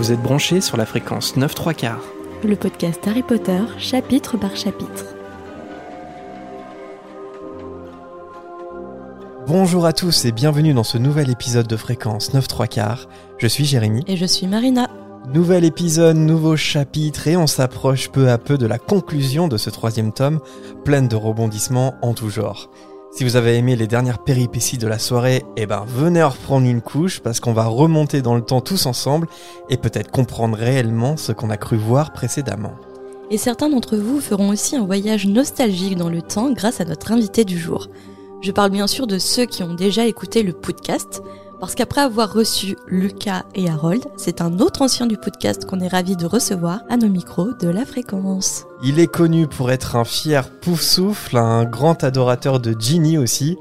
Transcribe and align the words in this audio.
Vous 0.00 0.12
êtes 0.12 0.22
branchés 0.22 0.62
sur 0.62 0.78
la 0.78 0.86
fréquence 0.86 1.36
9 1.36 1.54
3 1.54 1.74
quarts. 1.74 2.04
Le 2.42 2.56
podcast 2.56 3.06
Harry 3.06 3.22
Potter, 3.22 3.60
chapitre 3.76 4.38
par 4.38 4.56
chapitre. 4.56 5.04
Bonjour 9.46 9.84
à 9.84 9.92
tous 9.92 10.24
et 10.24 10.32
bienvenue 10.32 10.72
dans 10.72 10.84
ce 10.84 10.96
nouvel 10.96 11.28
épisode 11.28 11.66
de 11.66 11.76
fréquence 11.76 12.32
9 12.32 12.48
3 12.48 12.66
quarts. 12.66 13.08
Je 13.36 13.46
suis 13.46 13.66
Jérémy. 13.66 14.02
Et 14.06 14.16
je 14.16 14.24
suis 14.24 14.46
Marina. 14.46 14.88
Nouvel 15.34 15.66
épisode, 15.66 16.16
nouveau 16.16 16.56
chapitre 16.56 17.28
et 17.28 17.36
on 17.36 17.46
s'approche 17.46 18.08
peu 18.08 18.30
à 18.30 18.38
peu 18.38 18.56
de 18.56 18.66
la 18.66 18.78
conclusion 18.78 19.48
de 19.48 19.58
ce 19.58 19.68
troisième 19.68 20.14
tome, 20.14 20.40
pleine 20.82 21.08
de 21.08 21.16
rebondissements 21.16 21.96
en 22.00 22.14
tout 22.14 22.30
genre. 22.30 22.70
Si 23.12 23.24
vous 23.24 23.34
avez 23.34 23.56
aimé 23.56 23.74
les 23.74 23.88
dernières 23.88 24.22
péripéties 24.22 24.78
de 24.78 24.86
la 24.86 25.00
soirée, 25.00 25.42
eh 25.56 25.66
ben 25.66 25.84
venez 25.86 26.22
reprendre 26.22 26.66
une 26.66 26.80
couche 26.80 27.18
parce 27.18 27.40
qu'on 27.40 27.52
va 27.52 27.66
remonter 27.66 28.22
dans 28.22 28.36
le 28.36 28.40
temps 28.40 28.60
tous 28.60 28.86
ensemble 28.86 29.26
et 29.68 29.76
peut-être 29.76 30.12
comprendre 30.12 30.56
réellement 30.56 31.16
ce 31.16 31.32
qu'on 31.32 31.50
a 31.50 31.56
cru 31.56 31.76
voir 31.76 32.12
précédemment. 32.12 32.74
Et 33.32 33.36
certains 33.36 33.68
d'entre 33.68 33.96
vous 33.96 34.20
feront 34.20 34.50
aussi 34.50 34.76
un 34.76 34.86
voyage 34.86 35.26
nostalgique 35.26 35.96
dans 35.96 36.08
le 36.08 36.22
temps 36.22 36.52
grâce 36.52 36.80
à 36.80 36.84
notre 36.84 37.10
invité 37.10 37.44
du 37.44 37.58
jour. 37.58 37.88
Je 38.42 38.52
parle 38.52 38.70
bien 38.70 38.86
sûr 38.86 39.08
de 39.08 39.18
ceux 39.18 39.44
qui 39.44 39.64
ont 39.64 39.74
déjà 39.74 40.06
écouté 40.06 40.44
le 40.44 40.52
podcast, 40.52 41.20
parce 41.60 41.74
qu'après 41.74 42.00
avoir 42.00 42.32
reçu 42.32 42.76
Lucas 42.88 43.44
et 43.54 43.68
Harold, 43.68 44.04
c'est 44.16 44.40
un 44.40 44.58
autre 44.58 44.82
ancien 44.82 45.06
du 45.06 45.16
podcast 45.16 45.66
qu'on 45.66 45.80
est 45.80 45.88
ravi 45.88 46.16
de 46.16 46.26
recevoir 46.26 46.80
à 46.88 46.96
nos 46.96 47.08
micros 47.08 47.52
de 47.52 47.68
la 47.68 47.84
fréquence. 47.84 48.64
Il 48.82 48.98
est 48.98 49.06
connu 49.06 49.46
pour 49.46 49.70
être 49.70 49.94
un 49.94 50.04
fier 50.04 50.50
pouf 50.50 50.80
souffle, 50.80 51.36
un 51.36 51.64
grand 51.64 52.02
adorateur 52.02 52.60
de 52.60 52.74
Ginny 52.78 53.18
aussi. 53.18 53.58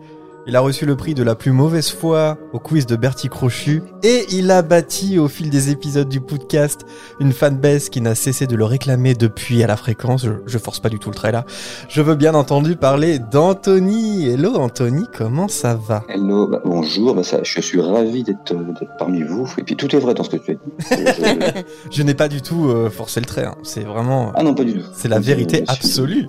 Il 0.50 0.56
a 0.56 0.62
reçu 0.62 0.88
le 0.88 0.96
prix 0.96 1.14
de 1.14 1.22
la 1.22 1.36
plus 1.36 1.52
mauvaise 1.52 1.92
foi 1.92 2.36
au 2.54 2.60
quiz 2.60 2.88
de 2.88 2.96
Bertie 2.96 3.30
Crochu 3.30 3.84
et 4.02 4.26
il 4.32 4.50
a 4.50 4.64
bâti 4.64 5.20
au 5.20 5.28
fil 5.28 5.52
des 5.52 5.70
épisodes 5.70 6.10
du 6.10 6.22
podcast 6.22 6.88
une 7.20 7.34
fanbase 7.34 7.90
qui 7.90 8.02
n'a 8.02 8.16
cessé 8.16 8.48
de 8.48 8.56
le 8.56 8.66
réclamer 8.66 9.14
depuis 9.14 9.62
à 9.62 9.68
la 9.68 9.78
fréquence. 9.78 10.26
Je, 10.26 10.32
je, 10.48 10.58
force 10.58 10.80
pas 10.80 10.90
du 10.90 10.98
tout 10.98 11.12
le 11.12 11.16
trait 11.16 11.32
là. 11.32 11.46
Je 11.88 12.02
veux 12.02 12.16
bien 12.16 12.34
entendu 12.34 12.76
parler 12.76 13.20
d'Anthony. 13.20 14.28
Hello 14.28 14.56
Anthony, 14.56 15.06
comment 15.16 15.48
ça 15.48 15.76
va? 15.76 16.04
Hello, 16.10 16.48
bah, 16.48 16.64
bonjour, 16.66 17.14
bah, 17.14 17.22
ça, 17.22 17.42
je 17.44 17.62
suis 17.62 17.80
ravi 17.80 18.24
d'être 18.24 18.56
parmi 18.98 19.22
vous. 19.22 19.48
Et 19.60 19.62
puis 19.62 19.76
tout 19.76 19.96
est 19.96 20.00
vrai 20.00 20.16
dans 20.16 20.24
ce 20.24 20.32
que 20.32 20.38
tu 20.38 20.50
as 20.50 20.56
dit. 20.56 21.64
je, 21.92 21.92
je 21.92 22.02
n'ai 22.02 22.16
pas 22.16 22.28
du 22.28 22.42
tout 22.42 22.70
euh, 22.70 22.90
forcé 22.90 23.20
le 23.20 23.28
trait. 23.28 23.46
Hein. 23.46 23.54
C'est 23.62 23.84
vraiment. 23.84 24.32
Ah 24.34 24.42
non, 24.42 24.56
pas 24.56 24.64
du 24.64 24.74
tout. 24.74 24.88
C'est 24.94 25.10
la 25.10 25.20
vérité 25.20 25.64
absolue. 25.68 26.28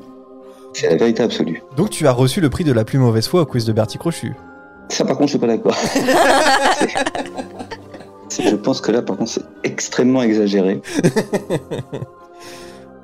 C'est 0.73 0.89
la 0.89 0.97
vérité 0.97 1.23
absolue. 1.23 1.63
Donc 1.77 1.91
tu 1.91 2.07
as 2.07 2.13
reçu 2.13 2.41
le 2.41 2.49
prix 2.51 2.65
de 2.65 2.73
la 2.73 2.85
plus 2.85 2.99
mauvaise 2.99 3.27
foi 3.27 3.43
au 3.43 3.47
quiz 3.47 3.65
de 3.65 3.73
Bertie 3.73 3.99
Crochu. 3.99 4.35
Ça 4.89 5.05
par 5.05 5.17
contre 5.17 5.29
je 5.29 5.33
suis 5.33 5.39
pas 5.39 5.47
d'accord. 5.47 5.75
je 8.31 8.57
pense 8.57 8.81
que 8.81 8.93
là 8.93 9.03
par 9.03 9.17
contre 9.17 9.31
c'est 9.31 9.45
extrêmement 9.65 10.23
exagéré. 10.23 10.81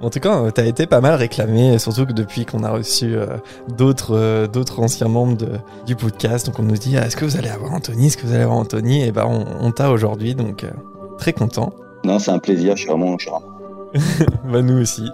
En 0.02 0.10
tout 0.10 0.20
cas, 0.20 0.50
t'as 0.50 0.66
été 0.66 0.86
pas 0.86 1.00
mal 1.00 1.14
réclamé, 1.14 1.78
surtout 1.78 2.04
que 2.04 2.12
depuis 2.12 2.44
qu'on 2.44 2.62
a 2.64 2.70
reçu 2.70 3.16
euh, 3.16 3.38
d'autres 3.78 4.14
euh, 4.14 4.46
d'autres 4.46 4.80
anciens 4.80 5.08
membres 5.08 5.38
de, 5.38 5.52
du 5.86 5.96
podcast, 5.96 6.44
donc 6.44 6.58
on 6.58 6.62
nous 6.62 6.76
dit 6.76 6.98
ah, 6.98 7.06
est-ce 7.06 7.16
que 7.16 7.24
vous 7.24 7.38
allez 7.38 7.48
avoir 7.48 7.72
Anthony, 7.72 8.08
est-ce 8.08 8.18
que 8.18 8.26
vous 8.26 8.34
allez 8.34 8.42
avoir 8.42 8.58
Anthony? 8.58 9.04
Et 9.04 9.10
ben 9.10 9.24
on, 9.26 9.46
on 9.58 9.72
t'a 9.72 9.90
aujourd'hui, 9.90 10.34
donc 10.34 10.64
euh, 10.64 10.70
très 11.16 11.32
content. 11.32 11.72
Non, 12.04 12.18
c'est 12.18 12.30
un 12.30 12.38
plaisir, 12.38 12.76
je 12.76 12.82
suis 12.82 12.90
vraiment, 12.90 13.16
je 13.18 13.22
suis 13.22 13.30
vraiment... 13.30 14.42
bah 14.52 14.60
nous 14.60 14.82
aussi. 14.82 15.08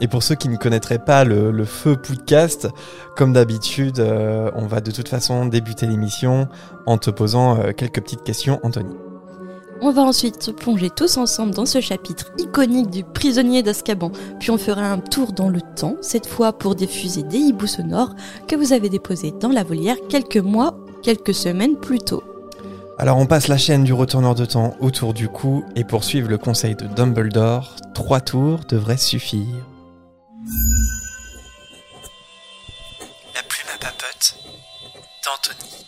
Et 0.00 0.08
pour 0.08 0.22
ceux 0.22 0.34
qui 0.34 0.48
ne 0.48 0.56
connaîtraient 0.56 0.98
pas 0.98 1.24
le, 1.24 1.50
le 1.50 1.64
feu 1.64 1.96
podcast, 1.96 2.68
comme 3.16 3.32
d'habitude, 3.32 4.00
euh, 4.00 4.50
on 4.54 4.66
va 4.66 4.80
de 4.80 4.90
toute 4.90 5.08
façon 5.08 5.46
débuter 5.46 5.86
l'émission 5.86 6.48
en 6.86 6.98
te 6.98 7.10
posant 7.10 7.58
euh, 7.58 7.72
quelques 7.72 8.00
petites 8.00 8.24
questions, 8.24 8.58
Anthony. 8.62 8.94
On 9.84 9.90
va 9.90 10.02
ensuite 10.02 10.40
se 10.40 10.52
plonger 10.52 10.90
tous 10.90 11.16
ensemble 11.16 11.54
dans 11.54 11.66
ce 11.66 11.80
chapitre 11.80 12.30
iconique 12.38 12.88
du 12.88 13.02
prisonnier 13.02 13.64
d'Azkaban, 13.64 14.12
puis 14.38 14.52
on 14.52 14.58
fera 14.58 14.82
un 14.82 14.98
tour 14.98 15.32
dans 15.32 15.48
le 15.48 15.60
temps, 15.60 15.96
cette 16.00 16.28
fois 16.28 16.52
pour 16.52 16.76
diffuser 16.76 17.24
des 17.24 17.38
hiboux 17.38 17.66
sonores 17.66 18.14
que 18.46 18.54
vous 18.54 18.72
avez 18.72 18.88
déposés 18.88 19.34
dans 19.40 19.48
la 19.48 19.64
volière 19.64 19.96
quelques 20.08 20.36
mois, 20.36 20.76
quelques 21.02 21.34
semaines 21.34 21.76
plus 21.76 21.98
tôt. 21.98 22.22
Alors 22.96 23.18
on 23.18 23.26
passe 23.26 23.48
la 23.48 23.58
chaîne 23.58 23.82
du 23.82 23.92
retourneur 23.92 24.36
de 24.36 24.44
temps 24.44 24.76
autour 24.78 25.14
du 25.14 25.28
cou 25.28 25.64
et 25.74 25.82
pour 25.82 26.04
suivre 26.04 26.28
le 26.28 26.38
conseil 26.38 26.76
de 26.76 26.86
Dumbledore, 26.86 27.74
trois 27.92 28.20
tours 28.20 28.60
devraient 28.68 28.96
suffire. 28.96 29.66
La 33.34 33.42
plume 33.48 33.68
à 33.72 33.78
papote 33.78 34.36
d'Anthony. 35.24 35.86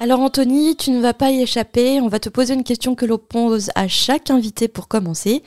Alors 0.00 0.20
Anthony, 0.20 0.76
tu 0.76 0.90
ne 0.90 1.00
vas 1.00 1.14
pas 1.14 1.30
y 1.30 1.40
échapper, 1.40 2.02
on 2.02 2.08
va 2.08 2.20
te 2.20 2.28
poser 2.28 2.52
une 2.52 2.62
question 2.62 2.94
que 2.94 3.06
l'on 3.06 3.16
pose 3.16 3.70
à 3.74 3.88
chaque 3.88 4.30
invité 4.30 4.68
pour 4.68 4.88
commencer. 4.88 5.42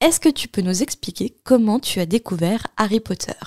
Est-ce 0.00 0.18
que 0.18 0.28
tu 0.28 0.48
peux 0.48 0.62
nous 0.62 0.82
expliquer 0.82 1.32
comment 1.44 1.78
tu 1.78 2.00
as 2.00 2.06
découvert 2.06 2.66
Harry 2.76 2.98
Potter? 2.98 3.38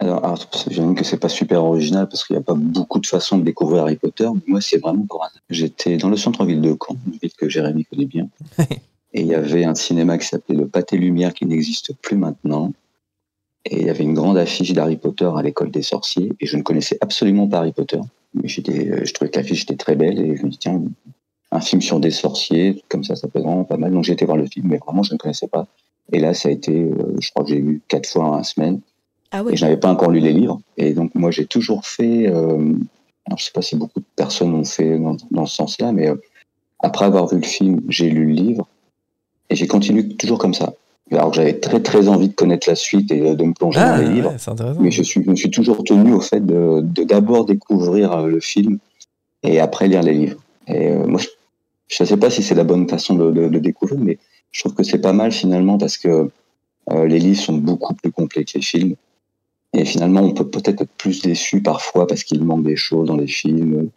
Alors, 0.00 0.22
alors 0.22 0.50
j'imagine 0.68 0.94
que 0.94 1.04
c'est 1.04 1.16
pas 1.16 1.30
super 1.30 1.64
original 1.64 2.08
parce 2.10 2.26
qu'il 2.26 2.36
n'y 2.36 2.42
a 2.42 2.44
pas 2.44 2.54
beaucoup 2.54 2.98
de 2.98 3.06
façons 3.06 3.38
de 3.38 3.44
découvrir 3.44 3.84
Harry 3.84 3.96
Potter. 3.96 4.28
Mais 4.34 4.42
moi, 4.48 4.60
c'est 4.60 4.78
vraiment 4.78 5.06
pour 5.06 5.26
J'étais 5.48 5.96
dans 5.96 6.10
le 6.10 6.18
centre-ville 6.18 6.60
de 6.60 6.76
Caen, 6.78 6.98
une 7.06 7.18
ville 7.18 7.32
que 7.38 7.48
Jérémy 7.48 7.86
connaît 7.86 8.04
bien. 8.04 8.28
Et 9.14 9.20
il 9.20 9.26
y 9.26 9.34
avait 9.34 9.64
un 9.64 9.74
cinéma 9.74 10.18
qui 10.18 10.26
s'appelait 10.26 10.56
le 10.56 10.66
Pâté 10.66 10.96
Lumière 10.96 11.34
qui 11.34 11.46
n'existe 11.46 11.94
plus 12.00 12.16
maintenant. 12.16 12.72
Et 13.64 13.80
il 13.80 13.86
y 13.86 13.90
avait 13.90 14.04
une 14.04 14.14
grande 14.14 14.38
affiche 14.38 14.72
d'Harry 14.72 14.96
Potter 14.96 15.30
à 15.36 15.42
l'école 15.42 15.70
des 15.70 15.82
sorciers. 15.82 16.32
Et 16.40 16.46
je 16.46 16.56
ne 16.56 16.62
connaissais 16.62 16.98
absolument 17.00 17.46
pas 17.46 17.58
Harry 17.58 17.72
Potter. 17.72 18.00
Mais 18.34 18.48
j'étais, 18.48 19.04
je 19.04 19.12
trouvais 19.12 19.30
que 19.30 19.38
l'affiche 19.38 19.62
était 19.62 19.76
très 19.76 19.96
belle. 19.96 20.18
Et 20.18 20.36
je 20.36 20.44
me 20.44 20.50
dis, 20.50 20.58
tiens, 20.58 20.82
un 21.52 21.60
film 21.60 21.82
sur 21.82 22.00
des 22.00 22.10
sorciers, 22.10 22.82
comme 22.88 23.04
ça, 23.04 23.14
ça 23.14 23.28
peut 23.28 23.40
vraiment 23.40 23.64
pas 23.64 23.76
mal. 23.76 23.92
Donc 23.92 24.04
j'ai 24.04 24.14
été 24.14 24.24
voir 24.24 24.38
le 24.38 24.46
film, 24.46 24.68
mais 24.68 24.78
vraiment, 24.78 25.02
je 25.02 25.12
ne 25.12 25.18
connaissais 25.18 25.48
pas. 25.48 25.66
Et 26.10 26.18
là, 26.18 26.34
ça 26.34 26.48
a 26.48 26.52
été, 26.52 26.72
euh, 26.72 27.14
je 27.20 27.30
crois 27.30 27.44
que 27.44 27.50
j'ai 27.50 27.58
eu 27.58 27.80
quatre 27.88 28.08
fois 28.08 28.24
en 28.24 28.38
une 28.38 28.44
semaine. 28.44 28.80
Ah 29.30 29.42
oui. 29.44 29.52
Et 29.52 29.56
je 29.56 29.64
n'avais 29.64 29.76
pas 29.76 29.90
encore 29.90 30.10
lu 30.10 30.20
les 30.20 30.32
livres. 30.32 30.60
Et 30.78 30.94
donc, 30.94 31.14
moi, 31.14 31.30
j'ai 31.30 31.46
toujours 31.46 31.86
fait. 31.86 32.26
Euh, 32.26 32.74
alors, 33.26 33.38
je 33.38 33.44
sais 33.44 33.52
pas 33.52 33.62
si 33.62 33.76
beaucoup 33.76 34.00
de 34.00 34.06
personnes 34.16 34.54
ont 34.54 34.64
fait 34.64 34.98
dans, 34.98 35.16
dans 35.30 35.46
ce 35.46 35.56
sens-là, 35.56 35.92
mais 35.92 36.08
euh, 36.08 36.16
après 36.80 37.04
avoir 37.04 37.28
vu 37.28 37.36
le 37.36 37.46
film, 37.46 37.82
j'ai 37.88 38.08
lu 38.08 38.26
le 38.26 38.32
livre. 38.32 38.68
Et 39.52 39.56
j'ai 39.56 39.66
continué 39.66 40.08
toujours 40.16 40.38
comme 40.38 40.54
ça. 40.54 40.72
Alors 41.10 41.30
que 41.30 41.36
j'avais 41.36 41.58
très 41.60 41.80
très 41.82 42.08
envie 42.08 42.28
de 42.30 42.34
connaître 42.34 42.66
la 42.70 42.74
suite 42.74 43.12
et 43.12 43.36
de 43.36 43.44
me 43.44 43.52
plonger 43.52 43.78
Ah, 43.80 43.98
dans 43.98 44.02
les 44.08 44.14
livres. 44.14 44.30
ouais. 44.30 44.74
Mais 44.80 44.90
je, 44.90 45.02
suis, 45.02 45.22
je 45.22 45.28
me 45.30 45.36
suis 45.36 45.50
toujours 45.50 45.84
tenu 45.84 46.14
au 46.14 46.20
fait 46.20 46.40
de 46.44 46.80
de 46.80 47.04
d'abord 47.04 47.44
découvrir 47.44 48.12
euh, 48.12 48.28
le 48.28 48.40
film 48.40 48.78
et 49.42 49.60
après 49.60 49.88
lire 49.88 50.02
les 50.02 50.14
livres. 50.14 50.40
Et 50.68 50.88
euh, 50.88 51.06
moi, 51.06 51.20
je 51.88 52.02
ne 52.02 52.08
sais 52.08 52.16
pas 52.16 52.30
si 52.30 52.42
c'est 52.42 52.54
la 52.54 52.64
bonne 52.64 52.88
façon 52.88 53.14
de, 53.14 53.30
de, 53.30 53.48
de 53.48 53.58
découvrir, 53.58 54.00
mais 54.00 54.16
je 54.52 54.60
trouve 54.60 54.74
que 54.74 54.84
c'est 54.84 55.00
pas 55.02 55.12
mal 55.12 55.32
finalement 55.32 55.76
parce 55.76 55.98
que 55.98 56.30
euh, 56.90 57.06
les 57.06 57.18
livres 57.18 57.42
sont 57.42 57.58
beaucoup 57.58 57.94
plus 57.94 58.10
complets 58.10 58.44
que 58.44 58.52
les 58.54 58.62
films. 58.62 58.94
Et 59.74 59.84
finalement, 59.84 60.20
on 60.22 60.32
peut 60.32 60.48
peut-être 60.48 60.80
être 60.82 60.96
plus 60.96 61.20
déçu 61.20 61.60
parfois 61.60 62.06
parce 62.06 62.24
qu'il 62.24 62.42
manque 62.42 62.64
des 62.64 62.76
choses 62.76 63.08
dans 63.08 63.16
les 63.16 63.26
films. 63.26 63.90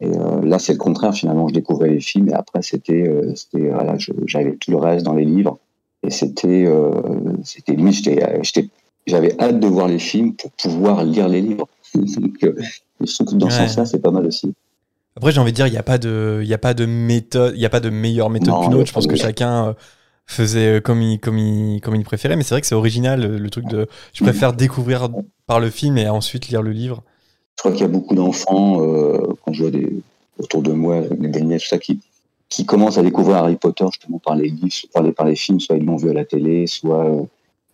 Et 0.00 0.08
euh, 0.08 0.42
là, 0.42 0.58
c'est 0.58 0.72
le 0.72 0.78
contraire. 0.78 1.14
Finalement, 1.14 1.48
je 1.48 1.54
découvrais 1.54 1.90
les 1.90 2.00
films 2.00 2.28
et 2.28 2.34
après, 2.34 2.62
c'était, 2.62 3.08
euh, 3.08 3.34
voilà, 3.52 3.96
j'avais 4.26 4.56
tout 4.56 4.70
le 4.70 4.76
reste 4.76 5.04
dans 5.04 5.14
les 5.14 5.24
livres. 5.24 5.58
Et 6.02 6.10
c'était, 6.10 6.66
euh, 6.66 6.90
c'était 7.44 7.74
limite, 7.74 7.94
j'étais, 7.94 8.40
j'étais, 8.42 8.68
j'avais 9.06 9.40
hâte 9.40 9.60
de 9.60 9.66
voir 9.66 9.88
les 9.88 9.98
films 9.98 10.34
pour 10.34 10.50
pouvoir 10.52 11.04
lire 11.04 11.28
les 11.28 11.40
livres. 11.40 11.68
Donc, 11.94 12.38
je 13.00 13.14
trouve 13.14 13.28
que 13.28 13.34
dans 13.36 13.50
ce 13.50 13.58
sens-là, 13.58 13.86
c'est 13.86 14.00
pas 14.00 14.10
mal 14.10 14.26
aussi. 14.26 14.52
Après, 15.16 15.30
j'ai 15.30 15.40
envie 15.40 15.52
de 15.52 15.56
dire, 15.56 15.68
il 15.68 15.72
n'y 15.72 15.78
a 15.78 15.82
pas 15.84 15.98
de, 15.98 16.40
il 16.42 16.48
y 16.48 16.54
a 16.54 16.58
pas 16.58 16.74
de 16.74 16.86
méthode, 16.86 17.54
il 17.54 17.60
y 17.60 17.66
a 17.66 17.70
pas 17.70 17.80
de 17.80 17.88
meilleure 17.88 18.30
méthode 18.30 18.54
qu'une 18.62 18.74
autre. 18.74 18.88
Je 18.88 18.92
pense 18.92 19.06
que 19.06 19.16
chacun 19.16 19.76
faisait 20.26 20.80
comme 20.82 21.02
il, 21.02 21.20
comme 21.20 21.38
il, 21.38 21.80
comme 21.80 21.94
il 21.94 22.04
préférait. 22.04 22.36
Mais 22.36 22.42
c'est 22.42 22.54
vrai 22.54 22.60
que 22.60 22.66
c'est 22.66 22.74
original 22.74 23.20
le, 23.20 23.38
le 23.38 23.50
truc 23.50 23.66
de, 23.68 23.86
je 24.12 24.24
préfère 24.24 24.52
découvrir 24.52 25.08
par 25.46 25.60
le 25.60 25.70
film 25.70 25.98
et 25.98 26.08
ensuite 26.08 26.48
lire 26.48 26.62
le 26.62 26.72
livre. 26.72 27.04
Je 27.56 27.62
crois 27.62 27.72
qu'il 27.72 27.82
y 27.82 27.84
a 27.84 27.88
beaucoup 27.88 28.14
d'enfants, 28.14 28.82
euh, 28.82 29.18
quand 29.44 29.52
je 29.52 29.62
vois 29.62 29.70
des, 29.70 29.88
autour 30.38 30.62
de 30.62 30.72
moi, 30.72 31.00
des 31.00 31.28
beignets, 31.28 31.58
tout 31.58 31.66
ça, 31.66 31.78
qui, 31.78 32.00
qui 32.48 32.66
commencent 32.66 32.98
à 32.98 33.02
découvrir 33.02 33.36
Harry 33.36 33.56
Potter 33.56 33.84
justement 33.92 34.18
par 34.18 34.36
les 34.36 34.48
livres, 34.48 34.74
par 34.92 35.02
les, 35.02 35.12
par 35.12 35.26
les 35.26 35.36
films, 35.36 35.60
soit 35.60 35.76
ils 35.76 35.84
l'ont 35.84 35.96
vu 35.96 36.10
à 36.10 36.12
la 36.12 36.24
télé, 36.24 36.66
soit 36.66 37.04
euh, 37.04 37.22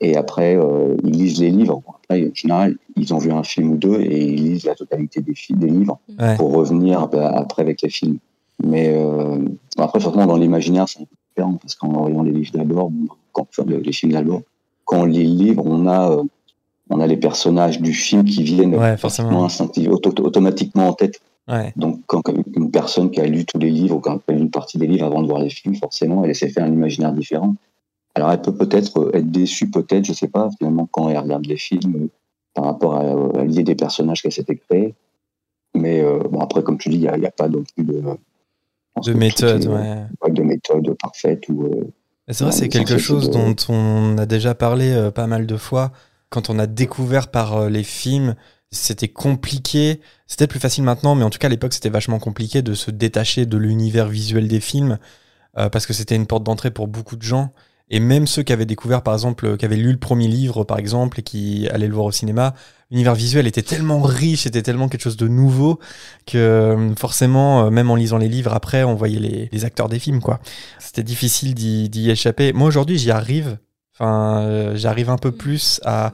et 0.00 0.16
après 0.16 0.56
euh, 0.56 0.96
ils 1.04 1.12
lisent 1.12 1.40
les 1.40 1.50
livres. 1.50 1.82
Après, 1.88 2.26
en 2.26 2.34
général, 2.34 2.76
ils 2.96 3.12
ont 3.12 3.18
vu 3.18 3.30
un 3.32 3.42
film 3.42 3.72
ou 3.72 3.76
deux 3.76 4.00
et 4.00 4.24
ils 4.24 4.42
lisent 4.42 4.64
la 4.64 4.74
totalité 4.74 5.20
des 5.20 5.34
films, 5.34 5.58
des 5.58 5.68
livres 5.68 5.98
Ouais. 6.18 6.36
pour 6.36 6.52
revenir 6.52 7.08
bah, 7.08 7.32
après 7.34 7.62
avec 7.62 7.82
les 7.82 7.90
films. 7.90 8.18
Mais 8.62 8.92
euh, 8.94 9.38
après, 9.78 10.00
forcément, 10.00 10.26
dans 10.26 10.36
l'imaginaire, 10.36 10.88
c'est 10.88 11.00
un 11.00 11.04
peu 11.04 11.16
différent 11.30 11.54
parce 11.60 11.74
qu'en 11.74 11.88
voyant 11.92 12.22
les 12.22 12.32
livres 12.32 12.52
d'abord, 12.52 12.90
quand, 13.32 13.46
enfin, 13.48 13.64
les 13.68 13.92
films 13.92 14.12
d'abord, 14.12 14.42
quand 14.84 15.02
on 15.02 15.04
lit 15.04 15.24
le 15.24 15.44
livre, 15.44 15.62
on 15.64 15.86
a 15.86 16.10
euh, 16.10 16.22
on 16.90 17.00
a 17.00 17.06
les 17.06 17.16
personnages 17.16 17.80
du 17.80 17.92
film 17.92 18.24
qui 18.24 18.42
viennent 18.42 18.74
Ouais, 18.74 18.96
forcément. 18.96 19.46
auto- 19.46 20.24
automatiquement 20.24 20.88
en 20.88 20.92
tête. 20.92 21.20
Ouais. 21.48 21.72
Donc, 21.76 22.00
quand 22.06 22.22
une 22.54 22.70
personne 22.70 23.10
qui 23.10 23.20
a 23.20 23.26
lu 23.26 23.44
tous 23.44 23.58
les 23.58 23.70
livres, 23.70 23.96
ou 23.96 24.00
qui 24.00 24.08
a 24.08 24.18
lu 24.32 24.38
une 24.40 24.50
partie 24.50 24.78
des 24.78 24.86
livres 24.86 25.06
avant 25.06 25.22
de 25.22 25.26
voir 25.28 25.40
les 25.40 25.50
films, 25.50 25.74
forcément, 25.76 26.24
elle 26.24 26.34
s'est 26.34 26.48
fait 26.48 26.60
un 26.60 26.72
imaginaire 26.72 27.12
différent. 27.12 27.54
Alors, 28.14 28.30
elle 28.32 28.40
peut 28.42 28.54
peut-être 28.54 28.98
euh, 28.98 29.10
être 29.14 29.30
déçue, 29.30 29.70
peut-être, 29.70 30.04
je 30.04 30.12
sais 30.12 30.28
pas, 30.28 30.48
finalement, 30.58 30.88
quand 30.90 31.08
elle 31.08 31.18
regarde 31.18 31.46
les 31.46 31.56
films, 31.56 31.94
euh, 31.96 32.08
par 32.54 32.64
rapport 32.64 32.96
à, 32.96 33.04
euh, 33.04 33.40
à 33.40 33.44
l'idée 33.44 33.62
des 33.62 33.74
personnages 33.76 34.22
qu'elle 34.22 34.32
s'était 34.32 34.56
créée. 34.56 34.94
Mais 35.74 36.00
euh, 36.00 36.18
bon, 36.30 36.40
après, 36.40 36.62
comme 36.62 36.78
tu 36.78 36.88
dis, 36.88 36.96
il 36.96 37.00
n'y 37.02 37.26
a, 37.26 37.30
pas 37.30 37.48
non 37.48 37.62
plus 37.74 37.84
de. 37.84 38.02
De 39.04 39.12
méthode, 39.14 39.66
ouais. 39.66 40.30
de 40.32 40.42
méthode 40.42 40.94
parfaite 41.00 41.48
ou 41.48 41.64
euh, 41.64 41.84
C'est 42.28 42.42
vrai, 42.44 42.52
c'est 42.52 42.68
quelque 42.68 42.98
chose 42.98 43.30
dont 43.30 43.54
on 43.68 44.18
a 44.18 44.26
déjà 44.26 44.54
parlé 44.54 44.90
euh, 44.90 45.10
pas 45.12 45.28
mal 45.28 45.46
de 45.46 45.56
fois. 45.56 45.92
Quand 46.30 46.48
on 46.48 46.60
a 46.60 46.68
découvert 46.68 47.28
par 47.28 47.56
euh, 47.56 47.68
les 47.68 47.82
films, 47.82 48.36
c'était 48.70 49.08
compliqué. 49.08 50.00
C'était 50.28 50.46
plus 50.46 50.60
facile 50.60 50.84
maintenant, 50.84 51.16
mais 51.16 51.24
en 51.24 51.30
tout 51.30 51.40
cas 51.40 51.48
à 51.48 51.50
l'époque 51.50 51.72
c'était 51.72 51.90
vachement 51.90 52.20
compliqué 52.20 52.62
de 52.62 52.72
se 52.74 52.92
détacher 52.92 53.46
de 53.46 53.58
l'univers 53.58 54.08
visuel 54.08 54.46
des 54.46 54.60
films 54.60 54.98
euh, 55.58 55.68
parce 55.68 55.86
que 55.86 55.92
c'était 55.92 56.14
une 56.14 56.28
porte 56.28 56.44
d'entrée 56.44 56.70
pour 56.70 56.86
beaucoup 56.86 57.16
de 57.16 57.22
gens. 57.22 57.52
Et 57.92 57.98
même 57.98 58.28
ceux 58.28 58.44
qui 58.44 58.52
avaient 58.52 58.66
découvert, 58.66 59.02
par 59.02 59.14
exemple, 59.14 59.44
euh, 59.44 59.56
qui 59.56 59.64
avaient 59.64 59.74
lu 59.74 59.90
le 59.90 59.98
premier 59.98 60.28
livre, 60.28 60.62
par 60.62 60.78
exemple, 60.78 61.18
et 61.18 61.24
qui 61.24 61.68
allaient 61.70 61.88
le 61.88 61.94
voir 61.94 62.06
au 62.06 62.12
cinéma, 62.12 62.54
l'univers 62.92 63.16
visuel 63.16 63.48
était 63.48 63.62
tellement 63.62 64.00
riche, 64.00 64.42
c'était 64.42 64.62
tellement 64.62 64.88
quelque 64.88 65.02
chose 65.02 65.16
de 65.16 65.26
nouveau 65.26 65.80
que 66.24 66.92
forcément, 66.96 67.68
même 67.72 67.90
en 67.90 67.96
lisant 67.96 68.18
les 68.18 68.28
livres, 68.28 68.52
après, 68.52 68.84
on 68.84 68.94
voyait 68.94 69.48
les, 69.50 69.64
acteurs 69.64 69.88
des 69.88 69.98
films, 69.98 70.20
quoi. 70.20 70.38
C'était 70.78 71.02
difficile 71.02 71.54
d'y 71.54 72.10
échapper. 72.10 72.52
Moi 72.52 72.68
aujourd'hui, 72.68 72.98
j'y 72.98 73.10
arrive. 73.10 73.58
Enfin, 74.00 74.40
euh, 74.44 74.76
j'arrive 74.76 75.10
un 75.10 75.18
peu 75.18 75.30
plus 75.30 75.78
à, 75.84 76.12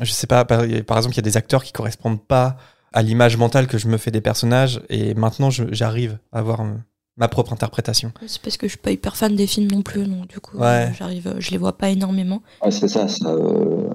je 0.00 0.10
sais 0.10 0.26
pas, 0.26 0.44
par, 0.46 0.60
par 0.86 0.96
exemple, 0.96 1.14
il 1.14 1.18
y 1.18 1.20
a 1.20 1.22
des 1.22 1.36
acteurs 1.36 1.62
qui 1.62 1.72
correspondent 1.72 2.22
pas 2.22 2.56
à 2.94 3.02
l'image 3.02 3.36
mentale 3.36 3.66
que 3.66 3.76
je 3.78 3.88
me 3.88 3.98
fais 3.98 4.10
des 4.10 4.22
personnages, 4.22 4.80
et 4.88 5.12
maintenant, 5.14 5.50
j'arrive 5.50 6.18
à 6.32 6.38
avoir 6.38 6.62
euh, 6.62 6.72
ma 7.18 7.28
propre 7.28 7.52
interprétation. 7.52 8.12
C'est 8.26 8.40
parce 8.40 8.56
que 8.56 8.66
je 8.66 8.70
suis 8.72 8.78
pas 8.80 8.90
hyper 8.90 9.16
fan 9.16 9.36
des 9.36 9.46
films 9.46 9.70
non 9.70 9.82
plus, 9.82 10.06
donc 10.06 10.26
du 10.28 10.40
coup, 10.40 10.56
Ouais. 10.56 10.64
euh, 10.88 10.92
j'arrive, 10.98 11.26
euh, 11.28 11.34
je 11.38 11.50
les 11.50 11.58
vois 11.58 11.76
pas 11.76 11.90
énormément. 11.90 12.42
Ouais, 12.64 12.70
c'est 12.70 12.88
ça, 12.88 13.06
ça 13.06 13.28
euh, 13.28 13.90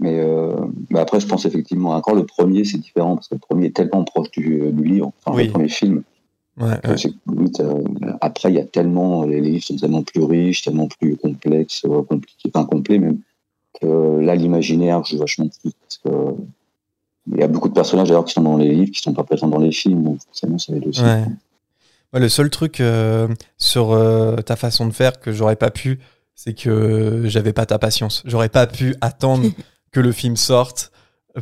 mais, 0.00 0.18
euh, 0.18 0.56
mais 0.88 0.98
après, 0.98 1.20
je 1.20 1.26
pense 1.26 1.44
effectivement, 1.44 1.90
encore 1.90 2.14
le 2.14 2.24
premier, 2.24 2.64
c'est 2.64 2.78
différent, 2.78 3.14
parce 3.16 3.28
que 3.28 3.34
le 3.34 3.40
premier 3.40 3.66
est 3.66 3.76
tellement 3.76 4.02
proche 4.04 4.30
du, 4.30 4.70
du 4.72 4.84
livre, 4.84 5.12
enfin, 5.24 5.36
Oui. 5.36 5.44
le 5.46 5.52
premier 5.52 5.68
film. 5.68 6.02
Ouais, 6.60 6.78
que 6.82 6.88
ouais. 6.88 6.98
c'est 6.98 7.12
limite, 7.26 7.60
euh, 7.60 7.82
après, 8.20 8.50
il 8.50 8.56
y 8.56 8.60
a 8.60 8.64
tellement, 8.64 9.24
les 9.24 9.40
livres 9.40 9.64
sont 9.64 9.76
tellement 9.76 10.02
plus 10.02 10.22
riches, 10.22 10.62
tellement 10.62 10.88
plus 10.88 11.16
complexes, 11.16 11.84
euh, 11.86 12.02
compliqués, 12.02 12.50
enfin 12.54 12.66
complets 12.66 12.98
même, 12.98 13.18
que 13.80 14.20
là, 14.20 14.34
l'imaginaire 14.34 15.04
joue 15.04 15.18
vachement 15.18 15.48
plus. 15.48 15.72
Parce 15.72 15.98
que 15.98 16.34
il 17.32 17.38
y 17.38 17.42
a 17.42 17.48
beaucoup 17.48 17.68
de 17.68 17.74
personnages 17.74 18.08
d'ailleurs 18.08 18.24
qui 18.24 18.32
sont 18.32 18.42
dans 18.42 18.56
les 18.56 18.70
livres, 18.70 18.90
qui 18.92 19.00
sont 19.00 19.14
pas 19.14 19.24
présents 19.24 19.48
dans 19.48 19.58
les 19.58 19.72
films, 19.72 20.02
donc 20.04 20.18
forcément, 20.24 20.58
ça 20.58 20.74
aide 20.74 20.86
aussi. 20.86 21.02
Ouais. 21.02 21.24
Ouais, 22.12 22.20
le 22.20 22.28
seul 22.28 22.50
truc 22.50 22.80
euh, 22.80 23.28
sur 23.56 23.92
euh, 23.92 24.36
ta 24.36 24.56
façon 24.56 24.86
de 24.86 24.92
faire 24.92 25.20
que 25.20 25.32
j'aurais 25.32 25.56
pas 25.56 25.70
pu, 25.70 26.00
c'est 26.34 26.54
que 26.54 27.22
j'avais 27.26 27.52
pas 27.52 27.66
ta 27.66 27.78
patience. 27.78 28.22
J'aurais 28.24 28.48
pas 28.48 28.66
pu 28.66 28.96
attendre 29.00 29.48
que 29.92 30.00
le 30.00 30.10
film 30.12 30.36
sorte 30.36 30.90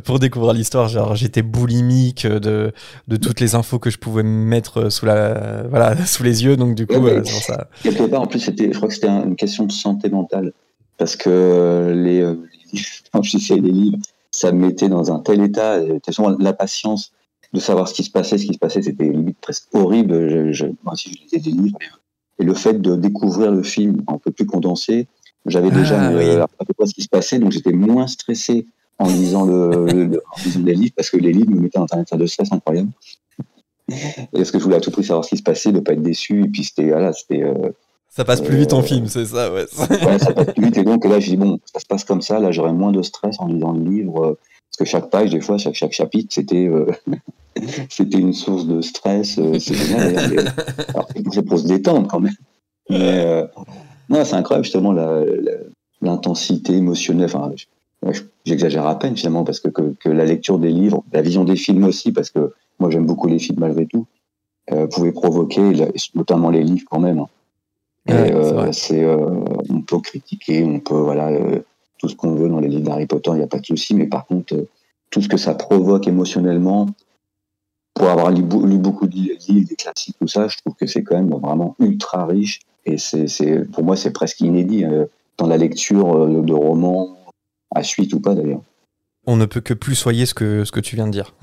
pour 0.03 0.19
découvrir 0.19 0.53
l'histoire. 0.53 0.87
Genre, 0.87 1.15
j'étais 1.15 1.41
boulimique 1.41 2.25
de, 2.27 2.71
de 3.07 3.15
toutes 3.17 3.39
les 3.39 3.55
infos 3.55 3.79
que 3.79 3.89
je 3.89 3.97
pouvais 3.97 4.23
me 4.23 4.45
mettre 4.45 4.89
sous 4.89 5.05
la, 5.05 5.63
voilà, 5.69 5.95
sous 6.05 6.23
les 6.23 6.43
yeux. 6.43 6.57
Donc, 6.57 6.75
du 6.75 6.85
coup, 6.87 6.95
Ouais, 6.95 7.17
euh, 7.17 7.23
ça. 7.23 7.67
Quelque 7.83 8.03
part, 8.03 8.21
en 8.21 8.27
plus, 8.27 8.39
c'était, 8.39 8.71
je 8.71 8.77
crois 8.77 8.87
que 8.89 8.93
c'était 8.95 9.07
un- 9.07 9.23
une 9.25 9.35
question 9.35 9.65
de 9.65 9.71
santé 9.71 10.09
mentale. 10.09 10.53
Parce 10.97 11.15
que 11.15 11.29
euh, 11.29 11.93
les, 11.95 12.19
euh, 12.21 12.35
les 12.73 12.81
quand 13.13 13.21
je 13.23 13.37
lisais 13.37 13.55
les 13.55 13.71
livres, 13.71 13.97
ça 14.31 14.51
me 14.51 14.67
mettait 14.67 14.89
dans 14.89 15.11
un 15.11 15.19
tel 15.19 15.41
état, 15.41 15.79
tellement 16.03 16.35
la 16.39 16.53
patience 16.53 17.11
de 17.53 17.59
savoir 17.59 17.87
ce 17.87 17.93
qui 17.95 18.03
se 18.03 18.11
passait, 18.11 18.37
ce 18.37 18.45
qui 18.45 18.53
se 18.53 18.59
passait, 18.59 18.81
c'était 18.83 19.05
limite 19.05 19.37
presque 19.41 19.65
horrible. 19.73 20.29
Je, 20.29 20.51
je, 20.51 20.65
moi 20.83 20.93
aussi, 20.93 21.11
je 21.13 21.23
lisais 21.23 21.39
des 21.49 21.55
livres. 21.55 21.79
Et 22.37 22.43
le 22.43 22.53
fait 22.53 22.79
de 22.79 22.95
découvrir 22.95 23.51
le 23.51 23.63
film 23.63 24.03
un 24.07 24.17
peu 24.17 24.29
plus 24.31 24.45
condensé, 24.45 25.07
j'avais 25.45 25.71
déjà 25.71 25.99
Ah, 25.99 26.11
euh, 26.11 26.17
oui. 26.37 26.41
à 26.59 26.65
peu 26.65 26.73
près 26.73 26.85
ce 26.85 26.93
qui 26.93 27.01
se 27.01 27.07
passait, 27.09 27.39
donc 27.39 27.51
j'étais 27.51 27.71
moins 27.71 28.05
stressé 28.07 28.67
en 28.99 29.07
lisant, 29.07 29.45
le, 29.45 29.85
le- 29.85 30.05
le- 30.05 30.21
en 30.35 30.43
lisant 30.43 30.61
les 30.63 30.75
livres, 30.75 30.93
parce 30.95 31.09
que 31.09 31.17
les 31.17 31.31
livres 31.33 31.51
me 31.51 31.59
mettaient 31.61 31.79
dans 31.79 31.87
un 31.91 32.01
état 32.01 32.17
de 32.17 32.25
stress 32.25 32.51
incroyable. 32.51 32.89
Et 33.89 34.27
parce 34.33 34.51
que 34.51 34.59
je 34.59 34.63
voulais 34.63 34.75
à 34.75 34.81
tout 34.81 34.91
prix 34.91 35.03
savoir 35.03 35.25
ce 35.25 35.29
qui 35.31 35.37
se 35.37 35.43
passait, 35.43 35.71
de 35.71 35.79
pas 35.79 35.93
être 35.93 36.01
déçu, 36.03 36.43
et 36.43 36.47
puis 36.47 36.63
c'était, 36.63 36.89
voilà, 36.89 37.11
c'était, 37.13 37.43
euh, 37.43 37.69
Ça 38.09 38.23
passe 38.25 38.41
plus 38.41 38.57
vite 38.57 38.73
en 38.73 38.79
Euh, 38.79 38.83
film, 38.83 39.07
c'est 39.07 39.25
ça, 39.25 39.51
ouais. 39.53 39.65
ouais, 40.05 40.19
ça 40.19 40.31
passe 40.33 40.53
plus 40.53 40.65
vite. 40.65 40.77
Et 40.77 40.83
donc 40.83 41.05
là, 41.05 41.19
j'ai 41.19 41.31
dit, 41.31 41.37
bon, 41.37 41.59
ça 41.73 41.79
se 41.79 41.85
passe 41.85 42.03
comme 42.03 42.21
ça. 42.21 42.39
Là, 42.39 42.51
j'aurai 42.51 42.71
moins 42.73 42.91
de 42.91 43.01
stress 43.01 43.35
en 43.39 43.47
lisant 43.47 43.71
le 43.71 43.83
livre. 43.89 44.23
euh, 44.25 44.37
Parce 44.69 44.77
que 44.79 44.85
chaque 44.85 45.09
page, 45.09 45.31
des 45.31 45.41
fois, 45.41 45.57
chaque, 45.57 45.75
chaque 45.75 45.93
chapitre, 45.93 46.27
c'était 46.33 46.67
euh, 46.67 46.85
c'était 47.89 48.19
une 48.19 48.33
source 48.33 48.65
de 48.67 48.81
stress. 48.81 49.37
euh, 49.39 49.57
c'est 49.59 49.73
génial. 49.75 50.13
mais- 50.29 50.89
Alors 50.89 51.07
c'est 51.31 51.41
pour 51.43 51.57
se 51.59 51.67
détendre 51.67 52.07
quand 52.07 52.19
même. 52.19 52.35
Mais 52.91 52.97
euh, 53.25 53.45
non, 54.09 54.23
c'est 54.25 54.35
incroyable, 54.35 54.65
justement, 54.65 54.93
l'intensité 56.01 56.73
émotionnelle. 56.73 57.25
Enfin, 57.25 57.51
j'exagère 58.45 58.87
à 58.87 58.97
peine, 58.97 59.15
finalement, 59.15 59.43
parce 59.43 59.59
que, 59.59 59.69
que, 59.69 59.93
que 59.99 60.09
la 60.09 60.25
lecture 60.25 60.59
des 60.59 60.71
livres, 60.71 61.03
la 61.11 61.21
vision 61.21 61.43
des 61.43 61.55
films 61.55 61.83
aussi, 61.83 62.11
parce 62.11 62.29
que 62.29 62.53
moi, 62.79 62.89
j'aime 62.89 63.05
beaucoup 63.05 63.27
les 63.27 63.39
films 63.39 63.59
malgré 63.59 63.85
tout, 63.85 64.05
euh, 64.71 64.87
pouvait 64.87 65.11
provoquer, 65.11 65.61
notamment 66.15 66.49
les 66.49 66.63
livres 66.63 66.85
quand 66.89 66.99
même. 66.99 67.19
hein. 67.19 67.27
Ouais, 68.07 68.33
euh, 68.33 68.71
c'est, 68.71 69.03
euh, 69.03 69.43
on 69.69 69.81
peut 69.81 69.99
critiquer, 69.99 70.63
on 70.63 70.79
peut 70.79 70.95
voilà 70.95 71.27
euh, 71.27 71.59
tout 71.97 72.07
ce 72.07 72.15
qu'on 72.15 72.33
veut 72.33 72.49
dans 72.49 72.59
les 72.59 72.69
livres 72.69 72.85
d'Harry 72.85 73.05
Potter, 73.05 73.31
il 73.31 73.37
n'y 73.37 73.43
a 73.43 73.47
pas 73.47 73.59
de 73.59 73.65
souci. 73.65 73.93
Mais 73.93 74.07
par 74.07 74.25
contre, 74.25 74.65
tout 75.11 75.21
ce 75.21 75.27
que 75.27 75.37
ça 75.37 75.53
provoque 75.53 76.07
émotionnellement, 76.07 76.87
pour 77.93 78.07
avoir 78.07 78.31
lu, 78.31 78.41
beaucoup 78.41 79.05
de 79.05 79.13
li- 79.13 79.37
livres, 79.47 79.67
des 79.67 79.75
classiques, 79.75 80.15
tout 80.19 80.27
ça, 80.27 80.47
je 80.47 80.57
trouve 80.57 80.73
que 80.75 80.87
c'est 80.87 81.03
quand 81.03 81.17
même 81.17 81.29
vraiment 81.29 81.75
ultra 81.79 82.25
riche. 82.25 82.61
Et 82.85 82.97
c'est, 82.97 83.65
pour 83.71 83.83
moi, 83.83 83.95
c'est 83.95 84.11
presque 84.11 84.39
inédit 84.39 84.85
dans 85.37 85.47
la 85.47 85.57
lecture 85.57 86.27
de 86.27 86.53
romans 86.53 87.17
à 87.73 87.83
suite 87.83 88.13
ou 88.13 88.19
pas 88.19 88.35
d'ailleurs. 88.35 88.61
On 89.27 89.35
ne 89.35 89.45
peut 89.45 89.61
que 89.61 89.73
plus 89.73 89.95
soyer 89.95 90.25
ce 90.25 90.33
que, 90.33 90.63
ce 90.65 90.71
que 90.71 90.79
tu 90.79 90.95
viens 90.95 91.05
de 91.07 91.11
dire. 91.11 91.35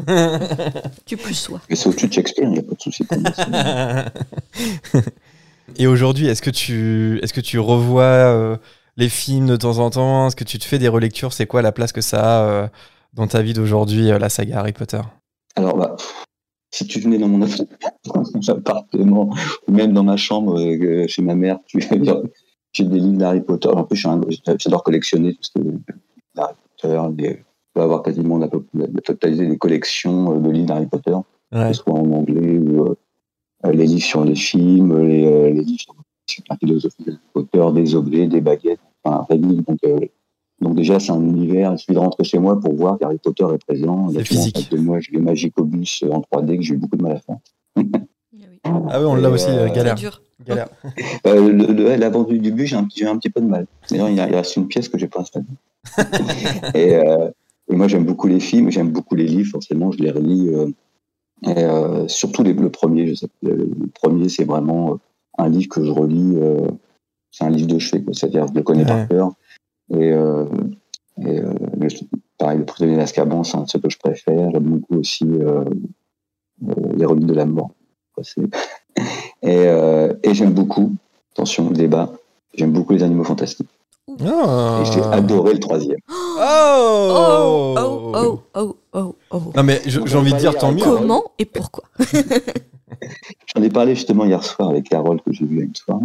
Tu 1.04 1.16
plus 1.16 1.34
sois. 1.34 1.60
Mais 1.70 1.76
c'est 1.76 1.88
au-dessus 1.88 2.08
de 2.08 2.12
Shakespeare, 2.12 2.44
il 2.48 2.52
n'y 2.52 2.58
a 2.58 2.62
pas 2.62 2.74
de 2.74 2.80
souci 2.80 3.04
pour 3.04 3.18
moi. 3.20 3.30
c'est- 3.34 5.02
Et 5.78 5.86
aujourd'hui, 5.86 6.26
est-ce 6.26 6.42
que 6.42 6.50
tu, 6.50 7.18
est-ce 7.22 7.32
que 7.34 7.40
tu 7.40 7.58
revois 7.58 8.02
euh, 8.02 8.56
les 8.96 9.08
films 9.08 9.46
de 9.46 9.56
temps 9.56 9.78
en 9.78 9.90
temps? 9.90 10.28
Est-ce 10.28 10.36
que 10.36 10.44
tu 10.44 10.58
te 10.58 10.64
fais 10.64 10.78
des 10.78 10.88
relectures? 10.88 11.32
C'est 11.32 11.46
quoi 11.46 11.60
la 11.62 11.72
place 11.72 11.92
que 11.92 12.00
ça 12.00 12.22
a 12.22 12.48
euh, 12.48 12.68
dans 13.12 13.26
ta 13.26 13.42
vie 13.42 13.52
d'aujourd'hui, 13.52 14.10
euh, 14.10 14.18
la 14.18 14.28
saga 14.30 14.60
Harry 14.60 14.72
Potter? 14.72 15.00
Alors, 15.56 15.76
bah, 15.76 15.96
si 16.72 16.86
tu 16.86 16.98
venais 17.00 17.18
dans 17.18 17.28
mon 17.28 17.46
appartement, 18.48 19.30
ou 19.68 19.72
même 19.72 19.92
dans 19.92 20.04
ma 20.04 20.16
chambre 20.16 20.58
euh, 20.60 21.06
chez 21.08 21.22
ma 21.22 21.34
mère, 21.34 21.58
tu 21.66 21.78
vas 21.80 21.96
dire, 21.96 22.22
j'ai 22.72 22.84
des 22.84 22.98
livres 23.00 23.18
d'Harry 23.18 23.40
Potter. 23.42 23.68
En 23.68 23.84
plus, 23.84 23.96
j'adore 24.58 24.82
collectionner 24.82 25.34
tout 25.34 25.42
ce 25.42 25.60
est 26.36 26.40
d'Harry 26.40 26.54
Potter. 26.80 27.14
Des, 27.14 27.44
dois 27.74 27.84
avoir 27.84 28.02
quasiment 28.02 28.38
la, 28.38 28.48
la 28.74 29.00
totalité 29.02 29.46
des 29.46 29.58
collections 29.58 30.36
euh, 30.36 30.40
de 30.40 30.50
livres 30.50 30.66
d'Harry 30.66 30.86
Potter, 30.86 31.16
que 31.52 31.66
ce 31.68 31.82
soit 31.82 31.92
en 31.94 32.10
anglais 32.12 32.58
ou 32.58 32.84
euh, 32.86 32.94
les 33.72 33.86
livres 33.86 34.02
sur 34.04 34.24
les 34.24 34.34
films, 34.34 34.98
les, 35.06 35.26
euh, 35.26 35.50
les 35.50 35.62
livres 35.62 35.80
sur, 35.80 35.94
la 36.50 36.56
philosophie 36.56 37.04
d'Harry 37.04 37.18
Potter, 37.32 37.64
des 37.74 37.94
objets, 37.94 38.26
des 38.26 38.40
baguettes, 38.40 38.80
enfin, 39.04 39.18
un 39.18 39.22
vrai 39.22 39.36
livre. 39.36 39.62
Donc, 39.66 39.78
euh, 39.84 39.98
donc 40.60 40.74
déjà, 40.74 40.98
c'est 40.98 41.12
un 41.12 41.20
univers. 41.20 41.72
Il 41.72 41.78
suffit 41.78 41.92
de 41.92 41.98
rentrer 41.98 42.24
chez 42.24 42.38
moi 42.38 42.58
pour 42.58 42.74
voir 42.74 42.98
qu'Harry 42.98 43.18
Potter 43.18 43.44
est 43.54 43.58
présent. 43.64 44.08
C'est 44.10 44.20
en 44.20 44.24
physique. 44.24 44.70
de 44.70 44.78
moi, 44.78 44.98
j'ai 45.00 45.12
les 45.12 45.20
Magicobus 45.20 46.02
en 46.10 46.20
3D 46.20 46.56
que 46.56 46.62
j'ai 46.62 46.74
eu 46.74 46.78
beaucoup 46.78 46.96
de 46.96 47.02
mal 47.02 47.12
à 47.12 47.20
faire. 47.20 47.36
Ah 47.76 47.80
oui. 48.72 48.80
Ah 48.88 49.00
oui, 49.00 49.06
on 49.06 49.14
l'a 49.16 49.30
aussi, 49.30 49.50
euh, 49.50 49.66
euh, 49.66 49.72
galère. 49.72 49.94
dur. 49.94 50.22
galère. 50.44 50.68
Euh, 51.26 51.52
le, 51.52 51.66
le, 51.72 51.84
ouais, 51.84 51.96
la 51.98 52.08
vente 52.08 52.28
du 52.28 52.38
début, 52.38 52.66
j'ai 52.66 52.76
un, 52.76 52.80
un 52.80 53.16
petit 53.18 53.30
peu 53.30 53.40
de 53.40 53.46
mal. 53.46 53.66
D'ailleurs, 53.90 54.08
il, 54.08 54.16
y 54.16 54.20
a- 54.20 54.28
il 54.28 54.34
reste 54.34 54.56
une 54.56 54.66
pièce 54.66 54.88
que 54.88 54.96
j'ai 54.98 55.08
pas 55.08 55.20
installée. 55.20 55.44
et, 56.74 56.94
euh, 56.96 57.30
et 57.68 57.76
moi, 57.76 57.88
j'aime 57.88 58.04
beaucoup 58.04 58.26
les 58.28 58.40
films, 58.40 58.70
j'aime 58.70 58.90
beaucoup 58.90 59.14
les 59.14 59.26
livres, 59.26 59.50
forcément, 59.50 59.90
je 59.92 59.98
les 59.98 60.10
relis. 60.10 60.48
euh, 60.48 60.68
et, 61.42 61.64
euh, 61.64 62.08
surtout 62.08 62.42
les, 62.42 62.52
le 62.54 62.70
premier, 62.70 63.06
je 63.08 63.14
sais, 63.14 63.28
le, 63.42 63.68
premier, 63.94 64.28
c'est 64.28 64.44
vraiment 64.44 64.98
un 65.38 65.48
livre 65.48 65.68
que 65.68 65.84
je 65.84 65.90
relis. 65.90 66.36
c'est 67.30 67.44
un 67.44 67.50
livre 67.50 67.68
de 67.68 67.78
chevet, 67.78 68.04
c'est-à-dire 68.12 68.46
je 68.48 68.54
le 68.54 68.62
connais 68.62 68.80
Ouais. 68.82 68.86
par 68.86 69.08
cœur. 69.08 69.32
Et, 69.90 70.08
et 70.08 71.40
le- 71.40 71.88
pareil, 72.38 72.58
le 72.58 72.64
prisonnier 72.64 72.96
d'Azkaban, 72.96 73.44
c'est 73.44 73.56
un 73.58 73.62
de 73.64 73.68
ceux 73.68 73.78
que 73.80 73.90
je 73.90 73.98
préfère. 73.98 74.50
J'aime 74.50 74.64
beaucoup 74.64 74.96
aussi 74.96 75.26
les 76.96 77.04
reliques 77.04 77.26
de 77.26 77.34
la 77.34 77.46
mort. 77.46 77.70
Et, 79.42 79.66
et 80.22 80.34
j'aime 80.34 80.54
beaucoup, 80.54 80.94
attention, 81.32 81.68
le 81.68 81.76
débat, 81.76 82.10
j'aime 82.54 82.72
beaucoup 82.72 82.94
les 82.94 83.02
animaux 83.02 83.24
fantastiques. 83.24 83.68
Ah. 84.24 84.82
Et 84.82 84.92
j'ai 84.92 85.02
adoré 85.02 85.54
le 85.54 85.60
troisième. 85.60 85.98
Oh, 86.08 86.14
Oh, 86.38 87.74
oh, 87.78 88.12
oh, 88.14 88.42
oh, 88.54 88.76
oh, 88.92 89.16
oh. 89.30 89.42
Non 89.54 89.62
mais 89.62 89.80
j'ai 89.86 89.98
envie 90.16 90.32
de 90.32 90.38
dire 90.38 90.56
tant 90.56 90.72
mieux. 90.72 90.82
hein. 90.82 90.96
Comment 90.98 91.24
et 91.38 91.44
pourquoi? 91.44 91.84
J'en 93.54 93.62
ai 93.62 93.68
parlé 93.68 93.94
justement 93.94 94.24
hier 94.24 94.42
soir 94.44 94.70
avec 94.70 94.88
Carole 94.88 95.20
que 95.22 95.32
j'ai 95.32 95.44
vu 95.44 95.62
une 95.62 95.74
soir. 95.74 96.00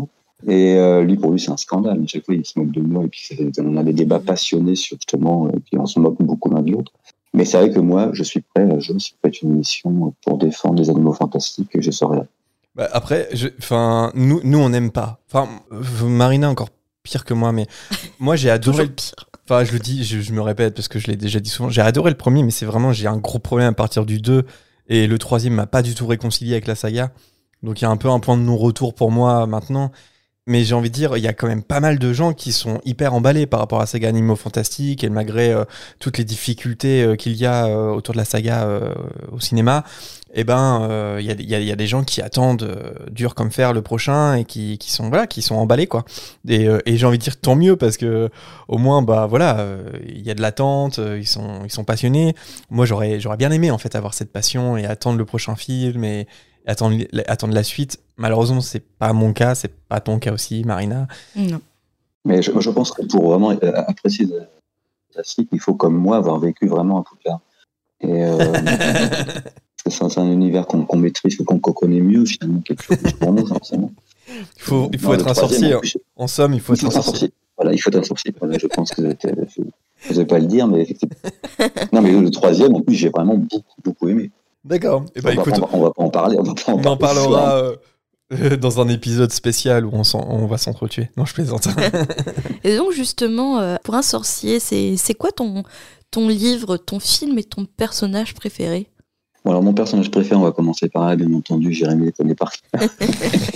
Et 0.47 0.75
euh, 0.75 1.03
lui, 1.03 1.17
pour 1.17 1.31
lui, 1.31 1.39
c'est 1.39 1.51
un 1.51 1.57
scandale. 1.57 2.01
À 2.03 2.07
chaque 2.07 2.25
fois, 2.25 2.33
il 2.33 2.43
se 2.45 2.57
moque 2.57 2.71
de 2.71 2.81
moi. 2.81 3.03
Et 3.03 3.07
puis, 3.07 3.29
on 3.59 3.77
a 3.77 3.83
des 3.83 3.93
débats 3.93 4.19
passionnés 4.19 4.75
sur 4.75 4.97
justement, 4.97 5.47
et 5.49 5.59
puis 5.59 5.77
on 5.77 5.85
se 5.85 5.99
moque 5.99 6.17
beaucoup 6.19 6.49
l'un 6.49 6.61
de 6.63 6.71
l'autre. 6.71 6.91
Mais 7.33 7.45
c'est 7.45 7.57
vrai 7.57 7.69
que 7.71 7.79
moi, 7.79 8.09
je 8.13 8.23
suis 8.23 8.41
prêt, 8.41 8.67
je 8.79 8.97
suis 8.97 9.13
prêt 9.21 9.31
à 9.31 9.45
une 9.45 9.57
mission 9.57 10.13
pour 10.25 10.37
défendre 10.39 10.81
les 10.81 10.89
animaux 10.89 11.13
fantastiques 11.13 11.69
et 11.75 11.81
je 11.81 11.91
serai 11.91 12.17
là. 12.17 12.25
Bah, 12.75 12.89
après, 12.91 13.29
je- 13.33 13.49
enfin, 13.59 14.11
nous, 14.15 14.41
nous, 14.43 14.57
on 14.57 14.69
n'aime 14.69 14.89
pas. 14.91 15.19
Enfin, 15.31 15.47
Marina 16.03 16.49
encore 16.49 16.69
pire 17.03 17.25
que 17.25 17.33
moi, 17.33 17.51
mais 17.51 17.67
moi, 18.19 18.35
j'ai 18.35 18.49
adoré. 18.49 18.85
Le- 18.85 18.89
pire. 18.91 19.15
Enfin, 19.45 19.63
je 19.63 19.73
le 19.73 19.79
dis, 19.79 20.03
je, 20.03 20.21
je 20.21 20.31
me 20.33 20.41
répète 20.41 20.75
parce 20.75 20.87
que 20.87 20.99
je 20.99 21.07
l'ai 21.07 21.17
déjà 21.17 21.39
dit 21.39 21.49
souvent. 21.49 21.69
J'ai 21.69 21.81
adoré 21.81 22.09
le 22.11 22.17
premier, 22.17 22.43
mais 22.43 22.51
c'est 22.51 22.65
vraiment, 22.65 22.93
j'ai 22.93 23.07
un 23.07 23.17
gros 23.17 23.39
problème 23.39 23.69
à 23.69 23.73
partir 23.73 24.05
du 24.05 24.19
2 24.21 24.45
et 24.87 25.07
le 25.07 25.17
troisième 25.17 25.55
m'a 25.55 25.65
pas 25.67 25.81
du 25.81 25.95
tout 25.95 26.07
réconcilié 26.07 26.53
avec 26.53 26.67
la 26.67 26.75
saga. 26.75 27.11
Donc 27.63 27.81
il 27.81 27.83
y 27.83 27.87
a 27.87 27.89
un 27.89 27.97
peu 27.97 28.09
un 28.09 28.19
point 28.19 28.37
de 28.37 28.43
non-retour 28.43 28.93
pour 28.95 29.11
moi 29.11 29.45
maintenant. 29.47 29.91
Mais 30.47 30.63
j'ai 30.63 30.73
envie 30.73 30.89
de 30.89 30.95
dire, 30.95 31.15
il 31.17 31.23
y 31.23 31.27
a 31.27 31.33
quand 31.33 31.47
même 31.47 31.61
pas 31.61 31.79
mal 31.79 31.99
de 31.99 32.13
gens 32.13 32.33
qui 32.33 32.51
sont 32.51 32.81
hyper 32.83 33.13
emballés 33.13 33.45
par 33.45 33.59
rapport 33.59 33.79
à 33.79 33.85
saga 33.85 34.09
Animaux 34.09 34.35
Fantastiques 34.35 35.03
et 35.03 35.09
malgré 35.09 35.53
euh, 35.53 35.65
toutes 35.99 36.17
les 36.17 36.23
difficultés 36.23 37.03
euh, 37.03 37.15
qu'il 37.15 37.33
y 37.33 37.45
a 37.45 37.67
euh, 37.67 37.91
autour 37.91 38.13
de 38.13 38.17
la 38.17 38.25
saga 38.25 38.67
au 39.31 39.39
cinéma, 39.39 39.83
eh 40.33 40.43
ben, 40.43 41.17
il 41.19 41.25
y, 41.25 41.71
a, 41.71 41.75
des 41.75 41.87
gens 41.87 42.03
qui 42.03 42.21
attendent 42.21 42.95
dur 43.11 43.35
comme 43.35 43.51
fer 43.51 43.73
le 43.73 43.83
prochain 43.83 44.35
et 44.35 44.45
qui, 44.45 44.79
sont 44.87 45.09
voilà, 45.09 45.27
qui 45.27 45.41
sont 45.43 45.55
emballés 45.55 45.87
quoi. 45.87 46.05
Et, 46.47 46.67
j'ai 46.87 47.05
envie 47.05 47.17
de 47.17 47.23
dire 47.23 47.39
tant 47.39 47.55
mieux 47.55 47.75
parce 47.75 47.97
que 47.97 48.29
au 48.67 48.77
moins 48.77 49.01
bah 49.01 49.27
voilà, 49.29 49.67
il 50.07 50.25
y 50.25 50.31
a 50.31 50.33
de 50.33 50.41
l'attente, 50.41 50.99
ils 50.99 51.27
sont 51.27 51.63
ils 51.65 51.71
sont 51.71 51.83
passionnés. 51.83 52.33
Moi 52.69 52.85
j'aurais 52.85 53.19
j'aurais 53.19 53.37
bien 53.37 53.51
aimé 53.51 53.71
en 53.71 53.77
fait 53.77 53.95
avoir 53.95 54.13
cette 54.13 54.31
passion 54.31 54.77
et 54.77 54.85
attendre 54.85 55.17
le 55.17 55.25
prochain 55.25 55.55
film 55.55 56.03
et 56.05 56.27
attendre 56.65 56.97
attendre 57.27 57.53
la 57.53 57.63
suite. 57.63 57.99
Malheureusement 58.17 58.61
c'est 58.61 58.79
pas 58.79 59.13
mon 59.13 59.33
cas, 59.33 59.55
c'est 59.55 59.73
pas 59.87 59.99
ton 59.99 60.19
cas 60.19 60.33
aussi, 60.33 60.63
Marina. 60.63 61.07
Non. 61.35 61.61
Mais 62.25 62.41
je, 62.41 62.51
je 62.59 62.69
pense 62.69 62.91
que 62.91 63.03
pour 63.03 63.29
vraiment 63.29 63.51
euh, 63.51 63.83
apprécier 63.87 64.27
classique, 65.11 65.49
il 65.51 65.59
faut, 65.59 65.73
comme 65.73 65.95
moi, 65.95 66.17
avoir 66.17 66.39
vécu 66.39 66.67
vraiment 66.67 66.99
un 66.99 67.03
Poudlard. 67.03 67.39
Et 68.01 68.25
euh, 68.25 68.53
c'est 69.87 70.17
un 70.17 70.31
univers 70.31 70.65
qu'on 70.65 70.97
maîtrise 70.97 71.39
ou 71.39 71.43
qu'on 71.43 71.59
qu'on 71.59 71.73
connaît 71.73 72.01
mieux, 72.01 72.25
finalement, 72.25 72.61
quelque 72.61 72.83
chose 72.83 72.97
pour 73.19 73.33
nous, 73.33 73.45
forcément. 73.45 73.91
Il 74.27 74.61
faut 74.61 74.89
il 74.93 74.99
faut 74.99 75.09
Non, 75.09 75.13
être 75.15 75.27
un 75.27 75.33
sorcier. 75.33 75.75
en 75.75 75.81
hein. 76.23 76.27
somme, 76.27 76.53
il 76.53 76.61
faut 76.61 76.73
être 76.73 76.85
un 76.85 77.01
sorcier. 77.01 77.31
Voilà, 77.57 77.73
il 77.73 77.77
faut 77.79 77.89
être 77.89 77.99
un 77.99 78.03
sorcier. 78.03 78.33
Voilà, 78.39 78.57
je 78.57 78.67
pense 78.67 78.91
que. 78.91 79.01
Je 80.03 80.09
n'osais 80.09 80.25
pas 80.25 80.39
le 80.39 80.47
dire, 80.47 80.67
mais 80.67 80.81
effectivement. 80.81 81.15
Non, 81.93 82.01
mais 82.01 82.11
le 82.11 82.31
troisième, 82.31 82.73
en 82.73 82.81
plus, 82.81 82.95
j'ai 82.95 83.09
vraiment 83.09 83.35
beaucoup, 83.35 83.81
beaucoup 83.83 84.09
aimé. 84.09 84.31
D'accord. 84.63 85.05
Et 85.15 85.21
bah 85.21 85.31
on, 85.31 85.35
va, 85.35 85.41
écoute, 85.41 85.53
on, 85.57 85.61
va, 85.61 85.69
on 85.73 85.81
va 85.81 85.91
pas 85.91 86.03
en 86.03 86.09
parler. 86.09 86.37
On, 86.39 86.43
va 86.43 86.53
pas 86.53 86.71
en 86.71 86.79
on 86.79 86.85
en 86.85 86.97
parlera 86.97 87.55
euh, 87.55 87.75
dans 88.57 88.79
un 88.79 88.87
épisode 88.89 89.31
spécial 89.31 89.85
où 89.85 89.91
on, 89.93 90.03
on 90.13 90.45
va 90.45 90.57
s'entretuer. 90.57 91.09
Non, 91.17 91.25
je 91.25 91.33
plaisante. 91.33 91.67
Et 92.63 92.77
donc 92.77 92.91
justement, 92.91 93.59
euh, 93.59 93.77
pour 93.83 93.95
un 93.95 94.01
sorcier, 94.01 94.59
c'est 94.59 94.95
c'est 94.97 95.13
quoi 95.13 95.31
ton, 95.31 95.63
ton 96.11 96.27
livre, 96.27 96.77
ton 96.77 96.99
film 96.99 97.37
et 97.39 97.43
ton 97.43 97.65
personnage 97.65 98.35
préféré? 98.35 98.87
Bon, 99.43 99.51
alors, 99.51 99.63
mon 99.63 99.73
personnage 99.73 100.11
préféré, 100.11 100.35
on 100.35 100.43
va 100.43 100.51
commencer 100.51 100.87
par 100.87 101.07
là, 101.07 101.15
bien 101.15 101.33
entendu. 101.33 101.73
Jérémy 101.73 102.05
le 102.05 102.11
connaît 102.11 102.35
par 102.35 102.51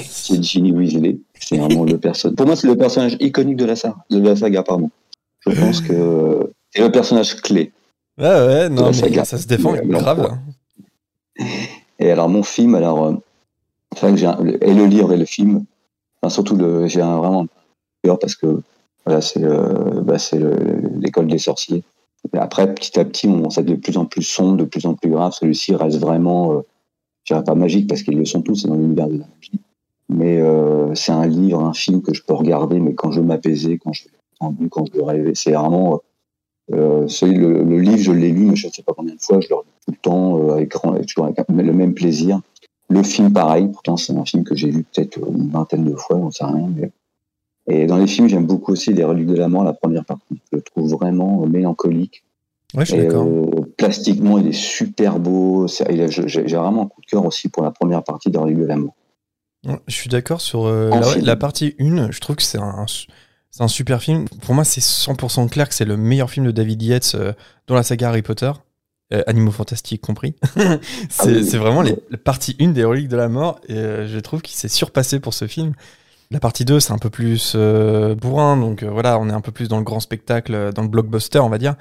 c'est 0.10 0.42
Ginny 0.42 0.72
Weasley. 0.72 1.20
C'est 1.40 1.58
vraiment 1.58 1.84
le 1.84 2.00
personnage. 2.00 2.36
Pour 2.36 2.48
moi, 2.48 2.56
c'est 2.56 2.68
le 2.68 2.76
personnage 2.76 3.18
iconique 3.20 3.58
de 3.58 3.66
la 3.66 3.76
saga. 3.76 3.96
De 4.10 4.20
la 4.20 4.36
saga 4.36 4.64
pardon. 4.64 4.90
Je 5.42 5.52
pense 5.52 5.82
que 5.82 6.52
c'est 6.74 6.82
le 6.82 6.92
personnage 6.92 7.36
clé. 7.36 7.72
Ouais, 8.18 8.26
ouais, 8.26 8.70
non, 8.70 8.90
mais 8.90 9.26
ça 9.26 9.38
se 9.38 9.46
défend 9.46 9.74
Mais, 9.74 10.00
grave. 10.00 10.40
Et 12.00 12.12
alors, 12.12 12.30
mon 12.30 12.44
film, 12.44 12.75
alors, 12.75 13.06
euh, 13.06 13.14
c'est 13.94 14.02
vrai 14.02 14.12
que 14.12 14.18
j'ai 14.18 14.25
un- 14.28 14.46
et 14.46 14.74
le 14.74 14.86
livre 14.86 15.14
et 15.14 15.18
le 15.18 15.25
film, 15.25 15.66
enfin, 16.22 16.30
surtout, 16.34 16.56
le, 16.56 16.88
j'ai 16.88 17.02
un, 17.02 17.18
vraiment 17.18 17.46
peur 18.04 18.20
parce 18.20 18.36
que 18.36 18.62
voilà, 19.06 19.22
c'est 19.22 19.40
le- 19.40 20.02
bah, 20.02 20.20
c'est 20.20 20.40
le- 20.40 20.90
l'école 21.00 21.28
des 21.28 21.38
sorciers. 21.38 21.84
Et 22.34 22.38
après, 22.38 22.74
petit 22.74 23.00
à 23.00 23.06
petit, 23.06 23.28
on, 23.28 23.50
ça 23.50 23.62
devient 23.62 23.75
de 23.78 23.82
plus 23.82 23.98
en 23.98 24.06
plus 24.06 24.24
sombre, 24.24 24.58
de 24.58 24.66
plus 24.66 24.86
en 24.86 24.96
plus 24.96 25.10
grave. 25.10 25.32
Celui-ci 25.34 25.75
reste 25.75 26.00
vraiment, 26.00 26.54
euh, 26.54 26.62
je 27.24 27.34
dirais 27.34 27.44
pas 27.44 27.56
magique 27.56 27.88
parce 27.88 28.04
qu'ils 28.04 28.18
le 28.18 28.25
sont 28.25 28.42
tous, 28.42 28.56
c'est 28.56 28.68
dans 28.68 28.75
l'univers 28.75 29.08
de 29.08 29.20
la 29.20 29.25
magie. 29.36 29.62
Mais 30.10 30.40
euh, 30.42 30.94
c'est 30.96 31.12
un 31.12 31.25
livre, 31.28 31.62
un 31.64 31.74
film 31.74 32.02
que 32.02 32.14
je 32.14 32.24
peux 32.24 32.34
regarder, 32.34 32.80
mais 32.80 32.94
quand 32.94 33.12
je 33.12 33.22
veux 33.22 33.28
quand 33.78 33.94
je 33.94 34.04
être 34.06 34.12
tendu, 34.40 34.70
quand 34.70 34.86
je 34.86 34.98
veux 34.98 35.04
rêver, 35.04 35.34
c'est 35.36 35.52
vraiment. 35.54 36.02
Euh, 36.74 37.07
le, 37.22 37.63
le 37.63 37.79
livre, 37.79 38.00
je 38.00 38.12
l'ai 38.12 38.31
lu, 38.31 38.45
mais 38.45 38.55
je 38.55 38.67
ne 38.67 38.72
sais 38.72 38.81
pas 38.81 38.93
combien 38.93 39.13
de 39.13 39.22
fois, 39.22 39.39
je 39.39 39.48
le 39.50 39.55
relis 39.55 39.67
tout 39.86 39.91
le 39.91 39.98
temps, 39.98 40.39
euh, 40.39 40.53
avec, 40.53 40.69
toujours 40.72 41.25
avec 41.25 41.38
le 41.48 41.74
même 41.74 41.93
plaisir. 41.93 42.41
Le 42.89 43.03
film, 43.03 43.31
pareil, 43.31 43.67
pourtant 43.72 43.98
c'est 43.98 44.15
un 44.15 44.25
film 44.25 44.43
que 44.43 44.55
j'ai 44.55 44.69
vu 44.69 44.84
peut-être 44.84 45.17
une 45.17 45.50
vingtaine 45.50 45.86
de 45.86 45.95
fois, 45.95 46.17
on 46.17 46.31
sait 46.31 46.45
rien. 46.45 46.69
Mais... 46.75 46.91
Et 47.67 47.88
dans 47.88 47.98
les 47.98 48.07
films, 48.07 48.27
j'aime 48.27 48.45
beaucoup 48.45 48.72
aussi 48.72 48.93
Les 48.93 49.03
Reliques 49.03 49.27
de 49.27 49.36
la 49.36 49.48
Mort, 49.48 49.63
la 49.63 49.74
première 49.74 50.05
partie. 50.05 50.39
Je 50.51 50.57
le 50.57 50.62
trouve 50.62 50.91
vraiment 50.91 51.45
mélancolique. 51.48 52.24
Ouais, 52.75 52.86
je 52.86 52.93
suis 52.93 53.01
d'accord. 53.01 53.25
euh, 53.25 53.74
plastiquement, 53.77 54.38
il 54.38 54.48
est 54.48 54.51
super 54.51 55.19
beau. 55.19 55.67
J'ai 55.67 56.43
vraiment 56.57 56.84
un 56.84 56.88
coup 56.88 57.01
de 57.01 57.05
cœur 57.07 57.25
aussi 57.25 57.50
pour 57.50 57.63
la 57.63 57.72
première 57.72 58.03
partie 58.03 58.29
des 58.29 58.38
Reliques 58.38 58.60
de 58.60 58.65
la 58.65 58.75
Mort. 58.75 58.95
Je 59.88 59.95
suis 59.95 60.10
d'accord 60.10 60.41
sur 60.41 60.65
euh, 60.65 60.89
la, 60.89 61.15
la 61.15 61.36
partie 61.36 61.75
1. 61.79 62.12
Je 62.12 62.19
trouve 62.19 62.36
que 62.36 62.43
c'est 62.43 62.60
un, 62.60 62.86
c'est 63.56 63.64
un 63.64 63.70
super 63.70 64.02
film. 64.02 64.26
Pour 64.42 64.54
moi, 64.54 64.66
c'est 64.66 64.82
100% 64.82 65.48
clair 65.48 65.70
que 65.70 65.76
c'est 65.76 65.86
le 65.86 65.96
meilleur 65.96 66.30
film 66.30 66.46
de 66.46 66.52
David 66.52 66.82
Yates 66.82 67.14
euh, 67.16 67.32
dans 67.68 67.76
la 67.76 67.84
saga 67.84 68.10
Harry 68.10 68.22
Potter. 68.22 68.52
Euh, 69.14 69.24
Animaux 69.28 69.52
Fantastiques 69.52 70.02
compris. 70.02 70.36
c'est 71.10 71.38
oui. 71.38 71.46
c'est 71.46 71.58
vraiment 71.58 71.82
les, 71.82 71.96
la 72.10 72.18
partie 72.18 72.58
1 72.60 72.72
des 72.72 72.84
Reliques 72.84 73.08
de 73.08 73.16
la 73.16 73.30
Mort. 73.30 73.62
Et 73.70 73.78
euh, 73.78 74.08
je 74.08 74.20
trouve 74.20 74.42
qu'il 74.42 74.58
s'est 74.58 74.68
surpassé 74.68 75.22
pour 75.22 75.34
ce 75.34 75.48
film. 75.48 75.72
La 76.32 76.42
partie 76.42 76.66
2, 76.66 76.82
c'est 76.82 76.92
un 76.92 76.98
peu 76.98 77.10
plus 77.10 77.56
bourrin. 77.56 78.58
Donc 78.58 78.84
voilà, 78.84 79.18
on 79.20 79.30
est 79.30 79.34
un 79.34 79.40
peu 79.40 79.54
plus 79.54 79.70
dans 79.70 79.78
le 79.78 79.86
grand 79.86 80.02
spectacle, 80.02 80.74
dans 80.74 80.82
le 80.82 80.90
blockbuster, 80.90 81.40
on 81.40 81.50
va 81.50 81.58
dire. 81.58 81.76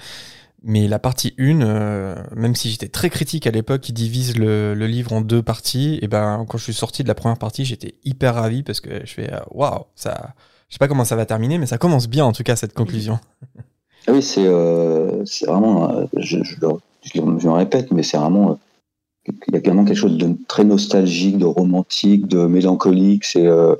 Mais 0.62 0.86
la 0.86 1.00
partie 1.00 1.34
1, 1.40 1.60
euh, 1.60 2.14
même 2.36 2.54
si 2.54 2.70
j'étais 2.70 2.86
très 2.86 3.10
critique 3.10 3.48
à 3.48 3.50
l'époque, 3.50 3.80
qui 3.80 3.92
divise 3.92 4.38
le, 4.38 4.74
le 4.74 4.86
livre 4.86 5.12
en 5.12 5.22
deux 5.22 5.42
parties, 5.42 5.98
et 6.02 6.06
ben 6.06 6.46
quand 6.48 6.56
je 6.56 6.62
suis 6.62 6.72
sorti 6.72 7.02
de 7.02 7.08
la 7.08 7.16
première 7.16 7.38
partie, 7.38 7.64
j'étais 7.64 7.96
hyper 8.04 8.36
ravi 8.36 8.62
parce 8.62 8.80
que 8.80 9.04
je 9.04 9.12
fais 9.12 9.30
waouh, 9.50 9.86
ça, 9.96 10.34
je 10.68 10.74
sais 10.74 10.78
pas 10.78 10.88
comment 10.88 11.04
ça 11.04 11.16
va 11.16 11.26
terminer, 11.26 11.58
mais 11.58 11.66
ça 11.66 11.78
commence 11.78 12.08
bien 12.08 12.24
en 12.24 12.32
tout 12.32 12.42
cas 12.42 12.56
cette 12.56 12.74
conclusion. 12.74 13.18
Ah 14.06 14.12
oui, 14.12 14.22
c'est 14.22 14.44
euh, 14.46 15.24
vraiment, 15.46 15.90
euh, 15.90 16.04
je, 16.16 16.42
je, 16.42 16.56
le- 16.60 16.68
je 17.02 17.20
le- 17.20 17.38
je 17.38 17.48
répète, 17.48 17.90
mais 17.90 18.02
c'est 18.02 18.16
vraiment, 18.18 18.50
euh, 18.52 19.32
il 19.48 19.54
y 19.54 19.56
a 19.56 19.60
clairement 19.60 19.84
quelque 19.84 19.96
chose 19.96 20.18
de 20.18 20.36
très 20.48 20.64
nostalgique, 20.64 21.38
de 21.38 21.46
romantique, 21.46 22.26
de 22.26 22.46
mélancolique. 22.46 23.24
C'est 23.24 23.46
euh, 23.46 23.74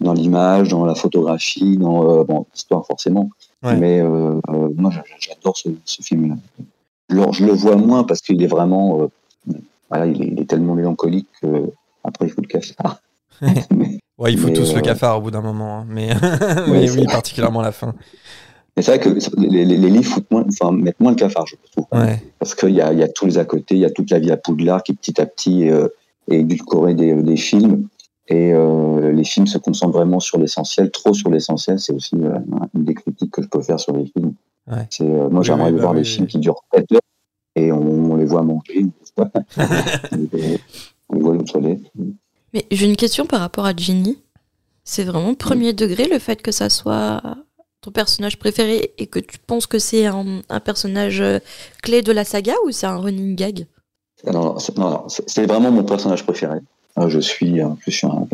dans 0.00 0.12
l'image, 0.12 0.68
dans 0.68 0.84
la 0.84 0.94
photographie, 0.94 1.76
dans 1.78 2.24
bon, 2.24 2.46
l'histoire 2.52 2.86
forcément. 2.86 3.30
Ouais. 3.64 3.76
Mais 3.76 4.02
moi, 4.02 4.90
j'a- 4.92 5.04
j'adore 5.18 5.56
ce, 5.56 5.70
ce 5.84 6.02
film-là. 6.02 6.36
Je 7.10 7.44
le 7.44 7.52
vois 7.52 7.76
moins 7.76 8.04
parce 8.04 8.20
qu'il 8.20 8.40
est 8.42 8.46
vraiment, 8.46 9.08
voilà, 9.90 10.06
il 10.06 10.22
est, 10.22 10.26
il 10.28 10.40
est 10.40 10.44
tellement 10.48 10.74
mélancolique 10.74 11.28
que 11.42 11.70
après 12.04 12.26
il 12.26 12.30
faut 12.30 12.42
le 12.42 12.46
cafard. 12.48 13.00
mais 13.70 13.98
Ouais, 14.18 14.32
il 14.32 14.38
faut 14.38 14.46
Mais, 14.48 14.52
tous 14.52 14.72
le 14.72 14.78
euh, 14.78 14.82
cafard 14.82 15.18
au 15.18 15.22
bout 15.22 15.30
d'un 15.30 15.40
moment, 15.40 15.78
hein, 15.80 15.86
mais 15.88 16.08
oui, 16.68 16.88
oui, 16.96 17.04
particulièrement 17.06 17.60
à 17.60 17.64
la 17.64 17.72
fin. 17.72 17.94
mais 18.76 18.82
c'est 18.82 18.96
vrai 18.96 19.00
que 19.00 19.18
les, 19.38 19.64
les- 19.64 19.76
les 19.76 19.90
livres 19.90 20.04
foutent 20.14 20.30
moins, 20.30 20.44
enfin, 20.48 20.70
mettent 20.72 21.00
moins 21.00 21.10
le 21.10 21.16
cafard, 21.16 21.46
je 21.46 21.56
trouve. 21.72 21.86
Ouais, 21.92 22.22
parce 22.38 22.54
qu'il 22.54 22.70
y 22.70 22.80
a, 22.80 22.92
y 22.92 23.02
a 23.02 23.08
tous 23.08 23.26
les 23.26 23.38
à 23.38 23.44
côté, 23.44 23.74
il 23.74 23.80
y 23.80 23.84
a 23.84 23.90
toute 23.90 24.10
la 24.10 24.18
vie 24.20 24.30
à 24.30 24.36
Poudlard 24.36 24.82
qui 24.84 24.94
petit 24.94 25.20
à 25.20 25.26
petit 25.26 25.68
euh, 25.68 25.88
est 26.30 26.36
édulcorée 26.40 26.94
des, 26.94 27.14
des 27.14 27.36
films. 27.36 27.88
Et 28.28 28.52
euh, 28.54 29.12
les 29.12 29.24
films 29.24 29.46
se 29.46 29.58
concentrent 29.58 29.92
vraiment 29.98 30.18
sur 30.18 30.38
l'essentiel, 30.38 30.90
trop 30.90 31.12
sur 31.12 31.28
l'essentiel. 31.28 31.78
C'est 31.78 31.92
aussi 31.92 32.14
euh, 32.14 32.38
une 32.74 32.84
des 32.84 32.94
critiques 32.94 33.30
que 33.32 33.42
je 33.42 33.48
peux 33.48 33.60
faire 33.60 33.78
sur 33.78 33.94
les 33.94 34.06
films. 34.06 34.32
Ouais. 34.70 34.86
C'est, 34.88 35.04
euh, 35.04 35.28
moi, 35.28 35.40
Oui, 35.40 35.44
j'aimerais 35.44 35.66
oui, 35.66 35.72
bah 35.76 35.80
voir 35.82 35.92
oui, 35.92 35.98
des 35.98 36.04
films 36.04 36.26
qui 36.26 36.38
durent 36.38 36.62
7 36.72 36.90
heures 36.92 37.00
et 37.56 37.70
on, 37.70 38.12
on 38.12 38.16
les 38.16 38.24
voit 38.24 38.40
manger, 38.42 38.86
on 39.18 39.26
les 40.16 40.58
on 41.10 41.14
les 41.16 41.20
voit 41.20 41.34
aux 41.34 41.42
toilettes. 41.42 41.82
Mais 42.54 42.64
j'ai 42.70 42.86
une 42.86 42.96
question 42.96 43.26
par 43.26 43.40
rapport 43.40 43.66
à 43.66 43.74
Ginny. 43.76 44.18
C'est 44.84 45.04
vraiment 45.04 45.34
premier 45.34 45.72
degré 45.72 46.06
le 46.08 46.18
fait 46.18 46.40
que 46.40 46.52
ça 46.52 46.70
soit 46.70 47.20
ton 47.80 47.90
personnage 47.90 48.38
préféré 48.38 48.92
et 48.96 49.06
que 49.06 49.18
tu 49.18 49.38
penses 49.38 49.66
que 49.66 49.78
c'est 49.78 50.06
un, 50.06 50.40
un 50.48 50.60
personnage 50.60 51.20
euh, 51.20 51.38
clé 51.82 52.00
de 52.00 52.12
la 52.12 52.24
saga 52.24 52.54
ou 52.66 52.70
c'est 52.70 52.86
un 52.86 52.96
running 52.96 53.34
gag? 53.34 53.66
Non, 54.26 54.56
non, 54.76 55.06
c'est, 55.08 55.44
vraiment 55.46 55.70
mon 55.70 55.84
personnage 55.84 56.24
préféré. 56.24 56.58
Euh, 56.98 57.08
je 57.10 57.18
suis, 57.20 57.62
en 57.62 57.74
plus, 57.74 57.90
je 57.92 57.96
suis 57.98 58.06
un 58.06 58.26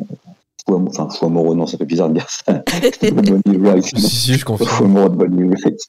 fou, 0.67 0.87
enfin, 0.87 1.09
fou 1.09 1.27
amoureux, 1.27 1.57
non, 1.57 1.67
ça 1.67 1.79
fait 1.79 1.85
bizarre 1.85 2.11
de 2.11 2.15
dire 2.15 2.29
ça. 2.31 2.63
Bonnie 3.13 3.59
Wright. 3.59 3.85
si, 3.99 4.01
si, 4.09 4.35
je 4.35 4.45
Fou 4.45 4.85
amoureux 4.85 5.11
de 5.11 5.17
Bonnie 5.17 5.49
Wright. 5.49 5.89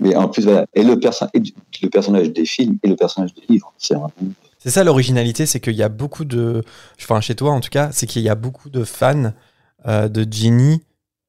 Mais 0.00 0.14
en 0.14 0.28
plus, 0.28 0.44
voilà. 0.44 0.66
Et 0.74 0.84
le, 0.84 0.98
perso- 1.00 1.26
et 1.34 1.42
le 1.82 1.90
personnage 1.90 2.30
des 2.30 2.44
films 2.44 2.78
et 2.84 2.88
le 2.88 2.96
personnage 2.96 3.34
des 3.34 3.42
livres. 3.48 3.72
C'est 3.78 3.94
vraiment- 3.94 4.12
C'est 4.66 4.72
ça 4.72 4.82
l'originalité, 4.82 5.46
c'est 5.46 5.60
qu'il 5.60 5.74
y 5.76 5.84
a 5.84 5.88
beaucoup 5.88 6.24
de, 6.24 6.64
enfin 7.00 7.20
chez 7.20 7.36
toi 7.36 7.52
en 7.52 7.60
tout 7.60 7.68
cas, 7.70 7.90
c'est 7.92 8.06
qu'il 8.06 8.22
y 8.22 8.28
a 8.28 8.34
beaucoup 8.34 8.68
de 8.68 8.82
fans 8.82 9.30
euh, 9.86 10.08
de 10.08 10.26
Ginny 10.28 10.82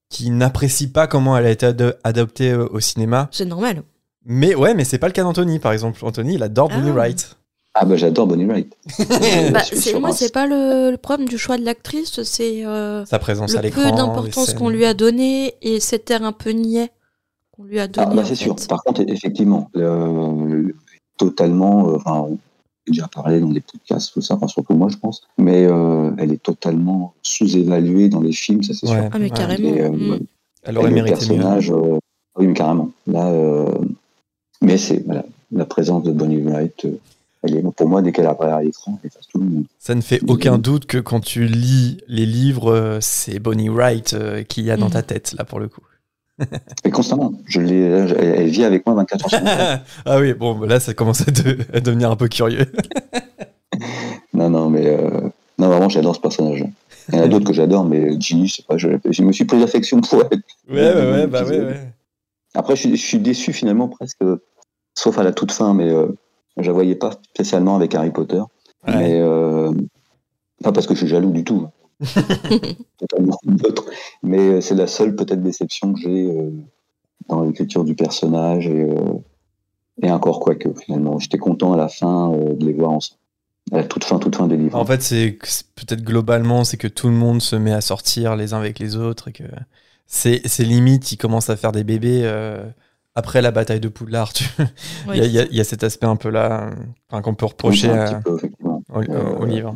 qui 0.09 0.31
n'apprécient 0.31 0.89
pas 0.91 1.05
comment 1.05 1.37
elle 1.37 1.45
a 1.45 1.51
été 1.51 1.67
ado- 1.67 1.93
adoptée 2.03 2.49
euh, 2.51 2.65
au 2.71 2.79
cinéma. 2.79 3.29
C'est 3.31 3.45
normal. 3.45 3.83
Mais 4.25 4.55
ouais, 4.55 4.73
mais 4.73 4.85
c'est 4.85 4.97
pas 4.97 5.05
le 5.05 5.13
cas 5.13 5.21
d'Anthony 5.21 5.59
par 5.59 5.71
exemple. 5.71 6.03
Anthony, 6.03 6.33
il 6.33 6.41
adore 6.41 6.69
Bonnie 6.69 6.89
Ah. 6.89 6.93
Wright. 6.93 7.37
Ah, 7.75 7.85
bah, 7.85 7.95
j'adore 7.95 8.25
Bonnie 8.25 8.45
Wright. 8.45 8.75
Bah, 9.51 9.61
moi, 9.99 10.09
un- 10.09 10.13
c'est 10.13 10.33
pas 10.33 10.47
le, 10.47 10.89
le 10.89 10.97
problème 10.97 11.27
du 11.29 11.37
choix 11.37 11.59
de 11.59 11.63
l'actrice, 11.63 12.23
c'est 12.23 12.65
euh, 12.65 13.05
Sa 13.05 13.19
présence 13.19 13.53
à 13.53 13.57
le 13.57 13.65
l'écran. 13.67 13.83
peu 13.83 13.91
d'importance 13.95 14.55
qu'on 14.55 14.69
lui 14.69 14.83
a 14.85 14.95
donné 14.95 15.53
et 15.61 15.79
cet 15.79 16.09
air 16.09 16.23
un 16.23 16.31
peu 16.31 16.49
niais 16.49 16.89
qu'on 17.55 17.65
lui 17.65 17.79
a 17.79 17.87
donné. 17.87 18.07
Ah, 18.09 18.15
bah, 18.15 18.23
c'est 18.25 18.33
sûr. 18.33 18.55
Par 18.67 18.81
contre, 18.81 19.01
effectivement, 19.07 19.69
euh, 19.75 20.73
totalement, 21.19 21.89
euh, 21.89 21.97
enfin, 21.97 22.27
déjà 22.91 23.07
parlé 23.07 23.39
dans 23.39 23.49
des 23.49 23.61
podcasts, 23.61 24.13
tout 24.13 24.21
ça, 24.21 24.35
enfin, 24.35 24.47
surtout 24.47 24.73
moi, 24.75 24.89
je 24.89 24.97
pense, 24.97 25.21
mais 25.37 25.65
euh, 25.65 26.11
elle 26.17 26.31
est 26.31 26.41
totalement 26.41 27.13
sous-évaluée 27.23 28.09
dans 28.09 28.21
les 28.21 28.31
films, 28.33 28.63
ça 28.63 28.73
c'est 28.73 28.87
sûr. 28.87 29.09
Ah, 29.11 29.19
mais 29.19 29.29
carrément. 29.29 29.67
Et, 29.75 29.81
euh, 29.81 29.89
Mm. 29.91 30.19
Elle 30.63 30.77
aurait 30.79 30.91
mérité 30.91 31.13
mieux. 31.13 31.17
personnage, 31.37 31.71
euh, 31.71 31.97
oui, 32.37 32.47
mais 32.47 32.53
carrément. 32.53 32.91
Là, 33.07 33.27
euh, 33.27 33.71
mais 34.61 34.77
c'est 34.77 35.03
voilà, 35.05 35.23
la 35.51 35.65
présence 35.65 36.03
de 36.03 36.11
Bonnie 36.11 36.41
Wright. 36.41 36.85
euh, 36.85 36.99
elle 37.43 37.55
est, 37.57 37.61
pour 37.61 37.87
moi, 37.87 38.01
dès 38.01 38.11
qu'elle 38.11 38.25
apparaît 38.25 38.51
à 38.51 38.63
l'écran, 38.63 38.99
elle 39.01 39.07
efface 39.07 39.27
tout 39.27 39.37
le 39.39 39.45
monde. 39.45 39.63
Ça 39.79 39.95
ne 39.95 40.01
fait 40.01 40.19
aucun 40.27 40.57
doute 40.57 40.85
que 40.87 40.97
quand 40.97 41.19
tu 41.21 41.45
lis 41.45 41.99
les 42.07 42.25
livres, 42.25 42.97
c'est 42.99 43.39
Bonnie 43.39 43.69
Wright 43.69 44.15
qu'il 44.49 44.65
y 44.65 44.71
a 44.71 44.75
dans 44.77 44.87
Mhm. 44.87 44.91
ta 44.93 45.03
tête, 45.03 45.35
là, 45.37 45.45
pour 45.45 45.59
le 45.59 45.67
coup. 45.69 45.81
Et 46.83 46.91
constamment, 46.91 47.33
je 47.47 47.59
elle, 47.61 48.47
vit 48.49 48.63
avec 48.63 48.85
moi 48.85 48.95
24 48.95 49.23
heures 49.25 49.29
sur 49.29 49.39
24. 49.39 49.83
ah 50.05 50.19
oui, 50.19 50.33
bon, 50.33 50.59
là, 50.61 50.79
ça 50.79 50.93
commence 50.93 51.27
à, 51.27 51.31
de- 51.31 51.57
à 51.73 51.79
devenir 51.79 52.11
un 52.11 52.15
peu 52.15 52.27
curieux. 52.27 52.65
Non, 54.33 54.49
non, 54.49 54.69
mais 54.69 54.87
euh, 54.87 55.29
non, 55.57 55.67
vraiment, 55.67 55.89
j'adore 55.89 56.15
ce 56.15 56.21
personnage. 56.21 56.63
Il 57.09 57.15
y 57.15 57.19
en 57.19 57.23
a 57.23 57.27
d'autres 57.27 57.45
que 57.45 57.53
j'adore, 57.53 57.85
mais 57.85 58.19
Ginny, 58.19 58.47
je 58.47 58.55
sais 58.57 58.63
pas, 58.63 58.77
je, 58.77 58.89
je 59.09 59.23
me 59.23 59.31
suis 59.31 59.45
pris 59.45 59.59
d'affection 59.59 60.01
pour 60.01 60.23
elle. 60.29 60.41
Ouais, 60.69 60.93
ouais, 60.93 61.11
ouais, 61.11 61.27
bah 61.27 61.43
ouais, 61.43 61.59
ouais. 61.59 61.93
Après, 62.53 62.75
je, 62.75 62.81
suis- 62.81 62.95
je 62.97 63.05
suis 63.05 63.19
déçu 63.19 63.53
finalement 63.53 63.87
presque, 63.87 64.23
sauf 64.93 65.17
à 65.17 65.23
la 65.23 65.31
toute 65.31 65.51
fin, 65.51 65.73
mais 65.73 65.89
euh, 65.89 66.07
je 66.57 66.67
la 66.67 66.73
voyais 66.73 66.95
pas 66.95 67.11
spécialement 67.33 67.75
avec 67.75 67.95
Harry 67.95 68.11
Potter. 68.11 68.39
Ouais. 68.87 68.95
Mais 68.95 69.19
euh, 69.21 69.71
pas 70.63 70.71
parce 70.71 70.85
que 70.87 70.93
je 70.93 70.99
suis 70.99 71.07
jaloux 71.07 71.31
du 71.31 71.43
tout. 71.43 71.67
D'autres. 73.45 73.85
Mais 74.23 74.39
euh, 74.39 74.61
c'est 74.61 74.75
la 74.75 74.87
seule 74.87 75.15
peut-être 75.15 75.41
déception 75.41 75.93
que 75.93 76.01
j'ai 76.01 76.29
euh, 76.29 76.51
dans 77.29 77.41
l'écriture 77.43 77.83
du 77.83 77.95
personnage 77.95 78.67
et, 78.67 78.83
euh, 78.83 79.13
et 80.01 80.11
encore 80.11 80.39
quoi 80.39 80.55
que 80.55 80.69
finalement. 80.73 81.19
J'étais 81.19 81.37
content 81.37 81.73
à 81.73 81.77
la 81.77 81.87
fin 81.89 82.31
euh, 82.33 82.53
de 82.53 82.65
les 82.65 82.73
voir 82.73 82.91
ensemble. 82.91 83.19
À 83.73 83.77
la 83.77 83.83
toute 83.83 84.05
fin, 84.05 84.17
toute 84.17 84.35
fin 84.35 84.47
des 84.47 84.55
livres. 84.55 84.77
En 84.77 84.85
fait, 84.85 85.01
c'est 85.01 85.37
peut-être 85.75 86.01
globalement, 86.03 86.63
c'est 86.63 86.77
que 86.77 86.87
tout 86.87 87.07
le 87.07 87.13
monde 87.13 87.41
se 87.41 87.55
met 87.57 87.73
à 87.73 87.81
sortir 87.81 88.35
les 88.37 88.53
uns 88.53 88.57
avec 88.59 88.79
les 88.79 88.95
autres 88.95 89.27
et 89.27 89.33
que 89.33 89.43
c'est 90.05 90.39
c'est 90.45 90.63
limite, 90.63 91.11
ils 91.11 91.17
commencent 91.17 91.49
à 91.49 91.57
faire 91.57 91.73
des 91.73 91.83
bébés 91.83 92.21
euh, 92.23 92.63
après 93.13 93.41
la 93.41 93.51
bataille 93.51 93.81
de 93.81 93.89
Poudlard. 93.89 94.31
tu- 94.31 94.45
Il 95.13 95.17
y, 95.17 95.19
a- 95.21 95.25
il 95.25 95.31
y 95.33 95.39
a- 95.39 95.45
il 95.51 95.55
y 95.55 95.59
a 95.59 95.65
cet 95.65 95.83
aspect 95.83 96.05
un 96.05 96.15
peu 96.15 96.29
là, 96.29 96.69
qu'on 97.21 97.35
peut 97.35 97.45
reprocher 97.47 97.89
un 97.89 97.99
à- 98.05 98.21
peu, 98.21 98.37
au, 98.93 98.99
au- 98.99 99.01
au 99.01 99.43
Euh, 99.43 99.45
livre. 99.47 99.75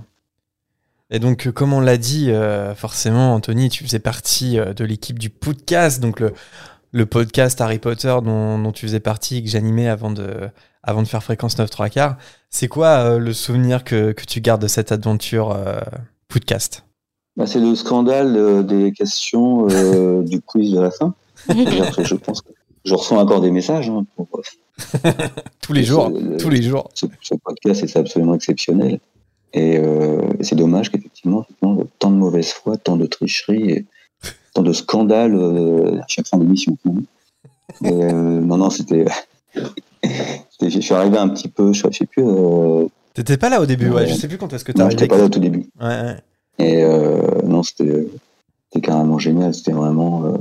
Et 1.12 1.20
donc, 1.20 1.46
euh, 1.46 1.52
comme 1.52 1.74
on 1.74 1.82
l'a 1.82 1.98
dit, 1.98 2.32
euh, 2.32 2.74
forcément, 2.74 3.34
Anthony, 3.36 3.70
tu 3.70 3.84
faisais 3.84 4.00
partie 4.00 4.58
euh, 4.58 4.74
de 4.74 4.86
l'équipe 4.86 5.20
du 5.20 5.30
podcast, 5.30 6.00
donc 6.02 6.22
le, 6.22 6.32
le 6.94 7.06
podcast 7.06 7.60
Harry 7.60 7.80
Potter 7.80 8.16
dont, 8.24 8.58
dont 8.58 8.72
tu 8.72 8.86
faisais 8.86 9.02
partie 9.02 9.38
et 9.38 9.44
que 9.44 9.50
j'animais 9.50 9.90
avant 9.90 10.10
de, 10.10 10.50
avant 10.84 11.04
de 11.04 11.08
faire 11.08 11.22
Fréquence 11.22 11.58
9 11.58 11.70
3 11.70 11.90
quarts. 11.90 12.18
C'est 12.50 12.70
quoi 12.70 12.88
euh, 12.88 13.20
le 13.20 13.34
souvenir 13.34 13.84
que, 13.84 14.14
que 14.14 14.24
tu 14.24 14.40
gardes 14.40 14.62
de 14.62 14.70
cette 14.70 14.94
aventure 14.94 15.58
podcast? 16.30 16.86
Bah, 17.36 17.46
c'est 17.46 17.60
le 17.60 17.76
scandale 17.76 18.66
des 18.66 18.94
questions 18.94 19.68
du 20.24 20.42
quiz 20.42 20.72
de 20.72 20.80
la 20.80 20.92
fin. 20.92 21.14
Que 21.48 22.04
je 22.06 22.16
pense 22.16 22.42
que 22.42 22.52
je 22.86 22.94
reçois 22.94 23.20
encore 23.20 23.42
des 23.42 23.52
messages. 23.52 23.90
hein, 23.90 24.06
pour, 24.16 24.28
Tous 25.62 25.74
les 25.74 25.84
jours, 25.84 26.12
tous 26.40 26.50
les 26.50 26.62
jours. 26.64 26.90
ce, 26.94 27.06
ce 27.22 27.36
podcast 27.36 27.84
est 27.84 27.98
absolument 27.98 28.34
exceptionnel. 28.34 29.00
Et 29.54 29.78
euh, 29.78 30.22
c'est 30.42 30.56
dommage 30.56 30.92
qu'effectivement, 30.92 31.42
effectivement, 31.44 31.78
tant 32.00 32.10
de 32.10 32.16
mauvaise 32.16 32.52
foi, 32.52 32.78
tant 32.78 32.96
de 32.96 33.06
tricherie, 33.06 33.72
et 33.72 33.86
tant 34.54 34.62
de 34.62 34.74
scandales 34.74 35.36
euh, 35.36 36.00
à 36.00 36.06
chaque 36.08 36.28
fin 36.28 36.38
d'émission. 36.38 36.78
Et, 37.84 37.92
euh, 37.92 38.12
non, 38.12 38.58
non, 38.58 38.70
c'était. 38.70 39.06
je 40.62 40.80
suis 40.80 40.94
arrivé 40.94 41.18
un 41.18 41.30
petit 41.30 41.48
peu, 41.48 41.74
je, 41.74 41.84
je 41.92 41.98
sais 41.98 42.06
plus. 42.06 42.24
Euh, 42.26 42.86
T'étais 43.14 43.38
pas 43.38 43.50
là 43.50 43.62
au 43.62 43.66
début, 43.66 43.90
ouais. 43.90 44.08
Je 44.08 44.14
sais 44.14 44.28
plus 44.28 44.38
quand 44.38 44.52
est-ce 44.54 44.64
que 44.64 44.72
t'es 44.72 44.82
arrivé. 44.82 44.98
j'étais 44.98 45.08
pas 45.08 45.18
là 45.18 45.26
au 45.26 45.30
tout 45.30 45.40
début. 45.40 45.66
Ouais, 45.82 45.88
ouais. 45.88 46.18
Et 46.60 46.84
non, 47.46 47.64
c'était 47.64 48.08
carrément 48.82 49.20
génial. 49.20 49.54
C'était 49.54 49.74
vraiment 49.74 50.34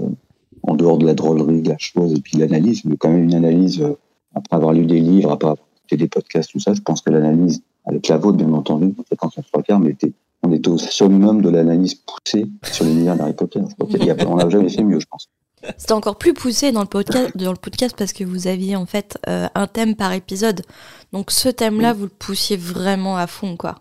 en 0.63 0.75
dehors 0.75 0.99
de 0.99 1.07
la 1.07 1.15
drôlerie 1.15 1.63
de 1.63 1.69
la 1.69 1.79
chose 1.79 2.15
et 2.15 2.21
puis 2.21 2.37
l'analyse, 2.39 2.85
mais 2.85 2.97
quand 2.97 3.11
même 3.11 3.25
une 3.25 3.35
analyse 3.35 3.81
euh, 3.81 3.97
après 4.35 4.57
avoir 4.57 4.73
lu 4.73 4.87
des 4.87 5.01
livres, 5.01 5.33
après 5.33 5.49
avoir 5.49 5.67
écouté 5.79 5.97
des 5.97 6.09
podcasts, 6.09 6.51
tout 6.53 6.61
ça. 6.61 6.75
Je 6.75 6.81
pense 6.81 7.01
que 7.01 7.11
l'analyse, 7.11 7.63
avec 7.91 8.09
la 8.09 8.17
vôtre 8.19 8.37
bien 8.39 8.53
entendu, 8.53 8.95
quand 9.19 9.31
on 9.37 9.43
se 9.43 9.49
regarde, 9.53 9.83
mais 9.83 9.91
était, 9.91 10.13
on 10.43 10.53
était 10.53 10.69
au 10.69 10.79
summum 10.79 11.43
de 11.43 11.49
l'analyse 11.51 11.95
poussée 11.95 12.47
sur 12.71 12.85
l'univers 12.85 13.17
d'Harry 13.17 13.35
Potter. 13.35 13.61
A- 13.61 14.27
on 14.29 14.37
n'a 14.37 14.49
jamais 14.49 14.69
fait 14.69 14.83
mieux, 14.85 15.01
je 15.01 15.07
pense. 15.11 15.29
C'était 15.77 15.93
encore 15.93 16.17
plus 16.17 16.33
poussé 16.33 16.73
dans 16.73 16.81
le 16.81 16.87
podcast, 16.87 17.37
dans 17.37 17.51
le 17.51 17.59
podcast 17.59 17.95
parce 17.99 18.15
que 18.15 18.25
vous 18.25 18.47
aviez 18.47 18.77
en 18.77 18.87
fait 18.87 19.19
euh, 19.29 19.47
un 19.55 19.67
thème 19.67 19.95
par 19.95 20.13
épisode. 20.15 20.63
Donc 21.13 21.31
ce 21.31 21.51
thème-là, 21.51 21.93
vous 21.93 22.05
le 22.05 22.09
poussiez 22.09 22.57
vraiment 22.57 23.19
à 23.19 23.27
fond, 23.27 23.57
quoi. 23.59 23.75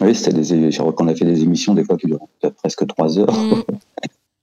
Oui, 0.00 0.14
c'était 0.14 0.32
des, 0.32 0.70
je 0.72 0.78
crois 0.78 0.94
qu'on 0.94 1.08
a 1.08 1.14
fait 1.14 1.26
des 1.26 1.42
émissions 1.42 1.74
des 1.74 1.84
fois 1.84 1.98
qui 1.98 2.06
durent 2.06 2.26
presque 2.56 2.86
trois 2.86 3.18
heures. 3.18 3.30
Mm. 3.32 3.62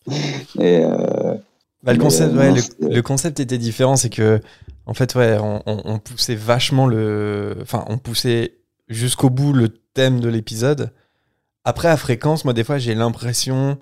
Et 0.59 0.79
euh, 0.83 1.33
Bah, 1.81 1.93
le, 1.93 1.99
concept, 1.99 2.33
euh, 2.35 2.37
ouais, 2.37 2.49
non, 2.51 2.55
le, 2.81 2.89
le 2.95 3.01
concept 3.01 3.39
était 3.39 3.57
différent, 3.57 3.95
c'est 3.95 4.09
que 4.11 4.39
en 4.85 4.93
fait, 4.93 5.15
ouais, 5.15 5.37
on, 5.41 5.61
on- 5.65 5.81
on 5.85 5.97
poussait 5.99 6.35
vachement 6.35 6.85
le, 6.87 7.55
enfin, 7.61 7.85
on 7.87 7.97
poussait 7.97 8.53
jusqu'au 8.89 9.29
bout 9.29 9.53
le 9.53 9.69
thème 9.69 10.19
de 10.19 10.27
l'épisode. 10.29 10.91
Après, 11.63 11.87
à 11.87 11.97
fréquence, 11.97 12.45
moi, 12.45 12.53
des 12.53 12.63
fois, 12.63 12.77
j'ai 12.77 12.95
l'impression 12.95 13.77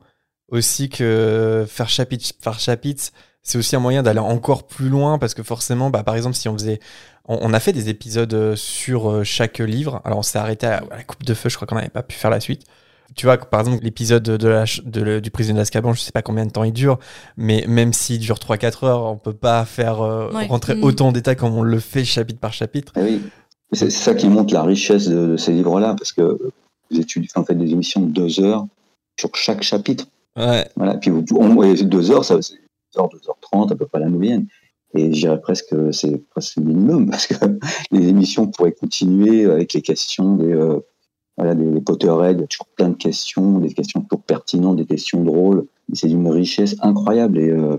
aussi 0.49 0.89
que 0.89 1.65
faire 1.67 1.89
chapitre 1.89 2.29
par 2.43 2.59
chapitre, 2.59 3.03
c'est 3.43 3.57
aussi 3.57 3.75
un 3.75 3.79
moyen 3.79 4.03
d'aller 4.03 4.19
encore 4.19 4.67
plus 4.67 4.89
loin 4.89 5.17
parce 5.19 5.33
que 5.33 5.43
forcément, 5.43 5.89
bah, 5.89 6.03
par 6.03 6.15
exemple, 6.15 6.35
si 6.35 6.49
on 6.49 6.53
faisait, 6.53 6.79
on, 7.25 7.37
on 7.41 7.53
a 7.53 7.59
fait 7.59 7.71
des 7.73 7.87
épisodes 7.89 8.33
euh, 8.33 8.55
sur 8.55 9.09
euh, 9.09 9.23
chaque 9.23 9.59
livre. 9.59 10.01
Alors, 10.05 10.19
on 10.19 10.23
s'est 10.23 10.37
arrêté 10.39 10.67
à, 10.67 10.77
à 10.91 10.97
la 10.97 11.03
coupe 11.03 11.23
de 11.23 11.33
feu. 11.33 11.49
Je 11.49 11.55
crois 11.55 11.67
qu'on 11.67 11.75
n'avait 11.75 11.87
pas 11.89 12.03
pu 12.03 12.15
faire 12.15 12.29
la 12.31 12.39
suite. 12.41 12.63
Tu 13.15 13.25
vois, 13.25 13.37
par 13.37 13.61
exemple, 13.61 13.81
l'épisode 13.83 14.23
de 14.23 14.47
la, 14.49 14.65
de 14.83 15.01
le- 15.01 15.21
du 15.21 15.31
prisonnier 15.31 15.59
d'Azkaban, 15.59 15.93
je 15.93 16.01
sais 16.01 16.11
pas 16.11 16.21
combien 16.21 16.45
de 16.45 16.51
temps 16.51 16.65
il 16.65 16.73
dure, 16.73 16.99
mais 17.37 17.63
même 17.65 17.93
s'il 17.93 18.19
dure 18.19 18.37
3-4 18.37 18.85
heures, 18.85 19.03
on 19.03 19.15
peut 19.17 19.33
pas 19.33 19.63
faire 19.63 20.01
euh, 20.01 20.29
Ouais. 20.33 20.47
rentrer 20.47 20.75
Mm. 20.75 20.83
autant 20.83 21.07
en 21.07 21.11
détail 21.13 21.37
comme 21.37 21.55
on 21.55 21.63
le 21.63 21.79
fait 21.79 22.03
chapitre 22.03 22.39
par 22.41 22.51
chapitre. 22.51 22.91
Eh 22.97 23.01
oui, 23.01 23.21
c'est 23.73 23.89
ça 23.89 24.15
qui 24.15 24.29
montre 24.29 24.53
la 24.53 24.63
richesse 24.63 25.07
de, 25.07 25.27
de 25.27 25.37
ces 25.37 25.51
livres-là, 25.51 25.95
parce 25.97 26.11
que 26.13 26.37
vous 26.91 26.99
étudiez, 26.99 27.29
en 27.35 27.43
fait, 27.43 27.55
des 27.55 27.71
émissions 27.71 28.01
de 28.01 28.11
deux 28.11 28.39
heures 28.39 28.65
sur 29.19 29.35
chaque 29.35 29.63
chapitre. 29.63 30.05
Ouais. 30.37 30.67
Voilà, 30.75 30.95
puis 30.95 31.09
vous, 31.09 31.23
on, 31.35 31.63
et 31.63 31.83
deux 31.83 32.11
heures, 32.11 32.23
ça, 32.23 32.41
c'est 32.41 32.55
deux 32.55 33.01
heures, 33.01 33.09
deux 33.09 33.27
heures 33.27 33.39
trente, 33.41 33.71
à 33.71 33.75
peu 33.75 33.85
près 33.85 33.99
la 33.99 34.09
moyenne. 34.09 34.45
Et 34.93 35.13
je 35.13 35.19
dirais 35.19 35.41
presque, 35.41 35.75
c'est 35.91 36.17
presque 36.29 36.57
minimum, 36.57 37.09
parce 37.11 37.27
que 37.27 37.35
les 37.91 38.07
émissions 38.07 38.47
pourraient 38.47 38.71
continuer 38.71 39.45
avec 39.45 39.73
les 39.73 39.81
questions 39.81 40.35
des, 40.35 40.53
euh, 40.53 40.79
voilà, 41.37 41.55
des, 41.55 41.69
des 41.69 41.81
Potterheads, 41.81 42.33
il 42.33 42.41
y 42.41 42.43
a 42.43 42.47
toujours 42.47 42.67
plein 42.75 42.89
de 42.89 42.95
questions, 42.95 43.59
des 43.59 43.73
questions 43.73 44.01
toujours 44.01 44.23
pertinentes, 44.23 44.77
des 44.77 44.85
questions 44.85 45.23
drôles. 45.23 45.65
C'est 45.93 46.07
d'une 46.07 46.27
richesse 46.27 46.75
incroyable. 46.81 47.39
Et 47.39 47.49
euh, 47.49 47.77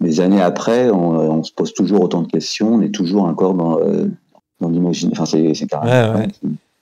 des 0.00 0.20
années 0.20 0.40
après, 0.40 0.90
on, 0.90 1.10
on 1.10 1.42
se 1.42 1.52
pose 1.52 1.72
toujours 1.74 2.02
autant 2.02 2.22
de 2.22 2.30
questions, 2.30 2.74
on 2.74 2.80
est 2.82 2.94
toujours 2.94 3.24
encore 3.24 3.54
dans, 3.54 3.78
euh, 3.78 4.06
dans 4.62 4.70
l'imaginaire. 4.70 5.12
Enfin, 5.20 5.26
c'est 5.26 5.54
c'est 5.54 5.66
carrément. 5.66 6.14
Ouais, 6.14 6.20
ouais. 6.20 6.28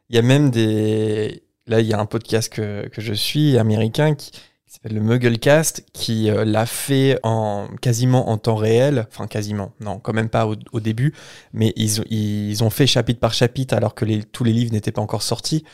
Il 0.09 0.17
y 0.17 0.19
a 0.19 0.23
même 0.23 0.51
des. 0.51 1.43
Là, 1.67 1.81
il 1.81 1.87
y 1.87 1.93
a 1.93 1.99
un 2.01 2.07
podcast 2.07 2.53
que, 2.53 2.89
que 2.89 3.01
je 3.01 3.13
suis, 3.13 3.57
américain, 3.59 4.15
qui, 4.15 4.31
qui 4.33 4.41
s'appelle 4.67 4.95
le 4.95 5.01
Mugglecast, 5.01 5.85
qui 5.93 6.29
euh, 6.31 6.45
l'a 6.45 6.67
fait 6.67 7.19
en 7.23 7.69
quasiment 7.81 8.31
en 8.31 8.39
temps 8.39 8.57
réel. 8.57 9.07
Enfin, 9.11 9.27
quasiment. 9.29 9.73
Non, 9.81 9.99
quand 9.99 10.13
même 10.13 10.29
pas 10.29 10.47
au, 10.47 10.57
au 10.73 10.81
début. 10.81 11.15
Mais 11.53 11.73
ils, 11.77 12.01
ont- 12.01 12.05
ils 12.11 12.65
ont 12.65 12.71
fait 12.71 12.87
chapitre 12.89 13.21
par 13.21 13.35
chapitre 13.35 13.75
alors 13.75 13.95
que 13.95 14.05
les, 14.05 14.23
tous 14.25 14.43
les 14.45 14.53
livres 14.53 14.73
n'étaient 14.73 14.91
pas 14.93 15.03
encore 15.03 15.23
sortis. 15.23 15.65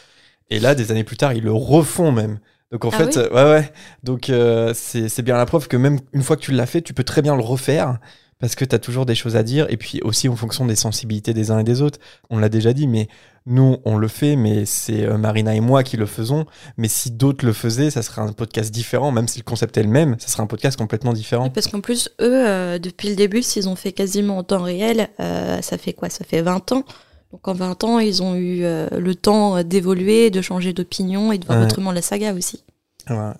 Et 0.50 0.60
là, 0.60 0.74
des 0.74 0.90
années 0.90 1.04
plus 1.04 1.16
tard, 1.16 1.32
ils 1.32 1.42
le 1.44 1.52
refont 1.52 2.12
même. 2.12 2.38
Donc 2.72 2.84
en 2.84 2.90
Ah 2.92 2.98
fait, 2.98 3.16
oui? 3.16 3.22
ouais, 3.34 3.44
ouais. 3.44 3.72
Donc 4.02 4.28
euh, 4.28 4.72
c'est 4.74 5.08
c'est 5.08 5.22
bien 5.22 5.36
la 5.36 5.46
preuve 5.46 5.66
que 5.68 5.76
même 5.76 5.98
une 6.12 6.22
fois 6.22 6.36
que 6.36 6.42
tu 6.42 6.52
l'as 6.52 6.66
fait, 6.66 6.82
tu 6.82 6.92
peux 6.94 7.04
très 7.04 7.22
bien 7.22 7.36
le 7.36 7.42
refaire 7.42 7.98
parce 8.38 8.54
que 8.54 8.64
tu 8.64 8.74
as 8.74 8.78
toujours 8.78 9.06
des 9.06 9.14
choses 9.14 9.36
à 9.36 9.42
dire. 9.42 9.66
Et 9.70 9.76
puis 9.76 10.00
aussi 10.02 10.28
en 10.28 10.36
fonction 10.36 10.66
des 10.66 10.76
sensibilités 10.76 11.32
des 11.34 11.50
uns 11.50 11.58
et 11.58 11.64
des 11.64 11.82
autres. 11.82 11.98
On 12.30 12.38
l'a 12.38 12.48
déjà 12.48 12.72
dit, 12.72 12.86
mais 12.86 13.08
nous, 13.46 13.76
on 13.84 13.96
le 13.96 14.08
fait, 14.08 14.34
mais 14.36 14.64
c'est 14.66 15.04
euh, 15.04 15.18
Marina 15.18 15.54
et 15.54 15.60
moi 15.60 15.82
qui 15.84 15.96
le 15.96 16.06
faisons. 16.06 16.46
Mais 16.76 16.88
si 16.88 17.10
d'autres 17.12 17.46
le 17.46 17.52
faisaient, 17.52 17.90
ça 17.90 18.02
serait 18.02 18.20
un 18.22 18.32
podcast 18.32 18.72
différent, 18.74 19.12
même 19.12 19.28
si 19.28 19.38
le 19.38 19.44
concept 19.44 19.76
est 19.78 19.82
le 19.84 19.88
même, 19.88 20.16
ça 20.18 20.28
serait 20.28 20.42
un 20.42 20.46
podcast 20.48 20.76
complètement 20.76 21.12
différent. 21.12 21.48
Parce 21.50 21.68
qu'en 21.68 21.80
plus, 21.80 22.08
eux, 22.20 22.46
euh, 22.48 22.78
depuis 22.78 23.08
le 23.08 23.14
début, 23.14 23.42
s'ils 23.42 23.68
ont 23.68 23.76
fait 23.76 23.92
quasiment 23.92 24.38
en 24.38 24.42
temps 24.42 24.62
réel, 24.62 25.08
euh, 25.20 25.62
ça 25.62 25.78
fait 25.78 25.92
quoi? 25.92 26.10
Ça 26.10 26.24
fait 26.24 26.42
20 26.42 26.72
ans. 26.72 26.84
Donc 27.32 27.46
en 27.48 27.54
20 27.54 27.84
ans, 27.84 27.98
ils 28.00 28.22
ont 28.22 28.34
eu 28.34 28.64
euh, 28.64 28.88
le 28.98 29.14
temps 29.14 29.62
d'évoluer, 29.62 30.30
de 30.30 30.40
changer 30.42 30.72
d'opinion 30.72 31.32
et 31.32 31.38
de 31.38 31.46
voir 31.46 31.58
Ouais. 31.58 31.64
autrement 31.64 31.92
la 31.92 32.02
saga 32.02 32.32
aussi. 32.34 32.64
Ouais. 33.08 33.32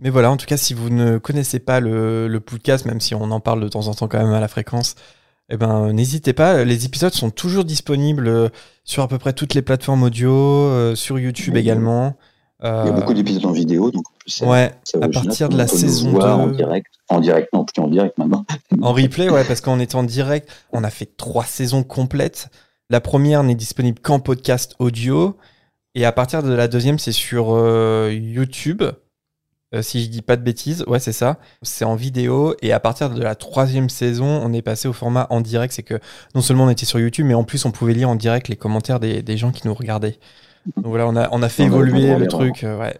Mais 0.00 0.10
voilà, 0.10 0.30
en 0.30 0.36
tout 0.36 0.46
cas, 0.46 0.56
si 0.56 0.74
vous 0.74 0.90
ne 0.90 1.18
connaissez 1.18 1.58
pas 1.58 1.80
le, 1.80 2.26
le 2.26 2.40
podcast, 2.40 2.86
même 2.86 3.00
si 3.00 3.14
on 3.14 3.30
en 3.30 3.40
parle 3.40 3.60
de 3.62 3.68
temps 3.68 3.88
en 3.88 3.94
temps 3.94 4.08
quand 4.08 4.18
même 4.18 4.32
à 4.32 4.40
la 4.40 4.48
fréquence, 4.48 4.94
eh 5.50 5.56
ben, 5.56 5.92
n'hésitez 5.92 6.32
pas. 6.32 6.64
Les 6.64 6.86
épisodes 6.86 7.12
sont 7.12 7.30
toujours 7.30 7.64
disponibles 7.64 8.28
euh, 8.28 8.48
sur 8.84 9.02
à 9.02 9.08
peu 9.08 9.18
près 9.18 9.32
toutes 9.32 9.54
les 9.54 9.62
plateformes 9.62 10.04
audio, 10.04 10.32
euh, 10.32 10.94
sur 10.94 11.18
YouTube 11.18 11.56
également. 11.56 12.16
Il 12.62 12.66
y 12.66 12.68
a 12.68 12.92
beaucoup 12.92 13.14
d'épisodes 13.14 13.46
en 13.46 13.52
vidéo, 13.52 13.90
donc 13.90 14.06
en 14.06 14.12
plus, 14.18 14.30
c'est 14.32 14.44
Ouais, 14.46 14.70
à 15.00 15.08
partir 15.08 15.48
de 15.48 15.56
la 15.56 15.66
saison 15.66 16.10
voir 16.10 16.40
En 16.40 16.46
2. 16.48 16.56
direct, 16.56 16.92
en 17.08 17.20
direct, 17.20 17.48
non, 17.54 17.64
plus 17.64 17.82
en 17.82 17.88
direct 17.88 18.18
maintenant. 18.18 18.44
en 18.82 18.92
replay, 18.92 19.30
ouais, 19.30 19.44
parce 19.44 19.62
qu'on 19.62 19.80
était 19.80 19.96
en 19.96 20.02
direct. 20.02 20.50
On 20.72 20.84
a 20.84 20.90
fait 20.90 21.16
trois 21.16 21.46
saisons 21.46 21.82
complètes. 21.82 22.48
La 22.90 23.00
première 23.00 23.42
n'est 23.44 23.54
disponible 23.54 23.98
qu'en 24.00 24.20
podcast 24.20 24.76
audio. 24.78 25.38
Et 25.94 26.04
à 26.04 26.12
partir 26.12 26.42
de 26.42 26.52
la 26.52 26.68
deuxième, 26.68 26.98
c'est 26.98 27.12
sur 27.12 27.54
euh, 27.54 28.12
YouTube. 28.12 28.82
Euh, 29.72 29.82
si 29.82 30.02
je 30.02 30.08
dis 30.08 30.20
pas 30.22 30.36
de 30.36 30.42
bêtises, 30.42 30.84
ouais, 30.88 30.98
c'est 30.98 31.12
ça. 31.12 31.38
C'est 31.62 31.84
en 31.84 31.94
vidéo 31.94 32.56
et 32.60 32.72
à 32.72 32.80
partir 32.80 33.08
de 33.10 33.22
la 33.22 33.36
troisième 33.36 33.88
saison, 33.88 34.26
on 34.26 34.52
est 34.52 34.62
passé 34.62 34.88
au 34.88 34.92
format 34.92 35.26
en 35.30 35.40
direct. 35.40 35.72
C'est 35.72 35.84
que 35.84 36.00
non 36.34 36.40
seulement 36.40 36.64
on 36.64 36.70
était 36.70 36.86
sur 36.86 36.98
YouTube, 36.98 37.26
mais 37.26 37.34
en 37.34 37.44
plus 37.44 37.64
on 37.64 37.70
pouvait 37.70 37.94
lire 37.94 38.08
en 38.10 38.16
direct 38.16 38.48
les 38.48 38.56
commentaires 38.56 38.98
des, 38.98 39.22
des 39.22 39.36
gens 39.36 39.52
qui 39.52 39.66
nous 39.68 39.74
regardaient. 39.74 40.18
Donc 40.76 40.86
voilà, 40.86 41.06
on 41.06 41.14
a, 41.16 41.28
on 41.32 41.42
a 41.42 41.48
fait 41.48 41.62
On 41.62 41.66
évoluer 41.66 42.10
on 42.10 42.16
a- 42.16 42.18
le 42.18 42.26
truc. 42.26 42.64
euh, 42.64 42.78
ouais. 42.78 42.98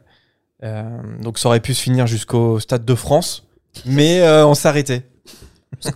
Euh, 0.63 0.83
donc 1.23 1.39
ça 1.39 1.49
aurait 1.49 1.61
pu 1.61 1.75
se 1.75 1.83
finir 1.83 2.07
jusqu'au 2.07 2.61
Stade 2.61 2.85
de 2.85 2.95
France, 2.95 3.47
mais 3.87 4.21
euh, 4.21 4.47
on 4.47 4.55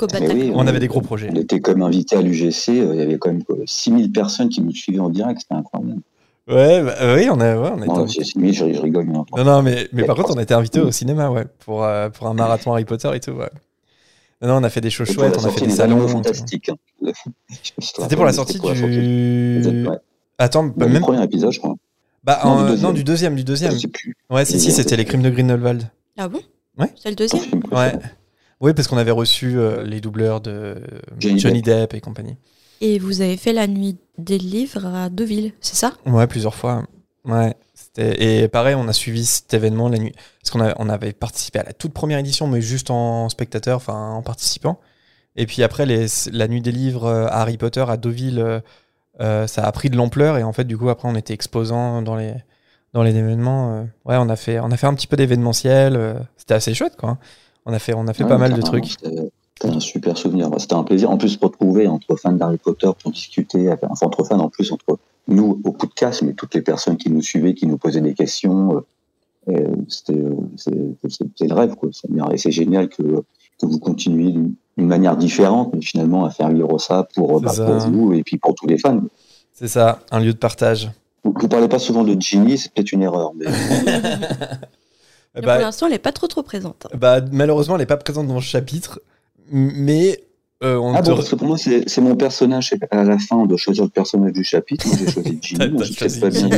Bataclan. 0.06 0.34
oui, 0.34 0.52
On 0.54 0.66
avait 0.66 0.80
des 0.80 0.88
gros 0.88 1.02
projets. 1.02 1.28
On 1.30 1.36
était 1.36 1.60
comme 1.60 1.82
invité 1.82 2.16
à 2.16 2.22
l'UGC, 2.22 2.68
il 2.68 2.94
y 2.96 3.00
avait 3.02 3.18
quand 3.18 3.30
même 3.30 3.44
quoi, 3.44 3.56
6000 3.66 4.10
personnes 4.10 4.48
qui 4.48 4.60
nous 4.62 4.72
suivaient 4.72 5.00
en 5.00 5.10
direct, 5.10 5.40
c'était 5.42 5.54
incroyable. 5.54 6.00
Ouais, 6.46 6.82
bah, 6.82 6.94
euh, 7.00 7.16
oui, 7.16 7.28
on 7.30 7.40
a, 7.40 7.56
ouais, 7.56 7.70
on 7.74 7.80
a 7.80 7.84
été 7.86 7.94
Non, 7.94 8.06
j'ai- 8.06 8.22
oui, 8.36 8.52
je, 8.52 8.70
je 8.72 8.80
rigole. 8.80 9.06
mais 9.06 9.12
Non, 9.12 9.44
non, 9.44 9.62
mais, 9.62 9.88
mais 9.92 10.04
par 10.04 10.14
contre, 10.16 10.34
on 10.34 10.38
a 10.38 10.42
été 10.42 10.52
invité 10.52 10.80
au 10.80 10.90
cinéma, 10.90 11.30
ouais, 11.30 11.46
pour, 11.60 11.84
euh, 11.84 12.10
pour 12.10 12.26
un 12.26 12.34
marathon 12.34 12.72
Harry 12.72 12.84
Potter 12.84 13.10
et 13.14 13.20
tout, 13.20 13.30
ouais. 13.32 13.50
Non, 14.42 14.48
non, 14.48 14.54
on 14.56 14.62
a 14.64 14.68
fait 14.68 14.82
des 14.82 14.90
la 14.90 15.04
chouettes, 15.06 15.38
on 15.40 15.44
a 15.44 15.50
fait 15.50 15.64
des 15.64 15.70
salons. 15.70 16.06
fantastiques. 16.06 16.68
hein. 16.68 16.76
C'était 17.78 18.16
pour 18.16 18.26
la 18.26 18.32
sortie 18.34 18.58
pour 18.58 18.68
la 18.70 18.76
sortie 18.76 18.98
du. 18.98 19.86
Ouais. 19.88 19.96
Attends, 20.38 20.64
Bah, 20.64 20.72
bah, 20.76 20.86
le 20.86 20.92
même. 20.92 21.02
premier 21.02 21.22
épisode, 21.24 21.50
je 21.52 21.60
crois. 21.60 21.74
Bah, 22.24 22.40
Non, 22.44 22.50
en- 22.50 22.56
du 22.56 22.62
non, 22.64 22.68
deuxième. 22.72 22.92
du 22.94 23.04
deuxième, 23.04 23.34
du 23.36 23.44
deuxième. 23.44 23.72
Je 23.72 23.78
sais 23.78 23.88
plus. 23.88 24.14
Ouais, 24.28 24.44
si, 24.44 24.60
si, 24.60 24.70
c'était 24.72 24.96
les 24.96 25.04
crimes 25.06 25.22
de 25.22 25.30
Grindelwald. 25.30 25.88
Ah 26.18 26.28
bon? 26.28 26.40
Ouais. 26.78 26.88
C'est 27.00 27.08
le 27.10 27.16
deuxième? 27.16 27.42
Ouais. 27.72 27.92
Oui, 28.60 28.74
parce 28.74 28.88
qu'on 28.88 28.96
avait 28.98 29.10
reçu 29.12 29.56
euh, 29.58 29.82
les 29.82 30.00
doubleurs 30.00 30.40
de 30.40 30.76
Johnny 31.18 31.38
Johnny 31.38 31.62
Depp 31.62 31.94
et 31.94 32.00
compagnie. 32.00 32.36
Et 32.80 32.98
vous 32.98 33.20
avez 33.20 33.36
fait 33.36 33.52
la 33.52 33.66
nuit 33.66 33.96
des 34.18 34.38
livres 34.38 34.86
à 34.86 35.08
Deauville, 35.08 35.52
c'est 35.60 35.76
ça? 35.76 35.94
Ouais, 36.06 36.26
plusieurs 36.26 36.54
fois. 36.54 36.84
Ouais. 37.24 37.54
Et 37.96 38.48
pareil, 38.48 38.74
on 38.74 38.88
a 38.88 38.92
suivi 38.92 39.24
cet 39.24 39.54
événement 39.54 39.88
la 39.88 39.98
nuit. 39.98 40.12
Parce 40.42 40.50
qu'on 40.50 40.84
on 40.84 40.88
avait 40.88 41.12
participé 41.12 41.60
à 41.60 41.62
la 41.62 41.72
toute 41.72 41.92
première 41.92 42.18
édition, 42.18 42.46
mais 42.46 42.60
juste 42.60 42.90
en 42.90 43.28
spectateur, 43.28 43.76
enfin 43.76 44.10
en 44.10 44.22
participant. 44.22 44.80
Et 45.36 45.46
puis 45.46 45.62
après, 45.62 45.86
les, 45.86 46.06
la 46.32 46.48
nuit 46.48 46.60
des 46.60 46.72
livres 46.72 47.04
euh, 47.06 47.26
à 47.26 47.40
Harry 47.40 47.56
Potter 47.56 47.84
à 47.88 47.96
Deauville, 47.96 48.38
euh, 48.38 48.60
euh, 49.20 49.46
ça 49.46 49.64
a 49.64 49.72
pris 49.72 49.90
de 49.90 49.96
l'ampleur. 49.96 50.36
Et 50.38 50.42
en 50.42 50.52
fait, 50.52 50.64
du 50.64 50.76
coup, 50.76 50.88
après, 50.90 51.08
on 51.08 51.14
était 51.16 51.34
exposant 51.34 52.02
dans 52.02 52.16
les, 52.16 52.34
dans 52.92 53.02
les 53.02 53.16
événements. 53.16 53.74
euh. 53.74 53.84
ouais, 54.04 54.16
on 54.18 54.28
a, 54.28 54.36
fait, 54.36 54.60
on 54.60 54.70
a 54.70 54.76
fait 54.76 54.86
un 54.86 54.94
petit 54.94 55.06
peu 55.06 55.16
d'événementiel. 55.16 55.96
euh, 55.96 56.14
c'était 56.36 56.54
assez 56.54 56.74
chouette, 56.74 56.96
quoi. 56.96 57.18
On 57.66 57.72
a 57.72 57.78
fait, 57.78 57.94
on 57.94 58.06
a 58.06 58.12
fait 58.12 58.24
Ouais, 58.24 58.28
pas 58.28 58.38
mal 58.38 58.54
de 58.54 58.60
trucs. 58.60 58.96
C'était 59.60 59.74
un 59.74 59.80
super 59.80 60.16
souvenir. 60.18 60.50
C'était 60.58 60.74
un 60.74 60.82
plaisir. 60.82 61.10
En 61.10 61.16
plus, 61.16 61.28
se 61.30 61.38
retrouver 61.40 61.86
entre 61.86 62.16
fans 62.16 62.32
d'Harry 62.32 62.58
Potter 62.58 62.90
pour 63.02 63.12
discuter, 63.12 63.70
enfin, 63.72 63.88
entre 64.06 64.24
fans 64.24 64.40
en 64.40 64.48
plus, 64.48 64.72
entre 64.72 64.98
nous 65.28 65.60
au 65.64 65.72
podcast, 65.72 66.22
mais 66.22 66.32
toutes 66.34 66.54
les 66.54 66.60
personnes 66.62 66.96
qui 66.96 67.10
nous 67.10 67.22
suivaient, 67.22 67.54
qui 67.54 67.66
nous 67.66 67.78
posaient 67.78 68.00
des 68.00 68.14
questions. 68.14 68.84
euh, 69.48 69.74
C'était 69.88 70.14
le 70.14 71.54
rêve, 71.54 71.74
quoi. 71.76 71.90
Et 72.32 72.38
c'est 72.38 72.50
génial 72.50 72.88
que, 72.88 73.02
que 73.02 73.66
vous 73.66 73.78
continuiez 73.78 74.32
d'une 74.32 74.56
manière 74.88 75.16
différente, 75.16 75.72
mais 75.72 75.80
finalement 75.82 76.24
à 76.24 76.30
faire 76.30 76.50
vivre 76.50 76.78
ça 76.80 77.06
pour, 77.14 77.40
bah, 77.40 77.52
ça. 77.52 77.64
pour 77.64 77.76
vous 77.78 78.12
et 78.12 78.22
puis 78.22 78.38
pour 78.38 78.54
tous 78.54 78.66
les 78.66 78.78
fans. 78.78 79.00
C'est 79.52 79.68
ça, 79.68 80.00
un 80.10 80.18
lieu 80.20 80.32
de 80.32 80.38
partage. 80.38 80.90
Vous, 81.22 81.32
vous 81.40 81.48
parlez 81.48 81.68
pas 81.68 81.78
souvent 81.78 82.02
de 82.04 82.20
Ginny, 82.20 82.58
c'est 82.58 82.72
peut-être 82.72 82.92
une 82.92 83.02
erreur, 83.02 83.32
mais 83.34 83.46
Mais 85.36 85.40
bah, 85.42 85.54
Pour 85.56 85.62
l'instant, 85.64 85.86
elle 85.88 85.94
est 85.94 85.98
pas 85.98 86.12
trop 86.12 86.28
trop 86.28 86.42
présente. 86.44 86.86
bah, 86.96 87.20
malheureusement, 87.32 87.74
elle 87.74 87.80
n'est 87.80 87.86
pas 87.86 87.96
présente 87.96 88.28
dans 88.28 88.34
le 88.36 88.40
chapitre. 88.40 89.00
Mais 89.50 90.24
euh, 90.62 90.76
on 90.76 90.94
ah 90.94 91.02
te 91.02 91.10
bon, 91.10 91.16
parce 91.16 91.28
que 91.28 91.34
pour 91.36 91.46
moi 91.48 91.58
c'est 91.58 91.98
mon 92.00 92.16
personnage. 92.16 92.74
À 92.90 93.04
la 93.04 93.18
fin, 93.18 93.36
on 93.36 93.46
doit 93.46 93.58
choisir 93.58 93.84
le 93.84 93.90
personnage 93.90 94.32
du 94.32 94.44
chapitre. 94.44 94.86
Moi, 94.86 94.96
j'ai 94.98 95.10
choisi 95.12 95.38
Ginny. 95.42 95.84
J'ai 95.84 95.94
choisi 95.94 96.20
pas 96.20 96.30
bien 96.30 96.48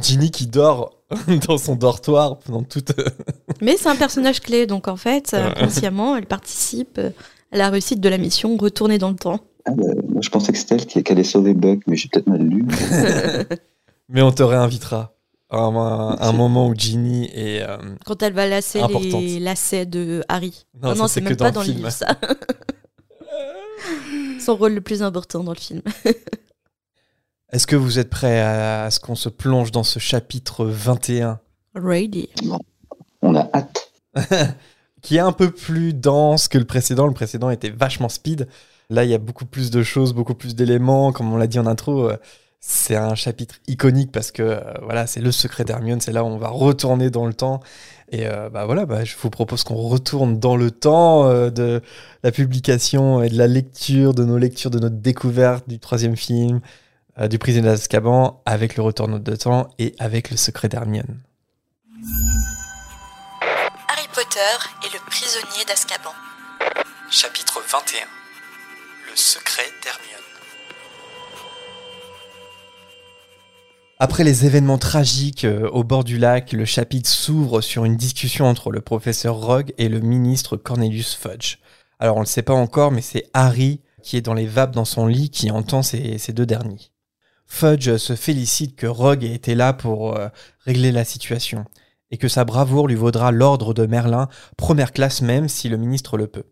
Ginny. 0.00 0.30
qui 0.30 0.46
dort 0.46 0.98
dans 1.48 1.58
son 1.58 1.76
dortoir 1.76 2.38
pendant 2.38 2.62
toute. 2.62 2.92
Mais 3.60 3.76
c'est 3.76 3.88
un 3.88 3.96
personnage 3.96 4.40
clé, 4.40 4.66
donc 4.66 4.88
en 4.88 4.96
fait, 4.96 5.32
Ouais. 5.32 5.38
inconsciemment, 5.38 6.16
elle 6.16 6.26
participe 6.26 6.98
euh, 6.98 7.10
à 7.52 7.58
la 7.58 7.68
réussite 7.70 8.00
de 8.00 8.08
la 8.08 8.18
mission 8.18 8.56
Retourner 8.56 8.98
dans 8.98 9.10
le 9.10 9.16
temps. 9.16 9.40
Ah 9.64 9.72
bah, 9.76 9.84
moi, 10.08 10.20
je 10.22 10.30
pensais 10.30 10.52
que 10.52 10.58
c'était 10.58 10.74
elle 10.76 10.86
qui, 10.86 11.02
qui 11.02 11.12
allait 11.12 11.22
sauver 11.24 11.54
Buck, 11.54 11.80
mais 11.86 11.96
j'ai 11.96 12.08
peut-être 12.08 12.26
mal 12.26 12.42
lu. 12.42 12.64
Mais 14.08 14.22
on 14.22 14.32
te 14.32 14.42
réinvitera. 14.42 15.12
Un, 15.52 15.76
un- 15.76 16.16
un 16.18 16.32
moment 16.32 16.66
où 16.68 16.74
Ginny 16.74 17.26
est. 17.34 17.62
euh, 17.62 17.76
Quand 18.06 18.22
elle 18.22 18.32
va 18.32 18.46
lasser 18.46 18.80
Importante. 18.80 19.20
les 19.22 19.38
lacets 19.38 19.86
de 19.86 20.24
Harry. 20.28 20.64
Non, 20.82 20.88
Non, 20.90 20.94
ça, 20.94 21.00
non, 21.02 21.08
c'est 21.08 21.20
même 21.20 21.36
dans 21.36 21.44
pas 21.44 21.48
le 21.50 21.54
dans 21.54 21.60
le 21.60 21.66
film. 21.66 21.76
livre, 21.78 21.90
ça. 21.90 22.16
Son 24.40 24.56
rôle 24.56 24.74
le 24.74 24.80
plus 24.80 25.02
important 25.02 25.44
dans 25.44 25.52
le 25.52 25.58
film. 25.58 25.82
Est-ce 27.52 27.66
que 27.66 27.76
vous 27.76 27.98
êtes 27.98 28.10
prêts 28.10 28.40
à, 28.40 28.84
à 28.84 28.90
ce 28.90 28.98
qu'on 28.98 29.14
se 29.14 29.28
plonge 29.28 29.70
dans 29.72 29.84
ce 29.84 29.98
chapitre 29.98 30.64
21 30.64 31.38
Ready. 31.74 32.28
On 33.22 33.34
a 33.34 33.48
hâte. 33.54 33.92
qui 35.02 35.16
est 35.16 35.20
un 35.20 35.32
peu 35.32 35.50
plus 35.50 35.94
dense 35.94 36.48
que 36.48 36.58
le 36.58 36.64
précédent. 36.64 37.06
Le 37.06 37.14
précédent 37.14 37.50
était 37.50 37.70
vachement 37.70 38.08
speed. 38.08 38.48
Là, 38.90 39.04
il 39.04 39.10
y 39.10 39.14
a 39.14 39.18
beaucoup 39.18 39.46
plus 39.46 39.70
de 39.70 39.82
choses, 39.82 40.12
beaucoup 40.12 40.34
plus 40.34 40.54
d'éléments. 40.54 41.12
Comme 41.12 41.32
on 41.32 41.36
l'a 41.36 41.46
dit 41.46 41.58
en 41.58 41.66
intro, 41.66 42.10
euh, 42.10 42.16
c'est 42.64 42.94
un 42.96 43.16
chapitre 43.16 43.56
iconique 43.66 44.12
parce 44.12 44.30
que 44.30 44.42
euh, 44.42 44.60
voilà, 44.82 45.06
c'est 45.08 45.20
le 45.20 45.32
secret 45.32 45.64
d'Hermione. 45.64 46.00
C'est 46.00 46.12
là 46.12 46.22
où 46.22 46.28
on 46.28 46.38
va 46.38 46.48
retourner 46.48 47.10
dans 47.10 47.26
le 47.26 47.34
temps. 47.34 47.60
Et 48.12 48.26
euh, 48.26 48.50
bah 48.50 48.66
voilà, 48.66 48.86
bah, 48.86 49.04
je 49.04 49.16
vous 49.16 49.30
propose 49.30 49.64
qu'on 49.64 49.74
retourne 49.74 50.38
dans 50.38 50.54
le 50.54 50.70
temps 50.70 51.28
euh, 51.28 51.50
de 51.50 51.80
la 52.22 52.30
publication 52.30 53.22
et 53.22 53.30
de 53.30 53.36
la 53.38 53.46
lecture, 53.46 54.14
de 54.14 54.24
nos 54.24 54.36
lectures, 54.36 54.70
de 54.70 54.78
notre 54.78 54.96
découverte 54.96 55.66
du 55.66 55.80
troisième 55.80 56.16
film, 56.16 56.60
euh, 57.18 57.26
du 57.26 57.38
prisonnier 57.38 57.68
d'Azkaban, 57.68 58.42
avec 58.44 58.76
le 58.76 58.82
retour 58.82 59.08
de 59.08 59.36
temps 59.36 59.70
et 59.78 59.94
avec 59.98 60.30
le 60.30 60.36
secret 60.36 60.68
d'Hermione. 60.68 61.20
Harry 63.88 64.08
Potter 64.14 64.38
et 64.84 64.92
le 64.92 65.00
prisonnier 65.06 65.64
d'Azkaban. 65.66 66.12
Chapitre 67.10 67.60
21 67.66 68.06
Le 69.10 69.16
secret 69.16 69.68
d'Hermione. 69.82 70.31
Après 74.04 74.24
les 74.24 74.46
événements 74.46 74.78
tragiques 74.78 75.44
euh, 75.44 75.70
au 75.70 75.84
bord 75.84 76.02
du 76.02 76.18
lac, 76.18 76.50
le 76.50 76.64
chapitre 76.64 77.08
s'ouvre 77.08 77.60
sur 77.60 77.84
une 77.84 77.96
discussion 77.96 78.46
entre 78.46 78.72
le 78.72 78.80
professeur 78.80 79.36
Rogue 79.36 79.72
et 79.78 79.88
le 79.88 80.00
ministre 80.00 80.56
Cornelius 80.56 81.14
Fudge. 81.14 81.58
Alors 82.00 82.16
on 82.16 82.18
ne 82.18 82.24
le 82.24 82.28
sait 82.28 82.42
pas 82.42 82.52
encore, 82.52 82.90
mais 82.90 83.00
c'est 83.00 83.30
Harry 83.32 83.80
qui 84.02 84.16
est 84.16 84.20
dans 84.20 84.34
les 84.34 84.48
vapes 84.48 84.74
dans 84.74 84.84
son 84.84 85.06
lit 85.06 85.30
qui 85.30 85.52
entend 85.52 85.82
ces, 85.82 86.18
deux 86.32 86.46
derniers. 86.46 86.90
Fudge 87.46 87.96
se 87.96 88.16
félicite 88.16 88.74
que 88.74 88.88
Rogue 88.88 89.22
ait 89.22 89.34
été 89.34 89.54
là 89.54 89.72
pour 89.72 90.16
euh, 90.16 90.26
régler 90.64 90.90
la 90.90 91.04
situation, 91.04 91.64
et 92.10 92.18
que 92.18 92.26
sa 92.26 92.44
bravoure 92.44 92.88
lui 92.88 92.96
vaudra 92.96 93.30
l'ordre 93.30 93.72
de 93.72 93.86
Merlin, 93.86 94.28
première 94.56 94.90
classe 94.90 95.22
même 95.22 95.48
si 95.48 95.68
le 95.68 95.76
ministre 95.76 96.16
le 96.16 96.26
peut. 96.26 96.46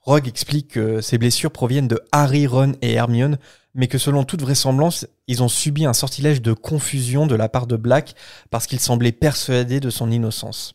Rogue 0.00 0.28
explique 0.28 0.68
que 0.68 1.00
ses 1.00 1.16
blessures 1.16 1.50
proviennent 1.50 1.88
de 1.88 2.02
Harry, 2.12 2.46
Ron 2.46 2.74
et 2.82 2.92
Hermione, 2.92 3.38
mais 3.78 3.86
que 3.86 3.96
selon 3.96 4.24
toute 4.24 4.42
vraisemblance, 4.42 5.06
ils 5.28 5.40
ont 5.40 5.48
subi 5.48 5.86
un 5.86 5.92
sortilège 5.92 6.42
de 6.42 6.52
confusion 6.52 7.28
de 7.28 7.36
la 7.36 7.48
part 7.48 7.68
de 7.68 7.76
Black 7.76 8.16
parce 8.50 8.66
qu'il 8.66 8.80
semblait 8.80 9.12
persuadé 9.12 9.78
de 9.78 9.88
son 9.88 10.10
innocence. 10.10 10.74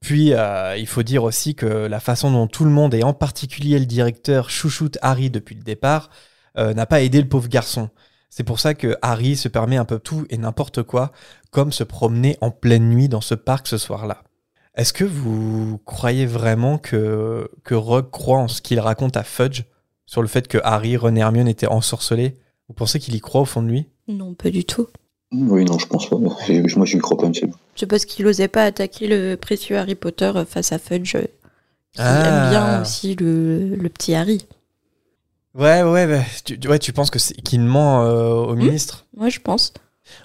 Puis, 0.00 0.34
euh, 0.34 0.76
il 0.76 0.88
faut 0.88 1.04
dire 1.04 1.22
aussi 1.22 1.54
que 1.54 1.66
la 1.66 2.00
façon 2.00 2.32
dont 2.32 2.48
tout 2.48 2.64
le 2.64 2.70
monde, 2.70 2.94
et 2.94 3.04
en 3.04 3.14
particulier 3.14 3.78
le 3.78 3.86
directeur, 3.86 4.50
chouchoute 4.50 4.98
Harry 5.02 5.30
depuis 5.30 5.54
le 5.54 5.62
départ, 5.62 6.10
euh, 6.58 6.74
n'a 6.74 6.84
pas 6.84 7.00
aidé 7.00 7.20
le 7.22 7.28
pauvre 7.28 7.48
garçon. 7.48 7.90
C'est 8.28 8.44
pour 8.44 8.58
ça 8.58 8.74
que 8.74 8.96
Harry 9.02 9.36
se 9.36 9.46
permet 9.46 9.76
un 9.76 9.84
peu 9.84 10.00
tout 10.00 10.26
et 10.28 10.36
n'importe 10.36 10.82
quoi, 10.82 11.12
comme 11.52 11.70
se 11.70 11.84
promener 11.84 12.38
en 12.40 12.50
pleine 12.50 12.88
nuit 12.88 13.08
dans 13.08 13.20
ce 13.20 13.36
parc 13.36 13.68
ce 13.68 13.78
soir-là. 13.78 14.24
Est-ce 14.74 14.92
que 14.92 15.04
vous 15.04 15.80
croyez 15.84 16.26
vraiment 16.26 16.76
que, 16.78 17.48
que 17.62 17.76
Rogue 17.76 18.10
croit 18.10 18.40
en 18.40 18.48
ce 18.48 18.62
qu'il 18.62 18.80
raconte 18.80 19.16
à 19.16 19.22
Fudge? 19.22 19.62
Sur 20.06 20.22
le 20.22 20.28
fait 20.28 20.48
que 20.48 20.58
Harry, 20.64 20.96
Ron 20.96 21.16
et 21.16 21.20
Hermione 21.20 21.48
étaient 21.48 21.66
ensorcelés 21.66 22.36
Vous 22.68 22.74
pensez 22.74 22.98
qu'il 22.98 23.14
y 23.14 23.20
croit 23.20 23.40
au 23.42 23.44
fond 23.44 23.62
de 23.62 23.68
lui? 23.68 23.86
Non, 24.08 24.34
pas 24.34 24.50
du 24.50 24.64
tout. 24.64 24.86
Oui, 25.32 25.64
non, 25.64 25.78
je 25.78 25.86
pense 25.86 26.08
pas. 26.08 26.16
Moi, 26.16 26.36
je 26.48 26.92
lui 26.94 26.98
crois 27.00 27.16
pas, 27.16 27.28
monsieur. 27.28 27.48
C'est 27.74 27.86
parce 27.86 28.04
qu'il 28.04 28.26
osait 28.26 28.48
pas 28.48 28.62
attaquer 28.64 29.06
le 29.08 29.36
précieux 29.36 29.76
Harry 29.76 29.94
Potter 29.96 30.32
euh, 30.34 30.44
face 30.44 30.72
à 30.72 30.78
Fudge, 30.78 31.16
euh, 31.16 31.22
qui 31.92 32.00
Ah. 32.02 32.24
aime 32.46 32.50
bien 32.50 32.82
aussi 32.82 33.14
le, 33.16 33.74
le 33.74 33.88
petit 33.88 34.14
Harry. 34.14 34.46
Ouais, 35.54 35.82
ouais, 35.82 36.06
ouais. 36.06 36.24
Tu, 36.44 36.58
ouais, 36.68 36.78
tu 36.78 36.92
penses 36.92 37.10
que 37.10 37.18
c'est- 37.18 37.34
qu'il 37.42 37.60
ment 37.60 38.04
euh, 38.04 38.28
au 38.34 38.54
ministre? 38.54 39.06
Moi, 39.16 39.28
je 39.30 39.40
pense. 39.40 39.72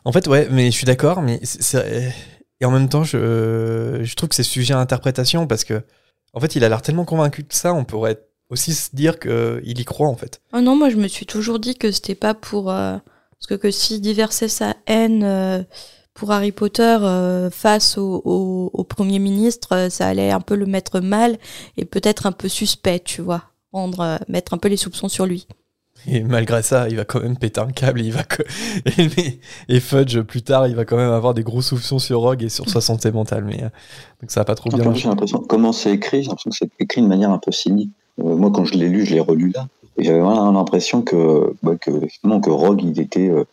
En 0.05 0.11
fait, 0.11 0.27
ouais, 0.27 0.47
mais 0.51 0.65
je 0.65 0.75
suis 0.75 0.85
d'accord, 0.85 1.21
mais 1.21 1.39
c'est- 1.43 1.61
c'est- 1.61 2.13
et 2.59 2.65
en 2.65 2.71
même 2.71 2.89
temps, 2.89 3.03
je, 3.03 4.01
je 4.03 4.15
trouve 4.15 4.29
que 4.29 4.35
c'est 4.35 4.43
sujet 4.43 4.73
à 4.73 4.79
interprétation 4.79 5.47
parce 5.47 5.63
que, 5.63 5.83
en 6.33 6.39
fait, 6.39 6.55
il 6.55 6.63
a 6.63 6.69
l'air 6.69 6.81
tellement 6.81 7.05
convaincu 7.05 7.43
de 7.43 7.51
ça, 7.53 7.73
on 7.73 7.85
pourrait 7.85 8.19
aussi 8.51 8.73
se 8.73 8.95
dire 8.95 9.17
qu'il 9.19 9.79
y 9.79 9.85
croit, 9.85 10.07
en 10.07 10.15
fait. 10.15 10.41
Ah 10.53 10.61
non, 10.61 10.75
moi, 10.75 10.89
je 10.89 10.97
me 10.97 11.07
suis 11.07 11.25
toujours 11.25 11.57
dit 11.57 11.75
que 11.75 11.91
c'était 11.91 12.15
pas 12.15 12.33
pour. 12.35 12.69
euh, 12.69 12.97
parce 13.39 13.47
que, 13.47 13.55
que 13.55 13.71
s'il 13.71 14.01
déversait 14.01 14.47
sa 14.49 14.75
haine 14.85 15.23
euh, 15.23 15.63
pour 16.13 16.31
Harry 16.31 16.51
Potter 16.51 16.97
euh, 17.01 17.49
face 17.49 17.97
au, 17.97 18.21
au- 18.23 18.69
au 18.73 18.83
Premier 18.83 19.17
ministre, 19.17 19.87
ça 19.89 20.07
allait 20.07 20.29
un 20.31 20.41
peu 20.41 20.55
le 20.55 20.67
mettre 20.67 20.99
mal 20.99 21.37
et 21.77 21.85
peut-être 21.85 22.27
un 22.27 22.31
peu 22.33 22.47
suspect, 22.49 22.99
tu 22.99 23.21
vois. 23.23 23.45
Rendre, 23.73 24.01
euh, 24.01 24.17
mettre 24.27 24.53
un 24.53 24.57
peu 24.59 24.67
les 24.67 24.77
soupçons 24.77 25.09
sur 25.09 25.25
lui. 25.25 25.47
Et 26.07 26.21
malgré 26.23 26.61
ça, 26.63 26.89
il 26.89 26.95
va 26.97 27.05
quand 27.05 27.21
même 27.21 27.37
péter 27.37 27.61
un 27.61 27.71
câble. 27.71 28.01
Il 28.01 28.11
va 28.11 28.23
et, 28.97 29.39
et 29.69 29.79
Fudge, 29.79 30.19
plus 30.21 30.41
tard, 30.41 30.67
il 30.67 30.75
va 30.75 30.83
quand 30.83 30.97
même 30.97 31.11
avoir 31.11 31.33
des 31.33 31.43
gros 31.43 31.61
soupçons 31.61 31.99
sur 31.99 32.19
Rogue 32.21 32.43
et 32.43 32.49
sur 32.49 32.67
sa 32.69 32.81
santé 32.81 33.11
mentale. 33.11 33.43
Mais, 33.45 33.57
donc 33.57 34.29
ça 34.29 34.41
va 34.41 34.45
pas 34.45 34.55
trop 34.55 34.69
bien 34.69 34.93
j'ai 34.93 35.07
l'impression, 35.07 35.39
comment 35.47 35.71
c'est 35.71 35.93
écrit, 35.93 36.23
j'ai 36.23 36.29
l'impression 36.29 36.49
que 36.49 36.57
c'est 36.57 36.69
écrit 36.79 37.01
de 37.01 37.07
manière 37.07 37.29
un 37.31 37.37
peu 37.39 37.51
cynique. 37.51 37.91
Euh, 38.23 38.35
moi, 38.35 38.51
quand 38.53 38.65
je 38.65 38.75
l'ai 38.75 38.87
lu, 38.89 39.05
je 39.05 39.13
l'ai 39.15 39.19
relu 39.21 39.51
là. 39.53 39.67
Et 39.97 40.03
j'avais 40.03 40.19
vraiment 40.19 40.51
l'impression 40.51 41.01
que, 41.01 41.53
bah, 41.63 41.75
que, 41.75 41.91
effectivement, 41.91 42.39
que 42.39 42.49
Rogue, 42.49 42.81
il 42.83 42.99
était, 42.99 43.29
euh, 43.29 43.43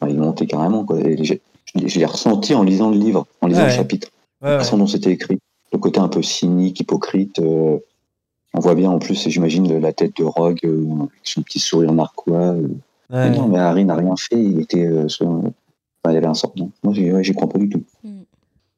enfin, 0.00 0.10
il 0.12 0.18
montait 0.18 0.46
carrément, 0.46 0.84
quoi. 0.84 0.98
Et 1.00 1.22
je 1.24 1.34
l'ai- 1.74 1.88
je 1.88 1.98
l'ai 1.98 2.04
ressenti 2.06 2.54
en 2.54 2.62
lisant 2.62 2.90
le 2.90 2.96
livre, 2.98 3.26
en 3.40 3.46
lisant 3.46 3.62
Ouais. 3.62 3.68
le 3.68 3.72
chapitre, 3.74 4.08
Ouais, 4.42 4.50
la 4.50 4.58
façon 4.58 4.76
dont 4.78 4.86
c'était 4.86 5.10
écrit. 5.12 5.38
Le 5.72 5.78
côté 5.78 5.98
un 6.00 6.08
peu 6.08 6.22
cynique, 6.22 6.80
hypocrite. 6.80 7.38
euh, 7.38 7.78
on 8.54 8.60
voit 8.60 8.74
bien 8.74 8.90
en 8.90 8.98
plus, 8.98 9.28
j'imagine, 9.28 9.78
la 9.78 9.92
tête 9.92 10.16
de 10.16 10.24
Rogue, 10.24 10.60
euh, 10.64 10.84
avec 11.00 11.10
son 11.24 11.42
petit 11.42 11.58
sourire 11.58 11.92
narquois. 11.92 12.52
Ouais. 12.52 12.68
Mais 13.10 13.30
non, 13.30 13.48
mais 13.48 13.58
Harry 13.58 13.84
n'a 13.84 13.94
rien 13.96 14.14
fait, 14.16 14.40
il 14.42 14.60
était, 14.60 14.88
enfin, 15.04 15.42
il 16.10 16.16
avait 16.16 16.26
un 16.26 16.34
sort. 16.34 16.52
Moi, 16.82 16.92
j'y 17.22 17.32
crois 17.34 17.48
pas 17.48 17.58
du 17.58 17.68
tout. 17.68 17.82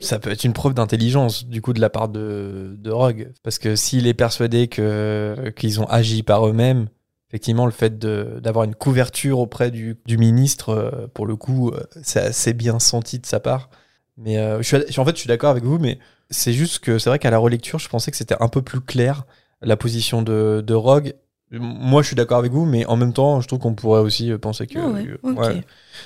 Ça 0.00 0.18
peut 0.18 0.30
être 0.30 0.44
une 0.44 0.52
preuve 0.52 0.74
d'intelligence 0.74 1.46
du 1.46 1.60
coup 1.60 1.72
de 1.72 1.80
la 1.80 1.90
part 1.90 2.08
de, 2.08 2.76
de 2.78 2.90
Rogue. 2.90 3.32
Parce 3.42 3.58
que 3.58 3.74
s'il 3.74 4.06
est 4.06 4.14
persuadé 4.14 4.68
que 4.68 5.52
qu'ils 5.56 5.80
ont 5.80 5.86
agi 5.86 6.22
par 6.22 6.46
eux-mêmes, 6.46 6.88
effectivement, 7.30 7.66
le 7.66 7.72
fait 7.72 7.98
d'avoir 7.98 8.64
une 8.64 8.74
couverture 8.74 9.38
auprès 9.38 9.70
du, 9.70 9.96
du 10.06 10.18
ministre, 10.18 10.70
euh, 10.70 11.06
pour 11.12 11.26
le 11.26 11.36
coup, 11.36 11.70
euh, 11.70 11.82
c'est 12.02 12.20
assez 12.20 12.54
bien 12.54 12.78
senti 12.78 13.18
de 13.18 13.26
sa 13.26 13.40
part. 13.40 13.70
Mais 14.16 14.38
euh, 14.38 14.62
je 14.62 14.76
suis, 14.88 15.00
en 15.00 15.04
fait, 15.04 15.14
je 15.14 15.20
suis 15.20 15.28
d'accord 15.28 15.50
avec 15.50 15.64
vous, 15.64 15.78
mais 15.78 15.98
c'est 16.30 16.52
juste 16.52 16.80
que 16.80 16.98
c'est 16.98 17.10
vrai 17.10 17.18
qu'à 17.18 17.30
la 17.30 17.38
relecture, 17.38 17.78
je 17.78 17.88
pensais 17.88 18.10
que 18.10 18.16
c'était 18.16 18.36
un 18.40 18.48
peu 18.48 18.62
plus 18.62 18.80
clair 18.80 19.24
la 19.60 19.76
position 19.76 20.22
de, 20.22 20.62
de 20.66 20.74
Rogue. 20.74 21.14
Moi, 21.50 22.02
je 22.02 22.08
suis 22.08 22.16
d'accord 22.16 22.38
avec 22.38 22.52
vous, 22.52 22.66
mais 22.66 22.84
en 22.86 22.96
même 22.96 23.12
temps, 23.14 23.40
je 23.40 23.46
trouve 23.48 23.58
qu'on 23.60 23.74
pourrait 23.74 24.00
aussi 24.00 24.30
penser 24.38 24.66
que. 24.66 24.78
Ah 24.78 24.88
ouais, 24.88 25.06
ouais. 25.22 25.64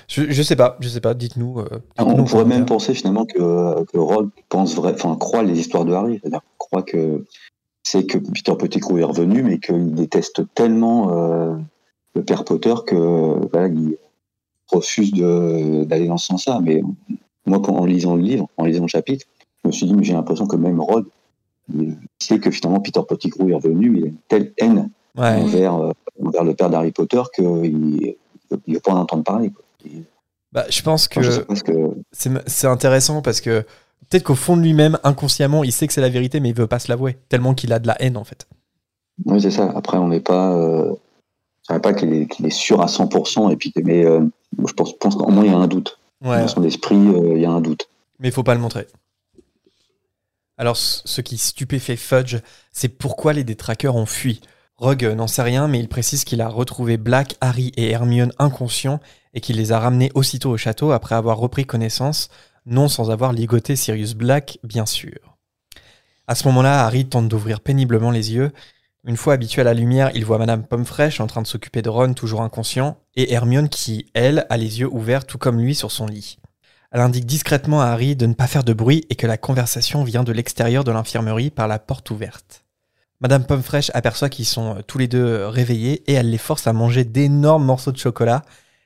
Je, 0.09 0.31
je 0.31 0.42
sais 0.42 0.55
pas, 0.55 0.76
je 0.81 0.88
sais 0.88 1.00
pas. 1.00 1.14
Dites-nous. 1.14 1.59
euh, 1.59 1.68
On 1.98 2.05
dites-nous 2.05 2.22
en 2.22 2.24
pourrait 2.26 2.44
même 2.44 2.64
penser 2.66 2.94
finalement 2.94 3.24
que, 3.26 3.83
que 3.85 3.98
Rogue 3.98 4.31
pense 4.48 4.76
vrai, 4.76 4.92
enfin 4.94 5.16
croit 5.16 5.42
les 5.42 5.59
histoires 5.59 5.85
de 5.85 5.92
Harry, 5.92 6.20
c'est-à-dire 6.22 6.42
croit 6.59 6.83
que 6.83 7.24
c'est 7.83 8.07
que 8.07 8.18
Peter 8.18 8.55
Pettigrew 8.57 8.98
est 8.98 9.05
revenu, 9.05 9.42
mais 9.42 9.59
qu'il 9.59 9.92
déteste 9.94 10.42
tellement 10.55 11.11
euh, 11.12 11.57
le 12.14 12.22
père 12.22 12.44
Potter 12.44 12.74
que 12.87 12.94
voilà, 13.50 13.66
il 13.66 13.96
refuse 14.70 15.12
de- 15.12 15.83
d'aller 15.85 16.07
dans 16.07 16.18
ce 16.18 16.26
sens-là. 16.28 16.61
Mais 16.62 16.81
moi, 17.46 17.61
quand, 17.61 17.74
en 17.74 17.85
lisant 17.85 18.14
le 18.14 18.22
livre, 18.22 18.48
en 18.57 18.64
lisant 18.66 18.83
le 18.83 18.88
chapitre, 18.88 19.26
je 19.64 19.68
me 19.68 19.72
suis 19.72 19.87
dit, 19.87 19.94
mais 19.94 20.05
j'ai 20.05 20.12
l'impression 20.12 20.46
que 20.46 20.57
même 20.57 20.81
Rogue, 20.81 21.07
il 21.74 21.96
sait 22.20 22.38
que 22.38 22.50
finalement 22.50 22.81
Peter 22.81 23.00
Pettigrew 23.09 23.48
est 23.50 23.55
revenu, 23.55 23.90
mais 23.90 23.98
il 23.98 24.05
a 24.05 24.09
une 24.09 24.16
telle 24.28 24.52
haine 24.59 24.82
Ouais. 25.16 25.29
envers, 25.29 25.75
euh, 25.75 25.92
envers 26.25 26.44
le 26.44 26.55
père 26.55 26.70
d'Harry 26.70 26.90
Potter 26.90 27.22
qu'il 27.35 27.44
ne 27.44 28.75
veut 28.75 28.81
pas 28.81 28.92
en 28.92 29.01
entendre 29.01 29.25
parler. 29.25 29.51
Quoi. 29.51 29.64
Et, 29.85 30.03
Bah, 30.53 30.64
je 30.70 30.83
pense 30.83 31.09
que. 31.09 31.20
que 31.62 31.94
C'est 32.12 32.66
intéressant 32.66 33.22
parce 33.22 33.40
que 33.40 33.64
peut-être 34.09 34.25
qu'au 34.25 34.35
fond 34.35 34.57
de 34.57 34.62
lui-même, 34.62 34.98
inconsciemment, 35.05 35.64
il 35.64 35.72
sait 35.72 35.87
que 35.87 35.92
c'est 35.92 36.01
la 36.01 36.09
vérité, 36.09 36.40
mais 36.40 36.51
il 36.51 36.55
veut 36.55 36.66
pas 36.66 36.79
se 36.79 36.88
l'avouer. 36.88 37.16
Tellement 37.29 37.55
qu'il 37.55 37.72
a 37.72 37.79
de 37.79 37.87
la 37.87 38.01
haine, 38.01 38.16
en 38.16 38.25
fait. 38.25 38.46
Oui, 39.27 39.40
c'est 39.40 39.51
ça. 39.51 39.72
Après, 39.75 39.98
on 39.98 40.09
n'est 40.09 40.20
pas. 40.20 40.55
Euh, 40.55 40.94
je 41.62 41.68
dirais 41.68 41.81
pas 41.81 41.94
qu'il 41.94 42.12
est, 42.12 42.51
sûr 42.51 42.81
à 42.81 42.87
100%, 42.87 43.53
et 43.53 43.57
puis, 43.57 43.72
mais 43.85 44.05
euh, 44.05 44.20
je 44.66 44.72
pense, 44.72 44.98
pense 44.98 45.14
qu'au 45.14 45.31
moins 45.31 45.44
il 45.44 45.51
y 45.51 45.55
a 45.55 45.59
un 45.59 45.68
doute. 45.68 45.98
Ouais. 46.25 46.40
Dans 46.40 46.48
son 46.48 46.64
esprit, 46.64 46.96
euh, 46.96 47.35
il 47.37 47.40
y 47.40 47.46
a 47.46 47.51
un 47.51 47.61
doute. 47.61 47.88
Mais 48.18 48.29
il 48.29 48.33
faut 48.33 48.42
pas 48.42 48.55
le 48.55 48.61
montrer. 48.61 48.87
Alors, 50.59 50.77
ce 50.77 51.03
ce 51.05 51.20
qui 51.20 51.38
stupéfait 51.38 51.96
Fudge, 51.96 52.37
c'est 52.72 52.88
pourquoi 52.88 53.33
les 53.33 53.44
détraqueurs 53.44 53.96
ont 53.96 54.07
fui. 54.07 54.40
Rogue 54.83 55.14
n'en 55.16 55.29
sait 55.29 55.42
rien, 55.42 55.68
mais 55.68 55.79
il 55.79 55.87
précise 55.87 56.25
qu'il 56.25 56.40
a 56.40 56.49
retrouvé 56.49 56.97
Black, 56.97 57.37
Harry 57.40 57.71
et 57.77 57.90
Hermione 57.90 58.33
inconscients 58.40 58.99
et 59.33 59.40
qu'il 59.40 59.57
les 59.57 59.71
a 59.71 59.79
ramenés 59.79 60.11
aussitôt 60.16 60.51
au 60.51 60.57
château 60.57 60.90
après 60.90 61.14
avoir 61.14 61.38
repris 61.38 61.64
connaissance, 61.64 62.31
non 62.66 62.88
sans 62.88 63.12
avoir 63.12 63.33
ligoté 63.33 63.77
Sirius 63.77 64.14
Black, 64.14 64.59
bien 64.64 64.85
sûr. 64.85 65.38
À 66.27 66.35
ce 66.35 66.49
moment-là, 66.49 66.85
Harry 66.85 67.07
tente 67.07 67.29
d'ouvrir 67.29 67.61
péniblement 67.61 68.11
les 68.11 68.33
yeux. 68.33 68.51
Une 69.07 69.16
fois 69.16 69.35
habitué 69.35 69.61
à 69.61 69.64
la 69.64 69.73
lumière, 69.73 70.11
il 70.16 70.25
voit 70.25 70.38
Madame 70.38 70.66
Pommefresh 70.66 71.21
en 71.21 71.29
train 71.29 71.42
de 71.42 71.47
s'occuper 71.47 71.83
de 71.83 71.88
Ron, 71.88 72.14
toujours 72.14 72.42
inconscient, 72.42 72.99
et 73.14 73.33
Hermione 73.33 73.68
qui, 73.68 74.07
elle, 74.14 74.47
a 74.51 74.57
les 74.57 74.81
yeux 74.81 74.88
ouverts 74.92 75.27
tout 75.27 75.38
comme 75.38 75.61
lui 75.61 75.77
sur 75.77 75.92
son 75.92 76.07
lit. 76.07 76.38
Elle 76.90 77.03
indique 77.03 77.27
discrètement 77.27 77.83
à 77.83 77.87
Harry 77.87 78.16
de 78.16 78.27
ne 78.27 78.35
pas 78.35 78.49
faire 78.49 78.64
de 78.64 78.73
bruit 78.73 79.05
et 79.11 79.14
que 79.14 79.29
la 79.29 79.38
conversation 79.38 80.03
vient 80.03 80.25
de 80.25 80.33
l'extérieur 80.33 80.83
de 80.83 80.90
l'infirmerie 80.90 81.51
par 81.51 81.68
la 81.68 81.79
porte 81.79 82.11
ouverte. 82.11 82.62
Madame 83.23 83.45
Pommefresh 83.47 83.91
aperçoit 83.95 84.29
qu'ils 84.29 84.47
sont 84.47 84.83
tous 84.87 84.99
les 84.99 85.07
deux 85.09 85.47
réveillés 85.47 86.03
et 86.11 86.15
elle 86.15 86.29
les 86.31 86.39
force 86.39 86.67
à 86.67 86.73
manger 86.73 87.05
d'énormes 87.05 87.65
morceaux 87.65 87.93
de 87.93 87.97
chocolat. 87.97 88.43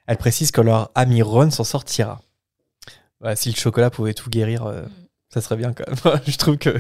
Elle 0.07 0.18
précise 0.18 0.51
que 0.51 0.61
leur 0.61 0.90
ami 0.94 1.22
Ron 1.22 1.51
s'en 1.51 1.64
sortira. 1.64 2.20
Voilà, 3.20 3.35
si 3.35 3.49
le 3.51 3.57
chocolat 3.57 3.88
pouvait 3.90 4.12
tout 4.14 4.29
guérir, 4.29 4.66
euh, 4.66 4.83
ça 5.31 5.40
serait 5.40 5.57
bien 5.57 5.72
quand 5.72 5.85
même. 5.88 6.20
Je 6.27 6.37
trouve 6.37 6.59
que 6.59 6.79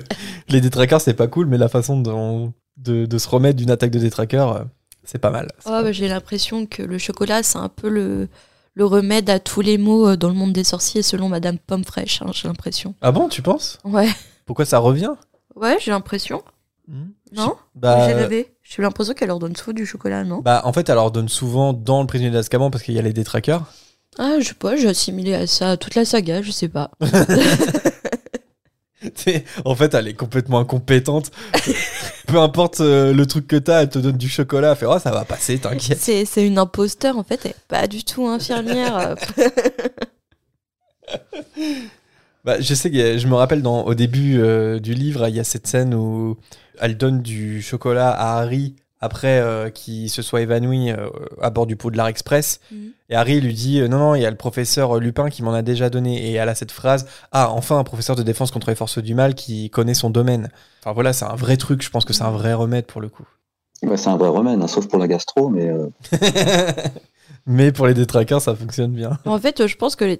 les 0.48 0.60
détraqueurs, 0.60 1.00
c'est 1.00 1.14
pas 1.14 1.26
cool, 1.28 1.46
mais 1.46 1.56
la 1.58 1.68
façon 1.68 1.98
dont- 1.98 2.52
de, 2.76 3.06
de 3.06 3.18
se 3.18 3.26
remettre 3.28 3.56
d'une 3.56 3.70
attaque 3.70 3.90
de 3.90 3.98
détraqueurs, 3.98 4.52
euh, 4.56 4.64
c'est 5.02 5.18
pas 5.18 5.30
mal. 5.30 5.48
Pas- 5.64 5.82
bah, 5.82 5.92
j'ai 5.92 6.08
l'impression 6.08 6.66
que 6.66 6.82
le 6.82 6.98
chocolat, 6.98 7.42
c'est 7.42 7.56
un 7.58 7.70
peu 7.70 7.88
le, 7.88 8.28
le 8.74 8.84
remède 8.84 9.30
à 9.30 9.40
tous 9.40 9.62
les 9.62 9.78
maux 9.78 10.08
euh, 10.08 10.16
dans 10.18 10.28
le 10.28 10.34
monde 10.34 10.52
des 10.52 10.62
sorciers, 10.64 11.02
selon 11.02 11.30
Madame 11.30 11.58
Pomme 11.58 11.84
Fraîche, 11.84 12.20
hein, 12.20 12.30
j'ai 12.34 12.48
l'impression. 12.48 12.94
Ah 13.00 13.12
bon, 13.12 13.30
tu 13.30 13.40
penses? 13.40 13.78
Ouais, 13.82 14.10
Pourquoi 14.44 14.66
ça 14.66 14.76
revient? 14.78 15.12
Ouais, 15.54 15.78
j'ai 15.80 15.90
l'impression. 15.90 16.42
Hmm 16.86 17.06
Non 17.32 17.56
Bah, 17.74 18.06
J'ai 18.06 18.14
rêvé. 18.14 18.54
J'ai 18.62 18.82
l'impression 18.82 19.14
qu'elle 19.14 19.28
leur 19.28 19.38
donne 19.38 19.56
souvent 19.56 19.72
du 19.72 19.86
chocolat, 19.86 20.24
non 20.24 20.40
Bah, 20.40 20.62
en 20.64 20.72
fait, 20.72 20.88
elle 20.88 20.94
leur 20.94 21.10
donne 21.10 21.28
souvent 21.28 21.72
dans 21.72 22.00
le 22.00 22.06
prisonnier 22.06 22.30
d'Azkaban 22.30 22.70
parce 22.70 22.84
qu'il 22.84 22.94
y 22.94 22.98
a 22.98 23.02
les 23.02 23.12
détraqueurs. 23.12 23.64
Ah, 24.18 24.36
je 24.40 24.48
sais 24.48 24.54
pas, 24.54 24.76
j'ai 24.76 24.88
assimilé 24.88 25.34
à 25.34 25.46
ça 25.46 25.76
toute 25.76 25.94
la 25.94 26.04
saga, 26.04 26.40
je 26.42 26.50
sais 26.50 26.68
pas. 26.68 26.90
En 29.64 29.74
fait, 29.76 29.94
elle 29.94 30.08
est 30.08 30.14
complètement 30.14 30.58
incompétente. 30.58 31.30
Peu 32.26 32.38
importe 32.38 32.80
euh, 32.80 33.12
le 33.12 33.26
truc 33.26 33.46
que 33.46 33.56
t'as, 33.56 33.82
elle 33.82 33.88
te 33.88 33.98
donne 33.98 34.16
du 34.16 34.28
chocolat. 34.28 34.70
Elle 34.72 34.76
fait 34.76 34.86
Oh, 34.86 34.98
ça 34.98 35.10
va 35.12 35.24
passer, 35.24 35.58
t'inquiète. 35.58 35.98
C'est 36.00 36.46
une 36.46 36.58
imposteur, 36.58 37.16
en 37.18 37.22
fait, 37.24 37.40
elle 37.44 37.50
est 37.52 37.56
pas 37.68 37.86
du 37.86 38.02
tout 38.04 38.26
infirmière. 38.26 38.96
euh. 38.96 39.14
Bah, 42.44 42.60
je 42.60 42.74
sais 42.74 42.90
que 42.92 43.18
je 43.18 43.26
me 43.26 43.34
rappelle 43.34 43.60
dans, 43.60 43.82
au 43.84 43.94
début 43.94 44.38
euh, 44.40 44.78
du 44.78 44.94
livre, 44.94 45.26
il 45.28 45.34
y 45.34 45.40
a 45.40 45.44
cette 45.44 45.66
scène 45.66 45.94
où 45.94 46.36
elle 46.80 46.96
donne 46.96 47.20
du 47.20 47.62
chocolat 47.62 48.10
à 48.10 48.38
Harry 48.38 48.76
après 49.00 49.40
euh, 49.40 49.68
qu'il 49.68 50.08
se 50.08 50.22
soit 50.22 50.40
évanoui 50.40 50.90
euh, 50.90 51.08
à 51.40 51.50
bord 51.50 51.66
du 51.66 51.76
Poudlard 51.76 52.08
Express. 52.08 52.60
Mhm. 52.70 52.92
Et 53.08 53.14
Harry 53.14 53.40
lui 53.40 53.54
dit 53.54 53.80
euh, 53.80 53.88
Non, 53.88 53.98
non, 53.98 54.14
il 54.14 54.22
y 54.22 54.26
a 54.26 54.30
le 54.30 54.36
professeur 54.36 54.98
Lupin 54.98 55.28
qui 55.28 55.42
m'en 55.42 55.52
a 55.52 55.62
déjà 55.62 55.90
donné. 55.90 56.30
Et 56.30 56.32
elle 56.34 56.48
a 56.48 56.54
cette 56.54 56.72
phrase 56.72 57.06
Ah, 57.32 57.50
enfin, 57.50 57.78
un 57.78 57.84
professeur 57.84 58.16
de 58.16 58.22
défense 58.22 58.50
contre 58.50 58.70
les 58.70 58.76
forces 58.76 58.98
du 58.98 59.14
mal 59.14 59.34
qui 59.34 59.70
connaît 59.70 59.94
son 59.94 60.10
domaine. 60.10 60.50
Enfin 60.82 60.92
voilà, 60.92 61.12
c'est 61.12 61.26
un 61.26 61.36
vrai 61.36 61.56
truc. 61.56 61.82
Je 61.82 61.90
pense 61.90 62.04
que 62.04 62.12
c'est 62.12 62.24
un 62.24 62.30
vrai 62.30 62.54
remède 62.54 62.86
pour 62.86 63.00
le 63.00 63.08
coup. 63.08 63.26
Bah, 63.82 63.96
c'est 63.96 64.08
un 64.08 64.16
vrai 64.16 64.28
remède, 64.28 64.60
hein, 64.60 64.66
sauf 64.66 64.88
pour 64.88 64.98
la 64.98 65.06
gastro, 65.06 65.50
mais 65.50 65.68
euh, 65.68 65.88
Mais 67.46 67.70
pour 67.70 67.86
les 67.86 67.94
détraqueurs, 67.94 68.40
ça 68.40 68.56
fonctionne 68.56 68.92
bien. 68.92 69.18
En 69.24 69.38
fait, 69.38 69.66
je 69.66 69.76
pense 69.76 69.94
que 69.94 70.04
les... 70.04 70.18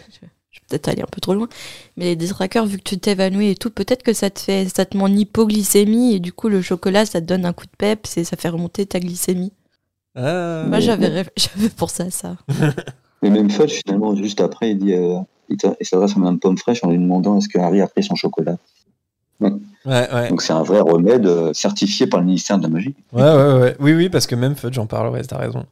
peut-être 0.72 0.88
aller 0.88 1.02
un 1.02 1.06
peu 1.10 1.20
trop 1.20 1.34
loin, 1.34 1.48
mais 1.96 2.06
les 2.06 2.16
détraqueurs, 2.16 2.64
vu 2.66 2.78
que 2.78 2.82
tu 2.82 2.98
t'évanouis 2.98 3.50
et 3.50 3.54
tout, 3.54 3.70
peut-être 3.70 4.02
que 4.02 4.12
ça 4.12 4.30
te 4.30 4.40
fait, 4.40 4.66
ça 4.74 4.84
te 4.86 4.96
met 4.96 5.02
en 5.02 5.12
hypoglycémie 5.14 6.14
et 6.14 6.20
du 6.20 6.32
coup 6.32 6.48
le 6.48 6.62
chocolat, 6.62 7.04
ça 7.04 7.20
te 7.20 7.26
donne 7.26 7.44
un 7.44 7.52
coup 7.52 7.66
de 7.66 7.76
peps 7.76 8.16
et 8.16 8.24
ça 8.24 8.36
fait 8.36 8.48
remonter 8.48 8.86
ta 8.86 9.00
glycémie. 9.00 9.52
Ah. 10.14 10.64
Moi, 10.68 10.80
j'avais, 10.80 11.08
rêvé- 11.08 11.30
j'avais 11.36 11.68
pensé 11.68 12.04
à 12.04 12.10
ça. 12.10 12.36
mais 13.22 13.30
même 13.30 13.50
Fudge, 13.50 13.80
finalement, 13.84 14.14
juste 14.16 14.40
après, 14.40 14.70
il 14.70 14.78
dit, 14.78 14.94
euh, 14.94 15.18
il 15.48 15.86
s'adresse 15.86 16.16
à 16.16 16.18
Madame 16.18 16.38
Pomme 16.38 16.58
Fraîche 16.58 16.82
en 16.84 16.90
lui 16.90 16.98
demandant 16.98 17.38
est-ce 17.38 17.48
que 17.48 17.58
Harry 17.58 17.80
a 17.80 17.86
pris 17.86 18.02
son 18.02 18.14
chocolat. 18.14 18.56
Ouais, 19.40 19.50
ouais. 19.86 20.28
Donc 20.28 20.42
c'est 20.42 20.52
un 20.52 20.62
vrai 20.62 20.80
remède 20.80 21.26
euh, 21.26 21.52
certifié 21.52 22.06
par 22.06 22.20
le 22.20 22.26
ministère 22.26 22.58
de 22.58 22.62
la 22.62 22.68
magie. 22.68 22.94
Ouais, 23.12 23.22
ouais, 23.22 23.60
ouais. 23.60 23.76
Oui, 23.80 23.92
oui, 23.94 24.08
parce 24.08 24.26
que 24.26 24.34
même 24.36 24.54
Fudge, 24.54 24.74
j'en 24.74 24.86
parle, 24.86 25.10
ouais, 25.10 25.22
t'as 25.22 25.38
raison. 25.38 25.66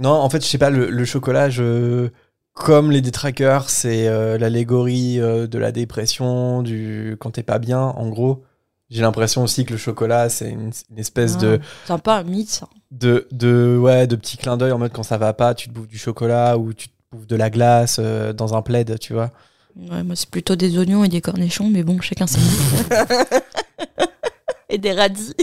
Non, 0.00 0.10
en 0.10 0.30
fait, 0.30 0.42
je 0.44 0.48
sais 0.48 0.58
pas, 0.58 0.70
le, 0.70 0.90
le 0.90 1.04
chocolat, 1.04 1.50
je... 1.50 2.10
comme 2.58 2.90
les 2.90 3.00
détraqueurs, 3.00 3.70
c'est 3.70 4.08
euh, 4.08 4.38
l'allégorie 4.38 5.20
euh, 5.20 5.46
de 5.46 5.58
la 5.58 5.72
dépression, 5.72 6.62
du 6.62 7.16
quand 7.20 7.30
t'es 7.32 7.42
pas 7.42 7.58
bien, 7.58 7.80
en 7.80 8.08
gros. 8.08 8.44
J'ai 8.90 9.02
l'impression 9.02 9.42
aussi 9.42 9.64
que 9.66 9.72
le 9.72 9.78
chocolat, 9.78 10.30
c'est 10.30 10.48
une, 10.50 10.70
une 10.90 10.98
espèce 10.98 11.36
de, 11.36 11.60
Ah, 11.62 11.66
C'est 11.86 11.92
un 11.92 11.98
peu 11.98 12.10
un 12.10 12.22
mythe, 12.22 12.48
ça. 12.50 12.68
de, 12.90 13.28
de, 13.32 13.78
ouais, 13.80 14.06
de 14.06 14.16
petit 14.16 14.38
clin 14.38 14.56
d'œil 14.56 14.72
en 14.72 14.78
mode 14.78 14.92
quand 14.92 15.02
ça 15.02 15.18
va 15.18 15.34
pas, 15.34 15.54
tu 15.54 15.68
te 15.68 15.74
bouffes 15.74 15.88
du 15.88 15.98
chocolat 15.98 16.56
ou 16.56 16.72
tu 16.72 16.88
te 16.88 16.94
bouffes 17.12 17.26
de 17.26 17.36
la 17.36 17.50
glace 17.50 17.98
euh, 18.00 18.32
dans 18.32 18.56
un 18.56 18.62
plaid, 18.62 18.98
tu 18.98 19.12
vois. 19.12 19.30
Ouais, 19.76 20.02
moi, 20.02 20.16
c'est 20.16 20.30
plutôt 20.30 20.56
des 20.56 20.78
oignons 20.78 21.04
et 21.04 21.08
des 21.08 21.20
cornichons, 21.20 21.68
mais 21.68 21.82
bon, 21.82 22.00
chacun 22.00 22.26
ses 22.26 22.40
et 24.70 24.78
des 24.78 24.92
radis. 24.92 25.34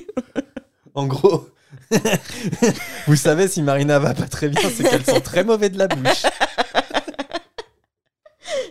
En 0.96 1.06
gros, 1.06 1.48
vous 3.08 3.16
savez, 3.16 3.48
si 3.48 3.62
Marina 3.62 4.00
va 4.00 4.14
pas 4.14 4.28
très 4.28 4.50
bien, 4.50 4.62
c'est 4.76 4.84
qu'elle 4.84 5.06
sent 5.06 5.22
très 5.22 5.44
mauvais 5.44 5.70
de 5.70 5.78
la 5.78 5.88
bouche. 5.88 6.24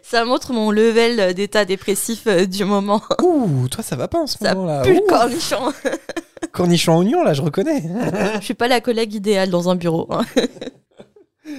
Ça 0.02 0.24
montre 0.24 0.52
mon 0.52 0.70
level 0.70 1.34
d'état 1.34 1.64
dépressif 1.64 2.26
euh, 2.26 2.46
du 2.46 2.64
moment. 2.64 3.02
Ouh, 3.22 3.68
toi, 3.68 3.82
ça 3.82 3.96
va 3.96 4.08
pas 4.08 4.20
en 4.22 4.26
ce 4.26 4.38
Ça 4.38 4.54
moment-là. 4.54 4.82
pue 4.82 4.98
Ouh. 4.98 5.06
cornichon. 5.08 5.72
Cornichon 6.52 6.98
oignon, 6.98 7.24
là, 7.24 7.34
je 7.34 7.42
reconnais. 7.42 7.82
Je 8.38 8.44
suis 8.44 8.54
pas 8.54 8.68
la 8.68 8.80
collègue 8.80 9.14
idéale 9.14 9.50
dans 9.50 9.68
un 9.70 9.74
bureau. 9.74 10.06
hein. 10.12 10.24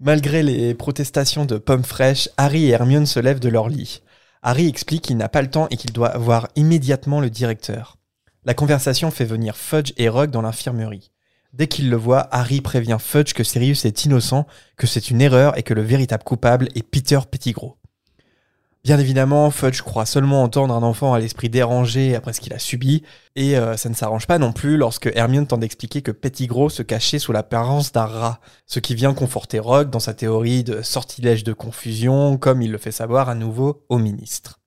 Malgré 0.00 0.42
les 0.42 0.74
protestations 0.74 1.46
de 1.46 1.56
Pomme 1.56 1.84
Fraîche, 1.84 2.28
Harry 2.36 2.66
et 2.66 2.70
Hermione 2.70 3.06
se 3.06 3.18
lèvent 3.20 3.40
de 3.40 3.48
leur 3.48 3.68
lit. 3.68 4.02
Harry 4.42 4.68
explique 4.68 5.02
qu'il 5.04 5.16
n'a 5.16 5.28
pas 5.30 5.40
le 5.42 5.50
temps 5.50 5.68
et 5.70 5.76
qu'il 5.76 5.92
doit 5.92 6.16
voir 6.18 6.48
immédiatement 6.56 7.20
le 7.20 7.30
directeur. 7.30 7.96
La 8.44 8.54
conversation 8.54 9.10
fait 9.10 9.24
venir 9.24 9.56
Fudge 9.56 9.92
et 9.96 10.08
Rogue 10.08 10.30
dans 10.30 10.42
l'infirmerie. 10.42 11.10
Dès 11.56 11.68
qu'il 11.68 11.88
le 11.88 11.96
voit, 11.96 12.28
Harry 12.32 12.60
prévient 12.60 12.98
Fudge 13.00 13.32
que 13.32 13.42
Sirius 13.42 13.86
est 13.86 14.04
innocent, 14.04 14.46
que 14.76 14.86
c'est 14.86 15.08
une 15.08 15.22
erreur 15.22 15.56
et 15.56 15.62
que 15.62 15.72
le 15.72 15.80
véritable 15.80 16.22
coupable 16.22 16.68
est 16.74 16.82
Peter 16.82 17.18
Pettigrew. 17.30 17.76
Bien 18.84 18.98
évidemment, 18.98 19.50
Fudge 19.50 19.80
croit 19.80 20.04
seulement 20.04 20.42
entendre 20.42 20.74
un 20.74 20.82
enfant 20.82 21.14
à 21.14 21.18
l'esprit 21.18 21.48
dérangé 21.48 22.14
après 22.14 22.34
ce 22.34 22.42
qu'il 22.42 22.52
a 22.52 22.58
subi, 22.58 23.04
et 23.36 23.56
euh, 23.56 23.74
ça 23.78 23.88
ne 23.88 23.94
s'arrange 23.94 24.26
pas 24.26 24.38
non 24.38 24.52
plus 24.52 24.76
lorsque 24.76 25.10
Hermione 25.14 25.46
tente 25.46 25.60
d'expliquer 25.60 26.02
que 26.02 26.10
Pettigrew 26.10 26.68
se 26.68 26.82
cachait 26.82 27.18
sous 27.18 27.32
l'apparence 27.32 27.90
d'un 27.90 28.04
rat, 28.04 28.38
ce 28.66 28.78
qui 28.78 28.94
vient 28.94 29.14
conforter 29.14 29.58
Rogue 29.58 29.88
dans 29.88 29.98
sa 29.98 30.12
théorie 30.12 30.62
de 30.62 30.82
sortilège 30.82 31.42
de 31.42 31.54
confusion, 31.54 32.36
comme 32.36 32.60
il 32.60 32.70
le 32.70 32.78
fait 32.78 32.92
savoir 32.92 33.30
à 33.30 33.34
nouveau 33.34 33.82
au 33.88 33.96
ministre. 33.96 34.60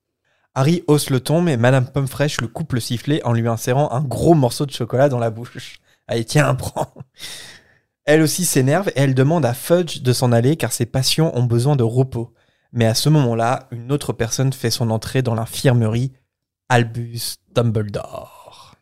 Harry 0.56 0.84
hausse 0.88 1.12
le 1.12 1.20
ton, 1.20 1.44
mais 1.44 1.56
Madame 1.56 1.86
Pomme-Fraîche 1.86 2.42
le 2.42 2.48
coupe 2.48 2.74
le 2.74 2.80
sifflet 2.80 3.24
en 3.26 3.34
lui 3.34 3.48
insérant 3.48 3.92
un 3.92 4.02
gros 4.02 4.34
morceau 4.34 4.66
de 4.66 4.72
chocolat 4.72 5.08
dans 5.08 5.20
la 5.20 5.30
bouche. 5.30 5.80
Allez, 6.10 6.26
tiens, 6.26 6.56
prends 6.56 6.92
Elle 8.04 8.24
aussi 8.24 8.44
s'énerve 8.44 8.90
et 8.90 8.94
elle 8.96 9.14
demande 9.14 9.46
à 9.46 9.54
Fudge 9.54 10.02
de 10.02 10.12
s'en 10.12 10.32
aller 10.32 10.58
car 10.58 10.74
ses 10.74 10.88
patients 10.88 11.32
ont 11.36 11.44
besoin 11.44 11.76
de 11.76 11.84
repos. 11.84 12.34
Mais 12.74 12.86
à 12.86 12.96
ce 12.96 13.10
moment-là, 13.10 13.68
une 13.72 13.92
autre 13.92 14.12
personne 14.12 14.52
fait 14.52 14.72
son 14.72 14.90
entrée 14.90 15.22
dans 15.22 15.36
l'infirmerie, 15.36 16.14
Albus 16.68 17.38
Dumbledore. 17.54 18.76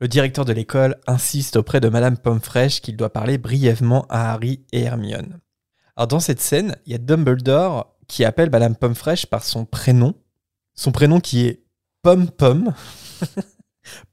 Le 0.00 0.08
directeur 0.08 0.44
de 0.44 0.52
l'école 0.52 0.96
insiste 1.06 1.56
auprès 1.56 1.80
de 1.80 1.88
Madame 1.88 2.18
Pomme-Fraîche 2.18 2.82
qu'il 2.82 2.96
doit 2.96 3.12
parler 3.12 3.38
brièvement 3.38 4.06
à 4.10 4.32
Harry 4.32 4.64
et 4.72 4.82
Hermione. 4.82 5.40
Alors 5.96 6.08
dans 6.08 6.20
cette 6.20 6.40
scène, 6.40 6.76
il 6.84 6.92
y 6.92 6.94
a 6.94 6.98
Dumbledore 6.98 7.96
qui 8.06 8.24
appelle 8.24 8.50
Madame 8.50 8.76
Pomme-Fraîche 8.76 9.26
par 9.26 9.42
son 9.42 9.64
prénom, 9.64 10.14
son 10.74 10.92
prénom 10.92 11.18
qui 11.18 11.46
est 11.46 11.64
Pomme 12.02 12.30
Pomme, 12.30 12.74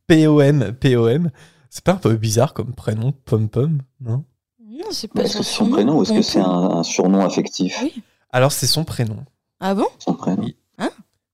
P-O-M, 0.08 0.74
P-O-M. 0.80 1.32
C'est 1.76 1.84
pas 1.84 1.92
un 1.92 1.98
peu 1.98 2.16
bizarre 2.16 2.54
comme 2.54 2.74
prénom, 2.74 3.12
Pomme 3.26 3.50
Pomme, 3.50 3.82
non? 4.00 4.24
Non, 4.66 4.86
c'est 4.92 5.10
pas 5.10 5.24
Est-ce 5.24 5.34
son 5.34 5.40
que 5.40 5.44
c'est 5.46 5.52
son 5.58 5.70
prénom 5.70 5.98
ou 5.98 6.04
est-ce 6.04 6.14
que 6.14 6.22
c'est 6.22 6.40
un, 6.40 6.46
un 6.46 6.84
surnom 6.84 7.20
affectif? 7.20 7.80
Oui. 7.84 8.02
Alors 8.32 8.54
c'est 8.54 8.66
son 8.66 8.86
prénom. 8.86 9.26
Ah 9.60 9.76
bon? 9.76 9.86
Son 10.00 10.14
prénom. 10.14 10.42
Oui. 10.42 10.56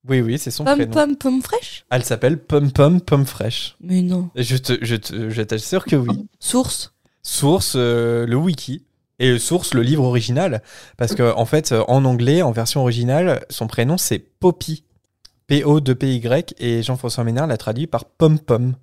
Oui, 0.08 0.20
oui, 0.20 0.38
c'est 0.40 0.50
son 0.50 0.64
prénom. 0.64 0.90
pomme, 0.90 1.16
pomme 1.16 1.42
fraîche? 1.42 1.84
Elle 1.92 2.04
s'appelle 2.04 2.42
Pomme 2.42 2.72
Pomme 2.72 3.00
Pomme 3.00 3.24
Fraîche. 3.24 3.76
Mais 3.80 4.02
non. 4.02 4.30
Je 4.34 4.56
te, 4.56 4.84
je 4.84 4.96
te, 4.96 5.30
je 5.30 5.42
t'assure 5.42 5.84
que 5.84 5.94
oui. 5.94 6.26
Source? 6.40 6.92
Source, 7.22 7.74
euh, 7.76 8.26
le 8.26 8.34
wiki. 8.34 8.84
Et 9.20 9.38
source, 9.38 9.74
le 9.74 9.82
livre 9.82 10.02
original. 10.02 10.60
Parce 10.96 11.14
que, 11.14 11.32
en 11.36 11.46
fait, 11.46 11.70
euh, 11.70 11.84
en 11.86 12.04
anglais, 12.04 12.42
en 12.42 12.50
version 12.50 12.80
originale, 12.80 13.46
son 13.48 13.68
prénom, 13.68 13.96
c'est 13.96 14.18
Poppy. 14.18 14.82
P-O-2-P-Y. 15.46 16.56
Et 16.58 16.82
Jean-François 16.82 17.22
Ménard 17.22 17.46
l'a 17.46 17.56
traduit 17.56 17.86
par 17.86 18.06
Pom 18.06 18.40
Pom. 18.40 18.74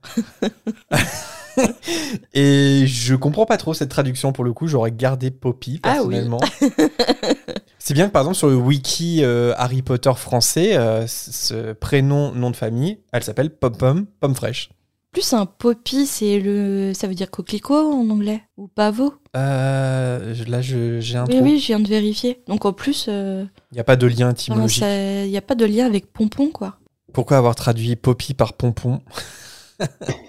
et 2.34 2.84
je 2.88 3.16
comprends 3.16 3.46
pas 3.46 3.58
trop 3.58 3.74
cette 3.74 3.90
traduction 3.90 4.32
pour 4.32 4.44
le 4.44 4.54
coup. 4.54 4.68
J'aurais 4.68 4.92
gardé 4.92 5.32
Poppy, 5.32 5.80
Ah 5.84 5.98
oui. 6.04 6.16
personnellement. 6.16 6.40
C'est 7.80 7.94
bien 7.94 8.08
que, 8.08 8.12
par 8.12 8.22
exemple, 8.24 8.38
sur 8.38 8.48
le 8.50 8.56
wiki 8.56 9.24
euh, 9.24 9.54
Harry 9.58 9.82
Potter 9.82 10.12
français, 10.16 10.78
euh, 10.78 11.06
ce 11.08 11.74
prénom, 11.74 12.32
nom 12.34 12.52
de 12.52 12.56
famille, 12.56 13.00
elle 13.14 13.24
s'appelle 13.24 13.50
Pom 13.50 13.76
Pom, 13.76 14.06
Pomme 14.20 14.36
Fraîche. 14.36 14.70
Plus 15.12 15.34
un 15.34 15.48
poppy, 15.48 16.06
c'est 16.06 16.40
le. 16.40 16.92
Ça 16.94 17.08
veut 17.08 17.16
dire 17.16 17.32
coquelicot 17.32 17.94
en 17.94 18.08
anglais 18.12 18.44
Ou 18.58 18.68
pavot? 18.68 19.16
Euh, 19.36 20.36
là, 20.48 20.62
j'ai 20.62 21.00
un 21.18 21.26
Oui, 21.26 21.36
trou. 21.36 21.44
oui, 21.44 21.60
je 21.60 21.66
viens 21.68 21.80
de 21.80 21.88
vérifier. 21.88 22.44
Donc 22.48 22.66
en 22.66 22.74
plus, 22.74 23.08
euh, 23.10 23.44
Il 23.72 23.76
n'y 23.76 23.80
a 23.82 23.84
pas 23.84 23.96
de 23.96 24.06
lien 24.06 24.28
il 24.30 24.34
étymologique. 24.34 24.84
n'y 24.84 25.38
a 25.38 25.42
pas 25.42 25.56
de 25.56 25.66
lien 25.66 25.88
avec 25.88 26.14
pompon, 26.14 26.50
quoi. 26.52 26.78
Pourquoi 27.12 27.38
avoir 27.38 27.56
traduit 27.56 27.96
Poppy 27.96 28.36
par 28.36 28.54
Pompon? 28.54 29.02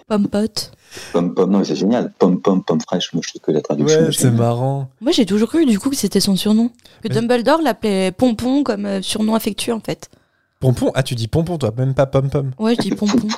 Pomme 0.09 0.29
pote. 0.29 0.71
Pomme, 1.13 1.35
pomme, 1.35 1.51
non, 1.51 1.59
mais 1.61 1.65
c'est 1.65 1.77
génial. 1.77 2.13
Pomme, 2.19 2.41
pomme, 2.41 2.63
pomme 2.65 2.81
fraîche. 2.81 3.13
Moi, 3.13 3.23
je 3.25 3.31
trouve 3.31 3.43
que 3.43 3.53
la 3.53 3.61
traduction. 3.61 4.07
est 4.09 4.13
c'est 4.13 4.31
marrant. 4.31 4.89
Moi, 5.01 5.13
j'ai 5.13 5.27
toujours 5.27 5.49
cru, 5.49 5.65
du 5.67 5.79
coup, 5.79 5.91
que 5.91 5.97
c'était 5.97 6.21
son 6.21 6.37
surnom. 6.37 6.69
Que 7.03 7.09
Mais- 7.09 7.15
Dumbledore 7.15 7.63
l'appelait 7.63 8.11
pompon 8.13 8.63
comme 8.65 8.87
euh, 8.87 9.03
surnom 9.03 9.35
affectueux, 9.35 9.73
en 9.75 9.81
fait. 9.81 10.11
Pompon? 10.59 10.91
Ah, 10.95 11.03
tu 11.03 11.15
dis 11.15 11.27
Pompon, 11.29 11.57
toi, 11.57 11.73
même 11.77 11.95
pas 11.95 12.05
Pom 12.07 12.29
Pom. 12.29 12.51
Ouais, 12.59 12.75
je 12.77 12.83
dis 12.83 12.91
pompon. 12.91 13.29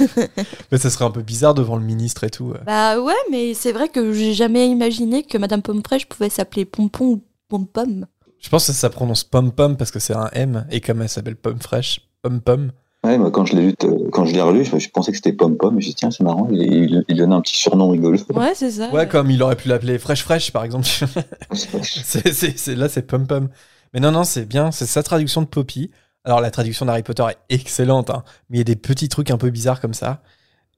Mais 0.72 0.78
ça 0.78 0.88
serait 0.90 1.04
un 1.04 1.10
peu 1.10 1.20
bizarre 1.22 1.52
devant 1.54 1.76
le 1.76 1.82
ministre 1.84 2.24
et 2.24 2.30
tout. 2.30 2.52
euh. 2.54 2.58
bah 2.64 2.98
ouais, 2.98 3.12
mais 3.30 3.52
c'est 3.54 3.72
vrai 3.72 3.88
que 3.88 4.12
j'ai 4.14 4.32
jamais 4.32 4.68
imaginé 4.68 5.22
que 5.22 5.36
Madame 5.38 5.60
Pomme 5.62 5.82
Fraîche 5.84 6.06
pouvait 6.06 6.30
s'appeler 6.30 6.64
pompon 6.64 7.04
ou 7.04 7.22
pom-pom. 7.48 8.06
Je 8.40 8.48
pense 8.48 8.66
que 8.66 8.72
ça 8.72 8.88
prononce 8.90 9.22
Pom 9.22 9.52
Pom 9.52 9.76
parce 9.76 9.90
que 9.90 9.98
c'est 9.98 10.14
un 10.16 10.28
M 10.32 10.66
et 10.70 10.80
comme 10.80 11.02
elle 11.02 11.08
s'appelle 11.10 11.36
Pomme 11.36 11.60
Fraîche, 11.60 12.00
Pom 12.22 12.40
Pom. 12.40 12.72
Ouais, 13.04 13.18
moi, 13.18 13.32
quand 13.32 13.44
je 13.46 13.56
l'ai 13.56 13.62
lu, 13.62 13.74
euh, 13.82 14.08
quand 14.12 14.24
je 14.26 14.32
l'ai 14.32 14.40
relu, 14.40 14.64
je, 14.64 14.78
je 14.78 14.88
pensais 14.88 15.10
que 15.10 15.16
c'était 15.16 15.32
Pomme 15.32 15.56
Pomme. 15.56 15.78
Et 15.78 15.80
je 15.80 15.88
dit, 15.88 15.94
tiens, 15.96 16.10
c'est 16.12 16.22
marrant. 16.22 16.46
Il, 16.52 16.62
il, 16.62 17.04
il 17.08 17.16
donnait 17.16 17.34
un 17.34 17.40
petit 17.40 17.56
surnom 17.56 17.90
rigolo. 17.90 18.16
Ouais, 18.34 18.52
c'est 18.54 18.70
ça. 18.70 18.90
Ouais, 18.92 19.08
comme 19.08 19.28
il 19.30 19.42
aurait 19.42 19.56
pu 19.56 19.68
l'appeler 19.68 19.98
Fraîche 19.98 20.22
Fraîche 20.22 20.52
par 20.52 20.64
exemple. 20.64 20.86
C'est- 21.52 22.32
c'est- 22.32 22.56
c'est- 22.58 22.74
là, 22.76 22.88
c'est 22.88 23.02
Pom 23.02 23.26
Pom. 23.26 23.48
Mais 23.92 24.00
non, 24.00 24.12
non, 24.12 24.24
c'est 24.24 24.44
bien, 24.46 24.70
c'est 24.70 24.86
sa 24.86 25.02
traduction 25.02 25.42
de 25.42 25.46
Poppy. 25.46 25.90
Alors, 26.24 26.40
la 26.40 26.50
traduction 26.52 26.86
d'Harry 26.86 27.02
Potter 27.02 27.24
est 27.48 27.54
excellente, 27.54 28.08
hein, 28.10 28.22
mais 28.48 28.56
il 28.56 28.60
y 28.60 28.62
a 28.62 28.64
des 28.64 28.76
petits 28.76 29.08
trucs 29.08 29.30
un 29.32 29.36
peu 29.38 29.50
bizarres 29.50 29.80
comme 29.80 29.92
ça. 29.94 30.22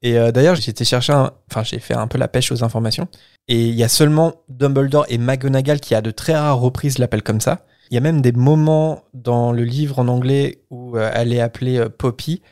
Et 0.03 0.19
euh, 0.19 0.33
d'ailleurs, 0.33 0.55
j'ai 0.57 0.71
été 0.71 0.85
chercher, 0.85 1.13
un- 1.13 1.31
enfin, 1.51 1.63
j'ai 1.63 1.79
fait 1.79 1.95
un 1.95 2.07
peu 2.09 2.17
la 2.19 2.29
pêche 2.29 2.51
aux 2.51 2.65
informations. 2.65 3.07
Et 3.49 3.69
il 3.69 3.75
y 3.75 3.85
a 3.85 3.89
seulement 3.89 4.33
Dumbledore 4.49 5.05
et 5.11 5.19
McGonagall 5.19 5.81
qui, 5.81 5.95
à 5.95 6.01
de 6.01 6.11
très 6.11 6.35
rares 6.35 6.59
reprises, 6.59 6.99
l'appellent 6.99 7.23
comme 7.23 7.41
ça. 7.43 7.67
Il 7.91 7.95
y 7.95 7.99
a 7.99 8.01
même 8.01 8.21
des 8.23 8.33
moments 8.33 9.03
dans 9.15 9.53
le 9.53 9.63
livre 9.65 9.99
en 9.99 10.09
anglais 10.09 10.59
où 10.71 10.97
euh, 10.97 11.11
elle 11.15 11.33
est 11.33 11.41
appelée 11.41 11.79
euh, 11.79 11.89
Poppy. 11.89 12.43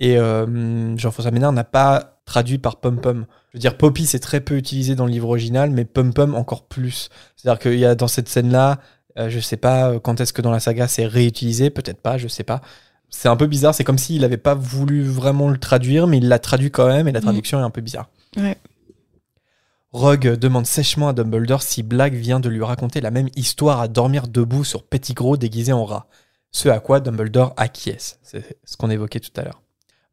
Et 0.00 0.18
euh, 0.18 0.96
Jean-François 0.96 1.30
Ménard 1.30 1.52
n'a 1.52 1.64
pas 1.64 2.20
traduit 2.24 2.58
par 2.58 2.76
Pom 2.76 3.00
Pom. 3.00 3.26
Je 3.52 3.58
veux 3.58 3.60
dire, 3.60 3.76
Poppy, 3.76 4.06
c'est 4.06 4.18
très 4.18 4.40
peu 4.40 4.56
utilisé 4.56 4.94
dans 4.94 5.06
le 5.06 5.12
livre 5.12 5.28
original, 5.28 5.70
mais 5.70 5.84
Pom 5.84 6.12
Pom 6.12 6.34
encore 6.34 6.64
plus. 6.64 7.08
C'est-à-dire 7.36 7.58
qu'il 7.60 7.78
y 7.78 7.84
a 7.84 7.94
dans 7.94 8.08
cette 8.08 8.28
scène-là, 8.28 8.78
euh, 9.18 9.28
je 9.28 9.38
sais 9.40 9.56
pas 9.56 9.98
quand 10.00 10.20
est-ce 10.20 10.32
que 10.32 10.42
dans 10.42 10.50
la 10.52 10.60
saga 10.60 10.88
c'est 10.88 11.06
réutilisé, 11.06 11.70
peut-être 11.70 12.00
pas, 12.00 12.18
je 12.18 12.28
sais 12.28 12.44
pas. 12.44 12.60
C'est 13.10 13.28
un 13.28 13.36
peu 13.36 13.46
bizarre, 13.46 13.74
c'est 13.74 13.84
comme 13.84 13.98
s'il 13.98 14.24
avait 14.24 14.38
pas 14.38 14.54
voulu 14.54 15.02
vraiment 15.02 15.50
le 15.50 15.58
traduire, 15.58 16.06
mais 16.06 16.16
il 16.16 16.28
l'a 16.28 16.38
traduit 16.38 16.70
quand 16.70 16.86
même, 16.86 17.06
et 17.08 17.12
la 17.12 17.18
Mhm. 17.20 17.24
traduction 17.24 17.60
est 17.60 17.62
un 17.62 17.70
peu 17.70 17.82
bizarre. 17.82 18.08
Ouais. 18.38 18.56
Rogue 19.92 20.36
demande 20.38 20.64
sèchement 20.64 21.08
à 21.08 21.12
Dumbledore 21.12 21.62
si 21.62 21.82
Black 21.82 22.14
vient 22.14 22.40
de 22.40 22.48
lui 22.48 22.64
raconter 22.64 23.02
la 23.02 23.10
même 23.10 23.28
histoire 23.36 23.82
à 23.82 23.88
dormir 23.88 24.26
debout 24.26 24.64
sur 24.64 24.84
Pettigrew 24.84 25.36
déguisé 25.36 25.74
en 25.74 25.84
rat. 25.84 26.06
Ce 26.50 26.70
à 26.70 26.80
quoi 26.80 27.00
Dumbledore 27.00 27.52
acquiesce. 27.58 28.18
C'est 28.22 28.58
ce 28.64 28.78
qu'on 28.78 28.88
évoquait 28.88 29.20
tout 29.20 29.38
à 29.38 29.42
l'heure. 29.42 29.60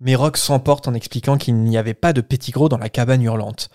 Mais 0.01 0.15
Rogue 0.15 0.35
s'emporte 0.35 0.89
en 0.89 0.93
expliquant 0.93 1.37
qu'il 1.37 1.55
n'y 1.55 1.77
avait 1.77 1.93
pas 1.93 2.11
de 2.11 2.19
Pettigrew 2.19 2.67
dans 2.67 2.77
la 2.77 2.89
cabane 2.89 3.23
hurlante. 3.23 3.69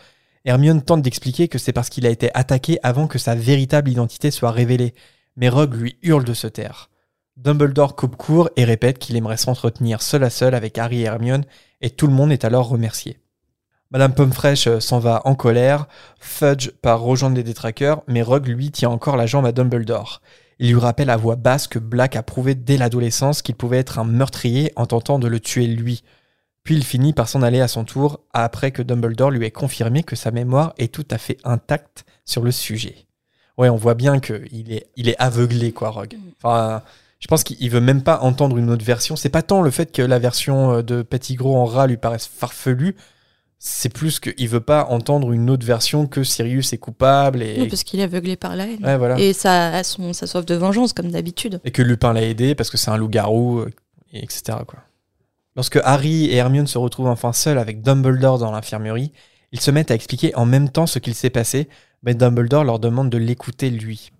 Hermione 0.45 0.83
tente 0.83 1.01
d'expliquer 1.01 1.49
que 1.49 1.57
c'est 1.57 1.73
parce 1.73 1.89
qu'il 1.89 2.07
a 2.07 2.11
été 2.11 2.31
attaqué 2.35 2.79
avant 2.83 3.07
que 3.07 3.19
sa 3.19 3.35
véritable 3.35 3.91
identité 3.91 4.31
soit 4.31 4.51
révélée, 4.51 4.93
mais 5.37 5.49
Rogue 5.49 5.75
lui 5.75 5.97
hurle 6.03 6.25
de 6.25 6.35
se 6.35 6.47
taire. 6.47 6.91
Dumbledore 7.39 7.97
coupe 7.97 8.17
court 8.17 8.51
et 8.57 8.65
répète 8.65 8.99
qu'il 8.99 9.17
aimerait 9.17 9.39
s'entretenir 9.39 10.03
seul 10.03 10.23
à 10.23 10.29
seul 10.29 10.55
avec 10.55 10.77
Harry 10.77 11.01
et 11.01 11.05
Hermione, 11.05 11.47
et 11.81 11.89
tout 11.89 12.07
le 12.07 12.13
monde 12.13 12.31
est 12.31 12.45
alors 12.45 12.69
remercié. 12.69 13.19
Madame 13.95 14.13
Pomme-Fraîche 14.13 14.67
euh, 14.67 14.81
s'en 14.81 14.99
va 14.99 15.23
en 15.25 15.37
colère, 15.37 15.87
Fudge 16.19 16.71
part 16.83 17.01
rejoindre 17.01 17.37
les 17.37 17.45
détraqueurs, 17.45 18.03
mais 18.09 18.23
Rogue 18.23 18.49
lui 18.49 18.73
tient 18.73 18.91
encore 18.91 19.17
la 19.17 19.27
jambe 19.27 19.47
à 19.47 19.53
Dumbledore. 19.53 20.21
Il 20.59 20.73
lui 20.73 20.81
rappelle 20.81 21.11
à 21.11 21.17
voix 21.17 21.37
basse 21.37 21.69
que 21.69 21.79
Black 21.79 22.17
a 22.17 22.25
prouvé 22.25 22.57
dès 22.57 22.77
l'adolescence 22.77 23.41
qu'il 23.41 23.55
pouvait 23.55 23.79
être 23.79 24.01
un 24.01 24.05
meurtrier 24.05 24.73
en 24.75 24.87
tentant 24.87 25.21
de 25.21 25.29
le 25.29 25.39
tuer 25.39 25.69
lui. 25.69 26.03
Puis 26.65 26.75
il 26.75 26.83
finit 26.83 27.13
par 27.13 27.29
s'en 27.29 27.41
aller 27.43 27.61
à 27.61 27.69
son 27.69 27.85
tour 27.85 28.19
après 28.33 28.73
que 28.73 28.83
Dumbledore 28.83 29.31
lui 29.31 29.47
ait 29.47 29.53
confirmé 29.53 30.03
que 30.03 30.17
sa 30.17 30.33
mémoire 30.33 30.75
est 30.77 30.93
tout 30.93 31.07
à 31.13 31.19
fait 31.19 31.37
intacte 31.45 32.05
sur 32.25 32.43
le 32.43 32.51
sujet. 32.51 33.07
Ouais, 33.59 33.69
on 33.69 33.77
voit 33.77 33.95
bien 33.95 34.19
qu'il 34.19 34.73
est, 34.73 34.89
il 34.97 35.09
est 35.09 35.17
aveuglé, 35.21 35.71
quoi, 35.71 35.91
Rogue. 35.91 36.17
Enfin, 36.43 36.83
je 37.21 37.29
pense 37.29 37.45
qu'il 37.45 37.71
veut 37.71 37.81
même 37.81 38.03
pas 38.03 38.19
entendre 38.23 38.59
une 38.59 38.71
autre 38.71 38.85
version. 38.85 39.15
C'est 39.15 39.29
pas 39.29 39.43
tant 39.43 39.63
le 39.63 39.71
fait 39.71 39.93
que 39.93 40.03
la 40.03 40.19
version 40.19 40.79
euh, 40.79 40.83
de 40.83 41.03
Pettigrew 41.03 41.55
en 41.55 41.65
rat 41.65 41.87
lui 41.87 41.97
paraisse 41.97 42.27
farfelue, 42.27 42.97
c'est 43.67 43.89
plus 43.89 44.21
qu'il 44.21 44.47
veut 44.47 44.61
pas 44.61 44.85
entendre 44.91 45.33
une 45.33 45.49
autre 45.49 45.65
version 45.65 46.07
que 46.07 46.23
Sirius 46.23 46.75
est 46.75 46.79
coupable 46.79 47.43
et, 47.43 47.63
Oui, 47.63 47.69
parce 47.69 47.83
qu'il 47.83 47.99
est 47.99 48.03
aveuglé 48.03 48.37
par 48.37 48.57
la 48.57 48.67
haine. 48.67 48.85
Ouais, 48.85 48.99
voilà. 48.99 49.19
Et 49.19 49.33
ça 49.33 49.69
a 49.69 49.83
son, 49.83 50.13
sa 50.13 50.27
soif 50.27 50.45
de 50.45 50.55
vengeance, 50.55 50.93
comme 50.93 51.11
d'habitude. 51.11 51.61
et 51.65 51.71
que 51.71 51.81
Lupin 51.81 52.13
l'a 52.13 52.23
aidé 52.23 52.55
parce 52.55 52.69
que 52.69 52.77
c'est 52.77 52.91
un 52.91 52.99
loup-garou, 52.99 53.61
euh, 53.61 53.71
et 54.13 54.23
etc. 54.23 54.59
Quoi. 54.67 54.81
Lorsque 55.57 55.81
Harry 55.83 56.27
et 56.27 56.35
Hermione 56.35 56.67
se 56.67 56.77
retrouvent 56.77 57.09
enfin 57.09 57.33
seuls 57.33 57.57
avec 57.57 57.81
Dumbledore 57.81 58.39
dans 58.39 58.51
l'infirmerie, 58.53 59.13
ils 59.51 59.61
se 59.61 59.71
mettent 59.71 59.91
à 59.91 59.95
expliquer 59.95 60.35
en 60.35 60.45
même 60.45 60.69
temps 60.69 60.87
ce 60.87 60.99
qu'il 60.99 61.15
s'est 61.15 61.31
passé, 61.31 61.71
mais 62.03 62.15
Dumbledore 62.15 62.65
leur 62.65 62.79
demande 62.79 63.09
de 63.09 63.17
l'écouter 63.17 63.71
lui. 63.71 64.11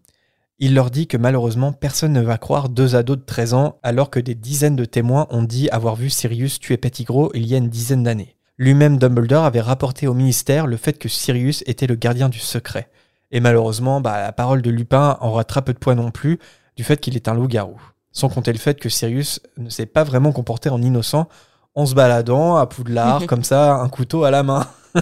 Il 0.59 0.73
leur 0.73 0.91
dit 0.91 1.07
que 1.07 1.19
malheureusement 1.19 1.75
personne 1.75 2.15
ne 2.15 2.23
va 2.23 2.39
croire 2.39 2.71
deux 2.71 2.97
ados 2.97 3.19
de 3.19 3.25
13 3.25 3.53
ans 3.53 3.79
alors 3.83 4.09
que 4.09 4.21
des 4.21 4.35
dizaines 4.35 4.77
de 4.77 4.87
témoins 4.87 5.27
ont 5.29 5.43
dit 5.43 5.69
avoir 5.69 5.97
vu 5.97 6.09
Sirius 6.09 6.61
tuer 6.61 6.79
Pettigrew 6.79 7.29
il 7.35 7.47
y 7.47 7.55
a 7.55 7.59
une 7.59 7.69
dizaine 7.69 8.05
d'années. 8.05 8.34
Lui-même 8.59 8.99
Dumbledore 8.99 9.45
avait 9.45 9.61
rapporté 9.61 10.07
au 10.07 10.15
ministère 10.15 10.67
le 10.67 10.77
fait 10.77 10.99
que 10.99 11.09
Sirius 11.09 11.63
était 11.67 11.87
le 11.87 11.97
gardien 11.97 12.29
du 12.29 12.39
secret. 12.39 12.89
Et 13.31 13.41
malheureusement, 13.41 14.01
bah, 14.01 14.21
la 14.21 14.33
parole 14.33 14.63
de 14.63 14.71
Lupin 14.71 15.19
aura 15.21 15.45
très 15.45 15.63
peu 15.63 15.73
de 15.73 15.79
poids 15.79 15.95
non 15.95 16.11
plus 16.11 16.39
du 16.77 16.85
fait 16.85 16.99
qu'il 16.99 17.17
est 17.17 17.29
un 17.29 17.35
loup-garou. 17.35 17.81
Sans 18.13 18.29
compter 18.29 18.53
le 18.53 18.59
fait 18.59 18.79
que 18.79 18.89
Sirius 18.89 19.41
ne 19.57 19.71
s'est 19.71 19.87
pas 19.87 20.05
vraiment 20.05 20.31
comporté 20.31 20.69
en 20.69 20.81
innocent 20.81 21.29
en 21.75 21.87
se 21.87 21.95
baladant 21.95 22.57
à 22.57 22.67
Poudlard, 22.67 23.27
comme 23.27 23.43
ça, 23.43 23.75
un 23.75 23.89
couteau 23.89 24.23
à 24.23 24.31
la 24.31 24.45
main. 24.45 24.69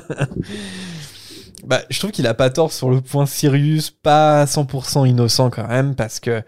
bah, 1.67 1.83
je 1.91 1.99
trouve 1.99 2.11
qu'il 2.11 2.27
a 2.27 2.33
pas 2.33 2.49
tort 2.49 2.73
sur 2.73 2.89
le 2.89 3.03
point 3.03 3.27
Sirius, 3.27 3.91
pas 3.91 4.45
100% 4.47 5.07
innocent 5.07 5.51
quand 5.51 5.69
même, 5.69 5.95
parce 5.95 6.21
que, 6.21 6.43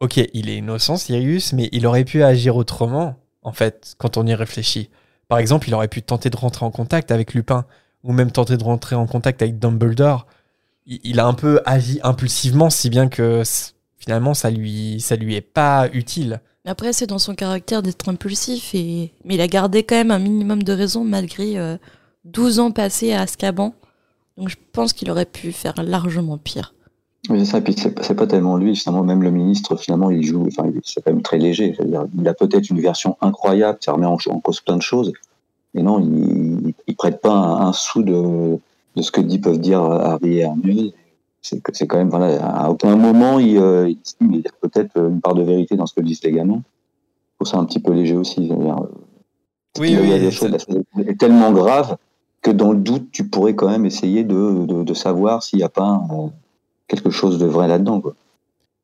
ok, 0.00 0.18
il 0.34 0.50
est 0.50 0.56
innocent 0.56 0.96
Sirius, 0.96 1.54
mais 1.54 1.70
il 1.72 1.86
aurait 1.86 2.04
pu 2.04 2.22
agir 2.22 2.56
autrement, 2.56 3.16
en 3.42 3.52
fait, 3.52 3.94
quand 3.96 4.18
on 4.18 4.26
y 4.26 4.34
réfléchit. 4.34 4.90
Par 5.32 5.38
exemple, 5.38 5.66
il 5.66 5.74
aurait 5.74 5.88
pu 5.88 6.02
tenter 6.02 6.28
de 6.28 6.36
rentrer 6.36 6.66
en 6.66 6.70
contact 6.70 7.10
avec 7.10 7.32
Lupin, 7.32 7.64
ou 8.04 8.12
même 8.12 8.30
tenter 8.30 8.58
de 8.58 8.64
rentrer 8.64 8.96
en 8.96 9.06
contact 9.06 9.40
avec 9.40 9.58
Dumbledore. 9.58 10.26
Il, 10.84 11.18
a 11.20 11.26
un 11.26 11.32
peu 11.32 11.62
agi 11.64 12.00
impulsivement, 12.02 12.68
si 12.68 12.90
bien 12.90 13.08
que 13.08 13.42
finalement, 13.96 14.34
ça 14.34 14.50
lui, 14.50 15.00
ça 15.00 15.16
lui 15.16 15.34
est 15.34 15.40
pas 15.40 15.88
utile. 15.94 16.42
Après, 16.66 16.92
c'est 16.92 17.06
dans 17.06 17.18
son 17.18 17.34
caractère 17.34 17.82
d'être 17.82 18.10
impulsif, 18.10 18.74
et... 18.74 19.14
mais 19.24 19.36
il 19.36 19.40
a 19.40 19.46
gardé 19.46 19.84
quand 19.84 19.94
même 19.94 20.10
un 20.10 20.18
minimum 20.18 20.62
de 20.62 20.72
raison 20.74 21.02
malgré 21.02 21.58
euh, 21.58 21.78
12 22.26 22.58
ans 22.58 22.70
passés 22.70 23.14
à 23.14 23.22
Azkaban. 23.22 23.74
Donc 24.36 24.50
je 24.50 24.56
pense 24.72 24.92
qu'il 24.92 25.10
aurait 25.10 25.24
pu 25.24 25.50
faire 25.52 25.82
largement 25.82 26.36
pire. 26.36 26.74
Oui, 27.30 27.38
c'est 27.40 27.44
ça. 27.52 27.58
Et 27.58 27.60
puis 27.62 27.74
c'est 27.76 28.14
pas 28.14 28.26
tellement 28.26 28.56
lui, 28.56 28.74
finalement, 28.74 29.04
même 29.04 29.22
le 29.22 29.30
ministre, 29.30 29.76
finalement, 29.76 30.10
il 30.10 30.24
joue, 30.24 30.46
enfin, 30.48 30.68
c'est 30.84 31.02
quand 31.04 31.12
même 31.12 31.22
très 31.22 31.38
léger. 31.38 31.74
C'est-à-dire, 31.76 32.06
il 32.18 32.26
a 32.28 32.34
peut-être 32.34 32.68
une 32.70 32.80
version 32.80 33.16
incroyable, 33.20 33.78
ça 33.80 33.92
remet 33.92 34.06
en, 34.06 34.16
en 34.28 34.40
cause 34.40 34.60
plein 34.60 34.76
de 34.76 34.82
choses. 34.82 35.12
Mais 35.74 35.82
non, 35.82 36.00
il, 36.00 36.74
il 36.86 36.96
prête 36.96 37.20
pas 37.20 37.32
un, 37.32 37.68
un 37.68 37.72
sou 37.72 38.02
de, 38.02 38.58
de 38.96 39.02
ce 39.02 39.10
que 39.12 39.20
dit 39.20 39.38
peuvent 39.38 39.60
dire 39.60 39.82
Harry 39.82 40.38
et 40.38 40.40
Hermione. 40.40 40.90
C'est 41.40 41.86
quand 41.88 41.96
même, 41.98 42.08
voilà, 42.10 42.44
à 42.44 42.70
aucun 42.70 42.94
moment, 42.96 43.38
il, 43.40 43.56
euh, 43.56 43.88
il 43.88 43.98
se 44.04 44.14
dit, 44.20 44.26
mais 44.28 44.36
il 44.38 44.42
y 44.42 44.46
a 44.48 44.52
peut-être 44.60 44.96
une 44.96 45.20
part 45.20 45.34
de 45.34 45.42
vérité 45.42 45.74
dans 45.76 45.86
ce 45.86 45.94
que 45.94 46.00
disent 46.00 46.22
les 46.22 46.30
gamins. 46.32 46.62
Je 46.62 47.44
trouve 47.44 47.48
ça 47.52 47.58
un 47.58 47.64
petit 47.64 47.80
peu 47.80 47.92
léger 47.92 48.16
aussi. 48.16 48.48
euh, 48.52 48.56
Oui, 49.78 49.88
il 49.88 49.94
y 49.94 49.96
a 49.96 50.00
oui, 50.02 50.20
des 50.20 50.30
ça- 50.30 50.46
choses 50.46 50.50
la 50.50 50.58
chose 50.58 50.82
est 51.06 51.18
tellement 51.18 51.50
grave 51.52 51.96
que 52.42 52.50
dans 52.50 52.72
le 52.72 52.78
doute, 52.78 53.08
tu 53.12 53.28
pourrais 53.28 53.54
quand 53.54 53.68
même 53.68 53.86
essayer 53.86 54.22
de, 54.24 54.66
de, 54.66 54.82
de 54.84 54.94
savoir 54.94 55.42
s'il 55.42 55.58
n'y 55.58 55.64
a 55.64 55.68
pas 55.68 56.00
euh, 56.12 56.26
quelque 56.96 57.10
chose 57.10 57.38
de 57.38 57.46
vrai 57.46 57.68
là-dedans. 57.68 58.00
quoi. 58.00 58.14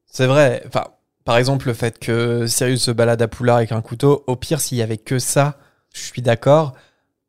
C'est 0.07 0.27
vrai. 0.27 0.63
Enfin, 0.67 0.85
par 1.25 1.37
exemple, 1.37 1.67
le 1.67 1.75
fait 1.75 1.99
que 1.99 2.47
Sirius 2.47 2.83
se 2.83 2.91
balade 2.91 3.21
à 3.21 3.29
Poulard 3.29 3.59
avec 3.59 3.73
un 3.73 3.83
couteau, 3.83 4.25
au 4.27 4.37
pire, 4.37 4.61
s'il 4.61 4.79
y 4.79 4.83
avait 4.83 4.97
que 4.97 5.19
ça, 5.19 5.59
je 5.93 6.01
suis 6.01 6.23
d'accord. 6.23 6.75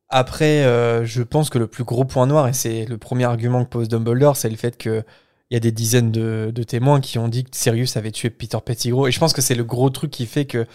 Après, 0.10 0.64
euh, 0.64 1.06
je 1.06 1.22
pense 1.22 1.50
que 1.50 1.60
le 1.60 1.68
plus 1.68 1.84
gros 1.84 2.06
point 2.06 2.26
noir, 2.26 2.48
et 2.48 2.54
c'est 2.54 2.86
le 2.86 2.98
premier 2.98 3.26
argument 3.26 3.64
que 3.64 3.70
pose 3.70 3.90
Dumbledore, 3.90 4.38
c'est 4.38 4.50
le 4.50 4.56
fait 4.56 4.78
que 4.78 5.04
il 5.52 5.56
y 5.56 5.58
a 5.58 5.60
des 5.60 5.72
dizaines 5.72 6.12
de, 6.12 6.52
de 6.54 6.64
témoins 6.64 7.00
qui 7.02 7.18
ont 7.18 7.28
dit 7.28 7.44
que 7.44 7.50
Sirius 7.54 7.98
avait 7.98 8.12
tué 8.12 8.30
Peter 8.30 8.60
Pettigrew. 8.64 9.08
Et 9.08 9.12
je 9.12 9.20
pense 9.20 9.34
que 9.34 9.42
c'est 9.42 9.56
le 9.56 9.64
gros 9.64 9.90
truc 9.90 10.12
qui 10.12 10.28
fait 10.28 10.46
que 10.46 10.66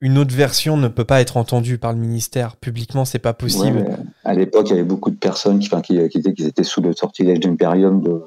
une 0.00 0.16
autre 0.16 0.34
version 0.34 0.76
ne 0.76 0.88
peut 0.88 1.04
pas 1.04 1.20
être 1.20 1.36
entendue 1.36 1.78
par 1.78 1.92
le 1.92 1.98
ministère. 1.98 2.56
Publiquement, 2.56 3.04
c'est 3.04 3.18
pas 3.18 3.34
possible. 3.34 3.78
Ouais, 3.78 3.96
à 4.24 4.34
l'époque, 4.34 4.68
il 4.68 4.70
y 4.70 4.74
avait 4.74 4.84
beaucoup 4.84 5.10
de 5.10 5.16
personnes 5.16 5.58
qui, 5.58 5.66
enfin, 5.66 5.80
qui, 5.80 6.08
qui 6.08 6.18
disaient 6.18 6.34
qu'ils 6.34 6.46
étaient 6.46 6.64
sous 6.64 6.80
le 6.80 6.92
sortilège 6.92 7.40
d'Imperium 7.40 8.00
de, 8.00 8.22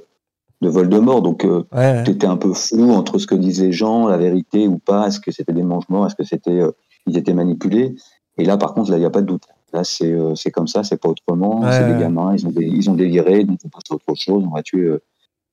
de 0.62 0.70
Voldemort. 0.70 1.22
Donc, 1.22 1.46
euh, 1.46 1.64
Ouais, 1.74 1.78
ouais. 1.80 2.04
tu 2.04 2.12
étais 2.12 2.28
un 2.28 2.38
peu 2.38 2.54
flou 2.54 2.92
entre 2.92 3.18
ce 3.18 3.28
que 3.28 3.36
disaient 3.36 3.68
les 3.68 3.72
gens, 3.72 4.08
la 4.08 4.18
vérité 4.18 4.68
ou 4.68 4.78
pas. 4.78 5.08
Est-ce 5.08 5.20
que 5.20 5.32
c'était 5.32 5.54
des 5.54 5.64
mange-morts 5.64 6.06
Est-ce 6.08 6.16
que 6.16 6.24
c'était 6.24 6.60
euh, 6.60 6.72
ils 7.08 7.18
étaient 7.18 7.34
manipulés 7.34 7.96
Et 8.38 8.46
là, 8.46 8.58
par 8.58 8.74
contre, 8.74 8.92
là, 8.92 8.98
il 8.98 9.02
n'y 9.02 9.06
a 9.06 9.10
pas 9.12 9.22
de 9.22 9.28
doute. 9.28 9.44
Là, 9.74 9.84
c'est 9.84 10.12
euh, 10.12 10.36
c'est 10.36 10.52
comme 10.52 10.68
ça, 10.68 10.84
c'est 10.84 10.98
pas 11.02 11.10
autrement. 11.10 11.60
Ouais, 11.62 11.72
c'est 11.72 11.86
des 11.94 12.00
gamins, 12.00 12.34
ils 12.34 12.46
ont, 12.48 12.52
des, 12.52 12.66
ils 12.66 12.90
ont 12.90 12.96
déliré, 12.96 13.44
donc 13.44 13.60
on 13.66 13.70
passe 13.70 13.84
à 13.92 13.96
autre 13.96 14.16
chose. 14.16 14.44
On 14.50 14.54
va 14.56 14.64
tuer 14.64 14.84
euh, 14.86 15.02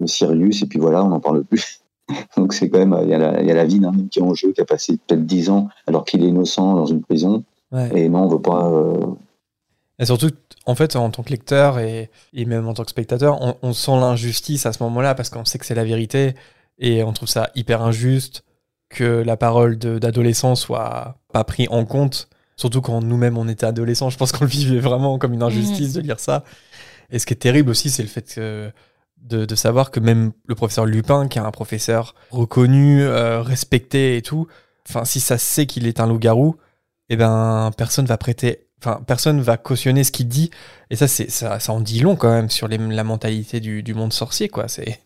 le 0.00 0.07
Sirius, 0.07 0.62
et 0.62 0.66
puis 0.66 0.78
voilà, 0.78 1.05
on 1.05 1.09
n'en 1.09 1.20
parle 1.20 1.42
plus. 1.44 1.80
donc, 2.36 2.53
c'est 2.53 2.68
quand 2.68 2.78
même, 2.78 2.96
il 3.03 3.09
y, 3.09 3.14
a 3.14 3.18
la- 3.18 3.40
il 3.42 3.46
y 3.48 3.50
a 3.50 3.55
la 3.55 3.64
vie 3.64 3.80
d'un 3.80 3.88
homme 3.88 4.09
qui 4.09 4.18
est 4.18 4.22
en 4.22 4.34
jeu, 4.34 4.53
qui 4.53 4.61
a 4.61 4.64
passé 4.64 4.96
peut-être 5.07 5.24
10 5.26 5.50
ans 5.50 5.68
alors 5.86 6.05
qu'il 6.05 6.22
est 6.24 6.28
innocent 6.28 6.74
dans 6.74 6.86
une 6.86 7.00
prison. 7.00 7.42
Ouais. 7.72 7.90
Et 7.98 8.09
non, 8.09 8.24
on 8.24 8.28
veut 8.28 8.40
pas. 8.42 8.68
euh, 8.70 8.96
Et 9.98 10.05
surtout, 10.05 10.28
en 10.66 10.74
fait, 10.74 10.94
en 10.96 11.10
tant 11.10 11.22
que 11.22 11.30
lecteur 11.30 11.78
et, 11.78 12.10
et 12.32 12.44
même 12.44 12.68
en 12.68 12.74
tant 12.74 12.84
que 12.84 12.90
spectateur, 12.90 13.40
on, 13.42 13.56
on 13.62 13.72
sent 13.72 13.92
l'injustice 13.92 14.64
à 14.66 14.72
ce 14.72 14.82
moment-là 14.84 15.14
parce 15.14 15.28
qu'on 15.28 15.44
sait 15.44 15.58
que 15.58 15.66
c'est 15.66 15.74
la 15.74 15.84
vérité 15.84 16.34
et 16.78 17.02
on 17.02 17.12
trouve 17.12 17.28
ça 17.28 17.50
hyper 17.54 17.82
injuste 17.82 18.44
que 18.88 19.04
la 19.22 19.36
parole 19.36 19.76
d'adolescent 19.78 20.54
soit 20.54 21.16
pas 21.32 21.44
prise 21.44 21.68
en 21.70 21.84
compte. 21.84 22.28
Surtout 22.56 22.80
quand 22.82 23.00
nous-mêmes 23.00 23.38
on 23.38 23.48
était 23.48 23.66
adolescents, 23.66 24.10
je 24.10 24.18
pense 24.18 24.30
qu'on 24.32 24.44
le 24.44 24.50
vivait 24.50 24.78
vraiment 24.80 25.18
comme 25.18 25.32
une 25.32 25.42
injustice 25.42 25.94
de 25.94 26.00
lire 26.00 26.20
ça. 26.20 26.44
Et 27.10 27.18
ce 27.18 27.26
qui 27.26 27.32
est 27.32 27.36
terrible 27.36 27.70
aussi, 27.70 27.90
c'est 27.90 28.02
le 28.02 28.08
fait 28.08 28.34
que- 28.34 28.70
de, 29.22 29.44
de 29.44 29.54
savoir 29.54 29.90
que 29.90 30.00
même 30.00 30.32
le 30.46 30.54
professeur 30.54 30.84
Lupin, 30.84 31.28
qui 31.28 31.38
est 31.38 31.42
un 31.42 31.50
professeur 31.52 32.14
reconnu, 32.30 33.02
euh, 33.02 33.40
respecté 33.40 34.16
et 34.16 34.22
tout, 34.22 34.46
enfin, 34.88 35.04
si 35.04 35.20
ça 35.20 35.38
sait 35.38 35.66
qu'il 35.66 35.86
est 35.86 36.00
un 36.00 36.06
loup-garou, 36.08 36.56
eh 37.08 37.16
ben, 37.16 37.70
personne 37.76 38.04
va 38.06 38.16
prêter, 38.18 38.66
enfin, 38.83 39.01
personne 39.07 39.41
va 39.41 39.57
cautionner 39.57 40.05
ce 40.05 40.11
qu'il 40.11 40.28
dit. 40.28 40.51
Et 40.91 40.97
ça, 40.97 41.07
c'est, 41.09 41.30
ça, 41.30 41.59
en 41.68 41.80
dit 41.80 42.01
long 42.01 42.16
quand 42.16 42.30
même 42.30 42.51
sur 42.51 42.68
la 42.68 43.05
mentalité 43.05 43.61
du, 43.61 43.95
monde 43.95 44.12
sorcier, 44.12 44.49
quoi. 44.49 44.68
C'est, 44.68 45.01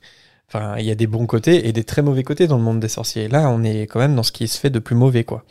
il 0.79 0.85
y 0.85 0.91
a 0.91 0.95
des 0.95 1.07
bons 1.07 1.27
côtés 1.27 1.69
et 1.69 1.73
des 1.73 1.85
très 1.85 2.03
mauvais 2.03 2.23
côtés 2.23 2.47
dans 2.47 2.57
le 2.57 2.63
monde 2.63 2.81
des 2.81 2.89
sorciers. 2.89 3.29
Là, 3.29 3.51
on 3.51 3.63
est 3.63 3.83
quand 3.83 3.99
même 3.99 4.15
dans 4.15 4.23
ce 4.23 4.33
qui 4.33 4.49
se 4.49 4.59
fait 4.59 4.71
de 4.71 4.79
plus 4.79 4.97
mauvais, 4.97 5.25
quoi. 5.25 5.45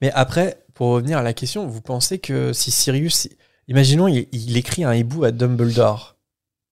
Mais 0.00 0.10
après, 0.12 0.62
pour 0.74 0.88
revenir 0.88 1.18
à 1.18 1.22
la 1.22 1.32
question, 1.32 1.66
vous 1.66 1.80
pensez 1.80 2.18
que 2.18 2.52
si 2.52 2.70
Sirius, 2.70 3.28
imaginons, 3.68 4.08
il, 4.08 4.56
écrit 4.56 4.84
un 4.84 4.94
hibou 4.94 5.24
à 5.24 5.32
Dumbledore, 5.32 6.16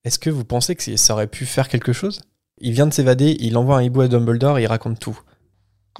est-ce 0.04 0.18
que 0.18 0.30
vous 0.30 0.44
pensez 0.44 0.76
que 0.76 0.96
ça 0.96 1.12
aurait 1.14 1.26
pu 1.26 1.46
faire 1.46 1.68
quelque 1.68 1.92
chose? 1.92 2.22
Il 2.60 2.72
vient 2.72 2.86
de 2.86 2.94
s'évader, 2.94 3.36
il 3.40 3.56
envoie 3.56 3.78
un 3.78 3.82
hibou 3.82 4.00
à 4.02 4.08
Dumbledore 4.08 4.58
il 4.58 4.66
raconte 4.66 4.98
tout. 4.98 5.18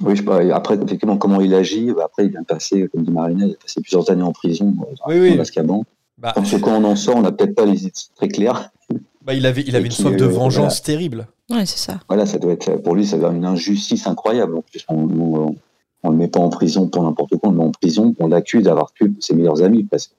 Oui, 0.01 0.15
je 0.15 0.21
sais 0.21 0.25
pas. 0.25 0.43
Et 0.43 0.51
Après, 0.51 0.75
effectivement, 0.75 1.17
comment 1.17 1.41
il 1.41 1.53
agit, 1.53 1.91
bah, 1.91 2.03
après, 2.05 2.25
il 2.25 2.31
vient 2.31 2.41
de 2.41 2.45
passer, 2.45 2.87
comme 2.87 3.03
dit 3.03 3.11
Marina, 3.11 3.45
il 3.45 3.53
a 3.53 3.55
passé 3.55 3.81
plusieurs 3.81 4.09
années 4.09 4.23
en 4.23 4.31
prison, 4.31 4.73
euh, 4.81 4.95
dans 4.97 5.13
Oui, 5.13 5.19
oui. 5.19 5.37
d'Azkaban. 5.37 5.83
Bah, 6.17 6.31
Parce 6.35 6.51
que 6.51 6.57
quand 6.57 6.75
on 6.75 6.83
en 6.83 6.95
sort, 6.95 7.17
on 7.17 7.21
n'a 7.21 7.31
peut-être 7.31 7.55
pas 7.55 7.65
les 7.65 7.83
idées 7.83 7.91
très 8.15 8.27
claires. 8.27 8.71
bah, 9.21 9.33
il 9.33 9.45
avait, 9.45 9.63
il 9.65 9.75
avait 9.75 9.85
une 9.85 9.91
qui, 9.91 10.01
soif 10.01 10.15
de 10.15 10.25
euh, 10.25 10.27
vengeance 10.27 10.81
terrible. 10.81 11.27
Ouais, 11.49 11.65
c'est 11.65 11.79
ça. 11.79 11.99
Voilà, 12.07 12.25
ça 12.25 12.37
doit 12.37 12.53
être, 12.53 12.75
pour 12.77 12.95
lui, 12.95 13.05
ça 13.05 13.17
doit 13.17 13.29
être 13.29 13.35
une 13.35 13.45
injustice 13.45 14.07
incroyable. 14.07 14.55
En 14.57 14.61
plus, 14.61 14.85
on, 14.89 15.55
on 16.03 16.09
le 16.09 16.17
met 16.17 16.27
pas 16.27 16.39
en 16.39 16.49
prison 16.49 16.87
pour 16.87 17.03
n'importe 17.03 17.37
quoi, 17.37 17.49
on 17.49 17.51
le 17.51 17.57
met 17.57 17.63
en 17.63 17.71
prison, 17.71 18.15
on 18.19 18.27
l'accuse 18.27 18.63
d'avoir 18.63 18.91
tué 18.93 19.11
ses 19.19 19.35
meilleurs 19.35 19.61
amis, 19.61 19.83
presque. 19.83 20.11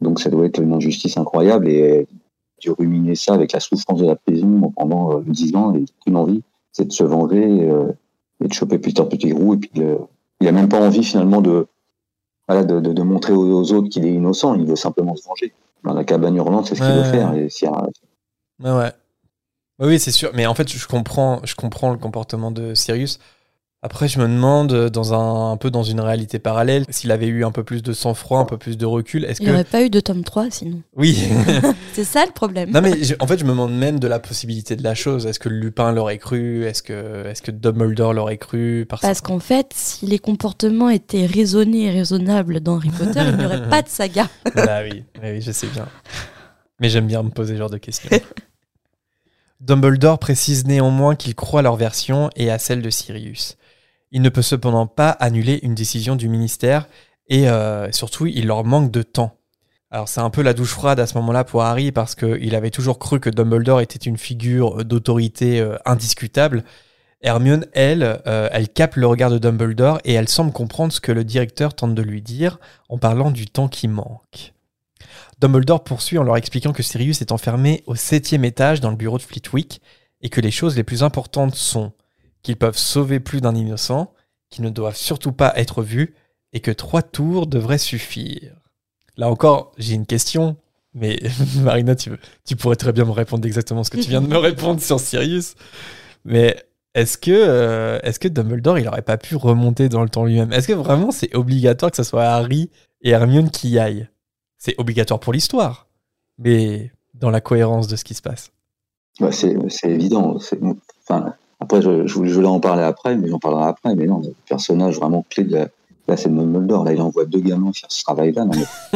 Donc, 0.00 0.20
ça 0.20 0.28
doit 0.30 0.44
être 0.44 0.60
une 0.60 0.72
injustice 0.72 1.16
incroyable 1.16 1.68
et 1.68 2.06
de 2.64 2.70
ruminer 2.70 3.14
ça 3.14 3.34
avec 3.34 3.52
la 3.52 3.60
souffrance 3.60 4.00
de 4.00 4.06
la 4.06 4.16
prison 4.16 4.72
pendant 4.76 5.18
euh, 5.18 5.22
10 5.26 5.56
ans 5.56 5.74
et 5.74 5.84
une 6.06 6.16
envie, 6.16 6.42
c'est 6.72 6.86
de 6.86 6.92
se 6.92 7.04
venger 7.04 7.68
euh, 7.68 7.92
et 8.44 8.48
de 8.48 8.52
choper 8.52 8.78
Peter 8.78 9.02
Pettigrew 9.04 9.54
et 9.54 9.56
puis 9.58 9.70
il 10.40 10.48
a 10.48 10.52
même 10.52 10.68
pas 10.68 10.80
envie 10.80 11.02
finalement 11.02 11.40
de, 11.40 11.66
voilà, 12.48 12.64
de, 12.64 12.80
de, 12.80 12.92
de 12.92 13.02
montrer 13.02 13.32
aux, 13.32 13.60
aux 13.60 13.72
autres 13.72 13.88
qu'il 13.88 14.04
est 14.06 14.12
innocent, 14.12 14.54
il 14.54 14.66
veut 14.66 14.76
simplement 14.76 15.16
se 15.16 15.24
venger. 15.26 15.52
Dans 15.84 15.94
la 15.94 16.04
cabane 16.04 16.36
hurlante, 16.36 16.66
c'est 16.66 16.74
ce 16.74 16.80
qu'il 16.82 16.90
Ouais. 16.90 16.96
veut 17.02 17.10
faire. 17.10 17.32
Et 17.34 17.48
Ouais, 18.62 18.70
ouais. 18.72 18.92
Oui, 19.78 19.88
oui, 19.88 19.98
c'est 19.98 20.10
sûr. 20.10 20.30
Mais 20.34 20.46
en 20.46 20.54
fait, 20.54 20.68
je 20.70 20.86
comprends, 20.86 21.40
je 21.44 21.54
comprends 21.54 21.90
le 21.92 21.98
comportement 21.98 22.50
de 22.50 22.74
Sirius. 22.74 23.18
Après, 23.82 24.08
je 24.08 24.18
me 24.18 24.26
demande, 24.26 24.72
euh, 24.72 24.88
dans 24.88 25.14
un, 25.14 25.52
un 25.52 25.56
peu 25.58 25.70
dans 25.70 25.82
une 25.84 26.00
réalité 26.00 26.38
parallèle, 26.38 26.84
s'il 26.88 27.12
avait 27.12 27.26
eu 27.26 27.44
un 27.44 27.52
peu 27.52 27.62
plus 27.62 27.82
de 27.82 27.92
sang-froid, 27.92 28.40
un 28.40 28.44
peu 28.44 28.56
plus 28.56 28.76
de 28.76 28.86
recul, 28.86 29.24
est-ce 29.24 29.40
Il 29.40 29.44
n'y 29.44 29.50
que... 29.50 29.54
aurait 29.54 29.64
pas 29.64 29.82
eu 29.82 29.90
de 29.90 30.00
tome 30.00 30.24
3 30.24 30.50
sinon. 30.50 30.82
Oui. 30.96 31.22
C'est 31.92 32.02
ça 32.04 32.24
le 32.26 32.32
problème. 32.32 32.70
non, 32.70 32.80
mais 32.80 33.04
je- 33.04 33.14
en 33.20 33.26
fait, 33.26 33.38
je 33.38 33.44
me 33.44 33.50
demande 33.50 33.76
même 33.76 34.00
de 34.00 34.08
la 34.08 34.18
possibilité 34.18 34.74
de 34.76 34.82
la 34.82 34.94
chose. 34.94 35.26
Est-ce 35.26 35.38
que 35.38 35.48
Lupin 35.50 35.92
l'aurait 35.92 36.18
cru? 36.18 36.64
Est-ce 36.64 36.82
que, 36.82 37.26
est 37.28 37.40
que 37.42 37.50
Dumbledore 37.52 38.12
l'aurait 38.14 38.38
cru? 38.38 38.86
Parce... 38.88 39.02
Parce 39.02 39.20
qu'en 39.20 39.38
fait, 39.40 39.68
si 39.74 40.06
les 40.06 40.18
comportements 40.18 40.88
étaient 40.88 41.26
raisonnés 41.26 41.84
et 41.84 41.90
raisonnables 41.90 42.60
dans 42.60 42.76
Harry 42.78 42.90
Potter, 42.90 43.20
il 43.28 43.36
n'y 43.36 43.44
aurait 43.46 43.68
pas 43.68 43.82
de 43.82 43.88
saga. 43.88 44.26
Bah 44.56 44.80
oui, 44.82 45.04
oui, 45.22 45.28
oui, 45.34 45.40
je 45.42 45.52
sais 45.52 45.68
bien. 45.68 45.86
Mais 46.80 46.88
j'aime 46.88 47.06
bien 47.06 47.22
me 47.22 47.30
poser 47.30 47.54
ce 47.54 47.58
genre 47.58 47.70
de 47.70 47.78
questions. 47.78 48.10
Dumbledore 49.60 50.18
précise 50.18 50.66
néanmoins 50.66 51.14
qu'il 51.14 51.34
croit 51.34 51.60
à 51.60 51.62
leur 51.62 51.76
version 51.76 52.30
et 52.36 52.50
à 52.50 52.58
celle 52.58 52.82
de 52.82 52.90
Sirius. 52.90 53.56
Il 54.12 54.22
ne 54.22 54.28
peut 54.28 54.42
cependant 54.42 54.86
pas 54.86 55.10
annuler 55.10 55.60
une 55.62 55.74
décision 55.74 56.16
du 56.16 56.28
ministère 56.28 56.88
et 57.28 57.48
euh, 57.48 57.90
surtout 57.92 58.26
il 58.26 58.46
leur 58.46 58.64
manque 58.64 58.90
de 58.90 59.02
temps. 59.02 59.36
Alors 59.90 60.08
c'est 60.08 60.20
un 60.20 60.30
peu 60.30 60.42
la 60.42 60.52
douche 60.52 60.70
froide 60.70 61.00
à 61.00 61.06
ce 61.06 61.14
moment-là 61.14 61.44
pour 61.44 61.62
Harry 61.62 61.92
parce 61.92 62.14
qu'il 62.14 62.54
avait 62.54 62.70
toujours 62.70 62.98
cru 62.98 63.20
que 63.20 63.30
Dumbledore 63.30 63.80
était 63.80 63.98
une 63.98 64.18
figure 64.18 64.84
d'autorité 64.84 65.60
euh, 65.60 65.76
indiscutable. 65.84 66.64
Hermione, 67.22 67.66
elle, 67.72 68.20
euh, 68.26 68.48
elle 68.52 68.68
capte 68.68 68.96
le 68.96 69.06
regard 69.06 69.30
de 69.30 69.38
Dumbledore 69.38 70.00
et 70.04 70.12
elle 70.12 70.28
semble 70.28 70.52
comprendre 70.52 70.92
ce 70.92 71.00
que 71.00 71.12
le 71.12 71.24
directeur 71.24 71.74
tente 71.74 71.94
de 71.94 72.02
lui 72.02 72.20
dire 72.20 72.58
en 72.88 72.98
parlant 72.98 73.30
du 73.30 73.46
temps 73.46 73.68
qui 73.68 73.88
manque. 73.88 74.52
Dumbledore 75.40 75.84
poursuit 75.84 76.18
en 76.18 76.22
leur 76.22 76.36
expliquant 76.36 76.72
que 76.72 76.82
Sirius 76.82 77.20
est 77.20 77.32
enfermé 77.32 77.82
au 77.86 77.94
septième 77.94 78.44
étage 78.44 78.80
dans 78.80 78.90
le 78.90 78.96
bureau 78.96 79.18
de 79.18 79.22
Flitwick 79.22 79.80
et 80.20 80.28
que 80.28 80.40
les 80.40 80.50
choses 80.50 80.76
les 80.76 80.84
plus 80.84 81.02
importantes 81.02 81.54
sont 81.54 81.92
qu'ils 82.46 82.56
peuvent 82.56 82.78
sauver 82.78 83.18
plus 83.18 83.40
d'un 83.40 83.56
innocent, 83.56 84.14
qu'ils 84.50 84.62
ne 84.62 84.70
doivent 84.70 84.96
surtout 84.96 85.32
pas 85.32 85.52
être 85.56 85.82
vus 85.82 86.14
et 86.52 86.60
que 86.60 86.70
trois 86.70 87.02
tours 87.02 87.48
devraient 87.48 87.76
suffire. 87.76 88.54
Là 89.16 89.28
encore, 89.28 89.72
j'ai 89.78 89.94
une 89.94 90.06
question, 90.06 90.56
mais 90.94 91.18
Marina, 91.64 91.96
tu, 91.96 92.12
tu 92.44 92.54
pourrais 92.54 92.76
très 92.76 92.92
bien 92.92 93.04
me 93.04 93.10
répondre 93.10 93.44
exactement 93.44 93.82
ce 93.82 93.90
que 93.90 93.96
tu 93.96 94.10
viens 94.10 94.20
de 94.20 94.28
me 94.28 94.36
répondre 94.38 94.80
sur 94.80 95.00
Sirius. 95.00 95.56
Mais 96.24 96.56
est-ce 96.94 97.18
que, 97.18 97.32
euh, 97.32 97.98
est-ce 98.04 98.20
que 98.20 98.28
Dumbledore, 98.28 98.78
il 98.78 98.86
aurait 98.86 99.02
pas 99.02 99.18
pu 99.18 99.34
remonter 99.34 99.88
dans 99.88 100.04
le 100.04 100.08
temps 100.08 100.24
lui-même? 100.24 100.52
Est-ce 100.52 100.68
que 100.68 100.72
vraiment 100.72 101.10
c'est 101.10 101.34
obligatoire 101.34 101.90
que 101.90 101.96
ce 101.96 102.04
soit 102.04 102.26
Harry 102.26 102.70
et 103.00 103.10
Hermione 103.10 103.50
qui 103.50 103.70
y 103.70 103.80
aillent? 103.80 104.08
C'est 104.56 104.76
obligatoire 104.78 105.18
pour 105.18 105.32
l'histoire, 105.32 105.88
mais 106.38 106.92
dans 107.12 107.30
la 107.30 107.40
cohérence 107.40 107.88
de 107.88 107.96
ce 107.96 108.04
qui 108.04 108.14
se 108.14 108.22
passe. 108.22 108.52
Ouais, 109.18 109.32
c'est 109.32 109.56
évident. 109.90 110.38
Enfin, 111.08 111.34
après, 111.60 111.80
je, 111.82 112.06
je, 112.06 112.14
voulais- 112.14 112.28
je 112.30 112.34
voulais 112.34 112.46
en 112.48 112.60
parler 112.60 112.82
après, 112.82 113.16
mais 113.16 113.28
j'en 113.28 113.38
parlerai 113.38 113.64
après. 113.64 113.94
Mais 113.94 114.06
non, 114.06 114.20
le 114.20 114.34
personnage 114.48 114.96
vraiment 114.96 115.24
clé 115.30 115.44
de 115.44 115.52
la, 115.52 115.68
là, 116.08 116.16
c'est 116.16 116.28
Dumbledore. 116.28 116.84
Là, 116.84 116.92
il 116.92 117.00
envoie 117.00 117.24
deux 117.24 117.40
gamins 117.40 117.72
faire 117.72 117.90
ce 117.90 118.02
travail-là. 118.04 118.44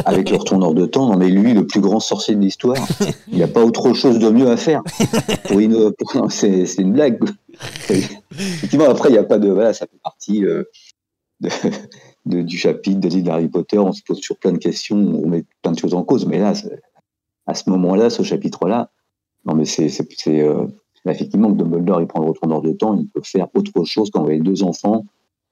Avec 0.05 0.31
le 0.31 0.37
retourneur 0.37 0.75
de 0.75 0.87
temps, 0.87 1.07
non, 1.09 1.17
mais 1.17 1.29
lui, 1.29 1.55
le 1.55 1.67
plus 1.67 1.81
grand 1.81 2.01
sorcier 2.01 2.35
de 2.35 2.41
l'histoire, 2.41 2.77
il 3.29 3.37
n'y 3.37 3.43
a 3.43 3.49
pas 3.49 3.65
autre 3.65 3.95
chose 3.95 4.19
de 4.19 4.29
mieux 4.31 4.49
à 4.51 4.57
faire. 4.57 4.83
Une, 5.51 5.93
c'est, 6.29 6.65
une 6.79 6.93
blague. 6.93 7.19
Effectivement, 7.89 8.89
après, 8.89 9.09
il 9.09 9.13
n'y 9.13 9.19
a 9.19 9.25
pas 9.25 9.39
de. 9.39 9.49
Voilà, 9.51 9.73
ça 9.73 9.87
fait 9.87 9.99
partie 10.03 10.45
euh, 10.45 10.65
de, 11.41 11.49
de- 12.27 12.43
du 12.43 12.57
chapitre 12.59 13.01
des 13.01 13.09
livres 13.09 13.27
d'Harry 13.27 13.49
Potter. 13.49 13.79
On 13.79 13.93
se 13.93 14.03
pose 14.03 14.19
sur 14.21 14.37
plein 14.37 14.53
de 14.53 14.59
questions, 14.59 14.97
on 14.97 15.27
met 15.29 15.45
plein 15.63 15.73
de 15.73 15.79
choses 15.79 15.95
en 15.95 16.03
cause. 16.05 16.27
Mais 16.27 16.39
là, 16.39 16.53
à 17.47 17.55
ce 17.55 17.69
moment-là, 17.71 18.11
ce 18.11 18.23
chapitre-là, 18.23 18.91
non, 19.47 19.55
mais 19.55 19.65
c'est, 19.65 19.91
euh, 20.29 20.67
là, 21.05 21.13
effectivement, 21.13 21.51
Dumbledore, 21.51 22.01
il 22.01 22.07
prend 22.07 22.21
le 22.21 22.29
retourneur 22.29 22.63
de 22.63 22.73
temps, 22.73 22.97
il 22.97 23.09
peut 23.09 23.23
faire 23.25 23.49
autre 23.55 23.85
chose 23.85 24.11
quand 24.13 24.27
les 24.27 24.41
deux 24.41 24.63
enfants. 24.63 25.05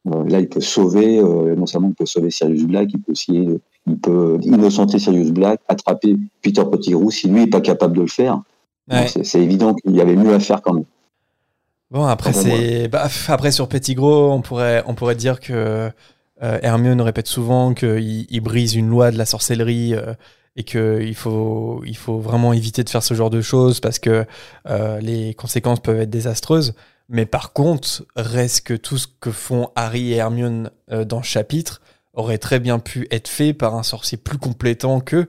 Euh, 0.07 0.25
là, 0.29 0.41
il 0.41 0.49
peut 0.49 0.61
sauver, 0.61 1.19
euh, 1.19 1.55
non 1.57 1.67
seulement 1.67 1.89
il 1.89 1.95
peut 1.95 2.07
sauver 2.07 2.31
Sirius 2.31 2.65
Black, 2.65 2.91
il 2.93 3.01
peut 3.01 3.13
aussi, 3.13 3.47
il 3.87 3.99
peut 3.99 4.39
innocenter 4.43 4.99
Sirius 4.99 5.31
Black, 5.31 5.61
attraper 5.69 6.17
Peter 6.43 6.63
Pettigrew 6.71 7.11
si 7.11 7.29
lui 7.29 7.41
n'est 7.41 7.47
pas 7.47 7.61
capable 7.61 7.97
de 7.97 8.03
le 8.03 8.09
faire. 8.09 8.43
Ouais. 8.91 9.07
C'est, 9.07 9.41
évident 9.41 9.75
qu'il 9.75 9.95
y 9.95 10.01
avait 10.01 10.17
mieux 10.17 10.33
à 10.33 10.41
faire 10.41 10.63
quand 10.63 10.73
même. 10.73 10.85
Bon, 11.91 12.05
après, 12.05 12.33
c'est. 12.33 12.89
Bah, 12.89 13.09
après, 13.29 13.51
sur 13.51 13.69
Pettigrew, 13.69 14.31
on 14.31 14.41
pourrait, 14.41 14.83
on 14.87 14.95
pourrait 14.95 15.15
dire 15.15 15.41
que 15.41 15.91
euh, 16.43 16.59
Hermione 16.63 17.01
répète 17.01 17.27
souvent 17.27 17.75
qu'il 17.75 18.27
il 18.29 18.41
brise 18.41 18.75
une 18.75 18.89
loi 18.89 19.11
de 19.11 19.19
la 19.19 19.27
sorcellerie 19.27 19.95
euh, 19.95 20.15
et 20.59 20.65
qu'il 20.65 21.15
faut, 21.15 21.83
il 21.87 21.97
faut 21.97 22.19
vraiment 22.19 22.53
éviter 22.53 22.83
de 22.83 22.91
faire 22.91 23.05
ce 23.05 23.15
genre 23.15 23.31
de 23.31 23.41
choses 23.41 23.79
parce 23.79 24.01
que 24.01 24.27
euh, 24.69 24.99
les 24.99 25.33
conséquences 25.35 25.79
peuvent 25.79 26.01
être 26.01 26.11
désastreuses. 26.11 26.75
Mais 27.09 27.27
par 27.27 27.53
contre, 27.53 28.05
reste 28.17 28.67
que 28.67 28.75
tout 28.75 28.99
ce 28.99 29.07
que 29.21 29.31
font 29.31 29.71
Harry 29.77 30.13
et 30.13 30.17
Hermione 30.17 30.73
euh, 30.91 31.05
dans 31.05 31.23
ce 31.23 31.29
chapitre 31.29 31.81
aurait 32.13 32.39
très 32.39 32.59
bien 32.59 32.81
pu 32.81 33.07
être 33.13 33.29
fait 33.29 33.53
par 33.53 33.77
un 33.77 33.85
sorcier 33.85 34.19
plus 34.19 34.39
complétant 34.39 34.99
qu'eux. 34.99 35.29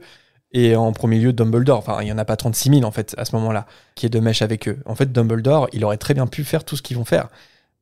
Et 0.52 0.76
en 0.76 0.92
premier 0.94 1.20
lieu, 1.20 1.32
Dumbledore. 1.32 1.78
Enfin, 1.78 2.00
il 2.02 2.06
n'y 2.06 2.12
en 2.12 2.18
a 2.18 2.26
pas 2.26 2.36
36 2.36 2.72
000 2.72 2.84
en 2.84 2.92
fait 2.92 3.14
à 3.20 3.24
ce 3.24 3.36
moment-là 3.36 3.68
qui 3.94 4.08
est 4.08 4.10
de 4.10 4.20
mèche 4.20 4.42
avec 4.42 4.68
eux. 4.68 4.80
En 4.88 4.96
fait, 4.96 5.12
Dumbledore, 5.12 5.70
il 5.74 5.86
aurait 5.86 5.98
très 5.98 6.16
bien 6.16 6.26
pu 6.26 6.44
faire 6.44 6.64
tout 6.64 6.76
ce 6.76 6.82
qu'ils 6.82 6.98
vont 6.98 7.06
faire. 7.06 7.28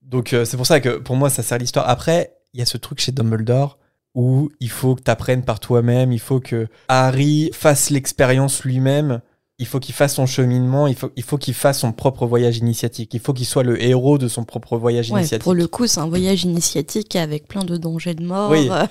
Donc 0.01 0.33
euh, 0.33 0.43
c'est 0.43 0.57
pour 0.57 0.65
ça 0.65 0.81
que 0.81 0.97
pour 0.97 1.15
moi, 1.15 1.29
ça 1.29 1.43
sert 1.43 1.59
l'histoire. 1.59 1.87
Après, 1.87 2.33
il 2.53 2.59
y 2.59 2.63
a 2.63 2.65
ce 2.65 2.77
truc 2.77 2.99
chez 2.99 3.13
Dumbledore 3.13 3.79
où 4.17 4.49
il 4.59 4.69
faut 4.71 4.95
que 4.95 5.03
tu 5.03 5.11
apprennes 5.11 5.43
par 5.43 5.59
toi-même, 5.59 6.11
il 6.11 6.19
faut 6.19 6.39
que 6.39 6.67
Harry 6.87 7.51
fasse 7.53 7.91
l'expérience 7.91 8.63
lui-même, 8.63 9.21
il 9.59 9.67
faut 9.67 9.79
qu'il 9.79 9.93
fasse 9.93 10.15
son 10.15 10.25
cheminement, 10.25 10.87
il 10.87 10.95
faut, 10.95 11.11
il 11.15 11.21
faut 11.23 11.37
qu'il 11.37 11.53
fasse 11.53 11.79
son 11.81 11.91
propre 11.91 12.25
voyage 12.25 12.57
initiatique, 12.57 13.13
il 13.13 13.19
faut 13.19 13.31
qu'il 13.33 13.45
soit 13.45 13.61
le 13.61 13.79
héros 13.81 14.17
de 14.17 14.27
son 14.27 14.43
propre 14.43 14.75
voyage 14.77 15.11
Ouais, 15.11 15.19
initiatique. 15.19 15.43
pour 15.43 15.53
le 15.53 15.67
coup, 15.67 15.85
c'est 15.85 15.99
un 15.99 16.07
voyage 16.09 16.43
initiatique 16.45 17.15
avec 17.15 17.47
plein 17.47 17.63
de 17.63 17.77
dangers 17.77 18.15
de 18.15 18.23
mort. 18.25 18.49
Oui, 18.49 18.67
Euh, 18.71 18.85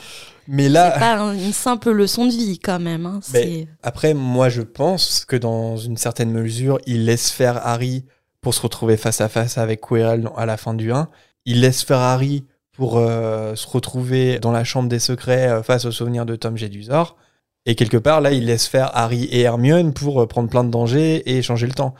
Mais 0.48 0.64
C'est 0.64 0.68
là, 0.68 0.90
pas 0.92 1.16
un- 1.18 1.34
une 1.34 1.52
simple 1.52 1.90
leçon 1.90 2.24
de 2.26 2.30
vie 2.30 2.60
quand 2.60 2.78
même. 2.78 3.04
hein. 3.04 3.18
Mais- 3.32 3.42
C'est- 3.42 3.68
Après, 3.82 4.14
moi, 4.14 4.48
je 4.48 4.62
pense 4.62 5.24
que 5.24 5.34
dans 5.34 5.76
une 5.76 5.96
certaine 5.96 6.30
mesure, 6.30 6.78
il 6.86 7.04
laisse 7.04 7.30
faire 7.32 7.66
Harry 7.66 8.04
pour 8.42 8.54
se 8.54 8.60
retrouver 8.60 8.96
face 8.96 9.20
à 9.20 9.28
face 9.28 9.58
avec 9.58 9.80
Quirrell 9.80 10.28
à 10.36 10.46
la 10.46 10.56
fin 10.56 10.72
du 10.74 10.92
1. 10.92 11.08
Il 11.46 11.62
laisse 11.62 11.82
faire 11.82 11.98
Harry 11.98 12.44
pour 12.76 12.98
euh, 12.98 13.54
se 13.54 13.66
retrouver 13.66 14.38
dans 14.38 14.52
la 14.52 14.64
chambre 14.64 14.88
des 14.88 14.98
secrets 14.98 15.48
euh, 15.48 15.62
face 15.62 15.86
aux 15.86 15.92
souvenirs 15.92 16.26
de 16.26 16.36
Tom 16.36 16.56
Jedusor. 16.56 17.16
Et 17.64 17.74
quelque 17.74 17.96
part, 17.96 18.20
là, 18.20 18.32
il 18.32 18.46
laisse 18.46 18.66
faire 18.66 18.90
Harry 18.94 19.24
et 19.24 19.40
Hermione 19.40 19.92
pour 19.92 20.20
euh, 20.20 20.26
prendre 20.26 20.48
plein 20.48 20.62
de 20.62 20.70
dangers 20.70 21.22
et 21.30 21.42
changer 21.42 21.66
le 21.66 21.72
temps. 21.72 21.94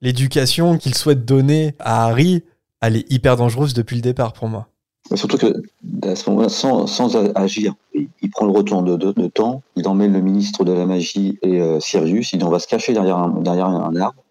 L'éducation 0.00 0.78
qu'il 0.78 0.94
souhaite 0.94 1.24
donner 1.24 1.74
à 1.78 2.06
Harry, 2.06 2.42
elle 2.80 2.96
est 2.96 3.10
hyper 3.12 3.36
dangereuse 3.36 3.74
depuis 3.74 3.96
le 3.96 4.02
départ 4.02 4.32
pour 4.32 4.48
moi. 4.48 4.68
Surtout 5.14 5.38
que 5.38 5.62
à 6.02 6.16
ce 6.16 6.28
moment-là, 6.30 6.48
sans, 6.48 7.16
agir, 7.36 7.74
il, 7.94 8.30
prend 8.30 8.44
le 8.44 8.50
retour 8.50 8.82
de, 8.82 9.26
temps, 9.28 9.62
il 9.76 9.86
emmène 9.86 10.12
le 10.12 10.20
ministre 10.20 10.64
de 10.64 10.72
la 10.72 10.84
magie 10.84 11.38
et 11.42 11.62
Sirius, 11.78 12.32
il 12.32 12.40
dit 12.40 12.44
on 12.44 12.50
va 12.50 12.58
se 12.58 12.66
cacher 12.66 12.92
derrière 12.92 13.16
un, 13.16 13.96
arbre 13.96 14.24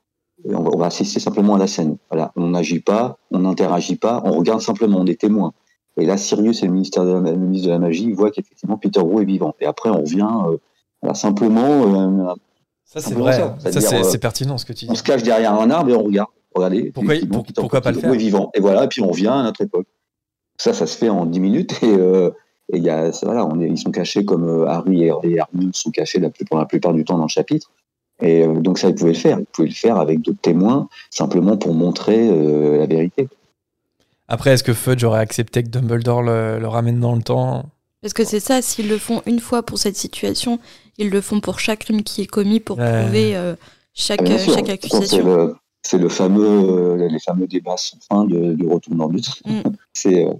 et 0.43 0.53
on 0.53 0.63
va, 0.63 0.71
on 0.73 0.77
va 0.77 0.87
assister 0.87 1.21
simplement 1.21 1.55
à 1.55 1.59
la 1.59 1.67
scène. 1.67 1.95
Voilà, 2.11 2.33
on 2.35 2.47
n'agit 2.47 2.81
pas, 2.81 3.17
on 3.31 3.39
n'interagit 3.39 3.95
pas, 3.95 4.21
on 4.25 4.33
regarde 4.33 4.59
simplement, 4.59 4.99
on 4.99 5.05
est 5.05 5.19
témoin. 5.19 5.53
Et 5.97 6.05
là, 6.05 6.17
Sirius 6.17 6.61
et 6.61 6.65
le, 6.65 6.73
ministère 6.73 7.05
de 7.05 7.11
la, 7.13 7.19
le 7.31 7.37
ministre 7.37 7.67
de 7.67 7.71
la 7.71 7.79
magie 7.79 8.11
voient 8.11 8.31
qu'effectivement 8.31 8.77
Peter 8.77 8.99
Roux 8.99 9.21
est 9.21 9.25
vivant. 9.25 9.55
Et 9.61 9.65
après, 9.65 9.89
on 9.89 10.03
vient 10.03 10.45
euh, 11.05 11.13
simplement, 11.13 12.29
euh, 12.29 12.33
Ça, 12.83 12.99
c'est 13.01 13.13
vrai. 13.13 13.33
ça. 13.33 13.39
Ça, 13.39 13.71
C'est-à-dire, 13.71 13.89
c'est 13.89 13.99
euh, 13.99 14.03
c'est 14.03 14.17
pertinent 14.17 14.57
ce 14.57 14.65
que 14.65 14.73
tu 14.73 14.85
on 14.89 14.91
dis. 14.93 14.97
se 14.97 15.03
cache 15.03 15.23
derrière 15.23 15.53
un 15.53 15.69
arbre 15.69 15.91
et 15.91 15.95
on 15.95 16.03
regarde. 16.03 16.29
Regardez, 16.53 16.91
Pourquoi- 16.91 17.13
effectivement, 17.13 17.37
pour- 17.37 17.45
Peter 17.47 17.61
pourquoi 17.61 17.81
pas 17.81 17.91
le 17.91 17.99
faire 17.99 18.13
est 18.13 18.17
vivant. 18.17 18.51
Et 18.55 18.59
voilà, 18.59 18.87
puis 18.87 19.01
on 19.01 19.11
vient 19.11 19.39
à 19.39 19.43
notre 19.43 19.61
époque. 19.61 19.87
Ça, 20.57 20.73
ça 20.73 20.85
se 20.87 20.97
fait 20.97 21.09
en 21.09 21.25
10 21.25 21.39
minutes 21.39 21.73
et 21.83 21.97
et 22.73 22.79
y 22.79 22.89
a, 22.89 23.11
voilà, 23.21 23.45
on 23.45 23.59
est, 23.61 23.67
ils 23.69 23.77
sont 23.77 23.91
cachés 23.91 24.25
comme 24.25 24.65
Harry 24.67 25.03
et, 25.03 25.11
et 25.23 25.35
Hermione 25.35 25.71
sont 25.73 25.91
cachés 25.91 26.19
la 26.19 26.31
plus, 26.31 26.45
pour 26.45 26.57
la 26.57 26.65
plupart 26.65 26.93
du 26.93 27.05
temps 27.05 27.15
dans 27.17 27.25
le 27.25 27.29
chapitre. 27.29 27.69
Et 28.21 28.47
donc 28.47 28.79
ça, 28.79 28.89
ils 28.89 28.95
pouvaient 28.95 29.11
le 29.11 29.17
faire. 29.19 29.37
Ils 29.39 29.45
pouvaient 29.45 29.67
le 29.67 29.73
faire 29.75 29.97
avec 29.97 30.21
d'autres 30.21 30.41
témoins, 30.41 30.87
simplement 31.11 31.57
pour 31.57 31.75
montrer 31.75 32.27
la 32.79 32.87
vérité. 32.87 33.27
Après, 34.27 34.51
est-ce 34.51 34.63
que 34.63 34.73
Fudge 34.73 35.03
aurait 35.03 35.19
accepté 35.19 35.63
que 35.63 35.69
Dumbledore 35.69 36.23
le, 36.23 36.59
le 36.59 36.67
ramène 36.67 36.99
dans 36.99 37.15
le 37.15 37.21
temps 37.21 37.65
Parce 38.01 38.13
que 38.13 38.23
c'est 38.23 38.39
ça, 38.39 38.61
s'ils 38.61 38.89
le 38.89 38.97
font 38.97 39.21
une 39.25 39.39
fois 39.39 39.63
pour 39.63 39.77
cette 39.77 39.95
situation, 39.95 40.59
ils 40.97 41.09
le 41.09 41.21
font 41.21 41.39
pour 41.41 41.59
chaque 41.59 41.79
crime 41.79 42.01
qui 42.03 42.21
est 42.23 42.27
commis 42.27 42.59
pour 42.59 42.77
Ouais. 42.79 43.03
prouver 43.03 43.35
euh, 43.35 43.55
chaque, 43.93 44.23
Bien 44.23 44.37
sûr. 44.37 44.53
chaque 44.55 44.65
C'est 44.67 44.71
accusation. 44.73 45.25
le, 45.25 45.55
c'est 45.83 45.97
le 45.99 46.09
fameux, 46.09 46.43
euh, 47.01 47.07
les 47.07 47.19
fameux 47.19 47.45
débats 47.47 47.77
sans 47.77 47.97
fin 48.09 48.25
de, 48.25 48.53
du 48.53 48.67
retournement 48.67 49.09
du 49.09 49.21
temps. 49.21 49.31
Mm. 49.45 49.61
c'est 49.93 50.25
euh, 50.25 50.33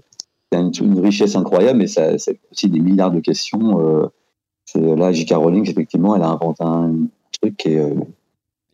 une, 0.52 0.72
une 0.80 1.00
richesse 1.00 1.36
incroyable, 1.36 1.78
mais 1.78 1.86
ça, 1.86 2.18
c'est 2.18 2.40
aussi 2.50 2.68
des 2.68 2.80
milliards 2.80 3.12
de 3.12 3.20
questions. 3.20 3.80
euh, 3.80 4.96
là, 4.96 5.12
J.K. 5.12 5.32
Rowling, 5.34 5.70
effectivement, 5.70 6.16
elle 6.16 6.22
a 6.22 6.28
inventé 6.28 6.64
un 6.64 6.92
truc 7.40 7.56
qui 7.56 7.68
est, 7.74 7.78
euh, 7.78 7.94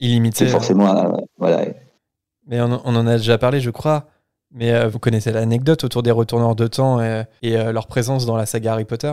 Illimité. 0.01 0.47
c'est 0.47 0.51
forcément, 0.51 0.97
euh, 0.97 1.13
voilà, 1.39 1.67
Mais 2.47 2.61
on, 2.63 2.81
on 2.85 2.97
en 2.97 3.07
a 3.07 3.17
déjà 3.19 3.37
parlé, 3.39 3.61
je 3.61 3.71
crois. 3.71 4.07
Mais 4.55 4.73
euh, 4.73 4.89
vous 4.89 4.99
connaissez 4.99 5.33
l'anecdote 5.33 5.83
autour 5.85 6.03
des 6.03 6.11
retourneurs 6.11 6.55
de 6.55 6.67
temps 6.67 7.01
et, 7.03 7.23
et, 7.43 7.57
euh, 7.57 7.73
leur 7.73 7.87
présence 7.87 8.27
dans 8.27 8.37
la 8.37 8.47
saga 8.47 8.73
Harry 8.75 8.85
Potter? 8.85 9.13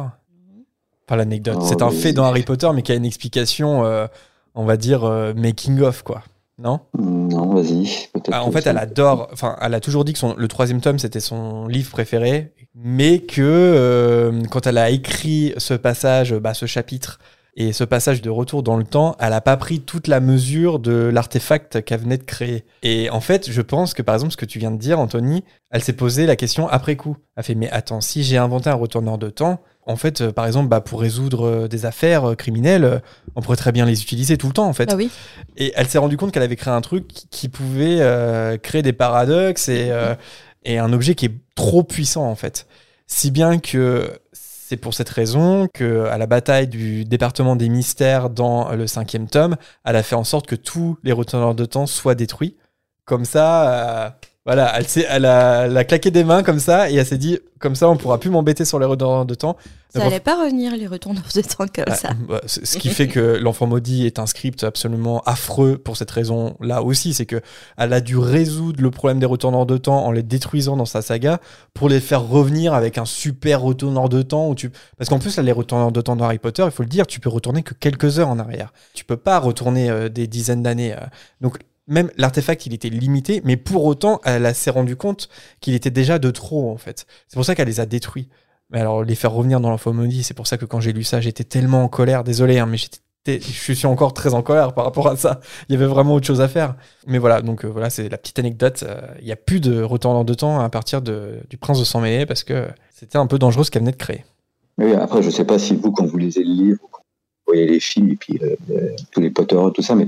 Enfin, 1.08 1.16
l'anecdote. 1.16 1.58
Oh, 1.62 1.66
c'est 1.66 1.82
un 1.82 1.90
mais- 1.90 1.96
fait 1.96 2.14
dans 2.14 2.26
Harry 2.26 2.44
Potter, 2.44 2.70
mais 2.74 2.82
qui 2.82 2.92
a 2.92 2.96
une 2.96 3.06
explication, 3.06 3.86
euh, 3.86 4.06
on 4.54 4.66
va 4.66 4.78
dire, 4.78 5.06
euh, 5.06 5.34
making 5.34 5.80
of, 5.82 6.04
quoi. 6.04 6.24
Non? 6.62 6.82
Non, 6.98 7.54
vas-y. 7.54 8.10
Ah, 8.32 8.44
En 8.44 8.52
fait, 8.52 8.68
elle 8.68 8.78
adore. 8.78 9.30
Enfin, 9.32 9.56
elle 9.62 9.74
a 9.74 9.80
toujours 9.80 10.04
dit 10.04 10.12
que 10.12 10.20
son, 10.20 10.36
le 10.36 10.48
troisième 10.50 10.82
tome 10.82 11.00
c'était 11.00 11.22
son 11.22 11.68
livre 11.68 11.90
préféré, 11.90 12.54
mais 12.76 13.20
que 13.20 13.42
euh, 13.42 14.42
quand 14.52 14.68
elle 14.68 14.78
a 14.78 14.90
écrit 14.90 15.54
ce 15.58 15.74
passage, 15.74 16.34
bah, 16.36 16.54
ce 16.54 16.66
chapitre 16.66 17.18
et 17.56 17.74
ce 17.74 17.84
passage 17.84 18.22
de 18.22 18.30
retour 18.30 18.64
dans 18.64 18.78
le 18.78 18.84
temps, 18.84 19.16
elle 19.20 19.34
a 19.34 19.42
pas 19.42 19.58
pris 19.58 19.80
toute 19.82 20.08
la 20.08 20.20
mesure 20.20 20.80
de 20.80 21.10
l'artefact 21.12 21.82
qu'elle 21.84 22.00
venait 22.02 22.18
de 22.18 22.24
créer. 22.24 22.64
Et 22.84 23.10
en 23.10 23.20
fait, 23.22 23.52
je 23.52 23.62
pense 23.62 23.94
que 23.94 24.02
par 24.02 24.16
exemple, 24.16 24.32
ce 24.32 24.38
que 24.38 24.46
tu 24.46 24.60
viens 24.60 24.72
de 24.72 24.78
dire, 24.78 25.00
Anthony, 25.00 25.44
elle 25.72 25.84
s'est 25.84 25.94
posé 25.94 26.26
la 26.26 26.36
question 26.36 26.68
après 26.70 26.96
coup. 26.96 27.18
Elle 27.36 27.44
fait 27.44 27.56
mais 27.56 27.70
attends, 27.70 28.02
si 28.02 28.24
j'ai 28.24 28.38
inventé 28.38 28.70
un 28.70 28.76
retourneur 28.76 29.18
de 29.18 29.30
temps. 29.30 29.60
En 29.86 29.96
fait, 29.96 30.22
euh, 30.22 30.32
par 30.32 30.46
exemple, 30.46 30.70
bah, 30.70 30.82
pour 30.82 31.02
résoudre 31.02 31.48
euh, 31.48 31.68
des 31.68 31.86
affaires 31.86 32.30
euh, 32.32 32.36
criminelles, 32.36 33.02
on 33.36 33.42
pourrait 33.42 33.58
très 33.58 33.72
bien 33.72 33.86
les 33.88 34.02
utiliser 34.04 34.38
tout 34.38 34.46
le 34.48 34.54
temps, 34.54 34.68
en 34.68 34.74
fait. 34.74 34.88
Ah 34.92 34.96
oui. 34.96 35.10
Et 35.58 35.74
elle 35.76 35.88
s'est 35.88 35.98
rendue 35.98 36.16
compte 36.16 36.32
qu'elle 36.32 36.44
avait 36.44 36.56
créé 36.56 36.72
un 36.74 36.82
truc 36.82 37.08
qui- 37.08 37.28
qui 37.28 37.50
pouvait 37.50 37.98
euh, 38.00 38.58
créer 38.58 38.84
des 38.84 38.94
paradoxes 38.94 39.68
et, 39.68 39.88
euh, 39.90 40.14
et 40.64 40.78
un 40.78 40.94
objet 40.94 41.16
qui 41.16 41.26
est 41.26 41.34
trop 41.56 41.82
puissant 41.84 42.30
en 42.30 42.36
fait. 42.36 42.68
Si 43.08 43.32
bien 43.32 43.58
que 43.58 44.12
c'est 44.70 44.78
pour 44.78 44.94
cette 44.94 45.10
raison 45.10 45.68
que 45.74 46.06
à 46.10 46.20
la 46.20 46.28
bataille 46.28 46.68
du 46.68 47.04
département 47.04 47.56
des 47.56 47.70
mystères 47.70 48.30
dans 48.30 48.72
le 48.76 48.86
cinquième 48.86 49.28
tome, 49.28 49.56
elle 49.84 49.96
a 49.96 50.04
fait 50.04 50.14
en 50.14 50.24
sorte 50.24 50.46
que 50.46 50.54
tous 50.54 51.00
les 51.02 51.12
retourneurs 51.12 51.56
de 51.56 51.66
temps 51.66 51.88
soient 51.88 52.14
détruits. 52.14 52.56
Comme 53.04 53.26
ça, 53.26 54.06
euh, 54.06 54.10
Voilà, 54.46 54.74
elle, 54.80 54.86
elle, 55.10 55.26
a, 55.26 55.66
elle 55.66 55.78
a 55.78 55.84
claqué 55.84 56.10
des 56.12 56.24
mains 56.24 56.44
comme 56.44 56.60
ça 56.60 56.90
et 56.90 56.96
elle 56.96 57.06
s'est 57.06 57.18
dit 57.18 57.40
comme 57.60 57.76
ça 57.76 57.90
on 57.90 57.98
pourra 57.98 58.20
plus 58.20 58.30
m'embêter 58.30 58.64
sur 58.64 58.80
les 58.80 58.86
retourneurs 58.86 59.26
de 59.26 59.36
temps. 59.36 59.58
Ça 59.94 60.00
Donc, 60.00 60.08
allait 60.08 60.20
pas 60.22 60.42
revenir 60.42 60.76
les 60.78 60.88
retourneurs 60.88 61.26
de 61.36 61.42
temps 61.42 61.66
comme 61.68 61.84
Ah, 61.88 61.96
ça. 61.96 62.10
bah, 62.28 62.40
ce 62.46 62.78
qui 62.78 62.90
fait 62.90 63.08
que 63.08 63.20
l'enfant 63.20 63.68
maudit 63.68 64.06
est 64.06 64.18
un 64.18 64.26
script 64.26 64.64
absolument 64.64 65.22
affreux 65.26 65.78
pour 65.78 65.98
cette 65.98 66.10
raison 66.10 66.56
là 66.62 66.82
aussi, 66.82 67.14
c'est 67.14 67.26
que 67.26 67.42
elle 67.78 67.92
a 67.92 68.00
dû 68.00 68.18
résoudre 68.18 68.82
le 68.82 68.90
problème 68.92 69.20
des 69.20 69.26
retourneurs 69.26 69.66
de 69.66 69.78
temps 69.78 70.06
en 70.06 70.12
les 70.12 70.24
détruisant 70.24 70.78
dans 70.78 70.86
sa 70.86 71.02
saga 71.02 71.42
pour 71.74 71.90
les 71.90 72.00
faire 72.00 72.24
revenir 72.26 72.74
avec 72.74 72.98
un 72.98 73.06
super 73.06 73.62
retourneur 73.62 74.08
de 74.10 74.22
temps 74.22 74.48
où 74.48 74.56
tu 74.56 74.72
parce 74.98 75.10
qu'en 75.10 75.20
plus 75.20 75.36
là 75.36 75.44
les 75.44 75.52
retourneurs 75.52 75.92
de 75.92 76.02
temps 76.02 76.16
dans 76.16 76.26
Harry 76.26 76.40
Potter, 76.40 76.64
il 76.66 76.72
faut 76.72 76.84
le 76.84 76.90
dire, 76.90 77.06
tu 77.08 77.20
peux 77.20 77.30
retourner 77.30 77.62
que 77.62 77.74
quelques 77.74 78.20
heures 78.20 78.30
en 78.30 78.40
arrière. 78.40 78.72
Tu 78.94 79.04
peux 79.04 79.18
pas 79.18 79.38
retourner 79.38 79.90
euh, 79.90 80.08
des 80.08 80.28
dizaines 80.28 80.64
d'années. 80.64 80.94
euh. 80.94 81.00
Donc 81.42 81.58
même 81.90 82.12
l'artefact, 82.18 82.66
il 82.66 82.74
était 82.74 82.90
limité, 82.90 83.42
mais 83.44 83.58
pour 83.58 83.86
autant, 83.86 84.22
elle 84.24 84.54
s'est 84.56 84.70
rendu 84.70 84.96
compte 84.96 85.28
qu'il 85.60 85.74
était 85.74 85.90
déjà 85.90 86.20
de 86.20 86.32
trop, 86.32 86.72
en 86.72 86.78
fait. 86.78 87.06
C'est 87.28 87.36
pour 87.36 87.46
ça 87.46 87.56
qu'elle 87.56 87.68
les 87.68 87.80
a 87.80 87.86
détruits. 87.86 88.30
Mais 88.70 88.80
alors, 88.80 89.04
les 89.04 89.16
faire 89.16 89.32
revenir 89.32 89.60
dans 89.60 89.76
maudit, 89.92 90.24
c'est 90.24 90.36
pour 90.36 90.48
ça 90.48 90.58
que 90.58 90.66
quand 90.66 90.80
j'ai 90.80 90.94
lu 90.94 91.04
ça, 91.04 91.20
j'étais 91.20 91.44
tellement 91.44 91.84
en 91.84 91.88
colère. 91.88 92.24
Désolé, 92.24 92.60
hein, 92.60 92.68
mais 92.68 92.78
j'étais, 92.78 93.00
je 93.40 93.74
suis 93.74 93.88
encore 93.88 94.14
très 94.14 94.36
en 94.36 94.44
colère 94.44 94.74
par 94.74 94.86
rapport 94.86 95.08
à 95.08 95.18
ça. 95.18 95.42
Il 95.68 95.74
y 95.74 95.76
avait 95.76 95.88
vraiment 95.88 96.14
autre 96.14 96.28
chose 96.28 96.42
à 96.42 96.48
faire. 96.48 96.76
Mais 97.08 97.18
voilà, 97.18 97.42
donc 97.42 97.66
euh, 97.66 97.68
voilà, 97.68 97.90
c'est 97.90 98.10
la 98.10 98.18
petite 98.20 98.38
anecdote. 98.38 98.84
Euh, 98.88 99.02
Il 99.20 99.26
n'y 99.26 99.32
a 99.32 99.36
plus 99.36 99.60
de 99.60 99.82
retournant 99.82 100.24
de 100.24 100.34
temps 100.36 100.60
à 100.60 100.70
partir 100.70 101.02
de, 101.02 101.40
du 101.50 101.58
Prince 101.58 101.80
de 101.80 101.84
sang 101.84 102.04
parce 102.28 102.44
que 102.44 102.68
c'était 102.94 103.18
un 103.18 103.26
peu 103.26 103.40
dangereux 103.40 103.64
ce 103.64 103.72
qu'elle 103.72 103.82
venait 103.82 103.92
de 103.92 103.98
créer. 103.98 104.24
Oui, 104.78 104.94
après, 104.94 105.24
je 105.24 105.32
sais 105.32 105.46
pas 105.46 105.58
si 105.58 105.76
vous, 105.76 105.92
quand 105.92 106.06
vous 106.06 106.18
lisez 106.18 106.44
le 106.44 106.54
livre, 106.54 106.80
vous 107.50 107.54
voyez 107.54 107.66
les 107.66 107.80
films 107.80 108.12
et 108.12 108.16
puis 108.16 108.40
euh, 108.42 108.96
tous 109.12 109.20
les 109.20 109.32
Potter, 109.32 109.58
tout 109.74 109.82
ça, 109.82 109.96
mais 109.96 110.08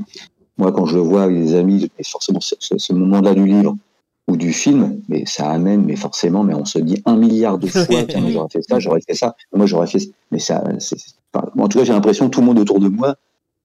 moi, 0.58 0.72
quand 0.72 0.86
je 0.86 0.96
le 0.96 1.02
vois 1.02 1.24
avec 1.24 1.38
des 1.38 1.56
amis, 1.56 1.90
et 1.98 2.04
forcément 2.04 2.40
ce, 2.42 2.56
ce- 2.60 2.94
moment-là 2.94 3.34
du 3.34 3.46
livre 3.46 3.76
ou 4.28 4.38
du 4.38 4.54
film, 4.54 5.02
mais 5.10 5.26
ça 5.26 5.50
amène, 5.50 5.84
mais 5.86 5.96
forcément, 5.96 6.44
mais 6.44 6.54
on 6.54 6.66
se 6.66 6.78
dit 6.80 7.02
un 7.06 7.16
milliard 7.16 7.58
de 7.58 7.68
fois, 7.86 8.04
tiens, 8.08 8.22
moi, 8.22 8.30
j'aurais 8.32 8.50
fait 8.50 8.62
ça, 8.62 8.80
j'aurais 8.80 9.02
fait 9.02 9.16
ça, 9.16 9.36
moi 9.54 9.66
j'aurais 9.66 9.88
fait, 9.88 10.00
mais 10.32 10.40
ça, 10.40 10.64
c'est, 10.80 10.98
enfin, 11.34 11.50
en 11.58 11.68
tout 11.68 11.80
cas, 11.80 11.84
j'ai 11.86 11.94
l'impression 11.94 12.26
que 12.26 12.32
tout 12.32 12.42
le 12.42 12.46
monde 12.48 12.60
autour 12.60 12.80
de 12.80 12.88
moi 12.90 13.16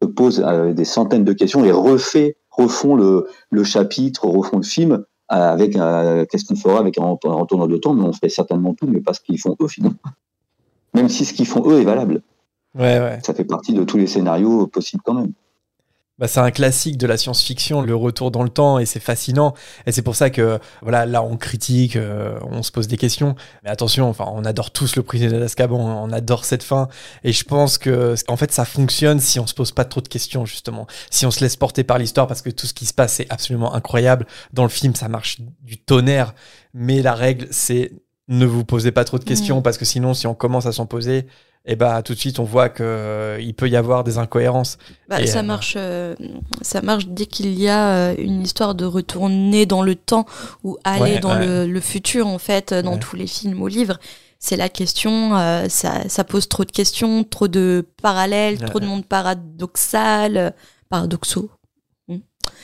se 0.02 0.06
pose 0.08 0.42
euh, 0.46 0.72
des 0.72 0.84
centaines 0.84 1.24
de 1.24 1.32
questions 1.32 1.64
et 1.64 1.72
refait, 1.72 2.36
refont 2.50 2.94
le, 2.96 3.26
le 3.50 3.64
chapitre, 3.64 4.26
refont 4.26 4.58
le 4.58 4.62
film 4.62 4.92
euh, 4.92 5.02
avec 5.28 5.76
un- 5.76 6.24
qu'est-ce 6.26 6.44
qu'on 6.46 6.56
fera 6.56 6.78
avec 6.78 6.98
un, 6.98 7.02
un 7.04 7.32
retourneur 7.34 7.68
de 7.68 7.76
temps, 7.76 7.92
mais 7.94 8.04
on 8.04 8.12
fait 8.12 8.28
certainement 8.28 8.74
tout, 8.74 8.86
mais 8.86 9.00
pas 9.00 9.12
ce 9.12 9.20
qu'ils 9.20 9.40
font 9.40 9.56
eux 9.60 9.68
finalement. 9.68 9.98
Même 10.94 11.08
si 11.08 11.24
ce 11.26 11.34
qu'ils 11.34 11.46
font 11.46 11.62
eux 11.70 11.80
est 11.80 11.84
valable, 11.84 12.22
Ouais, 12.74 13.00
ouais. 13.00 13.20
ça 13.24 13.32
fait 13.34 13.44
partie 13.44 13.72
de 13.72 13.84
tous 13.84 13.96
les 13.96 14.06
scénarios 14.06 14.66
possibles 14.66 15.02
quand 15.04 15.14
même. 15.14 15.32
Bah, 16.18 16.28
c'est 16.28 16.40
un 16.40 16.50
classique 16.50 16.96
de 16.96 17.06
la 17.06 17.18
science-fiction, 17.18 17.82
le 17.82 17.94
retour 17.94 18.30
dans 18.30 18.42
le 18.42 18.48
temps, 18.48 18.78
et 18.78 18.86
c'est 18.86 19.00
fascinant. 19.00 19.52
Et 19.84 19.92
c'est 19.92 20.00
pour 20.00 20.16
ça 20.16 20.30
que, 20.30 20.58
voilà, 20.80 21.04
là, 21.04 21.22
on 21.22 21.36
critique, 21.36 21.94
euh, 21.96 22.38
on 22.50 22.62
se 22.62 22.72
pose 22.72 22.88
des 22.88 22.96
questions. 22.96 23.34
Mais 23.62 23.68
attention, 23.68 24.08
enfin, 24.08 24.24
on 24.32 24.46
adore 24.46 24.70
tous 24.70 24.96
le 24.96 25.02
prisonnier 25.02 25.38
d'Azkaban, 25.38 25.78
hein, 25.86 26.00
on 26.02 26.10
adore 26.12 26.46
cette 26.46 26.62
fin. 26.62 26.88
Et 27.22 27.32
je 27.32 27.44
pense 27.44 27.76
que, 27.76 28.14
en 28.28 28.36
fait, 28.38 28.50
ça 28.50 28.64
fonctionne 28.64 29.20
si 29.20 29.38
on 29.40 29.46
se 29.46 29.52
pose 29.52 29.72
pas 29.72 29.84
trop 29.84 30.00
de 30.00 30.08
questions, 30.08 30.46
justement. 30.46 30.86
Si 31.10 31.26
on 31.26 31.30
se 31.30 31.40
laisse 31.40 31.56
porter 31.56 31.84
par 31.84 31.98
l'histoire, 31.98 32.26
parce 32.26 32.40
que 32.40 32.48
tout 32.48 32.66
ce 32.66 32.72
qui 32.72 32.86
se 32.86 32.94
passe, 32.94 33.12
c'est 33.12 33.26
absolument 33.28 33.74
incroyable. 33.74 34.26
Dans 34.54 34.62
le 34.62 34.70
film, 34.70 34.94
ça 34.94 35.08
marche 35.08 35.42
du 35.62 35.76
tonnerre. 35.76 36.32
Mais 36.72 37.02
la 37.02 37.14
règle, 37.14 37.46
c'est 37.50 37.92
ne 38.28 38.46
vous 38.46 38.64
posez 38.64 38.90
pas 38.90 39.04
trop 39.04 39.18
de 39.18 39.24
questions, 39.24 39.56
Mhm. 39.58 39.62
parce 39.62 39.76
que 39.76 39.84
sinon, 39.84 40.14
si 40.14 40.26
on 40.26 40.34
commence 40.34 40.64
à 40.64 40.72
s'en 40.72 40.86
poser, 40.86 41.26
et 41.66 41.74
bah, 41.76 42.00
tout 42.02 42.14
de 42.14 42.18
suite, 42.18 42.38
on 42.38 42.44
voit 42.44 42.68
que 42.68 42.82
euh, 42.84 43.38
il 43.40 43.52
peut 43.54 43.68
y 43.68 43.76
avoir 43.76 44.04
des 44.04 44.18
incohérences. 44.18 44.78
Bah, 45.08 45.20
Et, 45.20 45.26
ça 45.26 45.40
euh, 45.40 45.42
marche, 45.42 45.74
euh, 45.76 46.14
ça 46.62 46.80
marche 46.82 47.06
dès 47.08 47.26
qu'il 47.26 47.58
y 47.58 47.68
a 47.68 47.88
euh, 48.10 48.14
une 48.18 48.42
histoire 48.42 48.74
de 48.74 48.84
retourner 48.84 49.66
dans 49.66 49.82
le 49.82 49.94
temps 49.96 50.26
ou 50.62 50.78
aller 50.84 51.14
Ouais, 51.14 51.18
dans 51.18 51.36
ouais. 51.36 51.46
Le, 51.46 51.66
le 51.66 51.80
futur 51.80 52.26
en 52.28 52.38
fait 52.38 52.72
dans 52.72 52.92
Ouais. 52.94 52.98
tous 53.00 53.16
les 53.16 53.26
films 53.26 53.60
ou 53.60 53.66
livres. 53.66 53.98
C'est 54.38 54.56
la 54.56 54.68
question, 54.68 55.30
ça, 55.68 56.08
ça 56.08 56.22
pose 56.22 56.46
trop 56.46 56.64
de 56.64 56.70
questions, 56.70 57.24
trop 57.24 57.48
de 57.48 57.84
parallèles, 58.02 58.58
trop 58.60 58.78
de 58.80 58.86
monde 58.86 59.04
paradoxal, 59.06 60.52
paradoxaux. 60.90 61.50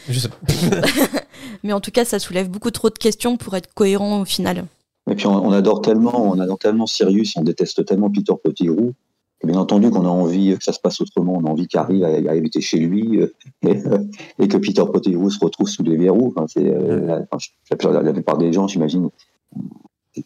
Je 0.09 0.19
sais- 0.19 0.29
Mais 1.65 1.73
en 1.73 1.81
tout 1.81 1.91
cas, 1.91 2.05
ça 2.05 2.19
soulève 2.19 2.49
beaucoup 2.49 2.71
trop 2.71 2.89
de 2.91 2.99
questions 2.99 3.37
pour 3.37 3.57
être 3.57 3.73
cohérent 3.75 4.21
au 4.21 4.25
final. 4.25 4.67
Et 5.11 5.15
puis 5.15 5.27
on, 5.27 5.33
on 5.47 5.53
adore 5.53 5.81
tellement, 5.83 6.31
on 6.31 6.39
adore 6.39 6.59
tellement 6.59 6.87
Sirius, 6.87 7.37
on 7.37 7.43
déteste 7.43 7.85
tellement 7.85 8.11
Peter 8.11 8.33
Pettigrew. 8.43 8.93
que 9.41 9.47
Bien 9.47 9.59
entendu 9.59 9.91
qu'on 9.91 10.05
a 10.07 10.09
envie 10.09 10.57
que 10.57 10.63
ça 10.63 10.73
se 10.73 10.79
passe 10.81 11.01
autrement, 11.01 11.35
on 11.37 11.45
a 11.47 11.51
envie 11.51 11.67
qu'il 11.67 11.81
arrive 11.81 12.05
à, 12.05 12.09
à 12.31 12.35
éviter 12.35 12.61
chez 12.61 12.79
lui 12.79 13.21
euh, 13.21 13.33
et, 13.63 13.77
euh, 13.87 13.99
et 14.39 14.47
que 14.49 14.57
Peter 14.59 14.85
Pettigrew 14.93 15.29
se 15.31 15.45
retrouve 15.45 15.69
sous 15.69 15.83
les 15.83 15.97
verrous. 15.97 16.33
Enfin, 16.35 16.47
c'est, 16.47 16.67
euh, 16.69 17.01
la, 17.07 17.15
enfin, 17.31 17.39
je- 17.39 17.89
la, 17.89 18.03
la 18.03 18.13
plupart 18.13 18.39
des 18.39 18.53
gens, 18.53 18.69
j'imagine, 18.69 19.09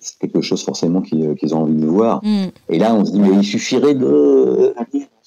c'est 0.01 0.19
quelque 0.19 0.41
chose 0.43 0.63
forcément 0.63 1.01
qu'ils 1.01 1.35
qu'ils 1.37 1.55
ont 1.55 1.63
envie 1.63 1.77
de 1.77 1.87
voir. 1.87 2.21
Hmm. 2.23 2.49
Et 2.69 2.79
là, 2.79 2.95
on 2.95 3.05
se 3.05 3.13
dit, 3.13 3.21
mais 3.21 3.31
il 3.33 3.45
suffirait 3.45 3.95
de... 3.95 4.75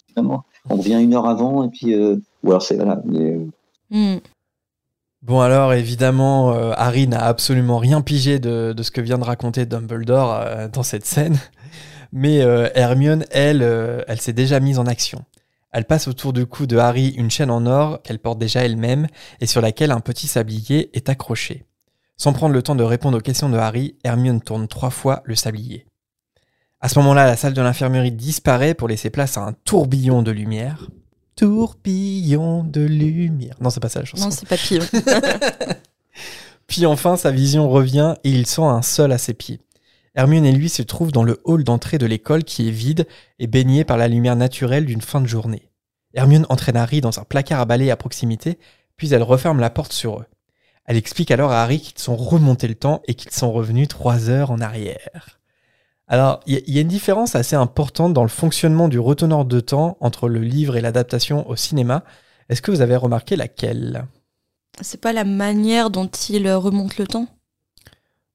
Finalement, 0.08 0.44
on 0.70 0.76
revient 0.76 1.00
une 1.02 1.14
heure 1.16 1.26
avant 1.28 1.64
et 1.64 1.70
puis... 1.70 1.94
euh, 1.96 2.18
ou 2.44 2.50
alors 2.50 2.62
c'est... 2.62 2.76
Voilà, 2.76 3.02
mais, 3.06 3.36
euh, 3.36 3.46
Hmm. 3.92 4.18
Bon 5.22 5.42
alors 5.42 5.74
évidemment, 5.74 6.54
euh, 6.54 6.72
Harry 6.78 7.06
n'a 7.06 7.22
absolument 7.26 7.78
rien 7.78 8.02
pigé 8.02 8.40
de, 8.40 8.74
ce 8.82 8.90
que 8.90 9.02
vient 9.02 9.18
de 9.18 9.26
raconter 9.26 9.66
Dumbledore 9.66 10.34
euh, 10.34 10.68
dans 10.70 10.82
cette 10.82 11.06
scène, 11.06 11.38
mais 12.14 12.42
euh, 12.42 12.70
Hermione, 12.74 13.26
elle, 13.32 13.62
elle 14.08 14.22
s'est 14.22 14.32
déjà 14.32 14.62
mise 14.62 14.80
en 14.80 14.86
action. 14.86 15.26
Elle 15.72 15.84
passe 15.84 16.08
autour 16.08 16.32
du 16.32 16.46
cou 16.46 16.68
de 16.68 16.78
Harry 16.78 17.10
une 17.10 17.30
chaîne 17.30 17.52
en 17.52 17.66
or 17.66 18.02
qu'elle 18.02 18.20
porte 18.20 18.40
déjà 18.40 18.64
elle-même 18.64 19.08
et 19.42 19.46
sur 19.46 19.62
laquelle 19.62 19.92
un 19.92 20.00
petit 20.00 20.28
sablier 20.28 20.90
est 20.98 21.10
accroché. 21.10 21.66
Sans 22.16 22.32
prendre 22.32 22.54
le 22.54 22.64
temps 22.64 22.76
de 22.76 22.84
répondre 22.84 23.18
aux 23.18 23.22
questions 23.22 23.50
de 23.50 23.58
Harry, 23.58 23.98
Hermione 24.06 24.42
tourne 24.42 24.68
trois 24.70 24.90
fois 24.90 25.22
le 25.26 25.36
sablier. 25.36 25.86
À 26.80 26.88
ce 26.88 26.98
moment-là, 27.00 27.26
la 27.26 27.36
salle 27.36 27.54
de 27.54 27.62
l'infirmerie 27.62 28.14
disparaît 28.14 28.74
pour 28.74 28.88
laisser 28.88 29.10
place 29.10 29.38
à 29.38 29.42
un 29.42 29.52
tourbillon 29.52 30.24
de 30.24 30.32
lumière. 30.32 30.88
Tourbillon 31.40 32.66
de 32.66 32.82
lumière. 32.82 33.56
Non, 33.62 33.70
c'est 33.70 33.80
pas 33.80 33.88
ça 33.88 34.00
la 34.00 34.06
chanson. 34.06 34.26
Non, 34.26 34.32
c'est 34.32 34.46
papillon. 34.46 34.84
Puis 36.68 36.86
enfin, 36.86 37.16
sa 37.16 37.32
vision 37.32 37.70
revient 37.70 38.16
et 38.26 38.30
il 38.30 38.46
sent 38.46 38.64
un 38.64 38.82
sol 38.82 39.14
à 39.14 39.18
ses 39.18 39.34
pieds. 39.34 39.62
Hermione 40.16 40.46
et 40.46 40.52
lui 40.52 40.68
se 40.68 40.82
trouvent 40.82 41.14
dans 41.14 41.24
le 41.24 41.40
hall 41.46 41.64
d'entrée 41.64 41.98
de 41.98 42.06
l'école 42.06 42.44
qui 42.44 42.68
est 42.68 42.72
vide 42.72 43.08
et 43.40 43.48
baigné 43.48 43.86
par 43.86 43.96
la 43.96 44.10
lumière 44.10 44.36
naturelle 44.36 44.86
d'une 44.86 45.02
fin 45.02 45.22
de 45.22 45.28
journée. 45.28 45.70
Hermione 46.14 46.46
entraîne 46.50 46.76
Harry 46.76 47.00
dans 47.00 47.20
un 47.20 47.24
placard 47.24 47.62
à 47.62 47.66
balai 47.66 47.90
à 47.90 47.96
proximité, 47.96 48.60
puis 48.98 49.14
elle 49.14 49.24
referme 49.24 49.62
la 49.62 49.70
porte 49.70 49.94
sur 49.94 50.20
eux. 50.20 50.26
Elle 50.88 50.98
explique 50.98 51.32
alors 51.32 51.52
à 51.52 51.64
Harry 51.64 51.80
qu'ils 51.80 52.00
sont 52.00 52.18
remontés 52.18 52.68
le 52.68 52.76
temps 52.76 53.02
et 53.08 53.14
qu'ils 53.14 53.32
sont 53.32 53.54
revenus 53.54 53.88
trois 53.88 54.30
heures 54.30 54.52
en 54.52 54.60
arrière. 54.60 55.39
Alors, 56.10 56.40
il 56.48 56.54
y, 56.56 56.58
a- 56.58 56.62
il 56.68 56.74
y 56.74 56.78
a 56.80 56.82
une 56.82 56.88
différence 56.88 57.36
assez 57.36 57.56
importante 57.56 58.14
dans 58.14 58.24
le 58.24 58.30
fonctionnement 58.30 58.88
du 58.88 59.00
reteneur 59.00 59.46
de 59.46 59.60
temps 59.60 59.96
entre 60.02 60.28
le 60.28 60.42
livre 60.42 60.76
et 60.76 60.82
l'adaptation 60.82 61.48
au 61.50 61.56
cinéma. 61.56 62.04
Est-ce 62.50 62.62
que 62.64 62.72
vous 62.72 62.82
avez 62.82 62.96
remarqué 62.96 63.36
laquelle? 63.36 64.06
C'est 64.82 65.00
pas 65.00 65.14
la 65.14 65.24
manière 65.24 65.90
dont 65.92 66.10
il 66.30 66.52
remonte 66.52 66.98
le 66.98 67.06
temps? 67.08 67.28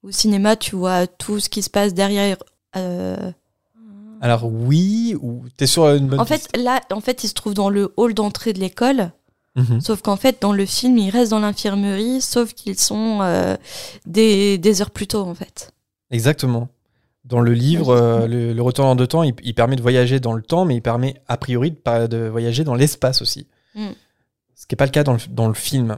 Au 0.03 0.11
cinéma, 0.13 0.55
tu 0.57 0.77
vois 0.77 1.07
tout 1.07 1.41
ce 1.41 1.49
qui 1.49 1.63
se 1.63 1.71
passe 1.71 1.95
derrière. 1.95 2.37
euh, 2.77 3.33
Alors 4.21 4.45
oui, 4.45 5.17
ou 5.21 5.43
t'es 5.57 5.67
sur 5.67 5.87
une 5.89 6.07
bonne 6.07 6.21
En 6.21 6.25
fait, 6.27 6.49
là, 6.57 6.81
en 6.93 7.01
fait, 7.01 7.25
il 7.25 7.29
se 7.29 7.35
trouve 7.35 7.55
dans 7.55 7.71
le 7.71 7.93
hall 7.97 8.15
d'entrée 8.15 8.53
de 8.53 8.61
l'école. 8.61 9.11
Mhm. 9.57 9.81
Sauf 9.81 10.03
qu'en 10.03 10.17
fait, 10.17 10.43
dans 10.43 10.53
le 10.53 10.67
film, 10.67 10.99
ils 10.99 11.11
restent 11.11 11.31
dans 11.31 11.39
l'infirmerie, 11.41 12.21
sauf 12.21 12.53
qu'ils 12.55 12.79
sont 12.79 13.21
euh, 13.23 13.57
des, 14.05 14.59
des 14.59 14.81
heures 14.83 14.91
plus 14.91 15.07
tôt, 15.07 15.23
en 15.23 15.35
fait. 15.35 15.73
Exactement. 16.11 16.69
Dans 17.25 17.41
le 17.41 17.53
livre, 17.55 17.89
euh, 17.91 18.27
le, 18.27 18.53
le 18.53 18.63
retournant 18.63 18.95
de 18.97 19.07
temps, 19.07 19.23
il, 19.23 19.35
il 19.43 19.55
permet 19.55 19.77
de 19.77 19.83
voyager 19.83 20.21
dans 20.21 20.35
le 20.35 20.43
temps, 20.43 20.65
mais 20.67 20.77
il 20.77 20.83
permet 20.83 21.23
a 21.27 21.37
priori 21.39 21.71
de, 21.71 21.77
pas- 21.77 22.07
de 22.07 22.29
voyager 22.29 22.65
dans 22.65 22.75
l'espace 22.75 23.23
aussi. 23.23 23.47
Mm. 23.75 23.89
Ce 24.55 24.67
qui 24.67 24.75
n'est 24.75 24.77
pas 24.77 24.85
le 24.87 24.91
cas 24.91 25.05
dans 25.05 25.15
le, 25.15 25.19
dans 25.31 25.49
le 25.49 25.55
film. 25.55 25.97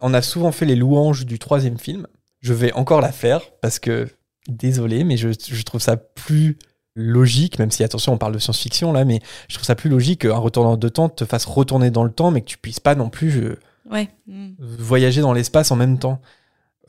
On 0.00 0.12
a 0.14 0.20
souvent 0.22 0.50
fait 0.52 0.66
les 0.66 0.74
louanges 0.76 1.26
du 1.26 1.38
troisième 1.38 1.78
film. 1.78 2.06
Je 2.40 2.52
vais 2.52 2.72
encore 2.72 3.00
la 3.00 3.12
faire 3.12 3.40
parce 3.62 3.78
que, 3.78 4.08
désolé, 4.48 5.04
mais 5.04 5.16
je, 5.16 5.28
je 5.30 5.62
trouve 5.62 5.80
ça 5.80 5.96
plus 5.96 6.58
logique, 6.96 7.58
même 7.58 7.70
si 7.70 7.82
attention, 7.82 8.12
on 8.12 8.18
parle 8.18 8.34
de 8.34 8.38
science-fiction 8.38 8.92
là, 8.92 9.04
mais 9.04 9.20
je 9.48 9.54
trouve 9.54 9.64
ça 9.66 9.74
plus 9.74 9.90
logique 9.90 10.20
qu'un 10.22 10.36
retournant 10.36 10.76
de 10.76 10.88
temps 10.88 11.08
te 11.08 11.24
fasse 11.24 11.44
retourner 11.44 11.90
dans 11.90 12.04
le 12.04 12.10
temps, 12.12 12.30
mais 12.30 12.40
que 12.40 12.46
tu 12.46 12.58
puisses 12.58 12.80
pas 12.80 12.94
non 12.94 13.08
plus 13.10 13.38
euh, 13.44 13.58
Ouais. 13.90 14.08
Mm. 14.26 14.52
voyager 14.58 15.20
dans 15.20 15.32
l'espace 15.32 15.70
en 15.70 15.76
même 15.76 15.98
temps. 15.98 16.20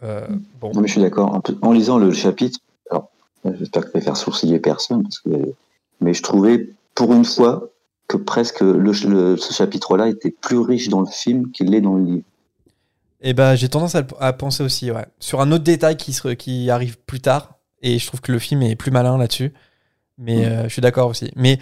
Euh, 0.03 0.27
bon. 0.59 0.71
Non, 0.73 0.81
mais 0.81 0.87
je 0.87 0.93
suis 0.93 1.01
d'accord. 1.01 1.33
En, 1.33 1.67
en 1.67 1.71
lisant 1.71 1.97
le 1.97 2.11
chapitre, 2.11 2.59
j'espère 3.57 3.83
que 3.83 3.89
je 3.89 3.93
vais 3.93 4.01
faire 4.01 4.17
sourciller 4.17 4.59
personne, 4.59 5.03
parce 5.03 5.19
que, 5.19 5.29
mais 6.01 6.13
je 6.13 6.23
trouvais 6.23 6.69
pour 6.93 7.13
une 7.13 7.25
fois 7.25 7.69
que 8.07 8.17
presque 8.17 8.61
le, 8.61 8.91
le- 8.91 9.37
ce 9.37 9.53
chapitre-là 9.53 10.07
était 10.07 10.31
plus 10.31 10.59
riche 10.59 10.89
dans 10.89 11.01
le 11.01 11.07
film 11.07 11.51
qu'il 11.51 11.71
l'est 11.71 11.81
dans 11.81 11.95
le 11.95 12.03
livre. 12.03 12.23
Et 13.21 13.33
ben 13.33 13.55
j'ai 13.55 13.69
tendance 13.69 13.95
à, 13.95 14.33
penser 14.33 14.63
aussi, 14.63 14.91
ouais. 14.91 15.05
Sur 15.19 15.41
un 15.41 15.51
autre 15.51 15.63
détail 15.63 15.97
qui, 15.97 16.13
se, 16.13 16.27
qui 16.29 16.69
arrive 16.69 16.97
plus 16.99 17.21
tard, 17.21 17.55
et 17.81 17.97
je 17.97 18.05
trouve 18.05 18.21
que 18.21 18.31
le 18.31 18.39
film 18.39 18.61
est 18.61 18.75
plus 18.75 18.91
malin 18.91 19.17
là-dessus. 19.17 19.53
Mais 20.17 20.45
euh, 20.45 20.63
je 20.63 20.69
suis 20.69 20.81
d'accord 20.81 21.09
aussi. 21.09 21.31
Mais 21.35 21.59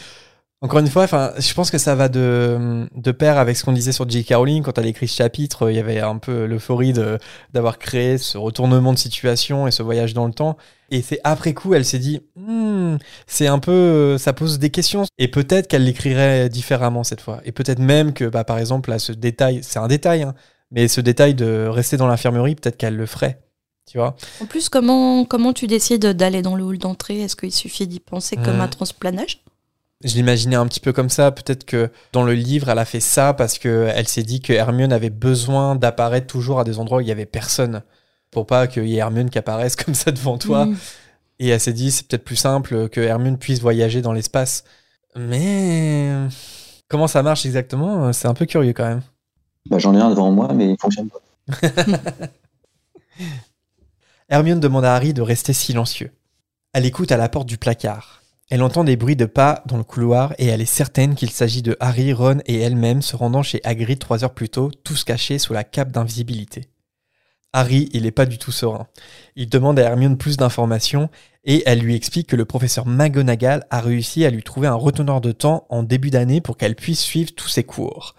Encore 0.63 0.79
une 0.79 0.87
fois, 0.87 1.03
enfin, 1.03 1.33
je 1.37 1.53
pense 1.53 1.69
que 1.71 1.77
ça 1.77 1.93
va 1.93 2.07
de, 2.07 2.87
de 2.95 3.11
pair 3.11 3.37
avec 3.37 3.57
ce 3.57 3.65
qu'on 3.65 3.73
disait 3.73 3.91
sur 3.91 4.09
J.K. 4.09 4.33
Rowling 4.35 4.63
quand 4.63 4.77
elle 4.77 4.85
écrit 4.87 5.09
ce 5.09 5.15
chapitre. 5.17 5.69
Il 5.69 5.75
y 5.75 5.79
avait 5.79 5.99
un 5.99 6.17
peu 6.17 6.45
l'euphorie 6.45 6.93
de- 6.93 7.19
d'avoir 7.53 7.77
créé 7.77 8.17
ce 8.17 8.37
retournement 8.37 8.93
de 8.93 8.97
situation 8.97 9.67
et 9.67 9.71
ce 9.71 9.83
voyage 9.83 10.13
dans 10.13 10.25
le 10.25 10.31
temps. 10.31 10.55
Et 10.89 11.01
c'est 11.01 11.19
après 11.25 11.53
coup, 11.53 11.73
elle 11.73 11.83
s'est 11.83 11.99
dit, 11.99 12.21
Hmm, 12.37 12.95
c'est 13.27 13.47
un 13.47 13.59
peu, 13.59 14.17
ça 14.17 14.31
pose 14.31 14.57
des 14.57 14.69
questions. 14.69 15.03
Et 15.17 15.27
peut-être 15.27 15.67
qu'elle 15.67 15.83
l'écrirait 15.83 16.47
différemment 16.47 17.03
cette 17.03 17.19
fois. 17.19 17.41
Et 17.43 17.51
peut-être 17.51 17.79
même 17.79 18.13
que, 18.13 18.23
bah, 18.25 18.45
par 18.45 18.57
exemple, 18.57 18.89
là, 18.89 18.99
ce 18.99 19.11
détail, 19.11 19.59
c'est 19.63 19.79
un 19.79 19.87
détail, 19.89 20.23
hein, 20.23 20.33
mais 20.71 20.87
ce 20.87 21.01
détail 21.01 21.33
de 21.35 21.67
rester 21.67 21.97
dans 21.97 22.07
l'infirmerie, 22.07 22.55
peut-être 22.55 22.77
qu'elle 22.77 22.95
le 22.95 23.05
ferait. 23.05 23.41
Tu 23.91 23.97
vois 23.97 24.15
En 24.41 24.45
plus, 24.45 24.69
comment, 24.69 25.25
comment 25.25 25.51
tu 25.51 25.67
décides 25.67 26.05
d'aller 26.05 26.41
dans 26.41 26.55
le 26.55 26.63
hall 26.63 26.77
d'entrée? 26.77 27.19
Est-ce 27.19 27.35
qu'il 27.35 27.51
suffit 27.51 27.85
d'y 27.85 27.99
penser 27.99 28.37
comme 28.37 28.61
Euh. 28.61 28.63
un 28.63 28.69
transplanage? 28.69 29.42
Je 30.03 30.15
l'imaginais 30.15 30.55
un 30.55 30.67
petit 30.67 30.79
peu 30.79 30.91
comme 30.91 31.09
ça. 31.09 31.31
Peut-être 31.31 31.65
que 31.65 31.89
dans 32.11 32.23
le 32.23 32.33
livre, 32.33 32.69
elle 32.69 32.79
a 32.79 32.85
fait 32.85 32.99
ça 32.99 33.33
parce 33.33 33.57
que 33.57 33.89
elle 33.95 34.07
s'est 34.07 34.23
dit 34.23 34.41
que 34.41 34.51
Hermione 34.51 34.91
avait 34.91 35.09
besoin 35.09 35.75
d'apparaître 35.75 36.27
toujours 36.27 36.59
à 36.59 36.63
des 36.63 36.79
endroits 36.79 36.97
où 36.97 37.01
il 37.01 37.07
y 37.07 37.11
avait 37.11 37.25
personne. 37.25 37.83
Pour 38.31 38.45
pas 38.45 38.67
qu'il 38.67 38.87
y 38.87 38.95
ait 38.95 38.99
Hermione 38.99 39.29
qui 39.29 39.37
apparaisse 39.37 39.75
comme 39.77 39.93
ça 39.93 40.11
devant 40.11 40.37
toi. 40.37 40.65
Mm. 40.65 40.77
Et 41.39 41.47
elle 41.49 41.59
s'est 41.59 41.73
dit, 41.73 41.91
c'est 41.91 42.07
peut-être 42.07 42.23
plus 42.23 42.35
simple 42.35 42.89
que 42.89 43.01
Hermione 43.01 43.37
puisse 43.37 43.59
voyager 43.61 44.01
dans 44.01 44.13
l'espace. 44.13 44.63
Mais 45.15 46.09
comment 46.87 47.07
ça 47.07 47.23
marche 47.23 47.45
exactement? 47.45 48.11
C'est 48.13 48.27
un 48.27 48.33
peu 48.33 48.45
curieux 48.45 48.73
quand 48.73 48.87
même. 48.87 49.01
Bah, 49.69 49.79
J'en 49.79 49.95
ai 49.95 49.99
un 49.99 50.09
devant 50.09 50.31
moi, 50.31 50.51
mais 50.53 50.71
il 50.71 50.77
fonctionne 50.79 51.09
pas. 51.09 51.19
Hermione 54.29 54.59
demande 54.59 54.85
à 54.85 54.95
Harry 54.95 55.13
de 55.13 55.21
rester 55.21 55.53
silencieux. 55.53 56.11
Elle 56.73 56.85
écoute 56.85 57.11
à 57.11 57.17
la 57.17 57.29
porte 57.29 57.47
du 57.47 57.57
placard. 57.57 58.22
Elle 58.53 58.61
entend 58.61 58.83
des 58.83 58.97
bruits 58.97 59.15
de 59.15 59.25
pas 59.25 59.63
dans 59.65 59.77
le 59.77 59.83
couloir 59.83 60.35
et 60.37 60.45
elle 60.45 60.61
est 60.61 60.65
certaine 60.65 61.15
qu'il 61.15 61.31
s'agit 61.31 61.63
de 61.63 61.75
Harry, 61.79 62.13
Ron 62.13 62.37
et 62.45 62.59
elle-même 62.59 63.01
se 63.01 63.15
rendant 63.15 63.41
chez 63.41 63.59
Hagrid 63.63 63.97
trois 63.97 64.23
heures 64.23 64.35
plus 64.35 64.49
tôt, 64.49 64.69
tous 64.83 65.03
cachés 65.03 65.39
sous 65.39 65.53
la 65.53 65.63
cape 65.63 65.91
d'invisibilité. 65.91 66.69
Harry, 67.51 67.89
il 67.93 68.03
n'est 68.03 68.11
pas 68.11 68.27
du 68.27 68.37
tout 68.37 68.51
serein. 68.51 68.85
Il 69.35 69.49
demande 69.49 69.79
à 69.79 69.81
Hermione 69.81 70.19
plus 70.19 70.37
d'informations 70.37 71.09
et 71.43 71.63
elle 71.65 71.79
lui 71.79 71.95
explique 71.95 72.27
que 72.27 72.35
le 72.35 72.45
professeur 72.45 72.85
McGonagall 72.85 73.65
a 73.71 73.81
réussi 73.81 74.23
à 74.23 74.29
lui 74.29 74.43
trouver 74.43 74.67
un 74.67 74.75
reteneur 74.75 75.19
de 75.19 75.31
temps 75.31 75.65
en 75.69 75.81
début 75.81 76.11
d'année 76.11 76.39
pour 76.39 76.55
qu'elle 76.55 76.75
puisse 76.75 77.01
suivre 77.01 77.33
tous 77.33 77.49
ses 77.49 77.63
cours. 77.63 78.13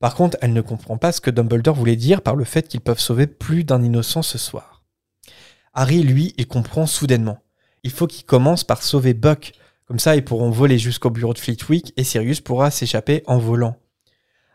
Par 0.00 0.14
contre, 0.14 0.38
elle 0.40 0.54
ne 0.54 0.62
comprend 0.62 0.96
pas 0.96 1.12
ce 1.12 1.20
que 1.20 1.30
Dumbledore 1.30 1.76
voulait 1.76 1.96
dire 1.96 2.22
par 2.22 2.36
le 2.36 2.44
fait 2.44 2.68
qu'ils 2.68 2.80
peuvent 2.80 2.98
sauver 2.98 3.26
plus 3.26 3.64
d'un 3.64 3.82
innocent 3.82 4.22
ce 4.22 4.38
soir. 4.38 4.82
Harry, 5.74 6.02
lui, 6.02 6.32
il 6.38 6.48
comprend 6.48 6.86
soudainement. 6.86 7.40
Il 7.82 7.90
faut 7.90 8.06
qu'il 8.06 8.24
commence 8.24 8.64
par 8.64 8.82
sauver 8.82 9.12
Buck. 9.12 9.52
Comme 9.86 9.98
ça, 9.98 10.16
ils 10.16 10.24
pourront 10.24 10.50
voler 10.50 10.78
jusqu'au 10.78 11.10
bureau 11.10 11.34
de 11.34 11.38
Fleetwick 11.38 11.92
et 11.96 12.04
Sirius 12.04 12.40
pourra 12.40 12.70
s'échapper 12.70 13.22
en 13.26 13.38
volant. 13.38 13.76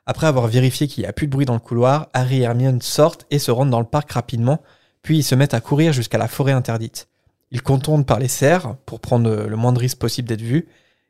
Après 0.05 0.25
avoir 0.25 0.47
vérifié 0.47 0.87
qu'il 0.87 1.03
n'y 1.03 1.07
a 1.07 1.13
plus 1.13 1.27
de 1.27 1.31
bruit 1.31 1.45
dans 1.45 1.53
le 1.53 1.59
couloir, 1.59 2.09
Harry 2.13 2.39
et 2.39 2.43
Hermione 2.43 2.81
sortent 2.81 3.27
et 3.29 3.37
se 3.37 3.51
rendent 3.51 3.69
dans 3.69 3.79
le 3.79 3.85
parc 3.85 4.11
rapidement, 4.11 4.61
puis 5.03 5.19
ils 5.19 5.23
se 5.23 5.35
mettent 5.35 5.53
à 5.53 5.61
courir 5.61 5.93
jusqu'à 5.93 6.17
la 6.17 6.27
forêt 6.27 6.51
interdite. 6.51 7.07
Ils 7.51 7.61
contournent 7.61 8.05
par 8.05 8.17
les 8.17 8.27
serres 8.27 8.75
pour 8.87 8.99
prendre 8.99 9.29
le 9.29 9.55
moins 9.55 9.71
de 9.71 9.79
risques 9.79 9.99
possible 9.99 10.27
d'être 10.27 10.41
vus, 10.41 10.67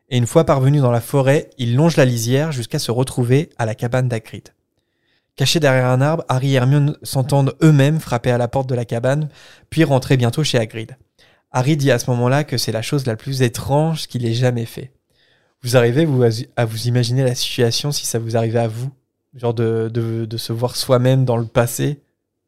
et 0.10 0.18
une 0.18 0.28
fois 0.28 0.46
parvenus 0.46 0.82
dans 0.82 0.92
la 0.92 1.02
forêt, 1.02 1.50
ils 1.58 1.76
longent 1.76 1.96
la 1.96 2.06
lisière 2.06 2.52
jusqu'à 2.52 2.80
se 2.80 2.92
retrouver 2.92 3.52
à 3.58 3.66
la 3.66 3.76
cabane 3.76 4.10
d'Hagrid. 4.10 4.50
Cachés 5.38 5.62
derrière 5.62 5.88
un 5.88 6.02
arbre, 6.02 6.26
Harry 6.28 6.52
et 6.52 6.56
Hermione 6.56 6.98
s'entendent 7.02 7.56
eux-mêmes 7.64 8.02
frapper 8.02 8.32
à 8.32 8.38
la 8.38 8.50
porte 8.50 8.68
de 8.68 8.76
la 8.76 8.84
cabane, 8.84 9.30
puis 9.70 9.86
rentrer 9.86 10.18
bientôt 10.18 10.44
chez 10.44 10.58
Hagrid. 10.58 10.98
Harry 11.52 11.78
dit 11.78 11.92
à 11.92 12.00
ce 12.00 12.10
moment-là 12.12 12.44
que 12.44 12.58
c'est 12.58 12.72
la 12.72 12.82
chose 12.82 13.06
la 13.06 13.16
plus 13.16 13.42
étrange 13.42 14.08
qu'il 14.08 14.26
ait 14.26 14.34
jamais 14.34 14.66
fait. 14.66 14.92
Vous 15.64 15.76
arrivez 15.76 16.06
vous, 16.06 16.24
à 16.56 16.66
vous 16.66 16.88
imaginer 16.88 17.24
la 17.24 17.36
situation 17.36 17.92
si 17.92 18.06
ça 18.06 18.20
vous 18.20 18.38
arrivait 18.38 18.60
à 18.60 18.68
vous? 18.68 18.90
Genre 19.36 19.54
de, 19.54 19.90
de, 19.94 20.26
de 20.26 20.38
se 20.38 20.54
voir 20.54 20.76
soi-même 20.76 21.26
dans 21.26 21.38
le 21.38 21.46
passé 21.46 22.00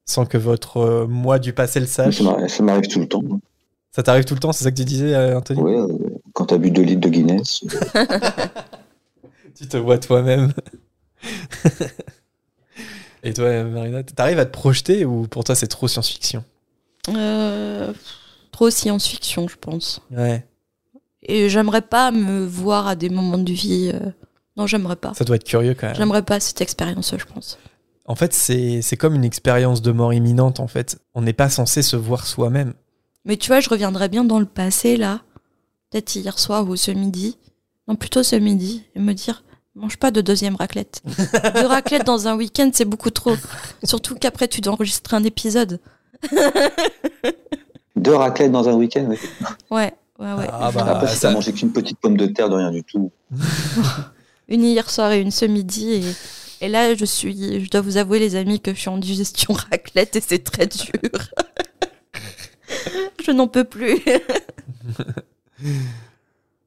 sans 0.05 0.25
que 0.25 0.37
votre 0.37 0.77
euh, 0.77 1.07
moi 1.07 1.39
du 1.39 1.53
passé 1.53 1.79
le 1.79 1.85
sache? 1.85 2.17
Ça 2.17 2.23
m'arrive- 2.23 2.47
Ça 2.47 2.63
m'arrive 2.63 2.87
tout 2.87 2.99
le 2.99 3.07
temps. 3.07 3.21
Ça 3.91 4.01
t'arrive 4.03 4.23
tout 4.23 4.33
le 4.33 4.39
temps, 4.39 4.51
c'est 4.53 4.63
ça 4.63 4.71
que 4.71 4.77
tu 4.77 4.85
disais, 4.85 5.13
euh, 5.13 5.37
Anthony? 5.37 5.59
Ouais, 5.61 5.75
euh, 5.77 5.87
quand 6.33 6.45
t'as 6.45 6.57
bu 6.57 6.71
2 6.71 6.81
litres 6.83 7.01
de 7.01 7.09
Guinness, 7.09 7.61
euh, 7.95 8.05
Tu 9.55 9.67
te 9.67 9.77
vois 9.77 9.97
toi-même. 9.97 10.53
Et 13.23 13.33
toi, 13.33 13.63
Marina, 13.63 14.01
t'arrives 14.03 14.39
à 14.39 14.45
te 14.45 14.51
projeter 14.51 15.05
ou 15.05 15.27
pour 15.27 15.43
toi 15.43 15.53
c'est 15.55 15.67
trop 15.67 15.87
science-fiction? 15.87 16.43
Euh, 17.09 17.93
Trop 18.61 18.69
science-fiction, 18.69 19.47
je 19.47 19.55
pense. 19.55 20.01
Ouais, 20.11 20.45
Et 21.23 21.49
j'aimerais 21.49 21.81
pas 21.81 22.11
me 22.11 22.45
voir 22.45 22.85
à 22.85 22.95
des 22.95 23.09
moments 23.09 23.39
de 23.39 23.51
vie. 23.51 23.89
euh, 23.91 24.11
Non, 24.55 24.67
j'aimerais 24.67 24.97
pas. 24.97 25.15
ça 25.15 25.23
doit 25.23 25.37
être 25.37 25.43
curieux 25.45 25.73
quand 25.73 25.87
même. 25.87 25.95
J'aimerais 25.95 26.21
pas 26.21 26.39
cette 26.39 26.61
expérience, 26.61 27.11
je 27.17 27.25
pense. 27.25 27.57
En 28.05 28.13
fait, 28.13 28.33
c'est 28.33 28.83
c'est 28.83 28.97
comme 28.97 29.15
une 29.15 29.23
expérience 29.25 29.81
de 29.81 29.91
mort 29.91 30.13
imminente 30.13 30.59
en 30.59 30.67
fait. 30.67 30.99
On 31.15 31.23
n'est 31.23 31.33
pas 31.33 31.49
censé 31.49 31.81
se 31.81 31.95
voir 31.95 32.27
soi-même. 32.27 32.75
Mais 33.25 33.35
tu 33.35 33.47
vois, 33.47 33.61
je 33.61 33.69
reviendrais 33.69 34.09
bien 34.09 34.23
dans 34.23 34.39
le 34.39 34.45
passé, 34.45 34.95
là. 34.95 35.21
Peut-être 35.89 36.13
hier 36.15 36.37
soir 36.37 36.69
ou 36.69 36.75
ce 36.75 36.91
midi. 36.91 37.39
Non, 37.87 37.95
plutôt 37.95 38.21
ce 38.21 38.35
midi. 38.35 38.83
Et 38.93 38.99
me 38.99 39.13
dire, 39.13 39.43
mange 39.73 39.97
pas 39.97 40.11
de 40.11 40.21
deuxième 40.21 40.55
raclette. 40.55 41.01
Deux 41.55 41.65
raclettes 41.65 42.05
dans 42.05 42.27
un 42.27 42.35
week-end, 42.35 42.69
c'est 42.71 42.85
beaucoup 42.85 43.09
trop. 43.09 43.33
Surtout 43.83 44.13
qu'après, 44.13 44.47
tu 44.47 44.61
dois 44.61 44.73
enregistrer 44.73 45.17
un 45.17 45.23
épisode. 45.23 45.79
deux 47.95 48.15
raclettes 48.15 48.51
dans 48.51 48.67
un 48.69 48.73
week-end. 48.73 49.07
ouais. 49.09 49.17
Ouais, 49.69 49.93
ouais, 50.19 50.33
ouais. 50.33 50.47
Ah 50.51 50.71
bah, 50.73 50.85
Après, 50.87 51.07
si 51.07 51.17
ça- 51.17 51.27
t'as 51.29 51.33
mangé 51.33 51.51
qu'une 51.53 51.71
petite 51.71 51.99
pomme 51.99 52.17
de 52.17 52.25
terre 52.27 52.49
de 52.49 52.55
rien 52.55 52.71
du 52.71 52.83
tout. 52.83 53.11
Une 54.47 54.63
hier 54.63 54.89
soir 54.89 55.11
et 55.13 55.21
une 55.21 55.31
ce 55.31 55.45
midi. 55.45 56.03
Et, 56.61 56.65
et 56.65 56.69
là, 56.69 56.93
je 56.93 57.05
suis, 57.05 57.63
je 57.63 57.69
dois 57.71 57.79
vous 57.81 57.95
avouer, 57.97 58.19
les 58.19 58.35
amis, 58.35 58.59
que 58.59 58.73
je 58.73 58.79
suis 58.79 58.89
en 58.89 58.97
digestion 58.97 59.53
raclette 59.53 60.15
et 60.17 60.21
c'est 60.21 60.43
très 60.43 60.67
dur. 60.67 60.91
je 63.25 63.31
n'en 63.31 63.47
peux 63.47 63.63
plus. 63.63 63.99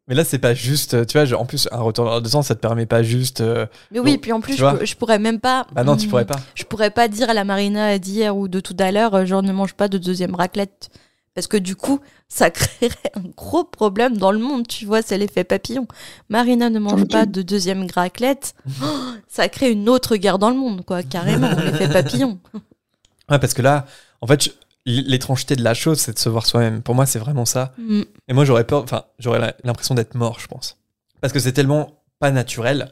Mais 0.07 0.15
là, 0.15 0.25
c'est 0.25 0.39
pas 0.39 0.53
juste. 0.55 1.07
Tu 1.07 1.19
vois, 1.19 1.39
en 1.39 1.47
plus, 1.47 1.67
un 1.73 1.81
retour 1.81 2.21
de 2.21 2.29
temps, 2.29 2.43
ça 2.43 2.55
te 2.55 2.61
permet 2.61 2.85
pas 2.87 3.03
juste. 3.03 3.41
euh, 3.41 3.67
Mais 3.91 4.01
oui, 4.01 4.19
puis 4.19 4.33
en 4.33 4.41
plus, 4.41 4.57
je 4.57 4.95
pourrais 4.97 5.19
même 5.19 5.41
pas. 5.41 5.67
Bah 5.73 5.83
non, 5.85 5.97
tu 5.97 6.07
Hmm, 6.07 6.11
pourrais 6.11 6.27
pas. 6.27 6.37
Je 6.55 6.65
pourrais 6.65 6.91
pas 6.91 7.09
dire 7.09 7.31
à 7.31 7.35
la 7.35 7.45
Marina 7.45 7.99
d'hier 7.99 8.37
ou 8.37 8.47
de 8.47 8.61
tout 8.61 8.77
à 8.79 8.93
l'heure, 8.93 9.15
euh, 9.15 9.25
genre 9.25 9.43
ne 9.43 9.53
mange 9.53 9.73
pas 9.75 9.89
de 9.89 9.97
deuxième 9.97 10.35
raclette. 10.35 10.91
Parce 11.35 11.47
que 11.47 11.57
du 11.57 11.77
coup, 11.77 12.01
ça 12.29 12.51
créerait 12.51 13.13
un 13.15 13.29
gros 13.37 13.65
problème 13.65 14.17
dans 14.17 14.33
le 14.33 14.39
monde, 14.39 14.67
tu 14.67 14.87
vois, 14.87 15.03
c'est 15.03 15.19
l'effet 15.19 15.45
papillon. 15.45 15.87
Marina 16.29 16.71
ne 16.71 16.79
mange 16.79 17.07
pas 17.07 17.27
de 17.27 17.43
deuxième 17.43 17.87
raclette, 17.93 18.55
oh, 18.83 18.87
ça 19.29 19.49
crée 19.49 19.71
une 19.71 19.89
autre 19.89 20.17
guerre 20.17 20.39
dans 20.39 20.51
le 20.51 20.57
monde, 20.57 20.85
quoi, 20.85 21.03
carrément, 21.03 21.51
l'effet 21.65 21.89
papillon. 21.89 22.39
Ouais, 23.31 23.39
parce 23.39 23.55
que 23.55 23.63
là, 23.63 23.87
en 24.21 24.27
fait, 24.27 24.45
je- 24.45 24.51
l'étrangeté 24.87 25.57
de 25.57 25.63
la 25.65 25.75
chose, 25.75 25.99
c'est 25.99 26.13
de 26.13 26.19
se 26.19 26.29
voir 26.29 26.47
soi-même. 26.47 26.83
Pour 26.83 26.95
moi, 26.95 27.07
c'est 27.07 27.19
vraiment 27.19 27.47
ça. 27.47 27.73
Mm. 27.79 28.03
Et 28.29 28.33
moi, 28.35 28.45
j'aurais 28.45 28.65
peur, 28.65 28.83
enfin, 28.83 29.05
j'aurais 29.19 29.55
l'impression 29.65 29.95
d'être 29.95 30.15
mort, 30.15 30.39
je 30.41 30.47
pense. 30.47 30.77
Parce 31.21 31.33
que 31.33 31.39
c'est 31.41 31.53
tellement 31.53 32.03
pas 32.19 32.31
naturel 32.31 32.91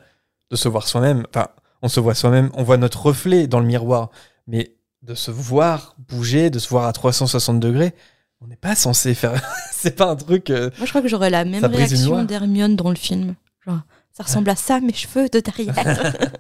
de 0.51 0.57
se 0.57 0.69
voir 0.69 0.89
soi-même. 0.89 1.27
Enfin, 1.29 1.49
on 1.83 1.89
se 1.89 2.01
voit 2.01 2.15
soi-même, 2.15 2.51
on 2.55 2.63
voit 2.63 2.79
notre 2.79 3.03
reflet 3.03 3.47
dans 3.47 3.61
le 3.61 3.67
miroir. 3.67 4.11
Mais 4.47 4.75
de 5.03 5.15
se 5.15 5.31
voir 5.31 5.95
bouger, 6.09 6.49
de 6.49 6.59
se 6.59 6.69
voir 6.69 6.87
à 6.87 6.93
360 6.93 7.61
degrés, 7.61 7.95
on 8.43 8.47
n'est 8.49 8.57
pas 8.57 8.75
censé 8.75 9.15
faire. 9.15 9.41
c'est 9.73 9.97
pas 9.97 10.11
un 10.11 10.17
truc. 10.17 10.51
euh, 10.51 10.71
Moi, 10.79 10.87
je 10.87 10.91
crois 10.91 11.03
que 11.03 11.09
j'aurais 11.09 11.31
la 11.31 11.45
même 11.45 11.61
Ça 11.61 11.69
réaction 11.69 12.25
d'Hermione 12.25 12.77
dans 12.77 12.91
le 12.91 12.97
film. 12.97 13.35
Genre, 13.67 13.81
ça 14.13 14.25
ressemble 14.25 14.51
à 14.51 14.57
ça, 14.57 14.81
mes 14.81 14.93
cheveux 14.93 15.29
de 15.29 15.41
derrière. 15.41 16.15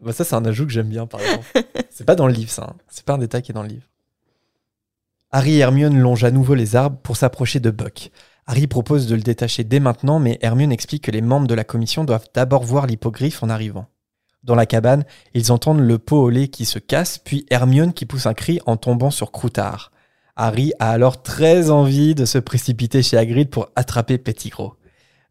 Bah, 0.00 0.12
ça, 0.12 0.22
c'est 0.22 0.36
un 0.36 0.44
ajout 0.44 0.64
que 0.64 0.70
j'aime 0.72 0.88
bien, 0.88 1.08
par 1.08 1.20
exemple. 1.20 1.44
c'est 1.90 2.04
pas 2.04 2.14
dans 2.14 2.28
le 2.28 2.32
livre, 2.32 2.52
ça. 2.52 2.68
hein. 2.70 2.76
C'est 2.88 3.04
pas 3.04 3.14
un 3.14 3.18
détail 3.18 3.42
qui 3.42 3.50
est 3.50 3.54
dans 3.54 3.64
le 3.64 3.68
livre. 3.68 3.88
Harry 5.32 5.56
et 5.56 5.58
Hermione 5.58 5.98
longent 5.98 6.22
à 6.22 6.30
nouveau 6.30 6.54
les 6.54 6.76
arbres 6.76 6.98
pour 7.02 7.16
s'approcher 7.16 7.58
de 7.58 7.70
Buck. 7.70 8.12
Harry 8.46 8.68
propose 8.68 9.08
de 9.08 9.16
le 9.16 9.22
détacher 9.22 9.64
dès 9.64 9.80
maintenant, 9.80 10.20
mais 10.20 10.38
Hermione 10.40 10.70
explique 10.70 11.02
que 11.02 11.10
les 11.10 11.20
membres 11.20 11.48
de 11.48 11.54
la 11.54 11.64
commission 11.64 12.04
doivent 12.04 12.28
d'abord 12.32 12.62
voir 12.62 12.86
l'hippogriffe 12.86 13.42
en 13.42 13.48
arrivant. 13.50 13.88
Dans 14.44 14.54
la 14.54 14.66
cabane, 14.66 15.04
ils 15.34 15.50
entendent 15.50 15.80
le 15.80 15.98
pot 15.98 16.22
au 16.22 16.30
lait 16.30 16.46
qui 16.46 16.64
se 16.64 16.78
casse, 16.78 17.18
puis 17.18 17.44
Hermione 17.50 17.92
qui 17.92 18.06
pousse 18.06 18.26
un 18.26 18.34
cri 18.34 18.60
en 18.66 18.76
tombant 18.76 19.10
sur 19.10 19.32
Croutard. 19.32 19.90
Harry 20.38 20.72
a 20.78 20.90
alors 20.90 21.22
très 21.22 21.68
envie 21.70 22.14
de 22.14 22.24
se 22.24 22.38
précipiter 22.38 23.02
chez 23.02 23.16
Hagrid 23.18 23.50
pour 23.50 23.68
attraper 23.76 24.18
Pettigrew. 24.18 24.70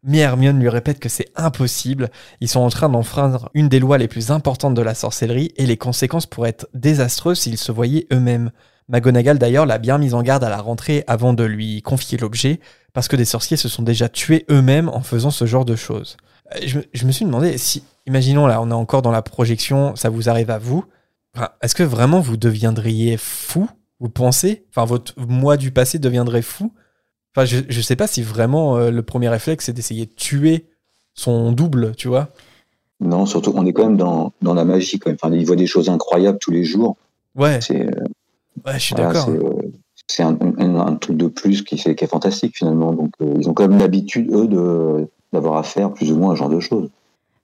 Mais 0.04 0.18
Hermione 0.18 0.60
lui 0.60 0.68
répète 0.68 1.00
que 1.00 1.08
c'est 1.08 1.30
impossible, 1.34 2.10
ils 2.40 2.48
sont 2.48 2.60
en 2.60 2.68
train 2.68 2.88
d'enfreindre 2.88 3.50
une 3.54 3.68
des 3.68 3.80
lois 3.80 3.98
les 3.98 4.06
plus 4.06 4.30
importantes 4.30 4.74
de 4.74 4.82
la 4.82 4.94
sorcellerie 4.94 5.52
et 5.56 5.66
les 5.66 5.76
conséquences 5.76 6.26
pourraient 6.26 6.50
être 6.50 6.68
désastreuses 6.74 7.40
s'ils 7.40 7.58
se 7.58 7.72
voyaient 7.72 8.06
eux-mêmes. 8.12 8.52
McGonagall 8.88 9.38
d'ailleurs 9.38 9.66
l'a 9.66 9.78
bien 9.78 9.98
mise 9.98 10.14
en 10.14 10.22
garde 10.22 10.44
à 10.44 10.48
la 10.50 10.60
rentrée 10.60 11.02
avant 11.08 11.32
de 11.32 11.42
lui 11.44 11.82
confier 11.82 12.16
l'objet, 12.16 12.60
parce 12.92 13.08
que 13.08 13.16
des 13.16 13.24
sorciers 13.24 13.56
se 13.56 13.68
sont 13.68 13.82
déjà 13.82 14.08
tués 14.08 14.46
eux-mêmes 14.50 14.88
en 14.88 15.00
faisant 15.00 15.30
ce 15.30 15.46
genre 15.46 15.64
de 15.64 15.74
choses. 15.76 16.16
Euh, 16.54 16.58
Je, 16.94 17.06
me- 17.06 17.12
suis 17.12 17.24
demandé 17.24 17.58
si, 17.58 17.82
imaginons 18.06 18.46
là, 18.46 18.62
on 18.62 18.70
est 18.70 18.74
encore 18.74 19.02
dans 19.02 19.10
la 19.10 19.22
projection, 19.22 19.96
ça 19.96 20.10
vous 20.10 20.28
arrive 20.28 20.50
à 20.50 20.58
vous, 20.58 20.84
est-ce 21.60 21.74
que 21.74 21.82
vraiment 21.82 22.20
vous 22.20 22.36
deviendriez 22.36 23.16
fou 23.16 23.68
Vous 24.00 24.08
pensez 24.08 24.66
Enfin, 24.70 24.84
votre 24.84 25.14
moi 25.18 25.56
du 25.56 25.70
passé 25.72 25.98
deviendrait 25.98 26.42
fou? 26.42 26.72
Enfin, 27.36 27.44
je, 27.46 27.60
je 27.68 27.80
sais 27.80 27.96
pas 27.96 28.06
si 28.06 28.22
vraiment 28.22 28.76
euh, 28.76 28.90
le 28.90 29.02
premier 29.02 29.28
réflexe 29.28 29.66
c'est 29.66 29.72
d'essayer 29.72 30.06
de 30.06 30.12
tuer 30.14 30.66
son 31.14 31.52
double, 31.52 31.94
tu 31.96 32.08
vois. 32.08 32.30
Non, 33.00 33.26
surtout, 33.26 33.52
on 33.54 33.64
est 33.64 33.72
quand 33.72 33.84
même 33.86 33.96
dans, 33.96 34.32
dans 34.42 34.54
la 34.54 34.64
magie, 34.64 34.98
quand 34.98 35.10
même. 35.10 35.18
Enfin, 35.22 35.34
il 35.34 35.46
voit 35.46 35.56
des 35.56 35.66
choses 35.66 35.88
incroyables 35.88 36.38
tous 36.40 36.50
les 36.50 36.64
jours. 36.64 36.96
Ouais, 37.34 37.60
C'est 37.60 37.86
euh, 37.86 38.04
ouais 38.66 38.74
je 38.74 38.84
suis 38.84 38.94
voilà, 38.94 39.08
d'accord. 39.08 39.26
c'est, 39.26 39.32
euh, 39.32 39.72
c'est 40.08 40.22
un, 40.22 40.38
un- 40.58 40.76
un 40.76 40.96
truc 40.96 41.16
de 41.16 41.28
plus 41.28 41.62
qui, 41.62 41.76
est 41.76 42.06
fantastique, 42.06 42.56
finalement. 42.58 42.92
Donc, 42.92 43.12
euh, 43.22 43.34
ils 43.38 43.48
ont 43.48 43.54
quand 43.54 43.68
même 43.68 43.78
l'habitude, 43.78 44.30
eux, 44.32 44.48
de, 44.48 45.08
d'avoir 45.32 45.58
à 45.58 45.62
faire 45.62 45.92
plus 45.92 46.12
ou 46.12 46.16
moins 46.16 46.32
un 46.32 46.36
genre 46.36 46.50
de 46.50 46.60
choses. 46.60 46.90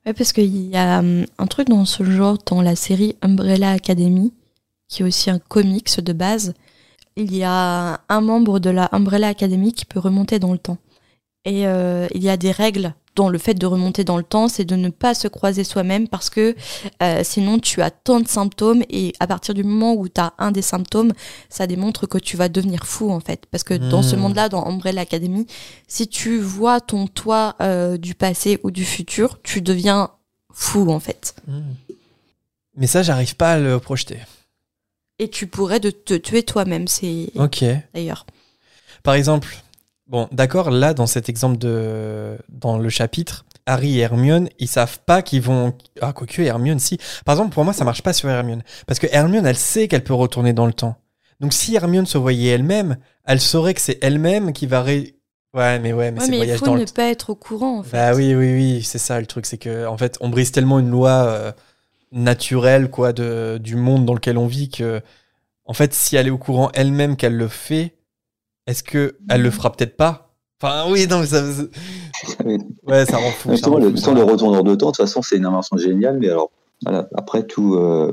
Ouais, 0.06 0.12
parce 0.12 0.32
qu'il 0.32 0.68
y 0.68 0.76
a 0.76 0.98
hum, 1.00 1.24
un 1.38 1.46
truc 1.46 1.68
dans 1.68 1.84
ce 1.84 2.02
genre 2.04 2.38
dans 2.46 2.62
la 2.62 2.76
série 2.76 3.16
Umbrella 3.22 3.70
Academy, 3.72 4.32
qui 4.88 5.02
est 5.02 5.06
aussi 5.06 5.30
un 5.30 5.38
comics 5.38 6.00
de 6.00 6.12
base. 6.12 6.54
Il 7.16 7.34
y 7.34 7.44
a 7.44 8.00
un 8.08 8.20
membre 8.20 8.58
de 8.58 8.70
la 8.70 8.88
Umbrella 8.92 9.28
Academy 9.28 9.72
qui 9.72 9.84
peut 9.84 10.00
remonter 10.00 10.38
dans 10.38 10.52
le 10.52 10.58
temps. 10.58 10.78
Et 11.44 11.66
euh, 11.66 12.06
il 12.14 12.22
y 12.22 12.28
a 12.30 12.36
des 12.36 12.50
règles 12.50 12.94
dont 13.16 13.28
le 13.28 13.38
fait 13.38 13.54
de 13.54 13.66
remonter 13.66 14.02
dans 14.02 14.16
le 14.16 14.24
temps, 14.24 14.48
c'est 14.48 14.64
de 14.64 14.74
ne 14.74 14.88
pas 14.88 15.14
se 15.14 15.28
croiser 15.28 15.62
soi-même 15.62 16.08
parce 16.08 16.30
que 16.30 16.56
euh, 17.00 17.20
sinon 17.22 17.60
tu 17.60 17.80
as 17.80 17.92
tant 17.92 18.18
de 18.18 18.26
symptômes 18.26 18.82
et 18.90 19.12
à 19.20 19.28
partir 19.28 19.54
du 19.54 19.62
moment 19.62 19.94
où 19.94 20.08
tu 20.08 20.20
as 20.20 20.32
un 20.38 20.50
des 20.50 20.62
symptômes, 20.62 21.12
ça 21.48 21.68
démontre 21.68 22.06
que 22.08 22.18
tu 22.18 22.36
vas 22.36 22.48
devenir 22.48 22.84
fou 22.86 23.12
en 23.12 23.20
fait. 23.20 23.46
Parce 23.52 23.62
que 23.62 23.74
dans 23.74 24.02
ce 24.02 24.16
Hmm. 24.16 24.20
monde-là, 24.20 24.48
dans 24.48 24.66
Umbrella 24.66 25.02
Academy, 25.02 25.46
si 25.86 26.08
tu 26.08 26.38
vois 26.40 26.80
ton 26.80 27.06
toi 27.06 27.54
euh, 27.60 27.96
du 27.98 28.16
passé 28.16 28.58
ou 28.64 28.72
du 28.72 28.84
futur, 28.84 29.38
tu 29.44 29.62
deviens 29.62 30.10
fou 30.52 30.90
en 30.90 30.98
fait. 30.98 31.36
Hmm. 31.46 31.60
Mais 32.76 32.88
ça, 32.88 33.04
j'arrive 33.04 33.36
pas 33.36 33.52
à 33.52 33.58
le 33.60 33.78
projeter. 33.78 34.16
Et 35.24 35.28
tu 35.30 35.46
pourrais 35.46 35.80
de 35.80 35.88
te 35.90 36.12
tuer 36.12 36.42
toi-même, 36.42 36.86
c'est 36.86 37.28
Ok. 37.36 37.64
d'ailleurs. 37.94 38.26
Par 39.02 39.14
exemple, 39.14 39.56
bon, 40.06 40.28
d'accord, 40.32 40.70
là, 40.70 40.92
dans 40.92 41.06
cet 41.06 41.30
exemple 41.30 41.56
de. 41.56 42.36
dans 42.50 42.76
le 42.76 42.88
chapitre, 42.90 43.46
Harry 43.64 43.98
et 43.98 44.02
Hermione, 44.02 44.50
ils 44.58 44.68
savent 44.68 44.98
pas 45.06 45.22
qu'ils 45.22 45.40
vont. 45.40 45.72
Ah, 46.02 46.12
quoique 46.12 46.42
Hermione, 46.42 46.78
si. 46.78 46.98
Par 47.24 47.34
exemple, 47.36 47.54
pour 47.54 47.64
moi, 47.64 47.72
ça 47.72 47.84
marche 47.84 48.02
pas 48.02 48.12
sur 48.12 48.28
Hermione. 48.28 48.62
Parce 48.86 48.98
que 49.00 49.06
Hermione, 49.10 49.46
elle 49.46 49.56
sait 49.56 49.88
qu'elle 49.88 50.04
peut 50.04 50.12
retourner 50.12 50.52
dans 50.52 50.66
le 50.66 50.74
temps. 50.74 50.96
Donc, 51.40 51.54
si 51.54 51.74
Hermione 51.74 52.04
se 52.04 52.18
voyait 52.18 52.50
elle-même, 52.52 52.98
elle 53.24 53.40
saurait 53.40 53.72
que 53.72 53.80
c'est 53.80 53.98
elle-même 54.02 54.52
qui 54.52 54.66
va. 54.66 54.82
Ré... 54.82 55.16
Ouais, 55.54 55.78
mais 55.78 55.94
ouais, 55.94 56.10
mais 56.10 56.20
Ouais, 56.20 56.26
c'est 56.26 56.32
il 56.32 56.36
voyage 56.36 56.58
faut 56.58 56.66
dans 56.66 56.74
ne 56.74 56.80
le 56.80 56.84
temps. 56.84 56.92
pas 56.96 57.08
être 57.08 57.30
au 57.30 57.34
courant 57.34 57.78
en 57.78 57.82
fait. 57.82 57.96
Bah 57.96 58.12
oui, 58.14 58.34
oui, 58.34 58.52
oui, 58.52 58.82
c'est 58.82 58.98
ça 58.98 59.18
le 59.20 59.26
truc, 59.26 59.46
c'est 59.46 59.56
que 59.56 59.86
en 59.86 59.96
fait, 59.96 60.18
on 60.20 60.28
brise 60.28 60.52
tellement 60.52 60.78
une 60.80 60.90
loi 60.90 61.10
euh, 61.10 61.52
naturelle 62.14 62.90
quoi 62.90 63.12
de 63.12 63.58
du 63.62 63.76
monde 63.76 64.06
dans 64.06 64.14
lequel 64.14 64.38
on 64.38 64.46
vit 64.46 64.68
que 64.70 65.02
en 65.66 65.72
fait, 65.74 65.92
si 65.94 66.16
elle 66.16 66.26
est 66.26 66.30
au 66.30 66.38
courant 66.38 66.70
elle-même 66.74 67.16
qu'elle 67.16 67.36
le 67.36 67.48
fait, 67.48 67.94
est-ce 68.66 68.82
que 68.82 69.18
elle 69.28 69.42
le 69.42 69.50
fera 69.50 69.72
peut-être 69.72 69.96
pas? 69.96 70.34
Enfin, 70.62 70.90
oui, 70.90 71.06
non, 71.08 71.20
mais 71.20 71.26
ça, 71.26 71.42
ouais, 72.86 73.06
ça 73.06 73.16
rend 73.18 73.30
fou. 73.30 73.48
ça 73.48 73.52
Justement, 73.52 73.76
rend 73.76 73.82
le, 73.82 73.90
fou, 73.90 73.96
ça 73.96 74.12
le 74.14 74.22
retourneur 74.22 74.64
de 74.64 74.74
temps, 74.74 74.86
de 74.86 74.92
toute 74.92 74.96
façon, 75.04 75.22
c'est 75.22 75.36
une 75.36 75.46
invention 75.46 75.76
géniale, 75.76 76.18
mais 76.18 76.28
alors, 76.30 76.50
voilà, 76.82 77.08
après, 77.14 77.44
tout, 77.46 77.74
euh, 77.74 78.12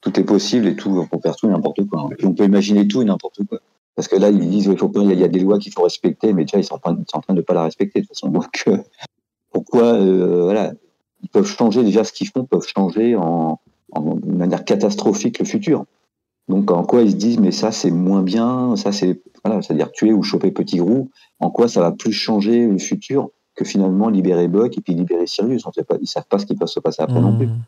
tout 0.00 0.18
est 0.20 0.24
possible 0.24 0.66
et 0.68 0.76
tout, 0.76 0.90
on 1.00 1.06
peut 1.06 1.20
faire 1.22 1.36
tout 1.36 1.46
et 1.46 1.50
n'importe 1.50 1.84
quoi. 1.86 2.08
Et 2.12 2.16
puis, 2.16 2.26
on 2.26 2.34
peut 2.34 2.44
imaginer 2.44 2.86
tout 2.86 3.02
et 3.02 3.04
n'importe 3.04 3.40
quoi. 3.48 3.58
Parce 3.96 4.08
que 4.08 4.16
là, 4.16 4.30
ils 4.30 4.38
disent, 4.50 4.66
il 4.66 4.76
faut 4.78 4.88
pas, 4.88 5.00
il 5.00 5.08
y, 5.08 5.10
a- 5.12 5.14
il 5.14 5.20
y 5.20 5.24
a 5.24 5.28
des 5.28 5.40
lois 5.40 5.58
qu'il 5.58 5.72
faut 5.72 5.82
respecter, 5.82 6.32
mais 6.32 6.44
déjà, 6.44 6.58
ils 6.58 6.64
sont 6.64 6.74
en 6.74 6.78
train, 6.78 6.96
ils 6.98 7.04
sont 7.10 7.18
en 7.18 7.22
train 7.22 7.34
de 7.34 7.40
pas 7.42 7.54
la 7.54 7.62
respecter, 7.64 8.00
de 8.00 8.06
toute 8.06 8.16
façon. 8.16 8.28
Donc, 8.28 8.64
euh, 8.68 8.76
pourquoi, 9.52 9.94
euh, 9.94 10.42
voilà, 10.44 10.72
ils 11.24 11.28
peuvent 11.28 11.46
changer, 11.46 11.82
déjà, 11.82 12.04
ce 12.04 12.12
qu'ils 12.12 12.28
font, 12.28 12.44
peuvent 12.44 12.66
changer 12.66 13.16
en, 13.16 13.58
en 13.92 14.14
de 14.14 14.32
manière 14.32 14.64
catastrophique 14.64 15.38
le 15.38 15.44
futur. 15.44 15.84
Donc, 16.48 16.70
en 16.70 16.84
quoi 16.84 17.02
ils 17.02 17.12
se 17.12 17.16
disent, 17.16 17.38
mais 17.38 17.50
ça, 17.50 17.72
c'est 17.72 17.90
moins 17.90 18.22
bien, 18.22 18.76
ça, 18.76 18.92
c'est, 18.92 19.20
voilà, 19.42 19.62
c'est-à-dire 19.62 19.90
tuer 19.90 20.12
ou 20.12 20.22
choper 20.22 20.50
petit 20.50 20.76
gros, 20.76 21.08
en 21.40 21.50
quoi 21.50 21.68
ça 21.68 21.80
va 21.80 21.90
plus 21.90 22.12
changer 22.12 22.66
le 22.66 22.78
futur 22.78 23.30
que 23.56 23.64
finalement 23.64 24.10
libérer 24.10 24.48
Buck 24.48 24.76
et 24.76 24.80
puis 24.82 24.94
libérer 24.94 25.26
Sirius? 25.26 25.66
On 25.66 25.72
sait 25.72 25.84
pas, 25.84 25.96
ils 26.00 26.06
savent 26.06 26.26
pas 26.28 26.38
ce 26.38 26.46
qui 26.46 26.54
peut 26.54 26.66
se 26.66 26.80
passer 26.80 27.02
après 27.02 27.20
non 27.20 27.36
plus. 27.36 27.46
Hmm. 27.46 27.62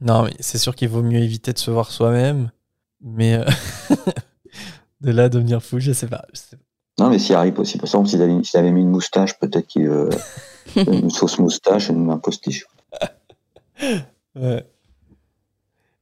Non, 0.00 0.22
mais 0.24 0.34
c'est 0.38 0.58
sûr 0.58 0.76
qu'il 0.76 0.88
vaut 0.88 1.02
mieux 1.02 1.18
éviter 1.18 1.52
de 1.52 1.58
se 1.58 1.70
voir 1.70 1.90
soi-même, 1.90 2.50
mais 3.00 3.34
euh, 3.34 3.44
de 5.00 5.10
là 5.10 5.24
à 5.24 5.28
devenir 5.28 5.62
fou, 5.62 5.80
je 5.80 5.92
sais 5.92 6.06
pas. 6.06 6.24
je 6.32 6.38
sais 6.38 6.56
pas. 6.56 6.62
Non, 7.04 7.10
mais 7.10 7.18
si 7.18 7.34
Harry, 7.34 7.52
si, 7.64 7.78
par 7.78 7.86
exemple, 7.86 8.08
s'il 8.08 8.22
avait, 8.22 8.70
mis 8.70 8.82
une 8.82 8.90
moustache, 8.90 9.36
peut-être 9.40 9.66
qu'il 9.66 9.88
euh, 9.88 10.10
une 10.76 11.10
fausse 11.10 11.38
moustache, 11.38 11.88
une, 11.88 12.10
un 12.10 12.18
postiche. 12.18 12.66
Ouais. 14.36 14.64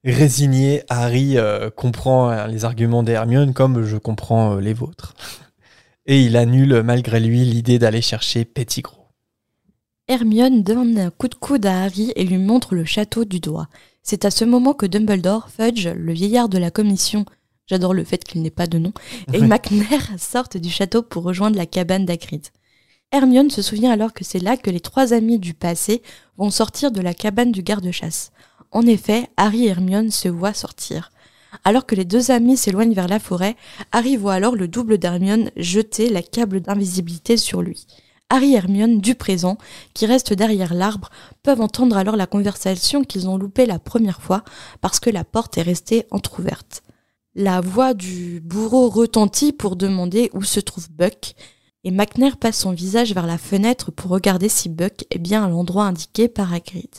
Résigné, 0.05 0.83
Harry 0.89 1.39
euh, 1.39 1.71
comprend 1.71 2.31
euh, 2.31 2.47
les 2.47 2.65
arguments 2.65 3.03
d'Hermione 3.03 3.53
comme 3.53 3.85
je 3.85 3.97
comprends 3.97 4.57
euh, 4.57 4.61
les 4.61 4.73
vôtres. 4.73 5.15
Et 6.07 6.23
il 6.23 6.37
annule 6.37 6.83
malgré 6.83 7.21
lui 7.21 7.45
l'idée 7.45 7.79
d'aller 7.79 8.03
chercher 8.03 8.45
Pettigrew. 8.45 9.03
Hermione 10.09 10.65
donne 10.65 10.99
un 10.99 11.11
coup 11.11 11.29
de 11.29 11.37
coude 11.37 11.65
à 11.65 11.85
Harry 11.85 12.13
et 12.17 12.25
lui 12.25 12.39
montre 12.39 12.75
le 12.75 12.85
château 12.85 13.25
du 13.25 13.39
doigt. 13.39 13.69
C'est 14.03 14.25
à 14.25 14.33
ce 14.33 14.45
moment 14.45 14.75
que 14.75 14.85
Dumbledore, 14.85 15.49
Fudge, 15.49 15.87
le 15.87 16.13
vieillard 16.13 16.49
de 16.49 16.59
la 16.59 16.73
commission, 16.73 17.25
j'adore 17.67 17.95
le 17.95 18.03
fait 18.03 18.25
qu'il 18.25 18.43
n'ait 18.43 18.51
pas 18.51 18.67
de 18.67 18.79
nom, 18.79 18.93
et 19.33 19.39
Ouais. 19.39 19.47
McNair 19.47 20.11
sortent 20.19 20.57
du 20.57 20.71
château 20.71 21.03
pour 21.03 21.23
rejoindre 21.23 21.57
la 21.57 21.67
cabane 21.67 22.05
d'Hagrid. 22.05 22.49
Hermione 23.13 23.51
se 23.51 23.61
souvient 23.61 23.93
alors 23.93 24.15
que 24.15 24.25
c'est 24.25 24.39
là 24.39 24.57
que 24.57 24.71
les 24.71 24.81
trois 24.81 25.13
amis 25.13 25.39
du 25.39 25.53
passé 25.53 26.03
vont 26.39 26.49
sortir 26.49 26.91
de 26.91 27.03
la 27.03 27.13
cabane 27.13 27.53
du 27.53 27.63
garde-chasse. 27.63 28.33
En 28.71 28.87
effet, 28.87 29.29
Harry 29.37 29.67
et 29.67 29.69
Hermione 29.69 30.11
se 30.11 30.29
voient 30.29 30.55
sortir. 30.55 31.11
Alors 31.63 31.85
que 31.85 31.95
les 31.95 32.07
deux 32.07 32.31
amis 32.31 32.57
s'éloignent 32.57 32.95
vers 32.95 33.09
la 33.09 33.19
forêt, 33.19 33.55
Harry 33.93 34.17
voit 34.17 34.33
alors 34.33 34.57
le 34.57 34.67
double 34.67 34.97
d'Hermione 34.97 35.51
jeter 35.57 36.09
la 36.09 36.23
câble 36.23 36.63
d'invisibilité 36.63 37.37
sur 37.37 37.61
lui. 37.61 37.87
Harry 38.31 38.55
et 38.55 38.57
Hermione, 38.57 38.99
du 38.99 39.15
présent, 39.15 39.59
qui 39.93 40.07
restent 40.07 40.33
derrière 40.33 40.73
l'arbre, 40.73 41.11
peuvent 41.43 41.61
entendre 41.61 41.99
alors 41.99 42.17
la 42.17 42.27
conversation 42.27 43.05
qu'ils 43.05 43.29
ont 43.29 43.37
loupée 43.37 43.67
la 43.67 43.79
première 43.79 44.23
fois 44.23 44.43
parce 44.81 45.01
que 45.01 45.11
la 45.11 45.25
porte 45.25 45.59
est 45.59 45.63
restée 45.63 46.07
entr'ouverte. 46.11 46.83
La 47.35 47.61
voix 47.61 47.93
du 47.93 48.41
bourreau 48.41 48.89
retentit 48.89 49.53
pour 49.53 49.77
demander 49.77 50.31
où 50.33 50.43
se 50.43 50.61
trouve 50.61 50.91
Buck, 50.91 51.35
et 51.85 51.91
McNair 51.91 52.37
passe 52.37 52.59
son 52.59 52.73
visage 52.73 53.15
vers 53.15 53.27
la 53.27 53.39
fenêtre 53.39 53.91
pour 53.91 54.11
regarder 54.11 54.49
si 54.49 54.69
Buck 54.69 55.05
est 55.11 55.19
bien 55.19 55.45
à 55.45 55.49
l'endroit 55.49 55.85
indiqué 55.85 56.29
par 56.29 56.53
Hagrid. 56.53 56.91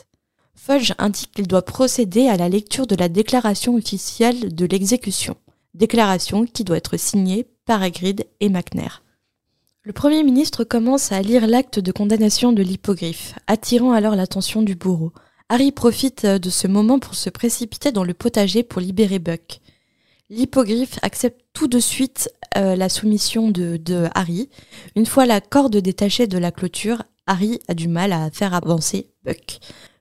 Fudge 0.55 0.93
indique 0.97 1.31
qu'il 1.31 1.47
doit 1.47 1.65
procéder 1.65 2.27
à 2.27 2.37
la 2.37 2.49
lecture 2.49 2.87
de 2.87 2.95
la 2.95 3.09
déclaration 3.09 3.75
officielle 3.75 4.53
de 4.53 4.65
l'exécution, 4.65 5.35
déclaration 5.73 6.45
qui 6.45 6.63
doit 6.63 6.77
être 6.77 6.97
signée 6.97 7.47
par 7.65 7.81
Hagrid 7.81 8.25
et 8.39 8.49
McNair. 8.49 9.03
Le 9.83 9.91
Premier 9.91 10.23
ministre 10.23 10.63
commence 10.63 11.11
à 11.11 11.21
lire 11.21 11.47
l'acte 11.47 11.79
de 11.79 11.91
condamnation 11.91 12.53
de 12.53 12.63
l'hippogriffe, 12.63 13.35
attirant 13.47 13.91
alors 13.91 14.15
l'attention 14.15 14.61
du 14.61 14.75
bourreau. 14.75 15.11
Harry 15.49 15.73
profite 15.73 16.25
de 16.25 16.49
ce 16.49 16.67
moment 16.67 16.99
pour 16.99 17.15
se 17.15 17.29
précipiter 17.29 17.91
dans 17.91 18.05
le 18.05 18.13
potager 18.13 18.63
pour 18.63 18.79
libérer 18.79 19.19
Buck. 19.19 19.59
L'hippogriffe 20.35 20.97
accepte 21.03 21.41
tout 21.53 21.67
de 21.67 21.79
suite 21.79 22.27
euh, 22.57 22.75
la 22.75 22.89
soumission 22.89 23.51
de, 23.51 24.09
Harry. 24.15 24.49
Une 24.95 25.05
fois 25.05 25.27
la 25.27 25.41
corde 25.41 25.77
détachée 25.77 26.25
de 26.25 26.39
la 26.39 26.51
clôture, 26.51 27.03
Harry 27.27 27.59
a 27.67 27.75
du 27.75 27.87
mal 27.87 28.11
à 28.11 28.31
faire 28.31 28.55
avancer 28.55 29.11
Buck. 29.23 29.59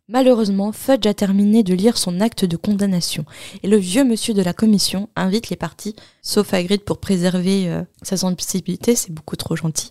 Malheureusement, 0.09 0.73
Fudge 0.73 1.05
a 1.05 1.13
terminé 1.13 1.63
de 1.63 1.75
lire 1.75 1.99
son 1.99 2.19
acte 2.21 2.47
de 2.47 2.57
condamnation 2.57 3.27
et 3.63 3.69
le 3.69 3.77
vieux 3.77 4.05
monsieur 4.05 4.33
de 4.33 4.41
la 4.41 4.55
commission 4.55 5.11
invite 5.17 5.51
les 5.51 5.57
parties, 5.57 5.97
sauf 6.23 6.55
Hagrid 6.55 6.81
pour 6.81 6.99
préserver 6.99 7.69
euh, 7.69 7.83
sa 8.01 8.17
sensibilité, 8.17 8.97
c'est 8.97 9.13
beaucoup 9.13 9.37
trop 9.37 9.55
gentil, 9.55 9.91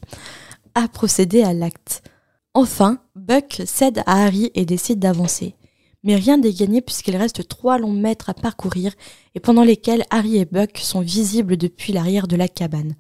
à 0.74 0.88
procéder 0.88 1.44
à 1.44 1.54
l'acte. 1.54 2.02
Enfin, 2.56 2.98
Buck 3.16 3.62
cède 3.66 4.00
à 4.08 4.24
Harry 4.24 4.50
et 4.56 4.66
décide 4.66 4.98
d'avancer. 4.98 5.54
Mais 6.04 6.16
rien 6.16 6.38
n'est 6.38 6.54
gagné 6.54 6.82
puisqu'il 6.82 7.16
reste 7.16 7.48
trois 7.48 7.78
longs 7.78 7.94
mètres 7.94 8.30
à 8.30 8.34
parcourir 8.34 8.94
et 9.36 9.40
pendant 9.40 9.64
lesquels 9.64 10.04
Harry 10.10 10.38
et 10.38 10.46
Buck 10.46 10.78
sont 10.78 11.02
visibles 11.02 11.58
depuis 11.58 11.94
l'arrière 11.94 12.28
de 12.28 12.36
la 12.36 12.48
cabane. 12.48 12.96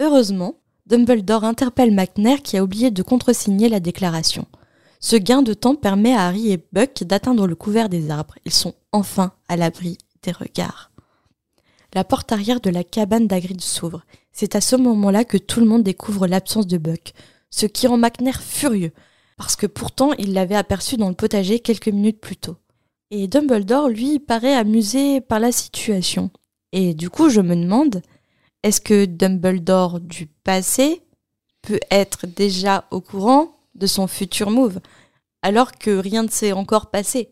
Heureusement, 0.00 0.56
Dumbledore 0.86 1.44
interpelle 1.44 1.94
McNair 1.94 2.42
qui 2.42 2.56
a 2.56 2.64
oublié 2.64 2.90
de 2.90 3.02
contresigner 3.02 3.68
la 3.68 3.80
déclaration. 3.80 4.46
Ce 5.00 5.16
gain 5.16 5.42
de 5.42 5.54
temps 5.54 5.74
permet 5.74 6.14
à 6.14 6.26
Harry 6.26 6.52
et 6.52 6.64
Buck 6.72 7.04
d'atteindre 7.04 7.46
le 7.46 7.54
couvert 7.54 7.88
des 7.88 8.10
arbres. 8.10 8.34
Ils 8.44 8.52
sont 8.52 8.74
enfin 8.92 9.32
à 9.48 9.56
l'abri 9.56 9.98
des 10.22 10.32
regards. 10.32 10.90
La 11.94 12.04
porte 12.04 12.32
arrière 12.32 12.60
de 12.60 12.70
la 12.70 12.84
cabane 12.84 13.26
d'Hagrid 13.26 13.60
s'ouvre. 13.60 14.04
C'est 14.32 14.54
à 14.54 14.60
ce 14.60 14.76
moment-là 14.76 15.24
que 15.24 15.36
tout 15.36 15.60
le 15.60 15.66
monde 15.66 15.82
découvre 15.82 16.26
l'absence 16.26 16.66
de 16.66 16.78
Buck, 16.78 17.12
ce 17.50 17.66
qui 17.66 17.86
rend 17.86 17.98
McNair 17.98 18.40
furieux, 18.40 18.92
parce 19.36 19.56
que 19.56 19.66
pourtant 19.66 20.12
il 20.14 20.32
l'avait 20.32 20.56
aperçu 20.56 20.96
dans 20.96 21.08
le 21.08 21.14
potager 21.14 21.60
quelques 21.60 21.88
minutes 21.88 22.20
plus 22.20 22.36
tôt. 22.36 22.56
Et 23.10 23.28
Dumbledore, 23.28 23.88
lui, 23.88 24.18
paraît 24.18 24.54
amusé 24.54 25.20
par 25.20 25.38
la 25.38 25.52
situation. 25.52 26.30
Et 26.72 26.94
du 26.94 27.10
coup, 27.10 27.28
je 27.28 27.42
me 27.42 27.54
demande, 27.54 28.00
est-ce 28.62 28.80
que 28.80 29.04
Dumbledore 29.04 30.00
du 30.00 30.26
passé 30.26 31.02
peut 31.60 31.80
être 31.90 32.26
déjà 32.26 32.86
au 32.90 33.02
courant 33.02 33.54
de 33.74 33.86
son 33.86 34.06
futur 34.06 34.50
move, 34.50 34.80
alors 35.42 35.72
que 35.72 35.90
rien 35.90 36.22
ne 36.22 36.28
s'est 36.28 36.52
encore 36.52 36.90
passé? 36.90 37.30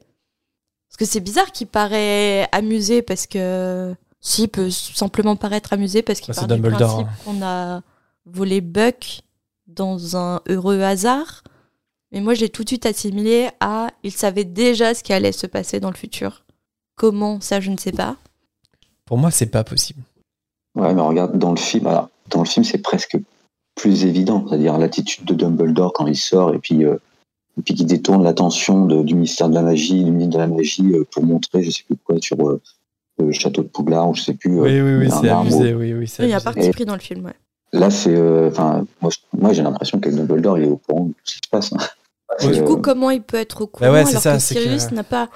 Parce 0.88 0.98
que 0.98 1.04
c'est 1.06 1.20
bizarre 1.20 1.50
qu'il 1.50 1.68
paraît 1.68 2.46
amusé 2.52 3.00
parce 3.00 3.26
que 3.26 3.94
si 4.20 4.42
il 4.42 4.48
peut 4.48 4.70
simplement 4.70 5.36
paraître 5.36 5.72
amusé 5.72 6.02
parce 6.02 6.20
qu'il 6.20 6.34
Bah, 6.34 6.46
part 6.46 6.56
du 6.56 6.60
principe 6.60 7.06
qu'on 7.24 7.42
a 7.42 7.80
volé 8.26 8.60
Buck 8.60 9.22
dans 9.66 10.16
un 10.16 10.42
heureux 10.48 10.82
hasard. 10.82 11.42
Mais 12.12 12.20
moi, 12.20 12.34
j'ai 12.34 12.48
tout 12.48 12.64
de 12.64 12.68
suite 12.68 12.86
assimilé 12.86 13.48
à 13.60 13.88
il 14.02 14.10
savait 14.12 14.44
déjà 14.44 14.94
ce 14.94 15.02
qui 15.02 15.12
allait 15.12 15.32
se 15.32 15.46
passer 15.46 15.78
dans 15.80 15.90
le 15.90 15.96
futur. 15.96 16.44
Comment, 16.96 17.40
ça, 17.40 17.60
je 17.60 17.70
ne 17.70 17.76
sais 17.76 17.92
pas. 17.92 18.16
Pour 19.06 19.16
moi, 19.18 19.30
c'est 19.30 19.46
pas 19.46 19.64
possible. 19.64 20.02
Ouais, 20.74 20.92
mais 20.94 21.00
regarde, 21.02 21.38
dans 21.38 21.50
le 21.50 21.56
film, 21.56 21.86
alors, 21.86 22.08
dans 22.28 22.40
le 22.40 22.46
film, 22.48 22.64
c'est 22.64 22.78
presque 22.78 23.16
plus 23.74 24.04
évident. 24.04 24.44
C'est-à-dire 24.48 24.76
l'attitude 24.78 25.24
de 25.24 25.34
Dumbledore 25.34 25.92
quand 25.92 26.06
il 26.06 26.16
sort 26.16 26.54
et 26.54 26.58
puis, 26.58 26.84
euh, 26.84 26.96
et 27.58 27.62
puis 27.62 27.74
qui 27.74 27.84
détourne 27.84 28.22
l'attention 28.22 28.86
du 28.86 29.14
ministère 29.14 29.48
de 29.48 29.54
la 29.54 29.62
magie, 29.62 30.04
du 30.04 30.10
ministre 30.10 30.34
de 30.34 30.38
la 30.38 30.46
magie 30.46 30.92
euh, 30.92 31.04
pour 31.12 31.24
montrer, 31.24 31.62
je 31.62 31.70
sais 31.70 31.82
plus 31.84 31.96
quoi, 31.96 32.16
sur 32.20 32.36
euh, 32.48 32.60
le 33.18 33.32
château 33.32 33.62
de 33.62 33.68
Poudlard 33.68 34.08
ou 34.10 34.14
je 34.14 34.22
sais 34.22 34.34
plus. 34.34 34.58
euh, 34.58 34.62
Oui, 34.62 34.80
oui, 34.80 35.06
oui, 35.06 35.10
c'est 35.20 35.28
abusé. 35.28 35.74
Oui, 35.74 35.94
oui, 35.94 36.06
Il 36.20 36.28
y 36.28 36.32
a 36.32 36.40
parti 36.40 36.70
pris 36.70 36.84
dans 36.84 36.94
le 36.94 37.00
film, 37.00 37.24
ouais. 37.24 37.34
Là, 37.72 37.88
c'est, 37.90 38.14
euh, 38.16 38.48
enfin, 38.50 38.84
moi, 39.32 39.52
j'ai 39.52 39.62
l'impression 39.62 40.00
que 40.00 40.08
Dumbledore, 40.08 40.58
il 40.58 40.64
est 40.64 40.68
au 40.70 40.76
courant 40.76 41.04
de 41.06 41.12
tout 41.12 41.18
ce 41.24 41.34
qui 41.34 41.40
se 41.44 41.50
passe. 41.50 41.72
hein. 41.72 41.78
Ouais, 42.42 42.52
Du 42.52 42.62
coup, 42.64 42.76
comment 42.76 43.10
il 43.10 43.22
peut 43.22 43.36
être 43.38 43.62
au 43.62 43.66
courant 43.66 43.90
ouais, 43.90 44.04
c'est 44.04 44.10
alors 44.12 44.22
ça, 44.22 44.34
que 44.34 44.38
Sirius 44.40 44.86
que- 44.86 44.94
n'a 44.94 45.04
pas. 45.04 45.28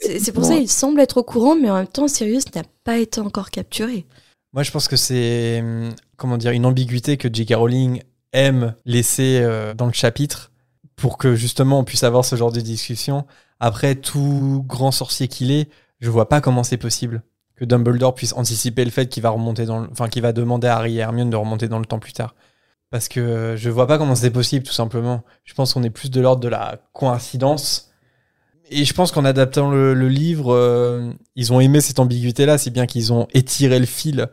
C'est 0.00 0.32
pour 0.32 0.44
ça 0.44 0.54
qu'il 0.56 0.70
semble 0.70 1.00
être 1.00 1.18
au 1.18 1.22
courant, 1.24 1.54
mais 1.56 1.68
en 1.70 1.74
même 1.76 1.86
temps, 1.86 2.08
Sirius 2.08 2.54
n'a 2.54 2.62
pas 2.84 2.98
été 2.98 3.20
encore 3.20 3.50
capturé. 3.50 4.06
Moi, 4.52 4.62
je 4.62 4.70
pense 4.70 4.88
que 4.88 4.96
c'est 4.96 5.60
hum, 5.60 5.90
comment 6.16 6.38
dire 6.38 6.52
une 6.52 6.64
ambiguïté 6.66 7.16
que 7.16 7.28
J.K. 7.32 7.54
Rowling 7.54 8.02
aime 8.32 8.74
laisser 8.86 9.40
euh, 9.42 9.74
dans 9.74 9.86
le 9.86 9.92
chapitre 9.92 10.50
pour 10.96 11.18
que 11.18 11.34
justement 11.34 11.78
on 11.80 11.84
puisse 11.84 12.04
avoir 12.04 12.24
ce 12.24 12.36
genre 12.36 12.52
de 12.52 12.60
discussion. 12.60 13.26
Après, 13.58 13.94
tout 13.94 14.64
grand 14.66 14.90
sorcier 14.90 15.28
qu'il 15.28 15.50
est, 15.50 15.68
je 16.00 16.08
vois 16.10 16.28
pas 16.28 16.40
comment 16.40 16.62
c'est 16.62 16.76
possible 16.78 17.22
que 17.56 17.64
Dumbledore 17.66 18.14
puisse 18.14 18.32
anticiper 18.32 18.84
le 18.86 18.90
fait 18.90 19.06
qu'il 19.08 19.22
va 19.22 19.30
remonter 19.30 19.66
dans, 19.66 19.80
le- 19.80 19.88
enfin 19.92 20.08
qu'il 20.08 20.22
va 20.22 20.32
demander 20.32 20.66
à 20.68 20.76
Harry 20.78 20.96
et 20.96 21.00
Hermione 21.00 21.28
de 21.28 21.36
remonter 21.36 21.68
dans 21.68 21.78
le 21.78 21.84
temps 21.84 21.98
plus 21.98 22.14
tard. 22.14 22.34
Parce 22.90 23.08
que 23.08 23.54
je 23.56 23.70
vois 23.70 23.86
pas 23.86 23.98
comment 23.98 24.14
c'est 24.14 24.30
possible, 24.30 24.66
tout 24.66 24.72
simplement. 24.72 25.22
Je 25.44 25.54
pense 25.54 25.74
qu'on 25.74 25.82
est 25.82 25.90
plus 25.90 26.10
de 26.10 26.20
l'ordre 26.20 26.42
de 26.42 26.48
la 26.48 26.80
coïncidence. 26.92 27.92
Et 28.70 28.84
je 28.84 28.92
pense 28.94 29.12
qu'en 29.12 29.24
adaptant 29.24 29.70
le, 29.70 30.08
livre, 30.08 30.52
euh, 30.54 31.12
ils 31.36 31.52
ont 31.52 31.60
aimé 31.60 31.80
cette 31.80 31.98
ambiguïté-là, 31.98 32.58
si 32.58 32.70
bien 32.70 32.86
qu'ils 32.86 33.12
ont 33.12 33.26
étiré 33.32 33.78
le 33.78 33.86
fil 33.86 34.28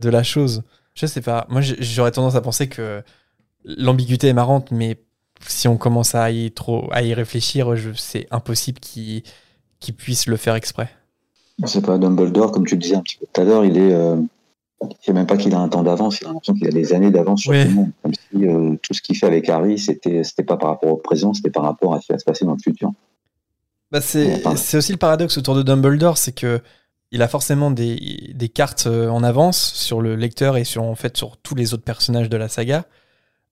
de 0.00 0.08
la 0.08 0.22
chose. 0.22 0.62
Je 0.94 1.06
sais 1.06 1.20
pas. 1.20 1.46
Moi, 1.48 1.60
j'aurais 1.62 2.10
tendance 2.10 2.34
à 2.34 2.40
penser 2.40 2.68
que 2.68 3.02
l'ambiguïté 3.64 4.28
est 4.28 4.32
marrante, 4.32 4.70
mais 4.70 5.02
si 5.46 5.68
on 5.68 5.76
commence 5.76 6.14
à 6.14 6.30
y 6.30 6.50
trop 6.50 6.88
à 6.92 7.02
y 7.02 7.14
réfléchir, 7.14 7.74
c'est 7.96 8.26
impossible 8.30 8.80
qu'ils 8.80 9.22
qu'ils 9.80 9.94
puissent 9.94 10.26
le 10.26 10.36
faire 10.36 10.54
exprès. 10.54 10.90
C'est 11.64 11.84
pas 11.84 11.98
Dumbledore, 11.98 12.52
comme 12.52 12.66
tu 12.66 12.74
le 12.74 12.80
disais 12.80 12.96
un 12.96 13.02
petit 13.02 13.16
peu 13.16 13.26
tout 13.32 13.40
à 13.40 13.44
l'heure, 13.44 13.64
il 13.64 13.76
est. 13.76 13.92
Euh, 13.92 14.16
c'est 15.00 15.12
même 15.12 15.26
pas 15.26 15.36
qu'il 15.36 15.54
a 15.54 15.58
un 15.58 15.68
temps 15.68 15.82
d'avance, 15.82 16.20
il 16.20 16.24
a 16.26 16.28
l'impression 16.28 16.54
qu'il 16.54 16.66
a 16.66 16.70
des 16.70 16.92
années 16.92 17.10
d'avance 17.10 17.40
sur 17.42 17.50
Ouais. 17.50 17.64
tout 17.64 17.70
le 17.70 17.74
monde. 17.76 17.90
Comme 18.02 18.12
si 18.14 18.46
euh, 18.46 18.76
tout 18.82 18.94
ce 18.94 19.02
qu'il 19.02 19.16
fait 19.16 19.26
avec 19.26 19.48
Harry, 19.48 19.78
c'était 19.78 20.22
c'était 20.24 20.44
pas 20.44 20.56
par 20.56 20.70
rapport 20.70 20.90
au 20.92 20.96
présent, 20.96 21.34
c'était 21.34 21.50
par 21.50 21.64
rapport 21.64 21.94
à 21.94 22.00
ce 22.00 22.06
qui 22.06 22.12
va 22.12 22.18
se 22.18 22.24
passer 22.24 22.44
dans 22.44 22.52
le 22.52 22.58
futur. 22.62 22.92
Bah, 23.90 24.00
c'est 24.00 24.44
Enfin. 24.46 24.76
aussi 24.78 24.92
le 24.92 24.98
paradoxe 24.98 25.38
autour 25.38 25.54
de 25.54 25.62
Dumbledore, 25.62 26.18
c'est 26.18 26.32
que 26.32 26.60
il 27.10 27.22
a 27.22 27.28
forcément 27.28 27.70
des, 27.70 28.32
des 28.34 28.48
cartes 28.50 28.86
euh, 28.86 29.08
en 29.08 29.22
avance 29.22 29.72
sur 29.72 30.02
le 30.02 30.14
lecteur 30.14 30.58
et 30.58 30.64
sur 30.64 30.82
en 30.82 30.94
fait 30.94 31.16
sur 31.16 31.38
tous 31.38 31.54
les 31.54 31.72
autres 31.72 31.84
personnages 31.84 32.28
de 32.28 32.36
la 32.36 32.48
saga. 32.48 32.84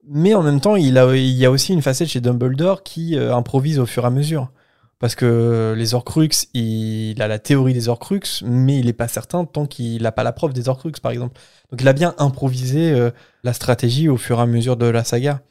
Mais 0.09 0.35
en 0.35 0.43
même 0.43 0.61
temps, 0.61 0.77
il, 0.77 0.99
a, 0.99 1.16
il 1.16 1.33
y 1.33 1.47
a 1.47 1.51
aussi 1.51 1.72
une 1.72 1.81
facette 1.83 2.09
chez 2.09 2.20
Dumbledore 2.20 2.83
qui 2.83 3.16
euh, 3.16 3.35
improvise 3.35 3.79
au 3.79 3.87
fur 3.87 4.05
et 4.05 4.07
à 4.07 4.11
mesure. 4.11 4.51
Parce 4.99 5.14
que 5.14 5.74
les 5.76 5.94
Horcruxes, 5.94 6.49
il 6.55 7.20
a 7.20 7.28
la 7.28 7.38
théorie 7.38 7.74
des 7.74 7.88
Horcruxes, 7.88 8.42
mais 8.47 8.78
il 8.78 8.86
n'est 8.86 8.94
pas 8.94 9.09
certain 9.09 9.44
tant 9.44 9.66
qu'il 9.66 10.03
n'a 10.03 10.12
pas 10.12 10.24
la 10.24 10.32
preuve 10.32 10.55
des 10.55 10.68
Horcruxes, 10.68 11.01
par 11.01 11.12
exemple. 11.12 11.38
Donc 11.70 11.82
il 11.82 11.88
a 11.88 11.92
bien 11.92 12.14
improvisé 12.16 12.92
euh, 12.92 13.11
la 13.44 13.53
stratégie 13.53 14.09
au 14.09 14.16
fur 14.16 14.38
et 14.38 14.42
à 14.42 14.47
mesure 14.47 14.76
de 14.76 14.86
la 14.86 15.05
saga. 15.05 15.42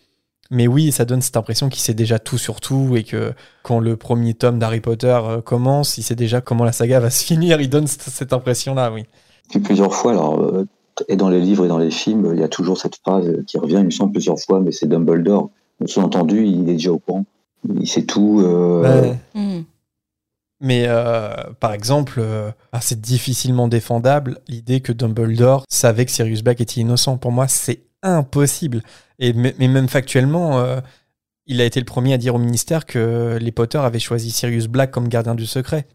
Mais 0.49 0.67
oui, 0.67 0.91
ça 0.91 1.05
donne 1.05 1.21
cette 1.21 1.37
impression 1.37 1.69
qu'il 1.69 1.81
sait 1.81 1.93
déjà 1.93 2.17
tout 2.17 2.37
sur 2.39 2.59
tout 2.59 2.95
et 2.95 3.03
que 3.03 3.33
quand 3.63 3.79
le 3.79 3.97
premier 3.97 4.33
tome 4.33 4.57
d'Harry 4.57 4.79
Potter 4.79 5.19
euh, 5.23 5.41
commence, 5.41 5.99
il 5.99 6.03
sait 6.03 6.15
déjà 6.15 6.41
comment 6.41 6.63
la 6.63 6.71
saga 6.71 6.99
va 6.99 7.11
se 7.11 7.23
finir. 7.25 7.61
Il 7.61 7.69
donne 7.69 7.85
cette, 7.85 8.33
impression-là, 8.33 8.91
oui. 8.91 9.03
Puis 9.49 9.59
plusieurs 9.59 9.93
fois, 9.93 10.13
alors, 10.13 10.41
euh, 10.41 10.65
et 11.07 11.17
dans 11.17 11.29
les 11.29 11.39
livres 11.39 11.65
et 11.65 11.67
dans 11.67 11.77
les 11.77 11.91
films, 11.91 12.31
il 12.33 12.39
y 12.39 12.43
a 12.43 12.47
toujours 12.47 12.79
cette 12.79 12.95
phrase 12.95 13.31
qui 13.45 13.59
revient, 13.59 13.77
il 13.79 13.85
me 13.85 13.91
semble, 13.91 14.13
plusieurs 14.13 14.39
fois, 14.39 14.59
mais 14.59 14.71
c'est 14.71 14.87
Dumbledore. 14.87 15.51
Sous-entendu, 15.85 16.45
il 16.45 16.61
est 16.61 16.73
déjà 16.73 16.91
au 16.91 16.99
courant. 16.99 17.25
Il 17.79 17.87
sait 17.87 18.03
tout. 18.05 18.41
euh, 18.43 18.81
Ouais. 19.01 19.19
Hmm. 19.33 19.63
Mais 20.61 20.85
euh, 20.87 21.33
par 21.59 21.73
exemple, 21.73 22.15
euh, 22.19 22.49
ah, 22.71 22.79
c'est 22.81 22.99
difficilement 23.01 23.67
défendable 23.67 24.39
l'idée 24.47 24.79
que 24.79 24.93
Dumbledore 24.93 25.65
savait 25.69 26.05
que 26.05 26.11
Sirius 26.11 26.41
Black 26.43 26.61
était 26.61 26.79
innocent. 26.81 27.17
Pour 27.17 27.31
moi, 27.31 27.47
c'est 27.47 27.81
impossible. 28.03 28.81
Et 29.19 29.33
mais 29.33 29.53
même 29.59 29.87
factuellement, 29.89 30.59
euh, 30.59 30.79
il 31.45 31.59
a 31.61 31.65
été 31.65 31.79
le 31.79 31.85
premier 31.85 32.13
à 32.13 32.17
dire 32.17 32.35
au 32.35 32.39
ministère 32.39 32.85
que 32.85 33.37
les 33.39 33.51
Potter 33.51 33.77
avaient 33.77 33.99
choisi 33.99 34.31
Sirius 34.31 34.67
Black 34.67 34.91
comme 34.91 35.07
gardien 35.09 35.35
du 35.35 35.45
secret. 35.45 35.87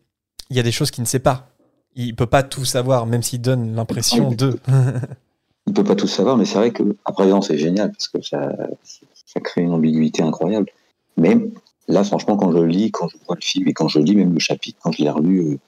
Il 0.50 0.56
y 0.56 0.60
a 0.60 0.62
des 0.62 0.72
choses 0.72 0.90
qu'il 0.90 1.02
ne 1.02 1.08
sait 1.08 1.18
pas. 1.20 1.48
Il 1.96 2.14
peut 2.14 2.26
pas 2.26 2.42
tout 2.42 2.64
savoir, 2.64 3.06
même 3.06 3.22
s'il 3.22 3.40
donne 3.40 3.74
l'impression 3.74 4.30
de. 4.30 4.58
Il 5.66 5.72
peut 5.74 5.84
pas 5.84 5.94
tout 5.94 6.06
savoir, 6.08 6.36
mais 6.36 6.44
c'est 6.46 6.58
vrai 6.58 6.70
que 6.70 6.82
après 7.04 7.26
non, 7.26 7.42
c'est 7.42 7.58
génial 7.58 7.92
parce 7.92 8.08
que 8.08 8.20
ça, 8.22 8.50
ça 9.26 9.40
crée 9.40 9.60
une 9.62 9.72
ambiguïté 9.72 10.22
incroyable. 10.22 10.66
Mais 11.20 11.36
là, 11.86 12.02
franchement, 12.02 12.36
quand 12.36 12.50
je 12.52 12.58
lis, 12.64 12.90
quand 12.90 13.08
je 13.08 13.16
vois 13.26 13.36
le 13.36 13.42
film 13.44 13.68
et 13.68 13.72
quand 13.72 13.88
je 13.88 13.98
lis 14.00 14.16
même 14.16 14.32
le 14.32 14.38
chapitre, 14.40 14.78
quand 14.82 14.92
je 14.92 15.02
l'ai 15.02 15.10
relu, 15.10 15.38
euh, 15.40 15.58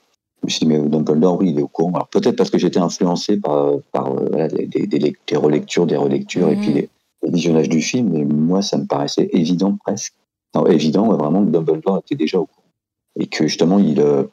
je 0.41 0.47
me 0.47 0.49
suis 0.49 0.59
dit, 0.61 0.65
mais 0.65 0.79
Dumbledore, 0.79 1.37
oui, 1.39 1.51
il 1.51 1.59
est 1.59 1.61
au 1.61 1.67
courant. 1.67 1.91
Alors 1.93 2.07
peut-être 2.07 2.35
parce 2.35 2.49
que 2.49 2.57
j'étais 2.57 2.79
influencé 2.79 3.37
par, 3.37 3.73
par 3.91 4.07
euh, 4.11 4.27
voilà, 4.29 4.47
des, 4.49 4.65
des, 4.65 4.87
des 4.87 4.99
lec- 4.99 5.17
des 5.27 5.37
relectures, 5.37 5.85
des 5.85 5.95
relectures 5.97 6.49
et 6.49 6.55
Mhm. 6.55 6.61
puis 6.61 6.73
les, 6.73 6.89
les 7.23 7.31
visionnages 7.31 7.69
du 7.69 7.81
film. 7.81 8.09
Mais 8.09 8.25
moi, 8.25 8.61
ça 8.61 8.77
me 8.77 8.85
paraissait 8.85 9.29
évident 9.31 9.77
presque. 9.85 10.13
Non, 10.55 10.65
évident, 10.67 11.07
ouais, 11.07 11.17
vraiment, 11.17 11.45
que 11.45 11.49
Dumbledore 11.51 11.99
était 11.99 12.15
déjà 12.15 12.39
au 12.39 12.45
courant. 12.45 12.67
Et 13.19 13.27
que 13.27 13.47
justement, 13.47 13.79
il, 13.79 13.99
euh, 14.01 14.23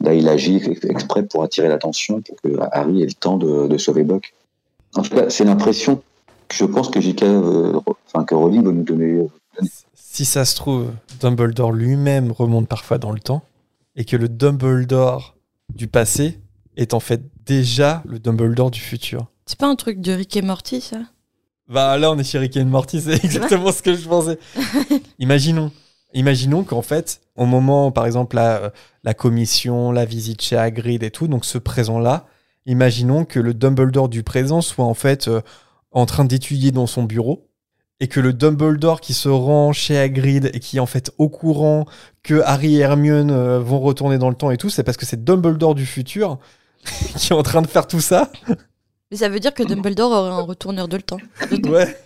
là, 0.00 0.12
il 0.14 0.28
agit 0.28 0.56
ex- 0.56 0.84
exprès 0.84 1.22
pour 1.24 1.42
attirer 1.44 1.68
l'attention, 1.68 2.20
pour 2.20 2.36
que 2.42 2.48
Harry 2.72 3.02
ait 3.02 3.06
le 3.06 3.12
temps 3.12 3.36
de, 3.38 3.68
de 3.68 3.78
sauver 3.78 4.02
Buck. 4.04 4.34
En 4.96 5.02
tout 5.02 5.14
cas, 5.14 5.30
c'est 5.30 5.44
l'impression 5.44 6.02
que 6.48 6.54
je 6.56 6.64
pense 6.64 6.88
que 6.90 7.00
J.K. 7.00 7.22
enfin, 8.06 8.24
que 8.24 8.34
Rowling 8.34 8.62
va 8.64 8.72
nous 8.72 8.82
donner. 8.82 9.26
Euh, 10.18 10.24
si 10.24 10.24
ça 10.24 10.44
se 10.44 10.56
trouve, 10.56 10.92
Dumbledore 11.20 11.72
lui-même 11.72 12.32
remonte 12.32 12.68
parfois 12.68 12.98
dans 12.98 13.12
le 13.12 13.20
temps 13.20 13.42
et 13.96 14.04
que 14.04 14.16
le 14.16 14.28
Dumbledore 14.28 15.36
du 15.74 15.88
passé 15.88 16.40
est 16.76 16.94
en 16.94 17.00
fait 17.00 17.22
déjà 17.46 18.02
le 18.06 18.18
Dumbledore 18.18 18.70
du 18.70 18.80
futur. 18.80 19.26
C'est 19.46 19.58
pas 19.58 19.66
un 19.66 19.76
truc 19.76 20.00
de 20.00 20.12
Rick 20.12 20.36
et 20.36 20.42
Morty, 20.42 20.80
ça? 20.80 20.98
Bah 21.68 21.98
là, 21.98 22.10
on 22.10 22.18
est 22.18 22.24
chez 22.24 22.38
Rick 22.38 22.56
et 22.56 22.64
Morty, 22.64 23.00
c'est 23.00 23.24
exactement 23.24 23.72
ce 23.72 23.82
que 23.82 23.94
je 23.94 24.08
pensais. 24.08 24.38
Imaginons. 25.18 25.70
Imaginons 26.14 26.64
qu'en 26.64 26.82
fait, 26.82 27.20
au 27.36 27.44
moment, 27.44 27.92
par 27.92 28.06
exemple, 28.06 28.36
la, 28.36 28.72
la 29.04 29.14
commission, 29.14 29.92
la 29.92 30.06
visite 30.06 30.40
chez 30.40 30.56
Hagrid 30.56 31.02
et 31.02 31.10
tout, 31.10 31.28
donc 31.28 31.44
ce 31.44 31.58
présent-là, 31.58 32.26
imaginons 32.66 33.24
que 33.24 33.40
le 33.40 33.52
Dumbledore 33.52 34.08
du 34.08 34.22
présent 34.22 34.62
soit 34.62 34.84
en 34.84 34.94
fait 34.94 35.28
euh, 35.28 35.42
en 35.90 36.06
train 36.06 36.24
d'étudier 36.24 36.70
dans 36.70 36.86
son 36.86 37.02
bureau 37.02 37.47
et 38.00 38.08
que 38.08 38.20
le 38.20 38.32
Dumbledore 38.32 39.00
qui 39.00 39.12
se 39.14 39.28
rend 39.28 39.72
chez 39.72 39.98
Hagrid 39.98 40.50
et 40.54 40.60
qui 40.60 40.76
est 40.76 40.80
en 40.80 40.86
fait 40.86 41.10
au 41.18 41.28
courant 41.28 41.84
que 42.22 42.40
Harry 42.44 42.76
et 42.76 42.80
Hermione 42.80 43.30
euh, 43.30 43.58
vont 43.58 43.80
retourner 43.80 44.18
dans 44.18 44.28
le 44.30 44.36
temps 44.36 44.50
et 44.50 44.56
tout, 44.56 44.70
c'est 44.70 44.82
parce 44.84 44.96
que 44.96 45.04
c'est 45.06 45.24
Dumbledore 45.24 45.74
du 45.74 45.84
futur 45.86 46.38
qui 47.16 47.32
est 47.32 47.36
en 47.36 47.42
train 47.42 47.62
de 47.62 47.66
faire 47.66 47.86
tout 47.86 48.00
ça. 48.00 48.30
Mais 49.10 49.16
ça 49.16 49.28
veut 49.28 49.40
dire 49.40 49.54
que 49.54 49.62
Dumbledore 49.62 50.12
aurait 50.12 50.30
un 50.32 50.42
retourneur 50.42 50.86
de 50.86 50.96
le 50.96 51.02
temps. 51.02 51.18
Ouais. 51.66 51.96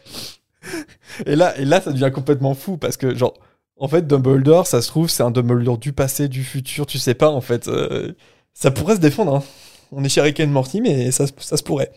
Et 1.26 1.34
là, 1.36 1.58
et 1.58 1.64
là, 1.64 1.80
ça 1.80 1.92
devient 1.92 2.10
complètement 2.14 2.54
fou 2.54 2.76
parce 2.76 2.96
que, 2.96 3.14
genre, 3.16 3.34
en 3.76 3.88
fait, 3.88 4.06
Dumbledore, 4.06 4.66
ça 4.66 4.80
se 4.80 4.88
trouve, 4.88 5.10
c'est 5.10 5.22
un 5.24 5.30
Dumbledore 5.32 5.78
du 5.78 5.92
passé, 5.92 6.28
du 6.28 6.44
futur, 6.44 6.86
tu 6.86 6.98
sais 6.98 7.14
pas, 7.14 7.28
en 7.30 7.40
fait. 7.40 7.66
euh, 7.68 8.12
ça 8.54 8.70
pourrait 8.70 8.94
se 8.96 9.00
défendre, 9.00 9.34
hein. 9.36 9.42
On 9.90 10.04
est 10.04 10.08
chez 10.08 10.20
Rick 10.20 10.38
and 10.40 10.46
Morty, 10.46 10.80
mais 10.80 11.10
ça, 11.10 11.26
se- 11.26 11.32
ça 11.38 11.56
se 11.56 11.62
pourrait. 11.62 11.90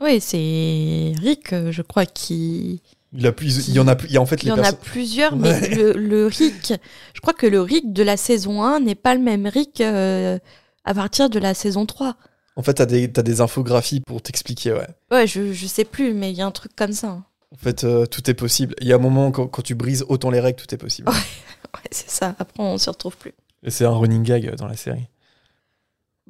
Oui, 0.00 0.20
c'est 0.20 1.12
Rick, 1.20 1.52
euh, 1.52 1.70
je 1.70 1.82
crois, 1.82 2.06
qui. 2.06 2.80
Il, 3.12 3.26
a 3.26 3.32
plus, 3.32 3.68
il 3.68 3.74
y 3.74 3.80
en 3.80 3.88
a 3.88 3.96
plus. 3.96 4.08
Il 4.08 4.14
y 4.14 4.16
a 4.18 4.20
en 4.20 4.26
fait 4.26 4.42
Il 4.42 4.46
les 4.46 4.48
y 4.50 4.52
en 4.52 4.58
a 4.58 4.62
perso- 4.72 4.76
plusieurs, 4.82 5.34
mais 5.36 5.48
Ouais. 5.52 5.74
le, 5.74 5.92
le 5.92 6.26
Rick, 6.26 6.74
je 7.14 7.20
crois 7.20 7.32
que 7.32 7.46
le 7.46 7.60
Rick 7.60 7.92
de 7.92 8.02
la 8.02 8.16
saison 8.16 8.62
1 8.62 8.80
n'est 8.80 8.94
pas 8.94 9.14
le 9.14 9.20
même 9.20 9.46
Rick 9.46 9.80
euh, 9.80 10.38
à 10.84 10.94
partir 10.94 11.30
de 11.30 11.38
la 11.38 11.54
saison 11.54 11.86
3. 11.86 12.16
En 12.56 12.62
fait, 12.62 12.74
t'as 12.74 12.86
des, 12.86 13.10
t'as 13.10 13.22
des 13.22 13.40
infographies 13.40 14.00
pour 14.00 14.20
t'expliquer, 14.20 14.72
ouais. 14.72 14.86
Ouais, 15.10 15.26
je, 15.26 15.52
je 15.52 15.66
sais 15.66 15.84
plus, 15.84 16.12
mais 16.12 16.32
il 16.32 16.36
y 16.36 16.42
a 16.42 16.46
un 16.46 16.50
truc 16.50 16.72
comme 16.76 16.92
ça. 16.92 17.08
hein. 17.08 17.24
En 17.52 17.56
fait, 17.56 17.84
euh, 17.84 18.04
tout 18.04 18.28
est 18.28 18.34
possible. 18.34 18.74
Il 18.80 18.86
y 18.88 18.92
a 18.92 18.96
un 18.96 19.00
moment, 19.00 19.30
quand, 19.30 19.46
quand 19.46 19.62
tu 19.62 19.74
brises 19.74 20.04
autant 20.08 20.30
les 20.30 20.40
règles, 20.40 20.60
tout 20.60 20.74
est 20.74 20.78
possible. 20.78 21.08
Ouais, 21.08 21.14
c'est 21.90 22.10
ça. 22.10 22.34
Après, 22.38 22.62
on 22.62 22.76
s'y 22.76 22.90
retrouve 22.90 23.16
plus. 23.16 23.32
Et 23.62 23.70
c'est 23.70 23.84
un 23.86 23.90
running 23.96 24.22
gag 24.22 24.46
euh, 24.48 24.56
dans 24.56 24.66
la 24.66 24.76
série. 24.76 25.06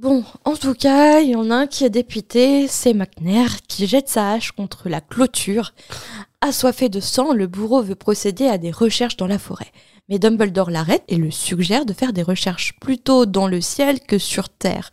Bon, 0.00 0.22
en 0.44 0.54
tout 0.54 0.74
cas, 0.74 1.18
il 1.20 1.30
y 1.30 1.34
en 1.34 1.50
a 1.50 1.56
un 1.56 1.66
qui 1.66 1.84
est 1.84 1.90
dépité, 1.90 2.68
c'est 2.68 2.94
McNair, 2.94 3.62
qui 3.66 3.88
jette 3.88 4.08
sa 4.08 4.32
hache 4.32 4.52
contre 4.52 4.88
la 4.88 5.00
clôture. 5.00 5.72
Assoiffé 6.40 6.88
de 6.88 7.00
sang, 7.00 7.32
le 7.32 7.48
bourreau 7.48 7.82
veut 7.82 7.96
procéder 7.96 8.46
à 8.46 8.58
des 8.58 8.70
recherches 8.70 9.16
dans 9.16 9.26
la 9.26 9.38
forêt. 9.40 9.72
Mais 10.08 10.20
Dumbledore 10.20 10.70
l'arrête 10.70 11.02
et 11.08 11.16
le 11.16 11.32
suggère 11.32 11.84
de 11.84 11.92
faire 11.92 12.12
des 12.12 12.22
recherches 12.22 12.78
plutôt 12.80 13.26
dans 13.26 13.48
le 13.48 13.60
ciel 13.60 13.98
que 14.00 14.18
sur 14.18 14.48
Terre. 14.48 14.92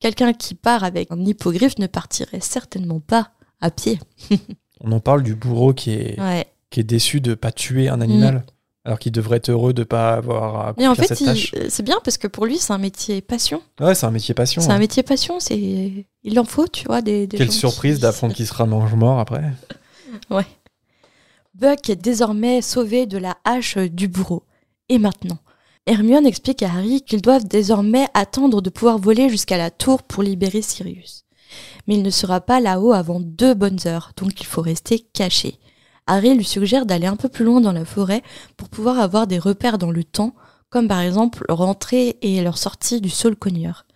Quelqu'un 0.00 0.32
qui 0.32 0.56
part 0.56 0.82
avec 0.82 1.12
un 1.12 1.24
hippogriffe 1.24 1.78
ne 1.78 1.86
partirait 1.86 2.40
certainement 2.40 2.98
pas 3.00 3.30
à 3.60 3.70
pied. 3.70 4.00
On 4.80 4.90
en 4.90 5.00
parle 5.00 5.22
du 5.22 5.36
bourreau 5.36 5.74
qui 5.74 5.92
est, 5.92 6.18
Ouais. 6.20 6.46
qui 6.70 6.80
est 6.80 6.84
déçu 6.84 7.20
de 7.20 7.34
pas 7.34 7.52
tuer 7.52 7.88
un 7.88 8.00
animal. 8.00 8.44
Alors 8.84 8.98
qu'il 8.98 9.12
devrait 9.12 9.36
être 9.36 9.50
heureux 9.50 9.74
de 9.74 9.84
pas 9.84 10.14
avoir 10.14 10.68
à 10.68 10.74
Mais 10.78 10.86
en 10.86 10.94
fait, 10.94 11.14
c'est 11.14 11.82
bien 11.82 11.98
parce 12.02 12.16
que 12.16 12.26
pour 12.26 12.46
lui, 12.46 12.56
c'est 12.56 12.72
un 12.72 12.78
métier 12.78 13.20
passion. 13.20 13.62
Ouais, 13.78 13.94
c'est 13.94 14.06
un 14.06 14.10
métier 14.10 14.32
passion. 14.32 14.62
C'est 14.62 14.70
un 14.70 14.78
métier 14.78 15.02
passion. 15.02 15.38
C'est 15.38 16.06
il 16.22 16.40
en 16.40 16.44
faut, 16.44 16.66
tu 16.66 16.86
vois, 16.86 17.02
des. 17.02 17.26
des 17.26 17.36
Quelle 17.36 17.52
surprise 17.52 17.96
qui- 17.96 18.02
d'apprendre 18.02 18.34
qu'il 18.34 18.46
sera 18.46 18.64
mange-mort 18.64 19.18
après. 19.18 19.42
Buck 21.54 21.90
est 21.90 21.96
désormais 21.96 22.62
sauvé 22.62 23.04
de 23.06 23.18
la 23.18 23.36
hache 23.44 23.76
du 23.76 24.08
bourreau. 24.08 24.44
Et 24.88 24.98
maintenant 24.98 25.38
Hermione 25.86 26.26
explique 26.26 26.62
à 26.62 26.70
Harry 26.70 27.02
qu'ils 27.02 27.20
doivent 27.22 27.46
désormais 27.46 28.06
attendre 28.14 28.62
de 28.62 28.70
pouvoir 28.70 28.98
voler 28.98 29.28
jusqu'à 29.28 29.58
la 29.58 29.70
tour 29.70 30.02
pour 30.02 30.22
libérer 30.22 30.62
Sirius. 30.62 31.24
Mais 31.86 31.96
il 31.96 32.02
ne 32.02 32.10
sera 32.10 32.40
pas 32.40 32.60
là-haut 32.60 32.92
avant 32.92 33.20
deux 33.20 33.54
bonnes 33.54 33.78
heures, 33.86 34.12
donc 34.16 34.40
il 34.40 34.46
faut 34.46 34.62
rester 34.62 35.00
caché. 35.12 35.58
Harry 36.06 36.34
lui 36.34 36.44
suggère 36.44 36.86
d'aller 36.86 37.06
un 37.06 37.16
peu 37.16 37.28
plus 37.28 37.44
loin 37.44 37.60
dans 37.60 37.72
la 37.72 37.84
forêt 37.84 38.22
pour 38.56 38.68
pouvoir 38.68 38.98
avoir 38.98 39.26
des 39.26 39.38
repères 39.38 39.78
dans 39.78 39.90
le 39.90 40.04
temps, 40.04 40.34
comme 40.68 40.88
par 40.88 41.00
exemple 41.00 41.44
leur 41.48 41.60
entrée 41.60 42.16
et 42.22 42.40
leur 42.42 42.58
sortie 42.58 43.00
du 43.00 43.10
sol 43.10 43.36
cogneur. 43.36 43.86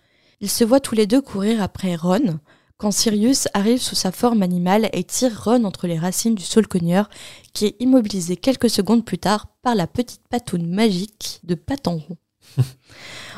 Ils 0.41 0.49
se 0.49 0.63
voient 0.63 0.79
tous 0.79 0.95
les 0.95 1.07
deux 1.07 1.21
courir 1.21 1.61
après 1.61 1.95
Ron, 1.95 2.39
quand 2.77 2.91
Sirius 2.91 3.47
arrive 3.53 3.81
sous 3.81 3.95
sa 3.95 4.11
forme 4.11 4.43
animale 4.43 4.89
et 4.91 5.03
tire 5.03 5.43
Ron 5.43 5.63
entre 5.63 5.87
les 5.87 5.97
racines 5.97 6.35
du 6.35 6.43
sol 6.43 6.67
cogneur 6.67 7.09
qui 7.53 7.65
est 7.65 7.75
immobilisé 7.79 8.35
quelques 8.35 8.69
secondes 8.69 9.05
plus 9.05 9.17
tard 9.17 9.47
par 9.61 9.75
la 9.75 9.87
petite 9.87 10.27
patoune 10.29 10.67
magique 10.67 11.39
de 11.43 11.55
Paton 11.55 12.03
rond. 12.07 12.17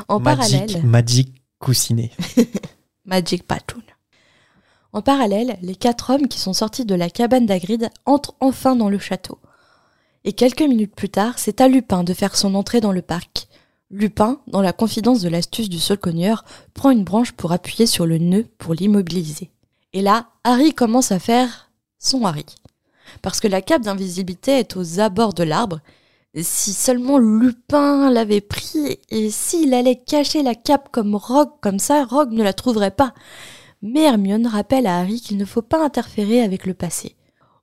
en 0.07 0.20
Magic, 0.20 0.59
parallèle, 0.59 0.86
Magic 0.86 1.43
coussinet. 1.59 2.11
Magic 3.05 3.43
Patoon. 3.43 3.82
En 4.94 5.02
parallèle, 5.02 5.58
les 5.62 5.76
quatre 5.76 6.12
hommes 6.14 6.28
qui 6.28 6.40
sont 6.40 6.54
sortis 6.54 6.86
de 6.86 6.96
la 6.96 7.10
cabane 7.10 7.46
d'Agrid 7.46 7.90
entrent 8.06 8.36
enfin 8.40 8.76
dans 8.76 8.90
le 8.90 9.00
château. 9.00 9.40
Et 10.24 10.34
quelques 10.34 10.62
minutes 10.62 10.96
plus 10.96 11.10
tard, 11.10 11.40
c'est 11.40 11.62
à 11.62 11.68
Lupin 11.68 12.04
de 12.04 12.14
faire 12.14 12.36
son 12.36 12.56
entrée 12.56 12.82
dans 12.82 12.92
le 12.92 13.02
parc. 13.02 13.48
Lupin, 13.90 14.42
dans 14.48 14.62
la 14.62 14.74
confidence 14.74 15.22
de 15.22 15.30
l'astuce 15.30 15.70
du 15.70 15.80
cogneur, 15.98 16.44
prend 16.74 16.92
une 16.92 17.06
branche 17.06 17.32
pour 17.32 17.54
appuyer 17.54 17.86
sur 17.86 18.06
le 18.06 18.18
nœud 18.18 18.46
pour 18.58 18.74
l'immobiliser. 18.74 19.50
Et 19.94 20.02
là, 20.02 20.28
Harry 20.44 20.74
commence 20.74 21.12
à 21.12 21.20
faire 21.20 21.72
son 21.98 22.26
Harry. 22.26 22.46
Parce 23.22 23.40
que 23.40 23.48
la 23.48 23.62
cape 23.62 23.84
d'invisibilité 23.84 24.60
est 24.60 24.76
aux 24.76 25.00
abords 25.00 25.34
de 25.34 25.44
l'arbre. 25.44 25.80
Si 26.36 26.74
seulement 26.74 27.18
Lupin 27.18 28.12
l'avait 28.12 28.42
pris 28.42 29.00
et 29.10 29.32
s'il 29.32 29.74
allait 29.74 29.96
cacher 29.96 30.44
la 30.44 30.56
cape 30.56 30.90
comme 30.92 31.16
Rogue 31.16 31.52
comme 31.62 31.80
ça, 31.80 32.04
Rogue 32.04 32.32
ne 32.32 32.44
la 32.44 32.54
trouverait 32.54 32.92
pas. 32.92 33.14
Mais 33.82 34.04
Hermione 34.04 34.48
rappelle 34.48 34.88
à 34.88 35.00
Harry 35.00 35.22
qu'il 35.22 35.38
ne 35.38 35.46
faut 35.46 35.62
pas 35.62 35.84
interférer 35.84 36.42
avec 36.42 36.66
le 36.66 36.74
passé. 36.74 37.16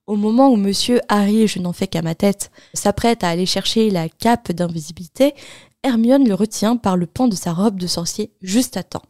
Au 0.07 0.17
moment 0.17 0.51
où 0.51 0.57
monsieur 0.57 1.01
Harry, 1.09 1.47
je 1.49 1.59
n'en 1.59 1.73
fais 1.73 1.87
qu'à 1.87 2.03
ma 2.03 2.15
tête, 2.15 2.51
s'apprête 2.75 3.25
à 3.25 3.29
aller 3.31 3.47
chercher 3.47 3.91
la 3.91 4.09
cape 4.09 4.53
d'invisibilité, 4.53 5.35
Hermione 5.83 6.29
le 6.29 6.35
retient 6.35 6.77
par 6.77 6.97
le 6.97 7.07
pan 7.07 7.29
de 7.29 7.35
sa 7.35 7.53
robe 7.53 7.79
de 7.79 7.87
sorcier 7.87 8.31
juste 8.43 8.77
à 8.77 8.83
temps. 8.83 9.03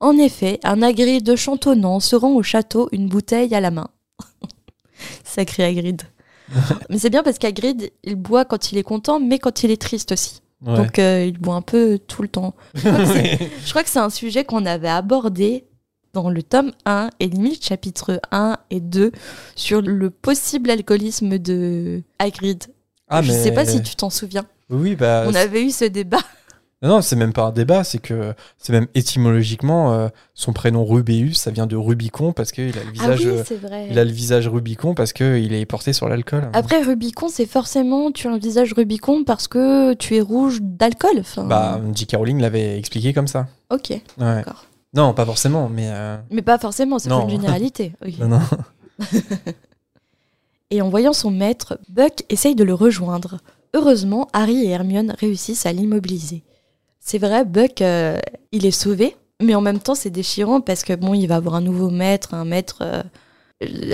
En 0.00 0.16
effet, 0.18 0.58
un 0.64 0.82
Hagrid 0.82 1.36
chantonnant 1.36 2.00
se 2.00 2.16
rend 2.16 2.32
au 2.34 2.42
château 2.42 2.88
une 2.90 3.08
bouteille 3.08 3.54
à 3.54 3.60
la 3.60 3.70
main. 3.70 3.88
Sacré 5.24 5.64
Hagrid. 5.64 6.02
mais 6.90 6.98
c'est 6.98 7.10
bien 7.10 7.22
parce 7.22 7.38
qu'Hagrid, 7.38 7.92
il 8.02 8.16
boit 8.16 8.44
quand 8.44 8.72
il 8.72 8.78
est 8.78 8.82
content, 8.82 9.20
mais 9.20 9.38
quand 9.38 9.62
il 9.62 9.70
est 9.70 9.80
triste 9.80 10.12
aussi. 10.12 10.42
Ouais. 10.66 10.76
Donc 10.76 10.98
euh, 10.98 11.24
il 11.26 11.38
boit 11.38 11.54
un 11.54 11.62
peu 11.62 11.98
tout 12.06 12.22
le 12.22 12.28
temps. 12.28 12.54
Je 12.74 13.70
crois 13.70 13.82
que 13.82 13.90
c'est 13.90 13.98
un 14.00 14.10
sujet 14.10 14.44
qu'on 14.44 14.66
avait 14.66 14.88
abordé 14.88 15.66
dans 16.12 16.28
le 16.30 16.42
tome 16.42 16.72
1 16.84 17.10
et 17.20 17.26
limite 17.28 17.64
chapitre 17.64 18.20
1 18.30 18.58
et 18.70 18.80
2 18.80 19.12
sur 19.56 19.80
le 19.80 20.10
possible 20.10 20.70
alcoolisme 20.70 21.38
de 21.38 22.02
Hagrid. 22.18 22.64
Ah, 23.08 23.22
Je 23.22 23.32
mais- 23.32 23.38
sais 23.42 23.52
pas 23.52 23.64
si 23.64 23.82
tu 23.82 23.96
t'en 23.96 24.10
souviens. 24.10 24.44
Oui, 24.70 24.94
bah. 24.94 25.24
On 25.26 25.34
avait 25.34 25.62
eu 25.64 25.70
ce 25.70 25.84
débat. 25.86 26.20
Non, 26.82 26.88
non, 26.96 27.00
c'est 27.00 27.14
même 27.14 27.32
pas 27.32 27.44
un 27.44 27.52
débat, 27.52 27.84
c'est 27.84 28.00
que 28.00 28.34
c'est 28.58 28.72
même 28.72 28.88
étymologiquement 28.96 29.92
euh, 29.94 30.08
son 30.34 30.52
prénom 30.52 30.84
Rubéus, 30.84 31.34
ça 31.34 31.52
vient 31.52 31.68
de 31.68 31.76
Rubicon 31.76 32.32
parce 32.32 32.50
qu'il 32.50 32.76
a 32.76 32.82
le 32.84 32.90
visage, 32.90 33.20
ah 33.22 33.28
oui, 33.28 33.38
euh, 33.38 33.44
c'est 33.46 33.54
vrai. 33.56 33.86
il 33.88 33.98
a 34.00 34.04
le 34.04 34.10
visage 34.10 34.48
Rubicon 34.48 34.92
parce 34.94 35.12
que 35.12 35.38
il 35.38 35.54
est 35.54 35.64
porté 35.64 35.92
sur 35.92 36.08
l'alcool. 36.08 36.50
Après 36.54 36.82
Rubicon, 36.82 37.28
c'est 37.28 37.46
forcément 37.46 38.10
tu 38.10 38.26
as 38.26 38.32
un 38.32 38.38
visage 38.38 38.72
Rubicon 38.72 39.22
parce 39.22 39.46
que 39.46 39.94
tu 39.94 40.16
es 40.16 40.20
rouge 40.20 40.58
d'alcool. 40.60 41.22
Bah, 41.46 41.80
J.K. 41.94 42.16
Rowling 42.16 42.40
l'avait 42.40 42.76
expliqué 42.78 43.12
comme 43.12 43.28
ça. 43.28 43.46
ok, 43.70 43.90
Ouais. 43.90 44.00
d'accord. 44.18 44.64
Non, 44.94 45.14
pas 45.14 45.24
forcément, 45.24 45.68
mais 45.68 45.88
euh, 45.90 46.18
Mais 46.30 46.42
pas 46.42 46.58
forcément, 46.58 46.98
c'est 46.98 47.08
pas 47.08 47.16
Non. 47.16 47.24
une 47.24 47.30
généralité. 47.30 47.92
Oui. 48.04 48.16
non, 48.20 48.28
non. 48.28 48.40
Et 50.70 50.80
en 50.80 50.88
voyant 50.88 51.12
son 51.12 51.30
maître, 51.30 51.78
Buck 51.88 52.24
essaye 52.30 52.54
de 52.54 52.64
le 52.64 52.74
rejoindre. 52.74 53.38
Heureusement, 53.74 54.28
Harry 54.32 54.64
et 54.64 54.70
Hermione 54.70 55.14
réussissent 55.18 55.66
à 55.66 55.72
l'immobiliser. 55.72 56.42
C'est 57.00 57.18
vrai, 57.18 57.44
Buck, 57.44 57.82
euh, 57.82 58.18
il 58.52 58.64
est 58.64 58.70
sauvé, 58.70 59.16
mais 59.42 59.54
en 59.54 59.60
même 59.60 59.80
temps, 59.80 59.94
c'est 59.94 60.10
déchirant 60.10 60.60
parce 60.60 60.82
que 60.82 60.94
bon, 60.94 61.14
il 61.14 61.26
va 61.26 61.36
avoir 61.36 61.56
un 61.56 61.60
nouveau 61.60 61.90
maître, 61.90 62.32
un 62.34 62.44
maître 62.44 62.78
euh, 62.82 63.02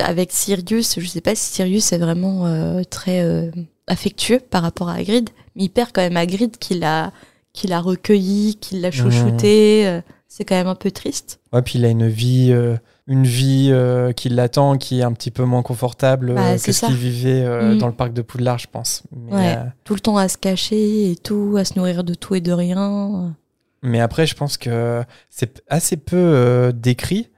avec 0.05 0.31
Sirius. 0.33 1.01
Je 1.01 1.07
sais 1.07 1.21
pas 1.21 1.35
si 1.35 1.53
Sirius 1.53 1.93
est 1.93 1.99
vraiment 1.99 2.47
euh, 2.47 2.83
très 2.89 3.23
euh, 3.23 3.51
affectueux 3.87 4.39
par 4.41 4.63
rapport 4.63 4.89
à 4.89 4.95
Hagrid, 4.95 5.31
mais 5.57 5.65
il 5.65 5.69
perd 5.71 5.91
quand 5.93 6.03
même 6.03 6.17
Hagrid 6.17 6.59
qui 6.59 6.75
l'a, 6.79 7.13
qui 7.53 7.67
l'a 7.67 7.81
recueilli, 7.81 8.57
qui 8.57 8.79
l'a 8.79 8.91
chouchouté. 8.91 9.87
euh, 9.87 10.01
c'est 10.29 10.45
quand 10.45 10.55
même 10.55 10.67
un 10.69 10.75
peu 10.75 10.91
triste. 10.91 11.41
Ouais, 11.53 11.63
puis 11.63 11.79
il 11.79 11.85
a 11.85 11.89
une 11.89 12.07
vie, 12.07 12.51
euh, 12.53 12.77
une 13.07 13.25
vie 13.25 13.71
euh, 13.73 14.13
qui 14.13 14.29
l'attend, 14.29 14.77
qui 14.77 15.01
est 15.01 15.03
un 15.03 15.13
petit 15.13 15.31
peu 15.31 15.45
moins 15.45 15.63
confortable 15.63 16.31
euh, 16.31 16.35
Bah, 16.35 16.53
que 16.55 16.59
c'est 16.59 16.73
ce 16.73 16.87
qu'il 16.87 16.95
vivait 16.97 17.43
euh, 17.45 17.75
Mm. 17.75 17.79
dans 17.79 17.87
le 17.87 17.95
parc 17.95 18.13
de 18.13 18.23
Poudlard, 18.23 18.59
je 18.59 18.67
pense. 18.71 19.03
Mais, 19.17 19.33
Ouais. 19.35 19.55
euh, 19.57 19.65
Tout 19.85 19.95
le 19.95 20.01
temps 20.01 20.17
à 20.19 20.29
se 20.29 20.37
cacher 20.39 21.11
et 21.11 21.17
tout, 21.17 21.57
à 21.59 21.65
se 21.65 21.77
nourrir 21.79 22.05
de 22.05 22.15
tout 22.15 22.35
et 22.35 22.41
de 22.41 22.53
rien. 22.53 23.35
mais 23.83 24.01
après, 24.01 24.27
je 24.27 24.35
pense 24.35 24.57
que 24.59 25.03
c'est 25.31 25.63
assez 25.69 25.97
peu 25.97 26.17
euh, 26.17 26.73
décrit. 26.73 27.31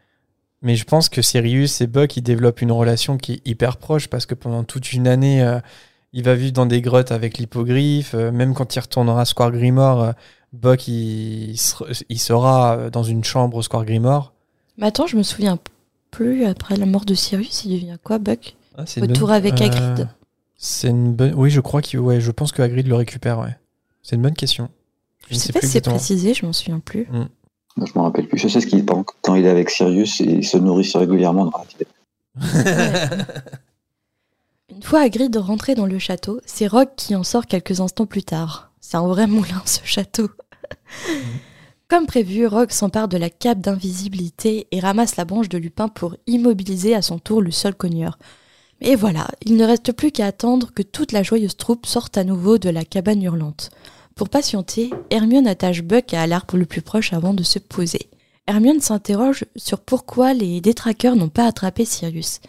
Mais 0.62 0.76
je 0.76 0.84
pense 0.84 1.08
que 1.08 1.22
Sirius 1.22 1.80
et 1.80 1.86
Buck, 1.86 2.18
ils 2.18 2.22
développent 2.22 2.60
une 2.60 2.72
relation 2.72 3.16
qui 3.16 3.32
est 3.34 3.48
hyper 3.48 3.78
proche 3.78 4.08
parce 4.08 4.26
que 4.26 4.34
pendant 4.34 4.62
toute 4.62 4.92
une 4.92 5.08
année, 5.08 5.42
euh, 5.42 5.58
il 6.12 6.22
va 6.24 6.34
vivre 6.34 6.52
dans 6.52 6.66
des 6.66 6.82
grottes 6.82 7.12
avec 7.12 7.38
l'hippogriffe. 7.38 8.14
euh, 8.14 8.30
même 8.30 8.52
quand 8.52 8.74
il 8.76 8.80
retournera 8.80 9.22
à 9.22 9.24
Square 9.24 9.52
Grimoire, 9.52 10.00
euh, 10.00 10.12
Buck, 10.52 10.88
il, 10.88 11.56
ser- 11.56 11.84
il 12.08 12.18
sera 12.18 12.76
euh, 12.76 12.90
dans 12.90 13.02
une 13.04 13.22
chambre 13.24 13.56
au 13.56 13.62
Square 13.62 13.84
Grimoire. 13.84 14.32
Mais 14.78 14.86
attends, 14.86 15.06
je 15.06 15.16
me 15.16 15.22
souviens 15.22 15.58
plus, 16.10 16.44
après 16.44 16.76
la 16.76 16.86
mort 16.86 17.04
de 17.04 17.14
Sirius, 17.14 17.64
il 17.64 17.72
devient 17.74 17.96
quoi, 18.02 18.18
Buck? 18.18 18.56
Ah, 18.76 18.82
Retour 19.00 19.28
bonne- 19.28 19.36
avec 19.36 19.60
euh, 19.60 19.64
Hagrid. 19.66 20.08
C'est 20.56 20.88
une 20.88 21.12
bonne. 21.12 21.34
Oui, 21.34 21.50
je 21.50 21.60
crois 21.60 21.82
qu'il. 21.82 21.98
Ouais, 22.00 22.20
je 22.20 22.30
pense 22.30 22.52
que 22.52 22.62
Hagrid 22.62 22.86
le 22.86 22.94
récupère. 22.96 23.38
Ouais. 23.38 23.56
C'est 24.02 24.16
une 24.16 24.22
bonne 24.22 24.34
question. 24.34 24.68
Je 25.30 25.36
sais 25.36 25.52
pas 25.52 25.60
si 25.60 25.68
c'est 25.68 25.80
précisé, 25.82 26.34
je 26.34 26.44
m'en 26.44 26.52
souviens 26.52 26.80
plus. 26.80 27.06
Moi, 27.76 27.86
je 27.86 27.98
me 27.98 28.02
rappelle 28.02 28.26
plus. 28.26 28.36
Je 28.38 28.48
sais 28.48 28.60
ce 28.60 28.66
qu'il 28.66 28.80
exemple, 28.80 29.14
quand 29.22 29.36
il 29.36 29.44
est 29.46 29.48
avec 29.50 29.70
Sirius, 29.70 30.18
il 30.20 30.44
se 30.44 30.56
nourrit 30.58 30.90
régulièrement 30.94 31.46
dans 31.46 31.58
la 31.58 31.64
tête. 31.78 31.88
Une 34.74 34.82
fois 34.82 35.00
Hagrid 35.00 35.36
rentré 35.36 35.74
dans 35.74 35.86
le 35.86 35.98
château, 35.98 36.40
c'est 36.46 36.66
Rogue 36.66 36.88
qui 36.96 37.14
en 37.16 37.22
sort 37.24 37.46
quelques 37.46 37.80
instants 37.80 38.06
plus 38.06 38.22
tard. 38.22 38.69
C'est 38.80 38.96
un 38.96 39.06
vrai 39.06 39.26
moulin, 39.26 39.62
ce 39.66 39.80
château. 39.84 40.28
Comme 41.88 42.06
prévu, 42.06 42.46
Rogue 42.46 42.70
s'empare 42.70 43.08
de 43.08 43.16
la 43.16 43.30
cape 43.30 43.60
d'invisibilité 43.60 44.68
et 44.70 44.80
ramasse 44.80 45.16
la 45.16 45.24
branche 45.24 45.48
de 45.48 45.58
Lupin 45.58 45.88
pour 45.88 46.16
immobiliser 46.26 46.94
à 46.94 47.02
son 47.02 47.18
tour 47.18 47.42
le 47.42 47.50
sol 47.50 47.74
cogneur. 47.74 48.18
Et 48.80 48.96
voilà, 48.96 49.28
il 49.44 49.56
ne 49.56 49.64
reste 49.64 49.92
plus 49.92 50.10
qu'à 50.10 50.26
attendre 50.26 50.70
que 50.72 50.82
toute 50.82 51.12
la 51.12 51.22
joyeuse 51.22 51.56
troupe 51.56 51.86
sorte 51.86 52.16
à 52.16 52.24
nouveau 52.24 52.58
de 52.58 52.70
la 52.70 52.84
cabane 52.84 53.22
hurlante. 53.22 53.70
Pour 54.14 54.28
patienter, 54.28 54.90
Hermione 55.10 55.46
attache 55.46 55.82
Buck 55.82 56.14
à 56.14 56.26
l'arbre 56.26 56.56
le 56.56 56.64
plus 56.64 56.80
proche 56.80 57.12
avant 57.12 57.34
de 57.34 57.42
se 57.42 57.58
poser. 57.58 58.08
Hermione 58.46 58.80
s'interroge 58.80 59.44
sur 59.56 59.80
pourquoi 59.80 60.32
les 60.32 60.60
détraqueurs 60.60 61.16
n'ont 61.16 61.28
pas 61.28 61.46
attrapé 61.46 61.84
Sirius. 61.84 62.40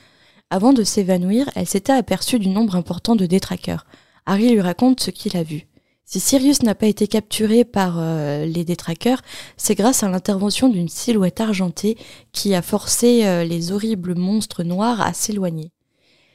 Avant 0.49 0.73
de 0.73 0.83
s'évanouir, 0.83 1.49
elle 1.55 1.67
s'était 1.67 1.93
aperçue 1.93 2.39
du 2.39 2.49
nombre 2.49 2.75
important 2.75 3.15
de 3.15 3.25
détraqueurs. 3.25 3.85
Harry 4.25 4.51
lui 4.51 4.61
raconte 4.61 4.99
ce 4.99 5.11
qu'il 5.11 5.35
a 5.35 5.43
vu. 5.43 5.67
Si 6.11 6.19
Sirius 6.19 6.61
n'a 6.63 6.75
pas 6.75 6.87
été 6.87 7.07
capturé 7.07 7.63
par 7.63 7.95
euh, 7.97 8.43
les 8.43 8.65
détraqueurs, 8.65 9.21
c'est 9.55 9.75
grâce 9.75 10.03
à 10.03 10.09
l'intervention 10.09 10.67
d'une 10.67 10.89
silhouette 10.89 11.39
argentée 11.39 11.97
qui 12.33 12.53
a 12.53 12.61
forcé 12.61 13.25
euh, 13.25 13.45
les 13.45 13.71
horribles 13.71 14.15
monstres 14.15 14.63
noirs 14.63 14.99
à 14.99 15.13
s'éloigner. 15.13 15.71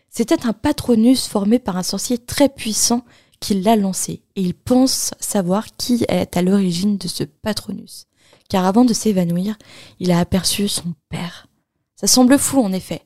C'était 0.09 0.47
un 0.47 0.55
patronus 0.55 1.27
formé 1.27 1.59
par 1.59 1.77
un 1.77 1.83
sorcier 1.83 2.17
très 2.17 2.49
puissant 2.49 3.05
qui 3.39 3.61
l'a 3.61 3.77
lancé, 3.77 4.23
et 4.35 4.41
il 4.41 4.55
pense 4.55 5.11
savoir 5.21 5.67
qui 5.77 6.07
est 6.09 6.35
à 6.39 6.41
l'origine 6.41 6.97
de 6.97 7.07
ce 7.07 7.25
patronus. 7.25 8.07
Car 8.49 8.65
avant 8.65 8.87
de 8.87 8.95
s'évanouir, 8.95 9.59
il 10.01 10.11
a 10.11 10.21
aperçu 10.21 10.69
son 10.69 10.95
père. 11.11 11.49
Ça 11.97 12.07
semble 12.07 12.39
fou 12.39 12.63
en 12.63 12.73
effet. 12.73 13.03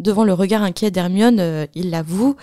Devant 0.00 0.24
le 0.24 0.32
regard 0.32 0.64
inquiet 0.64 0.90
d'Hermione, 0.90 1.38
euh, 1.38 1.66
il 1.76 1.90
l'avoue, 1.90 2.34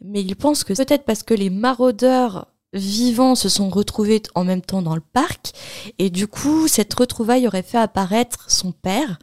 mais 0.00 0.22
il 0.22 0.34
pense 0.34 0.64
que 0.64 0.72
peut-être 0.72 1.04
parce 1.04 1.22
que 1.22 1.34
les 1.34 1.50
maraudeurs 1.50 2.46
vivants 2.72 3.34
se 3.34 3.48
sont 3.48 3.68
retrouvés 3.68 4.22
en 4.34 4.44
même 4.44 4.62
temps 4.62 4.82
dans 4.82 4.94
le 4.94 5.00
parc, 5.00 5.52
et 5.98 6.10
du 6.10 6.26
coup, 6.26 6.68
cette 6.68 6.94
retrouvaille 6.94 7.46
aurait 7.46 7.62
fait 7.62 7.78
apparaître 7.78 8.50
son 8.50 8.72
père, 8.72 9.18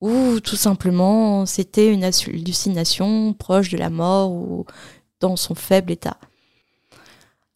ou 0.00 0.40
tout 0.40 0.56
simplement 0.56 1.46
c'était 1.46 1.92
une 1.92 2.04
hallucination 2.04 3.32
proche 3.34 3.70
de 3.70 3.78
la 3.78 3.90
mort 3.90 4.32
ou 4.32 4.66
dans 5.20 5.36
son 5.36 5.54
faible 5.54 5.92
état. 5.92 6.18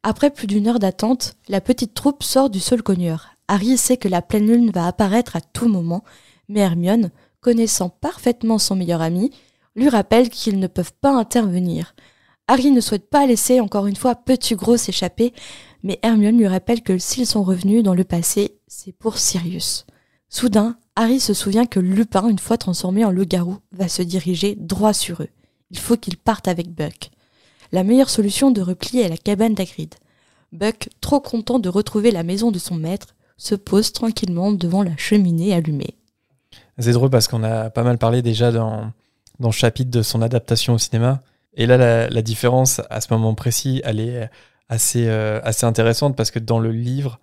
Après 0.05 0.31
plus 0.31 0.47
d'une 0.47 0.69
heure 0.69 0.79
d'attente, 0.79 1.35
la 1.49 1.61
petite 1.61 1.93
troupe 1.93 2.23
sort 2.23 2.49
du 2.49 2.61
sol 2.61 2.83
cogneur. 2.85 3.31
Harry 3.49 3.77
sait 3.77 3.97
que 3.97 4.07
la 4.07 4.23
pleine 4.23 4.47
lune 4.47 4.71
va 4.71 4.87
apparaître 4.87 5.35
à 5.35 5.41
tout 5.41 5.69
moment, 5.69 6.05
mais 6.49 6.61
Hermione, 6.61 7.11
connaissant 7.41 7.89
parfaitement 7.89 8.59
son 8.59 8.77
meilleur 8.77 9.03
ami, 9.03 9.33
lui 9.75 9.89
rappelle 9.89 10.31
qu'ils 10.31 10.61
ne 10.61 10.69
peuvent 10.69 10.93
pas 11.01 11.13
intervenir. 11.13 11.97
Harry 12.49 12.71
ne 12.71 12.81
souhaite 12.81 13.11
pas 13.11 13.27
laisser 13.27 13.61
encore 13.61 13.87
une 13.87 13.97
fois 13.97 14.15
Petit 14.15 14.55
Gros 14.55 14.77
s'échapper, 14.77 15.33
mais 15.83 15.99
Hermione 16.03 16.39
lui 16.39 16.47
rappelle 16.47 16.83
que 16.83 16.97
s'ils 16.97 17.27
sont 17.27 17.43
revenus 17.43 17.83
dans 17.83 17.95
le 17.95 18.05
passé, 18.05 18.59
c'est 18.69 18.93
pour 18.93 19.19
Sirius. 19.19 19.85
Soudain, 20.29 20.77
Harry 20.95 21.19
se 21.19 21.35
souvient 21.35 21.67
que 21.67 21.81
Lupin, 21.81 22.29
une 22.29 22.39
fois 22.39 22.57
transformé 22.57 23.05
en 23.05 23.11
loup-garou, 23.11 23.59
va 23.73 23.89
se 23.89 24.03
diriger 24.03 24.55
droit 24.55 24.93
sur 24.93 25.23
eux. 25.23 25.29
Il 25.71 25.79
faut 25.79 25.97
qu'il 25.97 26.17
parte 26.17 26.47
avec 26.47 26.71
Buck. 26.73 27.11
La 27.73 27.83
meilleure 27.83 28.11
solution 28.11 28.53
de 28.53 28.61
repli 28.61 29.01
est 29.01 29.09
la 29.09 29.17
cabane 29.17 29.55
d'Agrid. 29.55 29.95
Buck, 30.53 30.89
trop 31.01 31.21
content 31.21 31.59
de 31.59 31.69
retrouver 31.69 32.13
la 32.13 32.23
maison 32.23 32.53
de 32.53 32.61
son 32.61 32.77
maître, 32.77 33.17
se 33.37 33.57
pose 33.57 33.93
tranquillement 33.93 34.53
devant 34.53 34.83
la 34.83 34.97
cheminée 34.97 35.53
allumée. 35.53 35.97
C'est 36.79 36.93
drôle 36.93 37.11
parce 37.11 37.27
qu'on 37.27 37.43
a 37.43 37.71
pas 37.71 37.83
mal 37.83 37.99
parlé 37.99 38.23
déjà 38.23 38.53
dans 38.53 38.93
le 39.41 39.51
chapitre 39.51 39.91
de 39.91 40.03
son 40.03 40.23
adaptation 40.23 40.75
au 40.75 40.79
cinéma. 40.79 41.23
Et 41.57 41.67
là, 41.67 41.77
la, 41.77 42.09
la 42.09 42.23
différence 42.23 42.81
à 42.91 43.01
ce 43.01 43.13
moment 43.13 43.35
précis, 43.35 43.81
elle 43.85 43.99
est 44.01 44.29
assez, 44.69 45.07
euh, 45.09 45.41
assez 45.43 45.65
intéressante 45.67 46.17
parce 46.17 46.31
que 46.31 46.39
dans 46.39 46.59
le 46.59 46.71
livre, 46.71 47.19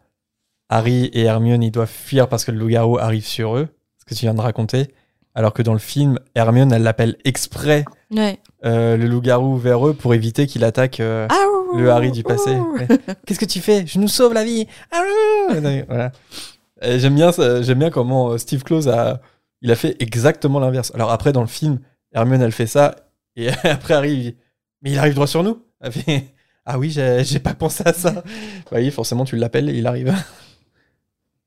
Harry 0.69 1.05
et 1.13 1.23
Hermione, 1.23 1.61
ils 1.63 1.71
doivent 1.71 1.89
fuir 1.89 2.27
parce 2.27 2.43
que 2.45 2.51
le 2.51 2.57
loup-garou 2.57 2.97
arrive 2.97 3.25
sur 3.25 3.55
eux, 3.57 3.67
ce 3.99 4.05
que 4.05 4.15
tu 4.15 4.21
viens 4.25 4.33
de 4.33 4.41
raconter. 4.41 4.93
Alors 5.35 5.53
que 5.53 5.61
dans 5.63 5.73
le 5.73 5.79
film, 5.79 6.19
Hermione, 6.35 6.71
elle 6.73 6.83
l'appelle 6.83 7.17
exprès 7.25 7.85
Ouais. 8.11 8.39
euh, 8.65 8.97
le 8.97 9.07
loup-garou 9.07 9.57
vers 9.57 9.87
eux 9.87 9.93
pour 9.93 10.13
éviter 10.13 10.45
qu'il 10.45 10.63
attaque 10.63 10.99
euh, 10.99 11.27
le 11.75 11.89
Harry 11.89 12.11
du 12.11 12.21
passé. 12.23 12.51
Ouais. 12.55 12.87
Qu'est-ce 13.25 13.39
que 13.39 13.45
tu 13.45 13.59
fais? 13.59 13.85
Je 13.87 13.97
nous 13.99 14.07
sauve 14.07 14.33
la 14.33 14.43
vie. 14.43 14.67
Voilà. 15.87 16.11
J'aime 16.81 17.15
bien, 17.15 17.31
j'aime 17.61 17.79
bien 17.79 17.89
comment 17.89 18.31
euh, 18.31 18.37
Steve 18.37 18.63
Close 18.63 18.87
a, 18.89 19.21
il 19.61 19.71
a 19.71 19.75
fait 19.75 19.95
exactement 20.01 20.59
l'inverse. 20.59 20.91
Alors 20.95 21.11
après, 21.11 21.31
dans 21.33 21.41
le 21.41 21.47
film, 21.47 21.79
Hermione, 22.13 22.41
elle 22.41 22.51
fait 22.51 22.67
ça, 22.67 22.95
et 23.35 23.49
après 23.63 24.07
dit, 24.07 24.35
mais 24.81 24.91
il 24.91 24.97
arrive 24.97 25.13
droit 25.13 25.27
sur 25.27 25.43
nous. 25.43 25.61
Fait, 25.91 26.33
ah 26.65 26.79
oui, 26.79 26.91
j'ai 26.91 27.39
pas 27.39 27.53
pensé 27.53 27.83
à 27.85 27.93
ça. 27.93 28.11
bah 28.71 28.77
oui, 28.77 28.91
forcément, 28.91 29.25
tu 29.25 29.35
l'appelles 29.35 29.69
et 29.69 29.77
il 29.77 29.87
arrive. 29.87 30.13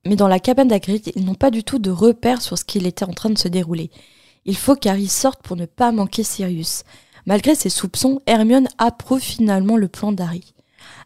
Mais 0.06 0.14
dans 0.16 0.28
la 0.28 0.38
cabane 0.38 0.68
d'Agrid, 0.68 1.10
ils 1.16 1.24
n'ont 1.24 1.34
pas 1.34 1.50
du 1.50 1.64
tout 1.64 1.80
de 1.80 1.90
repère 1.90 2.40
sur 2.40 2.56
ce 2.56 2.64
qu'il 2.64 2.86
était 2.86 3.04
en 3.04 3.12
train 3.12 3.30
de 3.30 3.38
se 3.38 3.48
dérouler. 3.48 3.90
Il 4.44 4.56
faut 4.56 4.76
qu'Harry 4.76 5.08
sorte 5.08 5.42
pour 5.42 5.56
ne 5.56 5.66
pas 5.66 5.90
manquer 5.90 6.22
Sirius. 6.22 6.84
Malgré 7.26 7.56
ses 7.56 7.70
soupçons, 7.70 8.20
Hermione 8.26 8.68
approuve 8.78 9.20
finalement 9.20 9.76
le 9.76 9.88
plan 9.88 10.12
d'Harry. 10.12 10.54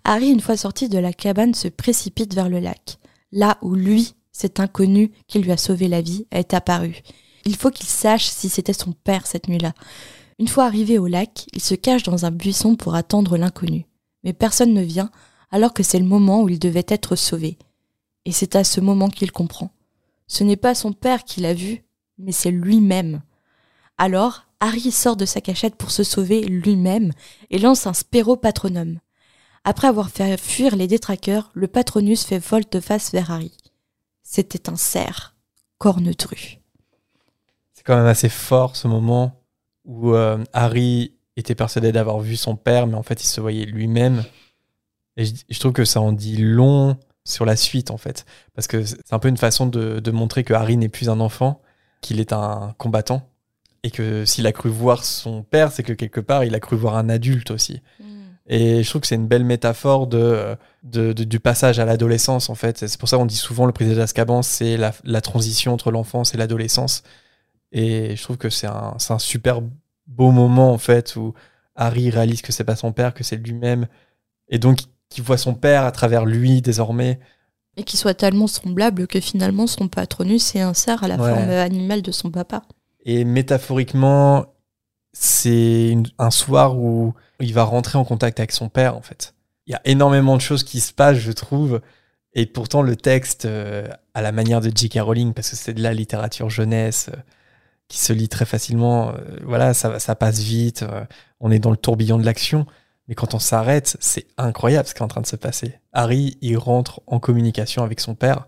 Harry, 0.05 0.29
une 0.29 0.41
fois 0.41 0.59
sorti 0.59 0.91
de 0.91 0.99
la 0.99 1.15
cabane, 1.15 1.55
se 1.55 1.69
précipite 1.69 2.35
vers 2.35 2.51
le 2.51 2.59
lac. 2.59 2.99
Là 3.33 3.57
où 3.63 3.75
lui, 3.75 4.15
cet 4.33 4.61
inconnu 4.61 5.13
qui 5.27 5.39
lui 5.39 5.51
a 5.51 5.57
sauvé 5.57 5.89
la 5.89 6.03
vie, 6.03 6.27
est 6.31 6.53
apparu. 6.53 7.01
Il 7.47 7.57
faut 7.57 7.71
qu'il 7.71 7.87
sache 7.87 8.27
si 8.27 8.51
c'était 8.51 8.75
son 8.75 8.93
père 8.93 9.27
cette 9.27 9.49
nuit-là. 9.49 9.73
Une 10.41 10.49
fois 10.49 10.65
arrivé 10.65 10.99
au 10.99 11.07
lac, 11.07 11.45
il 11.53 11.61
se 11.61 11.75
cache 11.75 12.03
dans 12.03 12.25
un 12.25 12.31
buisson 12.31 12.75
pour 12.75 12.95
attendre 12.95 13.37
l'inconnu. 13.37 13.87
Mais 14.25 14.33
personne 14.33 14.73
ne 14.73 14.81
vient, 14.81 15.11
alors 15.51 15.75
que 15.75 15.83
c'est 15.83 15.99
le 15.99 16.07
moment 16.07 16.43
où 16.43 16.49
il 16.49 16.59
devait 16.59 16.87
être 16.89 17.15
sauvé. 17.15 17.59
Et 18.25 18.33
c'est 18.33 18.57
à 18.57 18.65
ce 18.65 18.81
moment 18.81 19.11
qu'il 19.11 19.33
comprend. 19.33 19.71
Ce 20.29 20.43
n'est 20.43 20.57
pas 20.57 20.75
son 20.75 20.95
père 20.95 21.25
qui 21.25 21.41
l'a 21.41 21.53
vu, 21.53 21.85
mais 22.17 22.33
c'est 22.33 22.51
lui-même. 22.51 23.21
Alors, 23.99 24.47
Harry 24.61 24.91
sort 24.91 25.17
de 25.17 25.27
sa 25.27 25.43
cachette 25.43 25.77
pour 25.77 25.91
se 25.91 26.05
sauver 26.05 26.41
lui-même 26.41 27.13
et 27.51 27.59
lance 27.59 27.87
un 27.87 27.93
spéro 27.93 28.35
patronum. 28.35 28.99
Après 29.65 29.89
avoir 29.89 30.09
fait 30.09 30.41
fuir 30.41 30.75
les 30.75 30.87
détraqueurs, 30.87 31.51
le 31.53 31.69
patronus 31.69 32.25
fait 32.25 32.39
volte-face 32.39 33.13
vers 33.13 33.31
Harry. 33.31 33.53
C'était 34.23 34.71
un 34.71 34.77
cerf, 34.77 35.37
cornetru. 35.77 36.61
C'est 37.75 37.83
quand 37.85 37.97
même 37.97 38.07
assez 38.07 38.31
fort 38.31 38.75
ce 38.75 38.89
moment 38.89 39.40
où 39.85 40.15
euh, 40.15 40.39
Harry 40.53 41.15
était 41.37 41.55
persuadé 41.55 41.93
d'avoir 41.93 42.21
vu 42.21 42.37
son 42.37 42.57
père, 42.57 42.87
mais 42.87 42.95
en 42.97 43.03
fait, 43.03 43.23
il 43.23 43.27
se 43.27 43.41
voyait 43.41 43.65
lui-même. 43.65 44.25
Et 45.17 45.25
je, 45.25 45.35
je 45.49 45.59
trouve 45.59 45.73
que 45.73 45.85
ça 45.85 46.01
en 46.01 46.13
dit 46.13 46.37
long 46.37 46.97
sur 47.25 47.45
la 47.45 47.57
suite, 47.57 47.91
en 47.91 47.97
fait. 47.97 48.25
Parce 48.55 48.67
que 48.67 48.85
c'est 48.85 49.13
un 49.13 49.19
peu 49.19 49.29
une 49.29 49.37
façon 49.37 49.67
de, 49.67 50.01
de 50.01 50.11
montrer 50.11 50.45
que 50.45 50.55
Harry 50.55 50.77
n'est 50.77 50.89
plus 50.89 51.09
un 51.09 51.21
enfant, 51.21 51.61
qu'il 52.01 52.21
est 52.21 52.33
un 52.33 52.75
combattant. 52.79 53.27
Et 53.83 53.91
que 53.91 54.27
s'il 54.27 54.47
a 54.47 54.53
cru 54.53 54.69
voir 54.69 55.05
son 55.05 55.43
père, 55.43 55.73
c'est 55.73 55.83
que 55.83 55.95
quelque 55.95 56.21
part, 56.21 56.45
il 56.45 56.55
a 56.55 56.61
cru 56.61 56.77
voir 56.77 56.97
un 56.97 57.09
adulte 57.09 57.51
aussi. 57.51 57.81
Et 58.47 58.83
je 58.83 58.89
trouve 58.91 59.01
que 59.01 59.07
c'est 59.07 59.15
une 59.15 59.29
belle 59.29 59.45
métaphore 59.45 60.07
de, 60.07 60.57
de- 60.83 61.13
de- 61.15 61.25
du 61.25 61.41
passage 61.41 61.79
à 61.79 61.85
l'adolescence, 61.87 62.51
en 62.51 62.55
fait. 62.55 62.87
C'est 62.87 62.99
pour 62.99 63.09
ça 63.09 63.17
qu'on 63.17 63.25
dit 63.25 63.37
souvent 63.37 63.65
le 63.65 63.73
prisonnier 63.73 63.97
d'Azkaban, 63.97 64.43
c'est 64.43 64.77
la, 64.77 64.93
la 65.05 65.21
transition 65.23 65.73
entre 65.73 65.91
l'enfance 65.91 66.35
et 66.35 66.37
l'adolescence. 66.37 67.05
Et 67.73 68.17
je 68.17 68.23
trouve 68.23 68.37
que 68.37 68.51
c'est 68.51 68.67
un, 68.67 68.97
un 69.09 69.19
super 69.19 69.61
beau 70.07 70.31
moment, 70.33 70.73
en 70.73 70.79
fait, 70.79 71.17
où 71.17 71.35
Harry 71.77 72.11
réalise 72.11 72.43
que 72.43 72.53
c'est 72.53 72.65
pas 72.65 72.77
son 72.77 72.93
père, 72.93 73.15
que 73.15 73.25
c'est 73.25 73.37
lui-même. 73.37 73.87
Et 74.49 74.59
donc, 74.59 74.81
qu'il 75.09 75.23
voit 75.25 75.39
son 75.39 75.55
père 75.55 75.85
à 75.85 75.93
travers 75.93 76.25
lui, 76.27 76.63
désormais. 76.63 77.21
Et 77.77 77.85
qui 77.85 77.97
soit 77.97 78.15
tellement 78.15 78.49
semblable 78.49 79.07
que 79.07 79.21
finalement 79.21 79.67
son 79.67 79.89
patronus 79.89 80.55
est 80.57 80.61
un 80.61 80.75
cerf 80.75 81.05
à 81.05 81.09
la 81.09 81.17
Ouais. 81.17 81.31
forme 81.33 81.51
animale 81.51 82.03
de 82.03 82.11
son 82.13 82.31
papa. 82.31 82.63
Et 83.05 83.25
métaphoriquement, 83.25 84.47
c'est 85.13 85.97
un 86.19 86.31
soir 86.31 86.77
où 86.79 87.15
il 87.41 87.55
va 87.55 87.65
rentrer 87.65 87.99
en 87.99 88.05
contact 88.05 88.39
avec 88.41 88.53
son 88.53 88.69
père, 88.69 88.97
en 88.97 89.03
fait. 89.03 89.35
Il 89.67 89.73
y 89.73 89.75
a 89.75 89.81
énormément 89.85 90.37
de 90.37 90.41
choses 90.41 90.65
qui 90.65 90.81
se 90.81 90.93
passent, 90.93 91.19
je 91.19 91.33
trouve. 91.33 91.81
Et 92.35 92.47
pourtant, 92.47 92.83
le 92.83 92.97
texte, 92.97 93.45
euh, 93.45 93.87
à 94.15 94.23
la 94.23 94.33
manière 94.33 94.61
de 94.61 94.71
J.K. 94.75 94.99
Rowling, 95.01 95.33
parce 95.33 95.51
que 95.51 95.57
c'est 95.57 95.75
de 95.75 95.83
la 95.83 95.93
littérature 95.95 96.51
jeunesse 96.51 97.11
euh, 97.13 97.17
qui 97.91 97.99
se 97.99 98.13
lit 98.15 98.29
très 98.29 98.45
facilement, 98.47 99.09
euh, 99.11 99.13
voilà, 99.45 99.75
ça, 99.75 99.99
ça 99.99 100.15
passe 100.15 100.39
vite. 100.39 100.85
euh, 100.85 101.05
on 101.41 101.51
est 101.51 101.59
dans 101.59 101.71
le 101.73 101.77
tourbillon 101.77 102.17
de 102.19 102.25
l'action. 102.25 102.65
Mais 103.09 103.17
quand 103.17 103.35
on 103.35 103.39
s'arrête, 103.41 103.97
c'est 103.99 104.27
incroyable 104.39 104.87
ce 104.87 104.95
qui 104.95 105.01
est 105.01 105.03
en 105.05 105.09
train 105.09 105.21
de 105.21 105.27
se 105.27 105.35
passer. 105.37 105.75
Harry, 105.93 106.39
il 106.41 106.57
rentre 106.57 107.01
en 107.09 107.19
communication 107.19 107.83
avec 107.83 107.99
son 107.99 108.15
père 108.15 108.47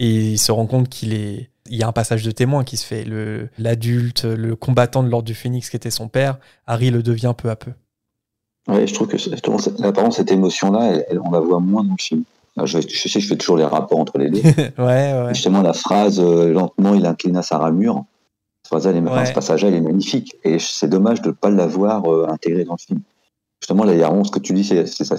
et 0.00 0.32
il 0.32 0.38
se 0.38 0.50
rend 0.50 0.66
compte 0.66 0.88
qu'il 0.88 1.14
est. 1.14 1.50
Il 1.70 1.76
y 1.76 1.84
a 1.84 1.86
un 1.86 1.92
passage 1.92 2.24
de 2.24 2.32
témoin 2.32 2.64
qui 2.64 2.76
se 2.76 2.84
fait. 2.84 3.04
Le- 3.04 3.48
L'adulte, 3.58 4.24
le 4.24 4.56
combattant 4.56 5.04
de 5.04 5.08
l'ordre 5.08 5.26
du 5.26 5.34
Phénix 5.34 5.70
qui 5.70 5.76
était 5.76 5.92
son 5.92 6.08
père, 6.08 6.38
Harry 6.66 6.90
le 6.90 7.04
devient 7.04 7.34
peu 7.38 7.50
à 7.50 7.54
peu. 7.56 7.70
Ouais, 8.66 8.84
je 8.88 8.94
trouve 8.94 9.06
que 9.06 9.16
justement, 9.18 9.58
cette- 9.58 9.80
apparemment, 9.80 10.10
cette 10.10 10.32
émotion-là, 10.32 10.86
elle- 10.92 11.06
elle- 11.08 11.20
on 11.20 11.30
la 11.30 11.38
voit 11.38 11.60
moins 11.60 11.84
dans 11.84 11.92
le 11.92 12.02
film. 12.02 12.24
Alors, 12.56 12.66
je, 12.66 12.80
je 12.80 13.08
sais 13.08 13.18
que 13.18 13.20
je 13.20 13.28
fais 13.28 13.36
toujours 13.36 13.56
les 13.56 13.64
rapports 13.64 14.00
entre 14.00 14.18
les 14.18 14.30
deux. 14.30 14.40
ouais, 14.78 15.12
ouais. 15.22 15.28
Justement, 15.34 15.62
la 15.62 15.72
phrase 15.72 16.18
euh, 16.18 16.52
lentement, 16.52 16.94
il 16.94 17.06
inclina 17.06 17.42
sa 17.42 17.58
ramure. 17.58 18.04
Elle 18.84 18.96
est, 18.96 19.00
Ouais. 19.00 19.26
ce 19.26 19.32
passage-là, 19.32 19.68
il 19.70 19.74
est 19.76 19.80
magnifique. 19.80 20.36
Et 20.44 20.58
c'est 20.58 20.88
dommage 20.88 21.22
de 21.22 21.28
ne 21.28 21.32
pas 21.32 21.50
l'avoir 21.50 22.04
euh, 22.12 22.26
intégré 22.28 22.64
dans 22.64 22.74
le 22.74 22.78
film. 22.78 23.00
Justement, 23.60 23.84
là, 23.84 23.92
il 23.92 24.00
y 24.00 24.02
a 24.02 24.08
vraiment 24.08 24.24
ce 24.24 24.30
que 24.32 24.38
tu 24.40 24.52
dis, 24.54 24.64
c'est 24.64 24.86
ça. 24.86 25.16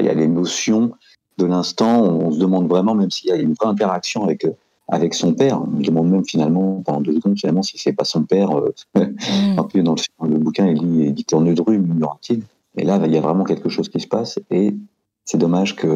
Il 0.00 0.06
y 0.06 0.08
a 0.08 0.14
l'émotion 0.14 0.92
de 1.38 1.44
l'instant. 1.46 2.02
On, 2.02 2.30
se 2.32 2.38
demande 2.38 2.68
vraiment, 2.68 2.94
même 2.94 3.10
s'il 3.10 3.28
y 3.30 3.32
a 3.32 3.36
une 3.36 3.54
vraie 3.54 3.68
interaction 3.68 4.24
avec, 4.24 4.44
euh, 4.44 4.50
avec 4.88 5.14
son 5.14 5.32
père, 5.32 5.60
on 5.62 5.80
se 5.80 5.86
demande 5.86 6.10
même 6.10 6.24
finalement, 6.24 6.82
pendant 6.84 7.00
deux 7.00 7.14
secondes, 7.14 7.38
finalement, 7.38 7.62
si 7.62 7.78
c'est 7.78 7.92
pas 7.92 8.04
son 8.04 8.22
père. 8.24 8.50
Euh, 8.58 8.74
Mm. 8.96 9.56
dans 9.56 9.68
le, 9.74 9.82
dans 10.20 10.26
le 10.26 10.38
bouquin, 10.38 10.66
il 10.66 10.78
dit, 10.78 11.04
il 11.06 11.14
dit 11.14 11.24
cornedru, 11.24 11.78
murmure-t-il. 11.78 12.42
Et 12.76 12.84
là, 12.84 13.00
il 13.04 13.12
y 13.12 13.16
a 13.16 13.20
vraiment 13.20 13.44
quelque 13.44 13.68
chose 13.68 13.88
qui 13.88 14.00
se 14.00 14.08
passe. 14.08 14.38
Et 14.50 14.74
c'est 15.24 15.38
dommage 15.38 15.76
que. 15.76 15.86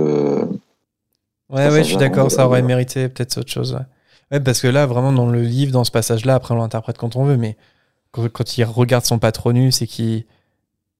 Ouais, 1.51 1.57
Ça, 1.57 1.65
ouais, 1.65 1.71
ça 1.71 1.79
je 1.83 1.89
suis 1.89 1.97
d'accord, 1.97 2.27
on 2.27 2.29
ça 2.29 2.47
aurait 2.47 2.61
voir. 2.61 2.69
mérité 2.69 3.09
peut-être 3.09 3.39
autre 3.39 3.51
chose. 3.51 3.73
Ouais. 3.75 3.81
Ouais, 4.31 4.41
parce 4.41 4.61
que 4.61 4.69
là, 4.69 4.87
vraiment, 4.87 5.13
dans 5.13 5.27
le 5.27 5.41
livre, 5.43 5.73
dans 5.73 5.85
ce 5.85 5.91
passage-là, 5.91 6.35
après, 6.35 6.55
on 6.55 6.59
l'interprète 6.59 6.99
quand 6.99 7.17
on 7.17 7.25
veut, 7.25 7.37
mais 7.37 7.57
quand, 8.11 8.29
quand 8.29 8.59
il 8.59 8.65
regarde 8.65 9.05
son 9.05 9.19
patronus 9.19 9.81
et 9.83 9.87
qu'il 9.87 10.25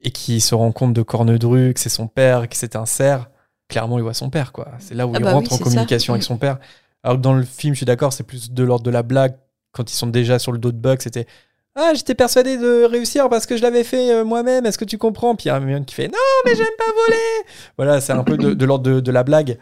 et 0.01 0.11
qu'il 0.13 0.41
se 0.41 0.55
rend 0.55 0.71
compte 0.71 0.93
de 0.95 1.03
Cornedru, 1.03 1.75
que 1.75 1.81
c'est 1.81 1.89
son 1.89 2.07
père, 2.07 2.49
que 2.49 2.57
c'est 2.57 2.77
un 2.77 2.87
cerf, 2.87 3.29
clairement, 3.69 3.99
il 3.99 4.03
voit 4.03 4.15
son 4.15 4.31
père, 4.31 4.53
quoi. 4.53 4.69
C'est 4.79 4.95
là 4.95 5.07
où 5.09 5.13
Ah 5.15 5.19
il 5.19 5.25
bah 5.25 5.33
rentre 5.33 5.51
oui, 5.51 5.59
en 5.61 5.65
communication 5.65 6.13
ça. 6.13 6.15
avec 6.15 6.23
son 6.23 6.37
père. 6.37 6.59
Alors 7.03 7.17
que 7.17 7.23
dans 7.23 7.35
le 7.35 7.43
film, 7.43 7.75
je 7.75 7.79
suis 7.79 7.87
d'accord, 7.87 8.13
c'est 8.13 8.23
plus 8.23 8.53
de 8.53 8.63
l'ordre 8.63 8.85
de 8.85 8.91
la 8.91 9.03
blague. 9.03 9.35
Quand 9.73 9.91
ils 9.91 9.97
sont 9.97 10.07
déjà 10.07 10.39
sur 10.39 10.53
le 10.53 10.59
dos 10.59 10.71
de 10.71 10.77
Buck, 10.79 11.03
c'était 11.03 11.27
Ah, 11.75 11.93
j'étais 11.95 12.15
persuadé 12.15 12.57
de 12.59 12.85
réussir 12.85 13.29
parce 13.29 13.45
que 13.45 13.57
je 13.57 13.63
l'avais 13.63 13.83
fait 13.85 14.13
euh, 14.13 14.25
moi-même, 14.25 14.67
est-ce 14.67 14.79
que 14.79 14.85
tu 14.85 14.99
comprends? 14.99 15.35
Puis 15.35 15.47
il 15.47 15.49
y 15.49 15.51
a 15.51 15.57
Hermione 15.57 15.85
qui 15.85 15.95
fait 15.97 16.07
Non, 16.09 16.19
mais 16.45 16.55
j'aime 16.55 16.67
pas 16.79 16.85
voler 17.07 17.47
Voilà, 17.77 18.01
c'est 18.01 18.13
un 18.13 18.23
peu 18.25 18.37
de, 18.37 18.55
de 18.55 18.65
l'ordre 18.65 18.85
de, 18.85 19.01
de 19.01 19.11
la 19.13 19.25
blague. 19.25 19.59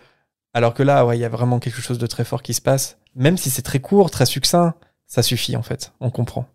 Alors 0.57 0.73
que 0.73 0.83
là, 0.83 1.05
ouais, 1.05 1.19
il 1.19 1.20
y 1.20 1.24
a 1.27 1.28
vraiment 1.28 1.59
quelque 1.59 1.83
chose 1.83 1.99
de 1.99 2.07
très 2.07 2.24
fort 2.24 2.43
qui 2.43 2.55
se 2.55 2.62
passe. 2.62 2.97
Même 3.15 3.37
si 3.37 3.51
c'est 3.51 3.61
très 3.61 3.78
court, 3.78 4.11
très 4.11 4.24
succinct, 4.24 4.73
ça 5.07 5.23
suffit 5.23 5.55
en 5.55 5.62
fait. 5.62 5.93
On 6.01 6.09
comprend. 6.11 6.47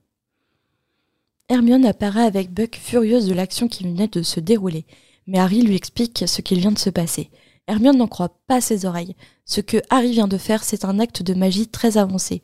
Hermione 1.49 1.85
apparaît 1.85 2.25
avec 2.25 2.51
Buck 2.51 2.79
furieuse 2.81 3.27
de 3.27 3.35
l'action 3.35 3.67
qui 3.67 3.83
venait 3.83 4.07
de 4.07 4.23
se 4.23 4.39
dérouler, 4.39 4.87
mais 5.27 5.37
Harry 5.37 5.61
lui 5.61 5.75
explique 5.75 6.23
ce 6.25 6.41
qu'il 6.41 6.57
vient 6.57 6.71
de 6.71 6.79
se 6.79 6.89
passer. 6.89 7.29
Hermione 7.67 7.97
n'en 7.97 8.07
croit 8.07 8.39
pas 8.47 8.59
ses 8.59 8.85
oreilles. 8.85 9.15
Ce 9.45 9.61
que 9.61 9.77
Harry 9.91 10.13
vient 10.13 10.27
de 10.27 10.39
faire, 10.39 10.63
c'est 10.63 10.83
un 10.83 10.97
acte 10.97 11.21
de 11.21 11.35
magie 11.35 11.67
très 11.67 11.99
avancé. 11.99 12.41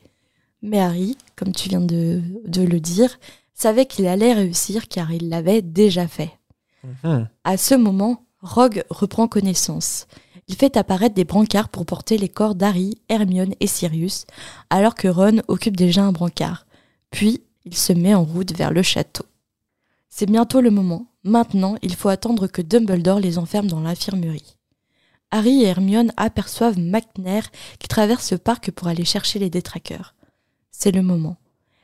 Mais 0.61 0.79
Harry, 0.79 1.17
comme 1.35 1.53
tu 1.53 1.69
viens 1.69 1.81
de, 1.81 2.21
de 2.45 2.61
le 2.61 2.79
dire, 2.79 3.17
savait 3.55 3.87
qu'il 3.87 4.05
allait 4.05 4.33
réussir 4.33 4.87
car 4.87 5.11
il 5.11 5.29
l'avait 5.29 5.63
déjà 5.63 6.07
fait. 6.07 6.33
Mhm. 7.03 7.27
À 7.43 7.57
ce 7.57 7.73
moment, 7.73 8.27
Rogue 8.43 8.83
reprend 8.91 9.27
connaissance. 9.27 10.05
Il 10.47 10.55
fait 10.55 10.77
apparaître 10.77 11.15
des 11.15 11.25
brancards 11.25 11.69
pour 11.69 11.85
porter 11.85 12.17
les 12.17 12.29
corps 12.29 12.55
d'Harry, 12.55 13.01
Hermione 13.09 13.53
et 13.59 13.67
Sirius, 13.67 14.25
alors 14.69 14.95
que 14.95 15.07
Ron 15.07 15.41
occupe 15.47 15.75
déjà 15.75 16.03
un 16.03 16.11
brancard. 16.11 16.65
Puis, 17.11 17.41
il 17.65 17.75
se 17.75 17.91
met 17.91 18.13
en 18.13 18.23
route 18.23 18.55
vers 18.55 18.71
le 18.71 18.81
château. 18.81 19.25
C'est 20.09 20.25
bientôt 20.25 20.61
le 20.61 20.71
moment. 20.71 21.07
Maintenant, 21.23 21.75
il 21.81 21.95
faut 21.95 22.09
attendre 22.09 22.47
que 22.47 22.61
Dumbledore 22.61 23.19
les 23.19 23.37
enferme 23.37 23.67
dans 23.67 23.81
l'infirmerie. 23.81 24.55
Harry 25.31 25.63
et 25.63 25.67
Hermione 25.67 26.13
aperçoivent 26.15 26.79
McNair 26.79 27.51
qui 27.79 27.89
traverse 27.89 28.31
le 28.31 28.37
parc 28.37 28.71
pour 28.71 28.87
aller 28.87 29.03
chercher 29.03 29.39
les 29.39 29.49
détraqueurs. 29.49 30.15
C'est 30.71 30.91
le 30.91 31.01
moment. 31.01 31.35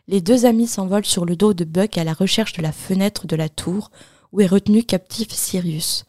Les 0.08 0.22
deux 0.22 0.46
amis 0.46 0.68
s'envolent 0.68 1.06
sur 1.06 1.26
le 1.26 1.36
dos 1.36 1.54
de 1.54 1.66
Buck 1.66 1.98
à 1.98 2.06
la 2.06 2.14
recherche 2.14 2.54
de 2.54 2.62
la 2.62 2.72
fenêtre 2.72 3.28
de 3.28 3.36
la 3.36 3.50
tour 3.50 3.92
où 4.32 4.40
est 4.40 4.48
retenu 4.48 4.84
captif 4.84 5.30
Sirius. 5.32 6.06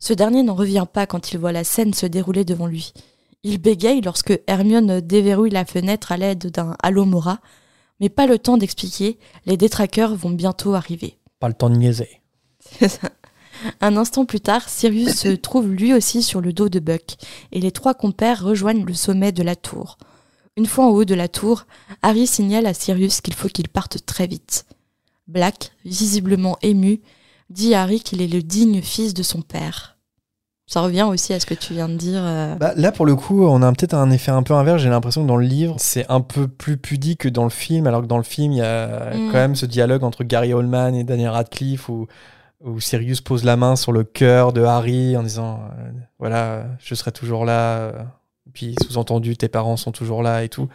Ce 0.00 0.14
dernier 0.14 0.42
n'en 0.42 0.54
revient 0.54 0.86
pas 0.90 1.06
quand 1.06 1.32
il 1.32 1.38
voit 1.38 1.52
la 1.52 1.62
scène 1.62 1.94
se 1.94 2.06
dérouler 2.06 2.44
devant 2.44 2.66
lui. 2.66 2.92
Il 3.42 3.58
bégaye 3.58 4.00
lorsque 4.00 4.38
Hermione 4.46 5.00
déverrouille 5.00 5.50
la 5.50 5.64
fenêtre 5.64 6.10
à 6.10 6.16
l'aide 6.16 6.50
d'un 6.50 6.74
Mora, 7.04 7.40
mais 8.00 8.08
pas 8.08 8.26
le 8.26 8.38
temps 8.38 8.56
d'expliquer, 8.56 9.18
les 9.46 9.56
détraqueurs 9.56 10.14
vont 10.14 10.30
bientôt 10.30 10.74
arriver. 10.74 11.18
Pas 11.38 11.48
le 11.48 11.54
temps 11.54 11.70
de 11.70 11.76
niaiser. 11.76 12.20
Un 13.80 13.96
instant 13.96 14.24
plus 14.24 14.40
tard, 14.40 14.68
Sirius 14.68 15.14
se 15.14 15.28
trouve 15.36 15.68
lui 15.68 15.92
aussi 15.92 16.22
sur 16.22 16.40
le 16.40 16.54
dos 16.54 16.70
de 16.70 16.80
Buck, 16.80 17.16
et 17.52 17.60
les 17.60 17.72
trois 17.72 17.94
compères 17.94 18.42
rejoignent 18.42 18.86
le 18.86 18.94
sommet 18.94 19.32
de 19.32 19.42
la 19.42 19.56
tour. 19.56 19.98
Une 20.56 20.66
fois 20.66 20.86
en 20.86 20.90
haut 20.90 21.04
de 21.04 21.14
la 21.14 21.28
tour, 21.28 21.66
Harry 22.02 22.26
signale 22.26 22.66
à 22.66 22.74
Sirius 22.74 23.20
qu'il 23.20 23.34
faut 23.34 23.48
qu'il 23.48 23.68
parte 23.68 24.04
très 24.06 24.26
vite. 24.26 24.66
Black, 25.28 25.72
visiblement 25.84 26.58
ému, 26.62 27.00
dit 27.50 27.74
Harry 27.74 28.00
qu'il 28.00 28.22
est 28.22 28.32
le 28.32 28.42
digne 28.42 28.80
fils 28.80 29.12
de 29.14 29.22
son 29.22 29.42
père. 29.42 29.96
Ça 30.70 30.82
revient 30.82 31.02
aussi 31.02 31.32
à 31.32 31.40
ce 31.40 31.46
que 31.46 31.54
tu 31.54 31.74
viens 31.74 31.88
de 31.88 31.96
dire. 31.96 32.22
Euh. 32.22 32.54
Bah, 32.54 32.72
là, 32.76 32.92
pour 32.92 33.04
le 33.04 33.16
coup, 33.16 33.44
on 33.44 33.60
a 33.60 33.72
peut-être 33.72 33.94
un 33.94 34.08
effet 34.12 34.30
un 34.30 34.44
peu 34.44 34.54
inverse. 34.54 34.80
J'ai 34.80 34.88
l'impression 34.88 35.22
que 35.22 35.26
dans 35.26 35.36
le 35.36 35.44
livre, 35.44 35.74
c'est 35.78 36.08
un 36.08 36.20
peu 36.20 36.46
plus 36.46 36.76
pudique 36.76 37.22
que 37.22 37.28
dans 37.28 37.42
le 37.42 37.50
film, 37.50 37.88
alors 37.88 38.02
que 38.02 38.06
dans 38.06 38.18
le 38.18 38.22
film, 38.22 38.52
il 38.52 38.58
y 38.58 38.62
a 38.62 39.10
mm. 39.10 39.32
quand 39.32 39.38
même 39.38 39.56
ce 39.56 39.66
dialogue 39.66 40.04
entre 40.04 40.22
Gary 40.22 40.54
Oldman 40.54 40.94
et 40.94 41.02
Daniel 41.02 41.30
Radcliffe 41.30 41.88
où, 41.88 42.06
où 42.64 42.78
Sirius 42.78 43.20
pose 43.20 43.42
la 43.42 43.56
main 43.56 43.74
sur 43.74 43.90
le 43.90 44.04
cœur 44.04 44.52
de 44.52 44.62
Harry 44.62 45.16
en 45.16 45.24
disant 45.24 45.60
euh, 45.80 45.90
Voilà, 46.20 46.66
je 46.78 46.94
serai 46.94 47.10
toujours 47.10 47.44
là. 47.44 47.78
Euh, 47.78 47.92
puis 48.52 48.76
sous-entendu, 48.80 49.36
tes 49.36 49.48
parents 49.48 49.76
sont 49.76 49.90
toujours 49.90 50.22
là 50.22 50.44
et 50.44 50.48
tout. 50.48 50.68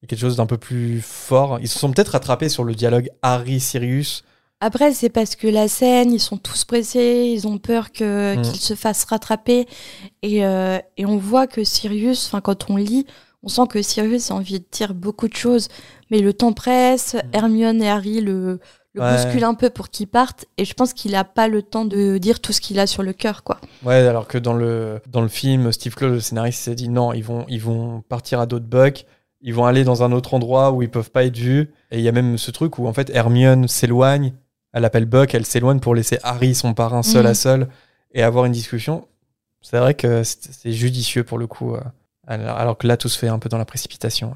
Il 0.00 0.04
y 0.04 0.06
a 0.06 0.08
quelque 0.08 0.20
chose 0.20 0.36
d'un 0.36 0.46
peu 0.46 0.58
plus 0.58 1.00
fort. 1.00 1.60
Ils 1.60 1.68
se 1.68 1.78
sont 1.78 1.92
peut-être 1.92 2.08
rattrapés 2.08 2.48
sur 2.48 2.64
le 2.64 2.74
dialogue 2.74 3.08
Harry-Sirius 3.22 4.24
après, 4.60 4.92
c'est 4.92 5.08
parce 5.08 5.36
que 5.36 5.46
la 5.46 5.68
scène, 5.68 6.12
ils 6.12 6.20
sont 6.20 6.36
tous 6.36 6.64
pressés, 6.64 7.30
ils 7.32 7.46
ont 7.46 7.58
peur 7.58 7.92
que, 7.92 8.36
mm. 8.36 8.42
qu'ils 8.42 8.60
se 8.60 8.74
fassent 8.74 9.04
rattraper. 9.04 9.66
Et, 10.22 10.44
euh, 10.44 10.78
et 10.96 11.06
on 11.06 11.16
voit 11.16 11.46
que 11.46 11.62
Sirius, 11.62 12.26
enfin, 12.26 12.40
quand 12.40 12.68
on 12.68 12.76
lit, 12.76 13.06
on 13.44 13.48
sent 13.48 13.68
que 13.68 13.80
Sirius 13.82 14.32
a 14.32 14.34
envie 14.34 14.58
de 14.58 14.64
dire 14.70 14.94
beaucoup 14.94 15.28
de 15.28 15.36
choses. 15.36 15.68
Mais 16.10 16.18
le 16.18 16.32
temps 16.32 16.52
presse, 16.52 17.14
mm. 17.14 17.20
Hermione 17.34 17.82
et 17.82 17.88
Harry 17.88 18.20
le, 18.20 18.58
le 18.94 19.00
bousculent 19.00 19.44
un 19.44 19.54
peu 19.54 19.70
pour 19.70 19.90
qu'il 19.90 20.08
parte. 20.08 20.46
Et 20.56 20.64
je 20.64 20.74
pense 20.74 20.92
qu'il 20.92 21.12
n'a 21.12 21.22
pas 21.22 21.46
le 21.46 21.62
temps 21.62 21.84
de 21.84 22.18
dire 22.18 22.40
tout 22.40 22.52
ce 22.52 22.60
qu'il 22.60 22.80
a 22.80 22.88
sur 22.88 23.04
le 23.04 23.12
cœur, 23.12 23.44
quoi. 23.44 23.60
Ouais, 23.84 23.94
alors 23.94 24.26
que 24.26 24.38
dans 24.38 24.54
le, 24.54 25.00
dans 25.08 25.22
le 25.22 25.28
film, 25.28 25.70
Steve 25.70 25.94
Claus, 25.94 26.10
le 26.10 26.20
scénariste, 26.20 26.62
s'est 26.62 26.74
dit 26.74 26.88
non, 26.88 27.12
ils 27.12 27.22
vont, 27.22 27.44
ils 27.48 27.60
vont 27.60 28.02
partir 28.08 28.40
à 28.40 28.46
d'autres 28.46 28.66
bucks 28.66 29.06
ils 29.40 29.54
vont 29.54 29.66
aller 29.66 29.84
dans 29.84 30.02
un 30.02 30.12
autre 30.12 30.34
endroit 30.34 30.72
où 30.72 30.82
ils 30.82 30.90
peuvent 30.90 31.10
pas 31.10 31.24
être 31.24 31.36
vus. 31.36 31.70
Et 31.90 31.98
il 31.98 32.00
y 32.00 32.08
a 32.08 32.12
même 32.12 32.38
ce 32.38 32.50
truc 32.50 32.78
où 32.78 32.86
en 32.86 32.92
fait 32.92 33.10
Hermione 33.10 33.68
s'éloigne 33.68 34.34
elle 34.72 34.84
appelle 34.84 35.06
Buck, 35.06 35.34
elle 35.34 35.46
s'éloigne 35.46 35.80
pour 35.80 35.94
laisser 35.94 36.18
Harry, 36.22 36.54
son 36.54 36.74
parrain, 36.74 37.02
seul 37.02 37.26
à 37.26 37.30
mhm. 37.30 37.34
seul 37.34 37.68
et 38.12 38.22
avoir 38.22 38.44
une 38.44 38.52
discussion. 38.52 39.06
C'est 39.60 39.78
vrai 39.78 39.94
que 39.94 40.22
c'est 40.24 40.72
judicieux 40.72 41.24
pour 41.24 41.38
le 41.38 41.46
coup, 41.46 41.74
euh, 41.74 41.80
alors, 42.26 42.78
que 42.78 42.86
là, 42.86 42.96
tout 42.96 43.08
se 43.08 43.18
fait 43.18 43.28
un 43.28 43.38
peu 43.38 43.48
dans 43.48 43.58
la 43.58 43.64
précipitation. 43.64 44.32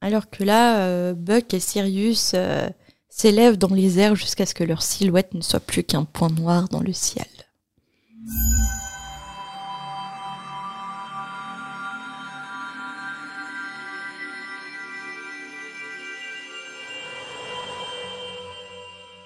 Alors 0.00 0.30
que 0.30 0.42
là, 0.42 0.80
euh, 0.80 1.14
Buck 1.14 1.54
et 1.54 1.60
Sirius 1.60 2.32
euh, 2.34 2.68
s'élèvent 3.08 3.58
dans 3.58 3.74
les 3.74 3.98
airs 3.98 4.16
jusqu'à 4.16 4.46
ce 4.46 4.54
que 4.54 4.64
leur 4.64 4.82
silhouette 4.82 5.34
ne 5.34 5.42
soit 5.42 5.60
plus 5.60 5.84
qu'un 5.84 6.04
point 6.04 6.30
noir 6.30 6.68
dans 6.68 6.80
le 6.80 6.92
ciel. 6.92 7.26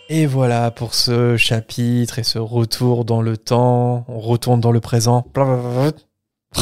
Et 0.09 0.27
voilà 0.27 0.71
pour 0.71 0.95
ce 0.95 1.37
chapitre 1.37 2.21
et 2.21 2.23
ce 2.23 2.39
retour 2.39 3.05
dans 3.05 3.23
le 3.23 3.37
temps. 3.37 4.05
On 4.09 4.21
retourne 4.21 4.61
dans 4.61 4.71
le 4.71 4.81
présent. 4.81 5.27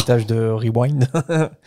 Tâche 0.06 0.26
de 0.26 0.48
rewind. 0.48 1.08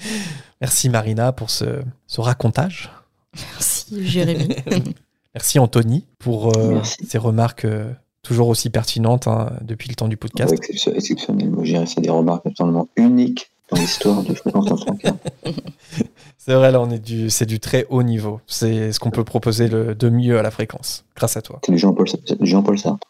Merci 0.62 0.90
Marina 0.90 1.32
pour 1.32 1.50
ce, 1.52 1.82
ce 2.08 2.20
racontage. 2.20 2.92
Merci 3.36 4.08
Jérémy. 4.08 4.56
Merci 5.36 5.60
Anthony 5.60 6.06
pour 6.18 6.58
euh, 6.58 6.82
ces 6.84 7.20
remarques 7.20 7.66
euh, 7.66 7.94
toujours 8.24 8.48
aussi 8.48 8.72
pertinentes 8.72 9.28
hein, 9.28 9.52
depuis 9.62 9.88
le 9.88 9.96
temps 9.96 10.08
du 10.08 10.18
podcast. 10.18 10.52
exceptionnel. 10.52 11.50
Moi, 11.52 11.64
j'ai 11.64 11.86
fait 11.86 12.02
des 12.02 12.10
remarques 12.10 12.46
absolument 12.48 12.90
uniques 12.96 13.52
dans 13.70 13.78
l'histoire 13.78 14.24
de 14.24 14.34
Fréquence 14.34 14.70
C'est 16.38 16.54
vrai, 16.54 16.72
là, 16.72 16.82
on 16.82 16.90
est 16.90 17.00
du, 17.00 17.30
c'est 17.30 17.46
du 17.46 17.60
très 17.60 17.86
haut 17.90 18.04
niveau. 18.04 18.40
C'est 18.48 18.94
ce 18.94 19.00
qu'on 19.00 19.12
peut 19.12 19.26
proposer 19.26 19.68
le, 19.68 19.96
de 19.96 20.10
mieux 20.10 20.40
à 20.40 20.42
la 20.42 20.52
fréquence, 20.52 21.04
grâce 21.16 21.36
à 21.36 21.42
toi. 21.42 21.60
C'est 21.66 21.74
du 21.74 21.78
Jean-Paul, 21.78 22.08
Jean 22.42 22.64
Sartre. 22.78 23.08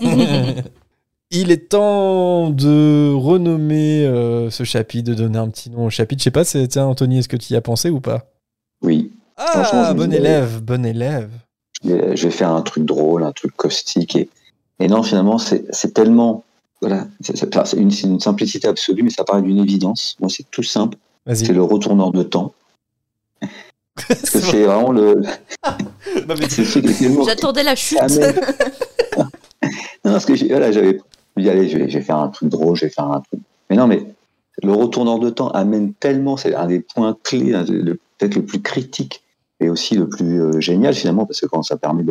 Il 1.32 1.52
est 1.52 1.68
temps 1.68 2.50
de 2.50 3.12
renommer 3.14 4.04
euh, 4.04 4.50
ce 4.50 4.64
chapitre, 4.64 5.10
de 5.10 5.14
donner 5.14 5.38
un 5.38 5.48
petit 5.48 5.70
nom 5.70 5.86
au 5.86 5.90
chapitre. 5.90 6.20
Je 6.20 6.24
sais 6.24 6.30
pas, 6.32 6.44
c'est, 6.44 6.76
Anthony, 6.76 7.18
est-ce 7.18 7.28
que 7.28 7.36
tu 7.36 7.52
y 7.52 7.56
as 7.56 7.60
pensé 7.60 7.88
ou 7.88 8.00
pas? 8.00 8.26
Oui. 8.82 9.12
Ah, 9.36 9.94
bon 9.94 10.12
élève, 10.12 10.60
bon 10.60 10.84
élève. 10.84 11.30
Je 11.84 11.92
vais, 11.92 12.30
faire 12.30 12.50
un 12.50 12.62
truc 12.62 12.84
drôle, 12.84 13.22
un 13.22 13.32
truc 13.32 13.54
caustique. 13.56 14.16
Et, 14.16 14.28
et 14.80 14.88
non, 14.88 15.02
finalement, 15.02 15.38
c'est, 15.38 15.94
tellement. 15.94 16.42
Voilà, 16.80 17.06
c'est, 17.20 17.76
une, 17.76 17.90
une, 17.90 18.20
simplicité 18.20 18.66
absolue, 18.66 19.02
mais 19.02 19.10
ça 19.10 19.24
paraît 19.24 19.42
d'une 19.42 19.58
évidence. 19.58 20.16
Moi, 20.18 20.30
c'est 20.30 20.50
tout 20.50 20.62
simple. 20.62 20.96
C'est 21.34 21.52
le 21.52 21.62
retourneur 21.62 22.10
de 22.10 22.22
temps. 22.22 22.54
Parce 24.08 24.30
que 24.30 24.40
c'est 24.40 24.64
vraiment 24.64 24.92
le. 24.92 25.20
J'attendais 27.26 27.62
la 27.62 27.74
chute. 27.74 27.98
non, 30.04 30.12
parce 30.12 30.24
que 30.24 30.48
voilà, 30.48 30.72
j'avais 30.72 31.00
dit, 31.36 31.50
allez, 31.50 31.68
je 31.68 31.76
vais, 31.76 32.00
faire 32.00 32.16
un 32.16 32.28
truc 32.28 32.48
drôle, 32.48 32.76
je 32.76 32.86
vais 32.86 32.90
faire 32.90 33.04
un 33.04 33.20
truc. 33.20 33.40
Mais 33.68 33.76
non, 33.76 33.86
mais 33.86 34.06
le 34.62 34.72
retourneur 34.72 35.18
de 35.18 35.28
temps 35.28 35.48
amène 35.48 35.92
tellement, 35.94 36.36
c'est 36.36 36.54
un 36.54 36.66
des 36.66 36.80
points 36.80 37.16
clés, 37.22 37.52
peut-être 38.18 38.36
le 38.36 38.44
plus 38.44 38.62
critique 38.62 39.22
et 39.60 39.68
aussi 39.68 39.94
le 39.94 40.08
plus 40.08 40.40
euh, 40.40 40.60
génial 40.60 40.94
finalement, 40.94 41.26
parce 41.26 41.40
que 41.40 41.46
quand 41.46 41.62
ça 41.62 41.76
permet 41.76 42.04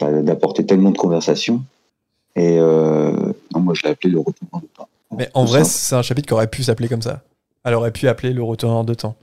d'apporter 0.00 0.66
tellement 0.66 0.90
de 0.90 0.98
conversations. 0.98 1.62
Et 2.36 2.58
euh, 2.58 3.32
non, 3.54 3.60
moi, 3.60 3.74
je 3.74 3.82
l'ai 3.82 3.90
appelé 3.90 4.12
le 4.12 4.18
retourneur 4.18 4.60
de 4.60 4.68
temps. 4.76 4.88
Mais 5.16 5.28
en 5.34 5.44
vrai, 5.44 5.64
c'est 5.64 5.94
un 5.94 6.02
chapitre 6.02 6.26
qui 6.26 6.34
aurait 6.34 6.48
pu 6.48 6.62
s'appeler 6.62 6.88
comme 6.88 7.02
ça. 7.02 7.22
Elle 7.64 7.74
aurait 7.74 7.92
pu 7.92 8.08
appeler 8.08 8.32
le 8.32 8.42
retourneur 8.42 8.84
de 8.84 8.94
temps. 8.94 9.16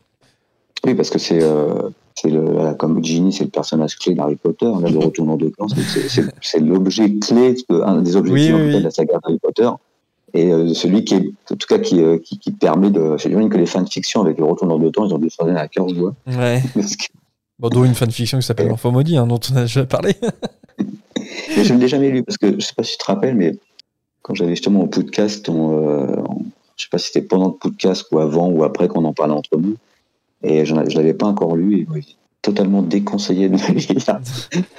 Oui, 0.86 0.96
parce 0.96 1.10
que 1.10 1.20
c'est 1.20 1.42
euh, 1.42 1.90
le, 2.24 2.74
comme 2.74 3.04
Ginny, 3.04 3.32
c'est 3.34 3.44
le 3.44 3.50
personnage 3.50 3.98
clé 3.98 4.16
d'Harry 4.16 4.36
Potter. 4.36 4.66
Là, 4.66 4.90
le 4.90 4.98
retournant 5.06 5.38
de 5.38 5.50
temps, 5.50 5.68
c'est 6.42 6.60
l'objet 6.60 7.14
clé, 7.20 7.56
un 7.70 8.02
des 8.02 8.16
objectifs 8.16 8.54
de 8.54 8.80
la 8.80 8.92
saga 8.92 9.20
d'Harry 9.22 9.40
Potter. 9.40 9.70
Et 10.34 10.50
euh, 10.52 10.74
celui 10.74 11.04
qui 11.04 11.16
est, 11.16 11.32
en 11.52 11.56
tout 11.56 11.68
cas, 11.68 11.78
qui, 11.78 12.02
euh, 12.02 12.18
qui, 12.18 12.40
qui 12.40 12.52
permet 12.52 12.90
de. 12.90 13.18
J'imagine 13.18 13.50
que 13.50 13.58
les 13.58 13.66
fanfictions 13.66 14.22
avec 14.22 14.38
le 14.38 14.46
retournant 14.46 14.80
de 14.80 14.90
temps, 14.90 15.06
ils 15.06 15.14
ont 15.14 15.18
dû 15.18 15.30
faire 15.30 15.46
à 15.58 15.68
cœur 15.68 15.90
joie. 15.90 16.14
Ouais. 16.28 16.62
Bon, 17.60 17.70
d'où 17.70 17.86
une 17.86 17.94
fanfiction 17.94 18.40
qui 18.40 18.46
s'appelle 18.48 18.70
L'Enfant 18.70 18.92
Maudit, 18.92 19.18
hein, 19.18 19.28
dont 19.28 19.40
on 19.52 19.56
a 19.56 19.62
déjà 19.62 19.86
parlé. 19.86 20.16
je 21.56 21.74
ne 21.76 21.80
l'ai 21.80 21.88
jamais 21.88 22.10
lu, 22.10 22.24
parce 22.24 22.40
que 22.40 22.56
je 22.56 22.66
sais 22.66 22.74
pas 22.76 22.82
si 22.82 22.94
tu 22.94 22.98
te 22.98 23.06
rappelles, 23.06 23.36
mais 23.36 23.56
quand 24.32 24.36
j'avais 24.36 24.52
justement 24.52 24.80
mon 24.80 24.88
podcast, 24.88 25.50
on, 25.50 25.86
euh, 25.86 26.16
je 26.78 26.84
sais 26.84 26.90
pas 26.90 26.98
si 26.98 27.08
c'était 27.08 27.22
pendant 27.22 27.48
le 27.48 27.54
podcast 27.54 28.08
ou 28.14 28.20
avant 28.20 28.48
ou 28.48 28.64
après 28.64 28.88
qu'on 28.88 29.04
en 29.04 29.12
parlait 29.12 29.34
entre 29.34 29.58
nous, 29.58 29.76
et 30.42 30.64
je 30.64 30.74
ne 30.74 30.90
l'avais 30.90 31.14
pas 31.14 31.26
encore 31.26 31.58
lu 31.58 31.82
et 31.82 31.88
oui, 31.92 32.16
totalement 32.42 32.82
déconseillé 32.82 33.50
de 33.50 33.58
le 33.58 33.74
lire. 33.74 34.20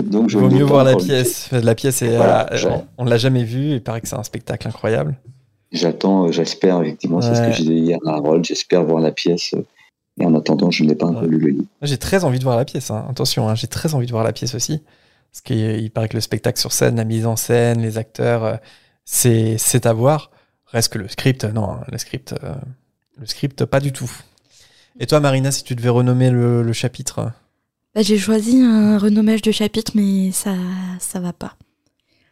Donc 0.03 0.31
je 0.31 0.39
Il 0.39 0.45
vaut 0.45 0.51
mieux 0.51 0.65
voir 0.65 0.85
la 0.85 0.97
pièce. 0.97 1.51
La 1.53 1.75
pièce 1.75 2.01
est, 2.01 2.17
euh, 2.17 2.79
on, 2.97 3.05
ne 3.05 3.11
l'a 3.11 3.19
jamais 3.19 3.45
vue. 3.45 3.73
Il 3.73 3.83
paraît 3.83 4.01
que 4.01 4.09
c'est 4.09 4.17
un 4.17 4.23
spectacle 4.23 4.67
incroyable. 4.67 5.19
J'attends, 5.71 6.29
euh, 6.29 6.33
j'espère 6.33 6.81
effectivement, 6.81 7.21
c'est 7.21 7.35
ce 7.35 7.43
que 7.43 7.53
j'ai 7.53 7.65
dit 7.65 7.75
hier 7.75 7.99
à 8.07 8.15
Harold. 8.15 8.47
J'espère 8.47 8.85
voir 8.85 9.03
la 9.03 9.13
pièce. 9.13 9.55
Et 10.19 10.25
en 10.25 10.35
attendant, 10.35 10.71
je 10.71 10.83
ne 10.83 10.89
l'ai 10.89 10.95
pas 10.95 11.07
encore 11.07 11.25
lu 11.25 11.39
le 11.39 11.49
livre. 11.49 11.65
J'ai 11.83 11.99
très 11.99 12.25
envie 12.25 12.39
de 12.39 12.45
voir 12.45 12.57
la 12.57 12.65
pièce. 12.65 12.91
Hein. 12.91 13.05
Attention, 13.11 13.51
hein, 13.51 13.55
j'ai 13.55 13.67
très 13.67 13.95
envie 13.95 14.07
de 14.07 14.13
voir 14.13 14.25
la 14.25 14.33
pièce 14.33 14.55
aussi. 14.55 14.81
Parce 15.31 15.43
qu'il 15.43 15.91
paraît 15.91 16.09
que 16.09 16.17
le 16.17 16.23
spectacle 16.23 16.59
sur 16.59 16.73
scène, 16.73 16.97
la 16.97 17.05
mise 17.05 17.27
en 17.27 17.37
scène, 17.37 17.83
les 17.83 17.99
acteurs, 17.99 18.59
c'est 19.05 19.87
à 19.87 19.93
voir. 19.93 20.31
Reste 20.67 20.93
que 20.93 20.99
le 20.99 21.09
script, 21.09 21.45
non, 21.45 21.79
le 21.91 21.99
script, 21.99 22.35
le 23.19 23.27
script, 23.27 23.65
pas 23.67 23.81
du 23.81 23.93
tout. 23.93 24.11
Et 24.99 25.07
toi, 25.07 25.21
Marina, 25.21 25.51
si 25.51 25.65
tu 25.65 25.75
devais 25.75 25.89
renommer 25.89 26.31
le, 26.31 26.73
chapitre? 26.73 27.33
Bah, 27.95 28.03
J'ai 28.03 28.19
choisi 28.19 28.61
un 28.61 28.99
renommage 28.99 29.43
de 29.43 29.53
chapitre, 29.53 29.93
mais 29.95 30.33
ça 30.33 30.55
ça 30.99 31.21
va 31.21 31.33
pas. 31.33 31.57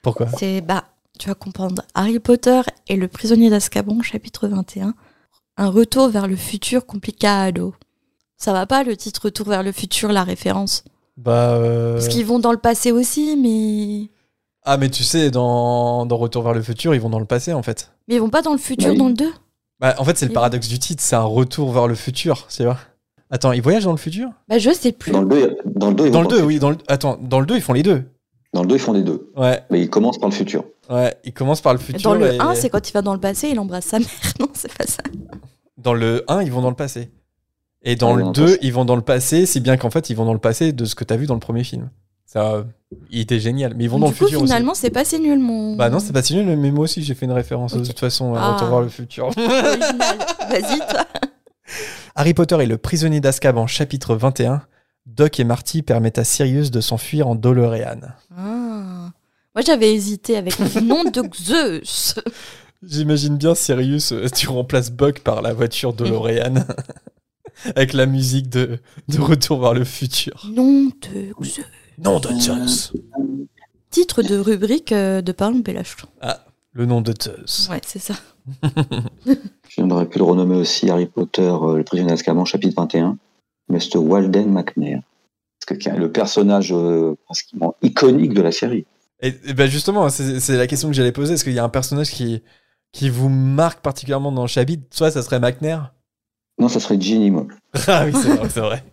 Pourquoi? 0.03 0.29
C'est 0.39 0.61
bah 0.63 0.85
tu 1.19 1.29
vas 1.29 1.35
comprendre. 1.35 1.83
Harry 1.95 2.19
Potter 2.19 2.63
et 2.89 2.97
le 2.97 3.07
prisonnier 3.09 3.51
d'Azkaban, 3.51 4.01
chapitre 4.03 4.49
21. 4.49 4.95
Un 5.59 5.69
retour 5.69 6.09
vers 6.09 6.27
le 6.27 6.37
futur 6.37 6.87
complicado. 6.87 7.75
Ça 8.39 8.55
va 8.55 8.65
pas 8.65 8.85
le 8.85 8.97
titre 8.97 9.27
Retour 9.27 9.49
vers 9.49 9.63
le 9.63 9.71
futur, 9.73 10.11
la 10.13 10.25
référence 10.25 10.83
Bah. 11.19 11.53
euh, 11.57 11.93
Parce 11.95 12.09
qu'ils 12.09 12.25
vont 12.25 12.39
dans 12.39 12.53
le 12.53 12.59
passé 12.59 12.91
aussi, 12.91 13.37
mais. 13.37 14.11
Ah, 14.65 14.77
mais 14.77 14.91
tu 14.91 15.05
sais, 15.05 15.31
dans, 15.31 16.05
dans 16.07 16.16
Retour 16.16 16.43
vers 16.43 16.53
le 16.53 16.62
futur, 16.62 16.95
ils 16.95 17.01
vont 17.01 17.09
dans 17.11 17.19
le 17.19 17.24
passé 17.24 17.53
en 17.53 17.62
fait. 17.62 17.93
Mais 18.09 18.16
ils 18.16 18.20
vont 18.20 18.28
pas 18.31 18.43
dans 18.43 18.53
le 18.53 18.59
futur 18.59 18.91
Oui. 18.91 18.99
dans 18.99 19.09
le 19.09 19.15
2 19.15 19.27
Bah, 19.81 19.95
en 19.99 20.05
fait, 20.05 20.19
c'est 20.19 20.27
le 20.27 20.31
Oui. 20.31 20.35
paradoxe 20.35 20.69
du 20.69 20.78
titre, 20.78 21.03
c'est 21.03 21.16
un 21.16 21.23
retour 21.23 21.73
vers 21.73 21.87
le 21.89 21.95
futur, 21.95 22.45
c'est 22.49 22.65
vrai. 22.65 22.77
Attends, 23.31 23.53
ils 23.53 23.62
voyagent 23.62 23.85
dans 23.85 23.93
le 23.93 23.97
futur 23.97 24.28
Bah, 24.49 24.59
je 24.59 24.70
sais 24.70 24.93
plus. 24.93 25.12
Dans 25.12 25.23
le 25.23 25.28
2, 25.28 25.57
dans 25.77 25.89
le 25.91 25.95
2, 25.95 26.07
ils 26.07 26.11
Dans 26.11 26.23
le 26.23 26.28
pas 26.28 26.37
2, 26.37 26.43
oui. 26.43 26.59
Dans 26.59 26.70
le... 26.70 26.77
Attends, 26.89 27.19
dans 27.23 27.41
le 27.41 27.47
2, 27.47 27.57
ils 27.57 27.62
font 27.62 27.73
les 27.73 27.82
deux. 27.82 28.05
Dans 28.53 28.62
le 28.62 28.69
2, 28.69 28.74
ils 28.74 28.78
font 28.81 28.93
les 28.93 29.03
deux. 29.03 29.31
Ouais, 29.37 29.62
Mais 29.70 29.81
ils 29.81 29.89
commencent 29.89 30.19
par 30.19 30.28
le 30.28 30.35
futur. 30.35 30.65
ouais. 30.91 31.15
Ils 31.24 31.32
commencent 31.32 31.61
par 31.61 31.73
le 31.73 31.78
futur. 31.78 32.03
Dans 32.11 32.15
le 32.19 32.35
et- 32.35 32.41
1, 32.41 32.55
c'est 32.57 32.69
quand 32.69 32.89
il 32.89 32.93
va 32.93 33.01
dans 33.03 33.15
le 33.15 33.20
passé, 33.20 33.49
il 33.49 33.59
embrasse 33.61 33.87
sa 33.87 33.99
mère. 34.01 34.09
Non, 34.41 34.49
c'est 34.53 34.73
pas 34.77 34.87
ça. 34.87 35.03
Dans 35.78 35.95
le 35.95 36.24
1, 36.28 36.43
ils 36.43 36.51
vont 36.53 36.61
dans 36.61 36.70
le 36.70 36.77
passé. 36.77 37.11
Et 37.82 37.95
dans 37.97 38.12
Ah, 38.15 38.16
le 38.19 38.23
non, 38.24 38.32
2, 38.32 38.45
passé. 38.45 38.59
ils 38.62 38.73
vont 38.74 38.85
dans 38.85 38.97
le 38.97 39.03
passé, 39.03 39.47
si 39.47 39.61
bien 39.61 39.77
qu'en 39.78 39.89
fait, 39.91 40.11
ils 40.11 40.16
vont 40.16 40.27
dans 40.27 40.35
le 40.35 40.39
passé 40.41 40.73
de 40.73 40.85
ce 40.85 40.95
que 40.97 41.05
t'as 41.05 41.16
vu 41.16 41.27
dans 41.27 41.35
le 41.35 41.41
premier 41.41 41.65
film. 41.65 41.89
Ça, 42.32 42.65
il 43.11 43.19
était 43.19 43.40
génial. 43.40 43.74
Mais 43.74 43.85
ils 43.85 43.90
vont 43.90 43.98
dans 43.98 44.07
du 44.07 44.12
le 44.12 44.19
coup, 44.19 44.27
futur 44.27 44.43
finalement, 44.43 44.74
c'est 44.74 44.90
pas 44.90 45.05
si 45.05 45.19
nul, 45.19 45.40
mon. 45.40 45.74
Bah 45.74 45.90
non, 45.90 45.98
c'est 45.98 46.12
pas 46.12 46.23
si 46.23 46.36
nul, 46.36 46.57
mais 46.57 46.70
moi 46.70 46.85
aussi, 46.85 47.02
j'ai 47.02 47.15
fait 47.15 47.27
une 47.27 47.32
référence 47.32 47.74
de 47.74 47.85
toute 47.85 47.98
façon 47.98 48.35
Ah. 48.36 48.52
Retour 48.52 48.69
vers 48.69 48.81
le 48.82 48.89
futur. 48.89 49.31
Vas-y, 49.36 50.78
toi. 50.78 51.07
Harry 52.15 52.32
Potter 52.32 52.62
et 52.62 52.66
le 52.66 52.78
prisonnier 52.78 53.20
d'Azkaban, 53.20 53.66
chapitre 53.66 54.15
21. 54.15 54.62
Doc 55.07 55.40
et 55.40 55.44
Marty 55.44 55.82
permettent 55.82 56.19
à 56.19 56.24
Sirius 56.24 56.70
de 56.70 56.81
s'enfuir 56.81 57.27
en 57.27 57.35
DeLorean. 57.35 58.12
Ah. 58.39 59.11
Moi, 59.57 59.62
j'avais 59.66 59.93
hésité 59.93 60.36
avec 60.36 60.57
le 60.61 60.81
nom 60.82 61.02
de 61.02 61.23
Zeus. 61.35 62.15
J'imagine 62.85 63.39
bien 63.39 63.57
Sirius, 63.57 64.12
euh, 64.12 64.28
tu 64.28 64.48
remplaces 64.48 64.93
Buck 64.93 65.19
par 65.19 65.43
la 65.43 65.52
voiture 65.52 65.94
DeLorean. 65.94 66.65
Avec 67.74 67.93
la 67.93 68.07
musique 68.07 68.48
de, 68.48 68.78
de 69.09 69.20
Retour 69.20 69.61
vers 69.61 69.74
le 69.74 69.85
futur. 69.85 70.47
Nom 70.55 70.85
de 70.86 71.44
Zeus. 71.44 71.61
Nom 72.05 72.18
de 72.18 72.28
Zeus. 72.40 72.93
Titre 73.90 74.22
de 74.22 74.36
rubrique 74.36 74.93
euh, 74.93 75.20
de 75.20 75.32
Parlons 75.32 75.62
Pélache. 75.62 75.97
Le 76.72 76.86
nom 76.86 77.01
de 77.01 77.12
Zeus. 77.20 77.68
Ouais, 77.70 77.81
c'est 77.85 77.98
ça. 77.98 78.14
Je 79.68 79.82
n'aurais 79.82 80.06
pu 80.06 80.18
le 80.18 80.24
renommer 80.24 80.56
aussi 80.56 80.89
Harry 80.89 81.06
Potter, 81.06 81.43
euh, 81.43 81.77
le 81.77 81.85
prisonnier 81.85 82.10
d'Azkaban, 82.10 82.44
chapitre 82.44 82.74
21. 82.81 83.18
Mais 83.68 83.81
c'est 83.81 83.98
Walden 83.98 84.51
McNair. 84.51 85.01
Parce 85.66 85.78
que 85.78 85.90
le 85.90 86.10
personnage 86.10 86.72
euh, 86.72 87.14
pratiquement 87.27 87.74
iconique 87.82 88.35
de 88.35 88.43
la 88.43 88.52
série. 88.52 88.86
Et, 89.20 89.35
et 89.44 89.52
ben 89.52 89.68
justement, 89.68 90.09
c'est 90.09 90.56
la 90.56 90.66
question 90.66 90.89
que 90.89 90.94
j'allais 90.94 91.12
poser. 91.12 91.35
Est-ce 91.35 91.44
qu'il 91.44 91.52
y 91.52 91.59
a 91.59 91.64
un 91.64 91.68
personnage 91.68 92.10
qui, 92.10 92.43
qui 92.93 93.10
vous 93.10 93.28
marque 93.28 93.82
particulièrement 93.82 94.32
dans 94.32 94.43
le 94.43 94.48
chapitre? 94.48 94.85
Soit 94.90 95.10
ça 95.10 95.22
serait 95.22 95.39
McNair? 95.39 95.93
Non, 96.59 96.68
ça 96.68 96.81
serait 96.81 96.98
Ginny, 96.98 97.31
moi. 97.31 97.47
Ah 97.86 98.05
oui, 98.06 98.12
c'est 98.14 98.35
vrai, 98.35 98.48
c'est 98.48 98.60
vrai. 98.60 98.85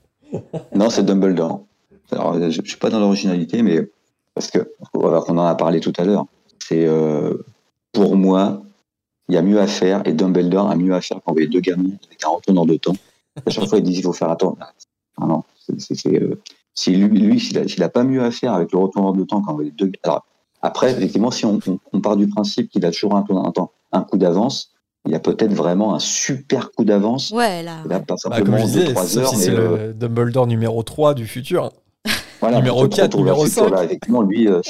Non, 0.76 0.90
c'est 0.90 1.04
Dumbledore. 1.06 1.67
Alors, 2.12 2.34
euh, 2.36 2.50
je, 2.50 2.62
je 2.64 2.68
suis 2.70 2.78
pas 2.78 2.90
dans 2.90 3.00
l'originalité, 3.00 3.62
mais 3.64 3.88
parce 4.34 4.50
que 4.52 4.72
voilà, 4.94 5.22
on 5.28 5.38
en 5.38 5.46
a 5.46 5.56
parlé 5.56 5.80
tout 5.80 5.94
à 5.98 6.04
l'heure. 6.04 6.26
C'est 6.60 6.86
euh, 6.86 7.34
pour 7.92 8.16
moi, 8.16 8.62
il 9.30 9.36
y 9.36 9.38
a 9.38 9.42
mieux 9.42 9.60
à 9.60 9.68
faire 9.68 10.02
et 10.08 10.14
Dumbledore 10.14 10.70
a 10.70 10.76
mieux 10.76 10.94
à 10.94 11.02
faire 11.02 11.20
qu'envoyer 11.26 11.48
deux 11.48 11.60
gamins 11.60 11.90
avec 12.08 12.24
un 12.24 12.30
retournant 12.30 12.66
de 12.66 12.76
temps. 12.76 12.96
À 13.46 13.50
chaque 13.50 13.68
fois, 13.68 13.78
ils 13.78 13.84
disent 13.84 13.98
il 14.00 14.04
faut 14.04 14.14
faire 14.14 14.30
attendre. 14.30 14.58
Ah 15.20 15.26
non, 15.26 15.44
c'est, 15.66 15.80
c'est, 15.82 15.96
c'est, 15.96 16.22
euh, 16.22 16.40
si 16.74 16.96
lui, 16.96 17.20
lui 17.20 17.40
s'il, 17.40 17.58
a, 17.58 17.68
s'il 17.68 17.82
a 17.84 17.90
pas 17.90 18.04
mieux 18.04 18.24
à 18.24 18.32
faire 18.32 18.54
avec 18.54 18.72
le 18.72 18.78
retournant 18.80 19.12
de 19.12 19.24
temps 19.24 19.42
qu'envoyer 19.42 19.72
deux. 19.72 19.92
Alors 20.04 20.26
après, 20.62 20.92
effectivement, 20.92 21.32
si 21.32 21.46
on, 21.46 21.60
on, 21.68 21.80
on 21.94 22.02
part 22.02 22.16
du 22.18 22.28
principe 22.28 22.70
qu'il 22.70 22.86
a 22.86 22.92
toujours 22.92 23.16
un, 23.16 23.24
tour- 23.24 23.46
un 23.46 23.52
temps, 23.52 23.72
un 23.92 24.02
coup 24.02 24.18
d'avance, 24.18 24.72
il 25.06 25.12
y 25.12 25.16
a 25.16 25.20
peut-être 25.20 25.54
vraiment 25.54 25.96
un 25.96 26.00
super 26.00 26.72
coup 26.72 26.84
d'avance. 26.84 27.32
Ouais, 27.32 27.64
là. 27.64 27.82
Il 27.86 27.94
a 27.94 28.00
pas 28.00 28.16
Bah, 28.16 28.16
comme 28.22 28.34
simplement 28.34 28.58
je 28.68 28.74
deux, 28.74 28.84
trois 28.94 29.18
heures, 29.18 29.30
si 29.30 29.38
c'est 29.38 29.52
euh, 29.52 29.88
le 29.88 29.94
Dumbledore 29.94 30.48
numéro 30.48 30.84
3 30.84 31.14
du 31.14 31.26
futur. 31.28 31.72
Voilà, 32.40 32.58
Numéro 32.58 32.82
peut-être 32.82 32.96
4, 32.96 33.04
retour 33.06 33.24
vers 33.24 33.34
numéro 33.34 33.44
le 33.44 33.50
futur, 33.50 33.70
5. 33.70 33.72
Là, 33.72 33.84
effectivement, 33.84 34.22
lui, 34.22 34.48
euh, 34.48 34.62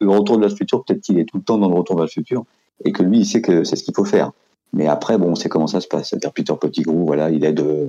le 0.00 0.10
retour 0.10 0.38
vers 0.38 0.48
le 0.48 0.54
futur, 0.54 0.84
peut-être 0.84 1.00
qu'il 1.00 1.18
est 1.18 1.24
tout 1.24 1.38
le 1.38 1.42
temps 1.42 1.58
dans 1.58 1.68
le 1.68 1.74
retour 1.74 1.96
vers 1.96 2.04
le 2.04 2.10
futur 2.10 2.44
et 2.84 2.92
que 2.92 3.02
lui, 3.02 3.20
il 3.20 3.26
sait 3.26 3.40
que 3.40 3.64
c'est 3.64 3.76
ce 3.76 3.84
qu'il 3.84 3.94
faut 3.94 4.04
faire. 4.04 4.32
Mais 4.72 4.86
après, 4.86 5.18
bon, 5.18 5.30
on 5.30 5.34
sait 5.34 5.48
comment 5.48 5.66
ça 5.66 5.80
se 5.80 5.88
passe. 5.88 6.10
C'est-à-dire 6.10 6.32
Peter 6.32 6.52
Pettigrew, 6.60 7.04
voilà, 7.04 7.30
il 7.30 7.44
aide 7.44 7.60
euh, 7.60 7.88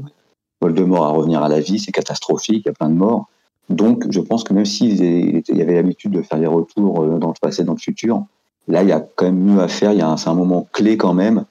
Voldemort 0.61 1.05
à 1.05 1.09
revenir 1.09 1.43
à 1.43 1.49
la 1.49 1.59
vie, 1.59 1.79
c'est 1.79 1.91
catastrophique, 1.91 2.63
il 2.65 2.67
y 2.67 2.69
a 2.69 2.73
plein 2.73 2.89
de 2.89 2.95
morts. 2.95 3.27
Donc, 3.69 4.05
je 4.11 4.19
pense 4.19 4.43
que 4.43 4.53
même 4.53 4.65
s'il 4.65 5.01
y 5.01 5.61
avait 5.61 5.73
l'habitude 5.73 6.11
de 6.11 6.21
faire 6.21 6.39
des 6.39 6.47
retours 6.47 7.03
euh, 7.03 7.17
dans 7.17 7.29
le 7.29 7.33
passé, 7.41 7.63
dans 7.63 7.73
le 7.73 7.79
futur, 7.79 8.23
là, 8.67 8.83
il 8.83 8.89
y 8.89 8.91
a 8.91 8.99
quand 8.99 9.25
même 9.25 9.39
mieux 9.39 9.59
à 9.59 9.67
faire. 9.67 9.91
Il 9.93 9.99
y 9.99 10.01
a 10.01 10.07
un, 10.07 10.17
c'est 10.17 10.29
un 10.29 10.35
moment 10.35 10.67
clé 10.71 10.97
quand 10.97 11.13
même. 11.13 11.45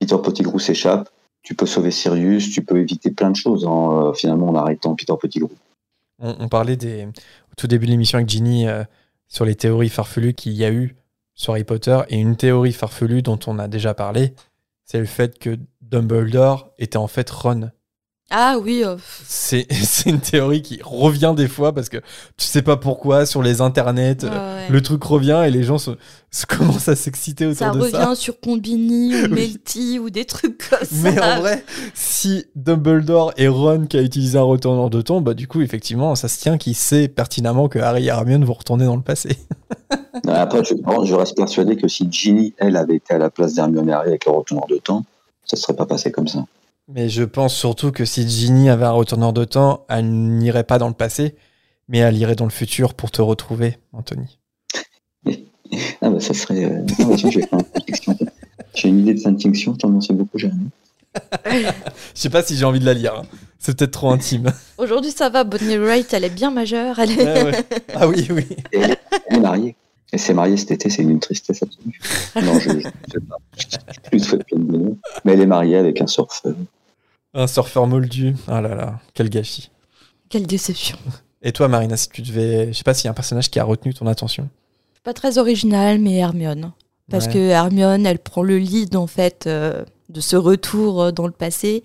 Peter 0.00 0.16
Pettigrew 0.22 0.58
s'échappe. 0.58 1.08
Tu 1.42 1.54
peux 1.54 1.66
sauver 1.66 1.90
Sirius, 1.90 2.50
tu 2.50 2.62
peux 2.62 2.78
éviter 2.78 3.10
plein 3.10 3.30
de 3.30 3.36
choses 3.36 3.64
en, 3.64 4.08
euh, 4.08 4.12
finalement 4.12 4.48
en 4.48 4.54
arrêtant 4.56 4.94
Peter 4.94 5.14
Pettigrew. 5.18 5.50
On, 6.20 6.48
parlait 6.48 6.76
des, 6.76 7.06
au 7.06 7.54
tout 7.56 7.66
début 7.66 7.86
de 7.86 7.90
l'émission 7.90 8.18
avec 8.18 8.28
Ginny 8.28 8.68
euh, 8.68 8.84
sur 9.26 9.44
les 9.44 9.54
théories 9.54 9.88
farfelues 9.88 10.34
qu'il 10.34 10.52
y 10.52 10.64
a 10.64 10.70
eu 10.70 10.96
sur 11.34 11.54
Harry 11.54 11.64
Potter. 11.64 11.98
Et 12.08 12.18
une 12.18 12.36
théorie 12.36 12.72
farfelue 12.72 13.22
dont 13.22 13.38
on 13.46 13.58
a 13.58 13.68
déjà 13.68 13.94
parlé, 13.94 14.34
c'est 14.84 14.98
le 14.98 15.06
fait 15.06 15.38
que 15.38 15.58
Dumbledore 15.80 16.72
était 16.78 16.98
en 16.98 17.06
fait 17.06 17.28
Ron. 17.30 17.70
Ah 18.32 18.58
oui, 18.62 18.82
euh, 18.84 18.96
C'est 19.26 19.66
c'est 19.72 20.08
une 20.08 20.20
théorie 20.20 20.62
qui 20.62 20.78
revient 20.84 21.34
des 21.36 21.48
fois 21.48 21.72
parce 21.74 21.88
que 21.88 21.96
tu 22.36 22.46
sais 22.46 22.62
pas 22.62 22.76
pourquoi 22.76 23.26
sur 23.26 23.42
les 23.42 23.60
internets. 23.60 24.22
euh, 24.24 24.28
ouais, 24.28 24.34
ouais. 24.64 24.68
Le 24.70 24.80
truc 24.82 25.02
revient 25.02 25.42
et 25.46 25.50
les 25.50 25.64
gens 25.64 25.78
se, 25.78 25.90
se 26.30 26.46
commencent 26.58 26.88
à 26.88 26.94
s'exciter 26.94 27.46
autour 27.46 27.58
ça 27.58 27.70
de 27.70 27.80
revient 27.80 27.92
ça. 27.92 28.14
sur 28.14 28.38
Combini 28.38 29.14
ou 29.14 29.22
Oui. 29.24 29.28
Melty 29.30 29.98
ou 29.98 30.10
des 30.10 30.24
trucs 30.26 30.58
comme 30.70 30.78
Mais 31.02 31.16
ça. 31.16 31.36
en 31.38 31.40
vrai, 31.40 31.64
si 31.94 32.44
Dumbledore 32.54 33.32
et 33.36 33.48
Ron 33.48 33.86
qui 33.86 33.96
a 33.98 34.02
utilisé 34.02 34.38
un 34.38 34.42
retourneur 34.42 34.90
de 34.90 35.00
temps, 35.02 35.20
bah 35.20 35.34
du 35.34 35.48
coup 35.48 35.60
effectivement 35.62 36.14
ça 36.14 36.28
se 36.28 36.38
tient 36.40 36.56
qu'il 36.56 36.76
sait 36.76 37.08
pertinemment 37.08 37.68
que 37.68 37.80
Harry 37.80 38.04
et 38.04 38.08
Hermione 38.10 38.44
vont 38.44 38.52
retourner 38.54 38.84
dans 38.84 38.96
le 38.96 39.02
passé. 39.02 39.36
Après, 40.28 40.62
je, 40.64 40.74
bon, 40.74 41.04
je 41.04 41.14
reste 41.14 41.36
persuadé 41.36 41.76
que 41.76 41.88
si 41.88 42.06
Ginny, 42.10 42.54
elle, 42.58 42.76
avait 42.76 42.96
été 42.96 43.14
à 43.14 43.18
la 43.18 43.30
place 43.30 43.54
d'Hermione 43.54 43.88
et 43.88 43.92
Harry 43.92 44.08
avec 44.08 44.24
le 44.26 44.32
retourneur 44.32 44.66
de 44.68 44.76
temps, 44.76 45.04
ça 45.44 45.56
ne 45.56 45.60
serait 45.60 45.74
pas 45.74 45.86
passé 45.86 46.12
comme 46.12 46.28
ça. 46.28 46.44
Mais 46.92 47.08
je 47.08 47.22
pense 47.22 47.54
surtout 47.54 47.92
que 47.92 48.04
si 48.04 48.28
Ginny 48.28 48.68
avait 48.68 48.84
un 48.84 48.90
retourneur 48.90 49.32
de 49.32 49.44
temps, 49.44 49.84
elle 49.88 50.06
n'irait 50.10 50.64
pas 50.64 50.78
dans 50.78 50.88
le 50.88 50.94
passé, 50.94 51.34
mais 51.88 51.98
elle 51.98 52.16
irait 52.16 52.34
dans 52.34 52.44
le 52.44 52.50
futur 52.50 52.94
pour 52.94 53.10
te 53.10 53.22
retrouver, 53.22 53.78
Anthony. 53.92 54.38
Ah 56.02 56.10
bah 56.10 56.18
ça 56.18 56.34
serait... 56.34 56.64
euh, 56.64 56.82
bah, 56.98 57.14
tiens, 57.16 57.30
j'ai. 57.30 57.44
J'ai 58.74 58.88
une 58.88 58.98
idée 59.00 59.14
de 59.14 59.18
je 59.20 59.70
t'en 59.78 59.86
remercie 59.86 60.12
beaucoup, 60.12 60.36
Jérémy. 60.36 60.68
Je 61.46 61.70
sais 62.14 62.28
pas 62.30 62.42
si 62.42 62.56
j'ai 62.56 62.64
envie 62.64 62.80
de 62.80 62.86
la 62.86 62.94
lire. 62.94 63.14
hein. 63.16 63.22
C'est 63.60 63.76
peut-être 63.78 63.92
trop 63.92 64.10
intime. 64.10 64.52
Aujourd'hui, 64.78 65.12
ça 65.12 65.28
va. 65.28 65.44
Bonnie 65.44 65.76
Wright, 65.76 66.12
elle 66.12 66.24
est 66.24 66.28
bien 66.34 66.50
majeure. 66.50 66.98
Elle 66.98 67.12
est... 67.12 67.24
Ouais, 67.24 67.44
ouais. 67.44 67.64
Ah 67.94 68.08
oui, 68.08 68.26
oui. 68.30 68.46
Et 68.72 68.78
elle, 68.80 68.90
est- 68.92 68.98
elle 69.28 69.36
est 69.36 69.40
mariée. 69.40 69.76
Elle 70.12 70.18
s'est 70.18 70.34
mariée 70.34 70.56
cet 70.56 70.72
été, 70.72 70.90
c'est 70.90 71.02
une 71.02 71.20
tristesse 71.20 71.62
absolue. 71.62 72.00
Non, 72.42 72.58
je 72.58 72.70
ne 72.70 72.80
sais 72.80 72.90
pas. 73.28 73.36
Je 73.56 74.10
lui 74.10 74.20
souhaite 74.20 74.44
plein 74.46 74.58
de 74.58 74.64
bonheur. 74.64 74.92
Mais 75.24 75.34
elle 75.34 75.40
est 75.42 75.46
mariée 75.46 75.76
avec 75.76 76.00
un 76.00 76.06
surfeur. 76.08 76.54
Un 77.34 77.46
surfeur 77.46 77.86
moldu. 77.86 78.34
Ah 78.48 78.60
là 78.60 78.74
là, 78.74 79.00
quel 79.14 79.28
gâchis. 79.30 79.70
Quelle 80.28 80.46
déception. 80.46 80.98
Et 81.42 81.52
toi, 81.52 81.68
Marina, 81.68 81.96
si 81.96 82.08
tu 82.08 82.22
devais. 82.22 82.68
Je 82.72 82.76
sais 82.78 82.84
pas 82.84 82.92
s'il 82.94 83.06
y 83.06 83.08
a 83.08 83.12
un 83.12 83.14
personnage 83.14 83.50
qui 83.50 83.58
a 83.58 83.64
retenu 83.64 83.94
ton 83.94 84.06
attention. 84.06 84.48
Pas 85.04 85.14
très 85.14 85.38
original, 85.38 85.98
mais 85.98 86.16
Hermione. 86.16 86.72
Parce 87.10 87.26
Ouais. 87.26 87.32
que 87.32 87.38
Hermione, 87.38 88.04
elle 88.06 88.18
prend 88.18 88.42
le 88.42 88.58
lead, 88.58 88.94
en 88.96 89.06
fait, 89.06 89.44
euh, 89.46 89.84
de 90.10 90.20
ce 90.20 90.36
retour 90.36 91.02
euh, 91.02 91.10
dans 91.12 91.26
le 91.26 91.32
passé. 91.32 91.82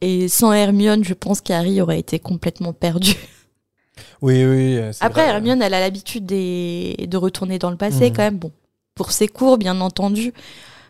Et 0.00 0.28
sans 0.28 0.52
Hermione, 0.52 1.02
je 1.04 1.14
pense 1.14 1.40
qu'Harry 1.40 1.80
aurait 1.80 1.98
été 1.98 2.18
complètement 2.18 2.72
perdu. 2.72 3.14
Oui, 4.22 4.44
oui. 4.44 4.78
Après, 5.00 5.22
vrai. 5.24 5.32
Hermione, 5.34 5.60
elle 5.62 5.74
a 5.74 5.80
l'habitude 5.80 6.24
des- 6.24 6.94
de 7.08 7.16
retourner 7.16 7.58
dans 7.58 7.70
le 7.70 7.76
passé, 7.76 8.10
quand 8.10 8.22
même. 8.22 8.38
Bon, 8.38 8.50
pour 8.94 9.10
ses 9.12 9.28
cours, 9.28 9.58
bien 9.58 9.80
entendu. 9.80 10.32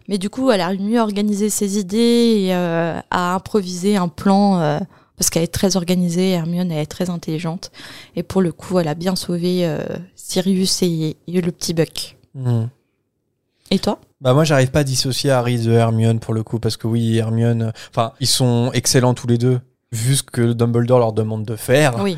Mais 0.09 0.19
du 0.19 0.31
coup, 0.31 0.51
elle 0.51 0.61
a 0.61 0.73
mieux 0.75 1.01
organisé 1.01 1.51
ses 1.51 1.79
idées 1.79 2.47
et 2.47 2.55
euh, 2.55 2.99
a 3.11 3.35
improvisé 3.35 3.97
un 3.97 4.09
plan. 4.09 4.61
euh, 4.61 4.79
parce 5.17 5.31
qu'elle 5.31 5.45
est 5.45 5.55
très 5.55 5.77
organisée, 5.77 6.31
Hermione, 6.31 6.73
elle 6.73 6.81
est 6.83 6.87
très 6.87 7.09
intelligente. 7.09 7.71
Et 8.17 8.25
pour 8.25 8.43
le 8.43 8.51
coup, 8.51 8.81
elle 8.81 8.89
a 8.89 8.95
bien 8.95 9.15
sauvé 9.15 9.65
euh, 9.65 9.79
Sirius 10.17 10.83
et, 10.83 11.17
et 11.29 11.41
le 11.41 11.53
petit 11.53 11.75
Buck. 11.75 12.17
Hmm. 12.35 12.65
Et 13.71 13.79
toi? 13.79 14.01
Bah 14.21 14.35
moi 14.35 14.45
j'arrive 14.45 14.71
pas 14.71 14.81
à 14.81 14.85
dissocier 14.85 15.31
Harry 15.31 15.59
de 15.59 15.73
Hermione 15.73 16.21
pour 16.21 16.35
le 16.35 16.43
coup 16.43 16.59
parce 16.59 16.77
que 16.77 16.87
oui 16.87 17.19
Hermione, 17.19 17.73
enfin 17.91 18.13
ils 18.21 18.27
sont 18.27 18.71
excellents 18.73 19.15
tous 19.15 19.27
les 19.27 19.39
deux 19.39 19.61
vu 19.93 20.17
ce 20.17 20.23
que 20.23 20.53
Dumbledore 20.53 20.99
leur 20.99 21.13
demande 21.13 21.45
de 21.45 21.57
faire. 21.57 22.01
Oui. 22.01 22.17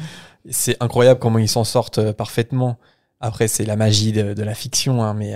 C'est 0.51 0.77
incroyable 0.81 1.21
comment 1.21 1.39
ils 1.39 1.49
s'en 1.49 1.65
sortent 1.65 1.99
euh, 1.99 2.13
parfaitement. 2.13 2.77
Après 3.21 3.49
c'est 3.49 3.65
la 3.65 3.77
magie 3.77 4.13
de, 4.13 4.35
de 4.35 4.43
la 4.43 4.55
fiction, 4.55 5.03
hein, 5.03 5.15
mais 5.15 5.35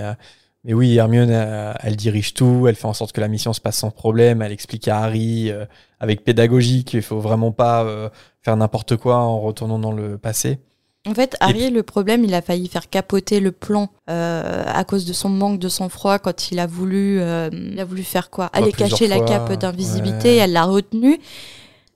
mais 0.63 0.73
oui 0.73 0.95
Hermione 0.95 1.31
euh, 1.31 1.73
elle 1.79 1.95
dirige 1.95 2.33
tout, 2.33 2.65
elle 2.67 2.75
fait 2.75 2.87
en 2.87 2.93
sorte 2.93 3.11
que 3.11 3.21
la 3.21 3.27
mission 3.27 3.53
se 3.53 3.61
passe 3.61 3.77
sans 3.77 3.91
problème, 3.91 4.41
elle 4.41 4.51
explique 4.51 4.87
à 4.87 4.99
Harry 4.99 5.49
euh, 5.51 5.65
avec 5.99 6.23
pédagogie 6.23 6.83
qu'il 6.83 7.01
faut 7.01 7.19
vraiment 7.19 7.51
pas 7.51 7.83
euh, 7.83 8.09
faire 8.41 8.55
n'importe 8.57 8.97
quoi 8.97 9.17
en 9.17 9.39
retournant 9.39 9.79
dans 9.79 9.91
le 9.91 10.17
passé. 10.17 10.59
En 11.07 11.13
fait, 11.13 11.37
Harry, 11.39 11.69
le 11.69 11.81
problème, 11.81 12.25
il 12.25 12.33
a 12.33 12.41
failli 12.41 12.67
faire 12.67 12.89
capoter 12.89 13.39
le 13.39 13.53
plan 13.53 13.89
euh, 14.09 14.63
à 14.67 14.83
cause 14.83 15.05
de 15.05 15.13
son 15.13 15.29
manque 15.29 15.57
de 15.57 15.69
sang-froid 15.69 16.19
quand 16.19 16.51
il 16.51 16.59
a 16.59 16.67
voulu, 16.67 17.21
euh, 17.21 17.49
il 17.53 17.79
a 17.79 17.85
voulu 17.85 18.03
faire 18.03 18.29
quoi? 18.29 18.47
Aller 18.47 18.73
cacher 18.73 19.07
la 19.07 19.21
cape 19.21 19.53
d'invisibilité, 19.53 20.27
ouais. 20.29 20.35
elle 20.35 20.51
l'a 20.51 20.65
retenu. 20.65 21.19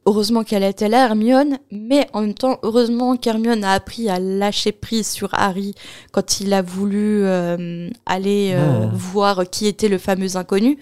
Heureusement 0.05 0.43
qu'elle 0.43 0.63
était 0.63 0.89
là, 0.89 1.05
Hermione, 1.05 1.59
mais 1.71 2.07
en 2.11 2.21
même 2.21 2.33
temps, 2.33 2.59
heureusement 2.63 3.15
qu'Hermione 3.15 3.63
a 3.63 3.71
appris 3.71 4.09
à 4.09 4.19
lâcher 4.19 4.73
prise 4.73 5.07
sur 5.09 5.29
Harry 5.33 5.75
quand 6.11 6.41
il 6.41 6.53
a 6.53 6.61
voulu 6.61 7.23
euh, 7.23 7.89
aller 8.05 8.51
euh, 8.53 8.81
Non. 8.87 8.89
voir 8.93 9.49
qui 9.49 9.65
était 9.65 9.87
le 9.87 9.97
fameux 9.97 10.35
inconnu, 10.35 10.77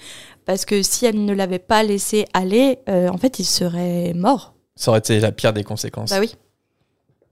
parce 0.46 0.66
que 0.66 0.82
si 0.82 1.06
elle 1.06 1.24
ne 1.24 1.34
l'avait 1.36 1.60
pas 1.60 1.84
laissé 1.84 2.26
aller, 2.34 2.80
euh, 2.90 3.10
en 3.10 3.18
fait, 3.18 3.38
il 3.38 3.44
serait 3.46 4.14
mort. 4.16 4.54
Ça 4.76 4.90
aurait 4.90 5.00
été 5.00 5.20
la 5.20 5.32
pire 5.32 5.54
des 5.54 5.64
conséquences. 5.64 6.10
Bah 6.10 6.18
oui. 6.20 6.34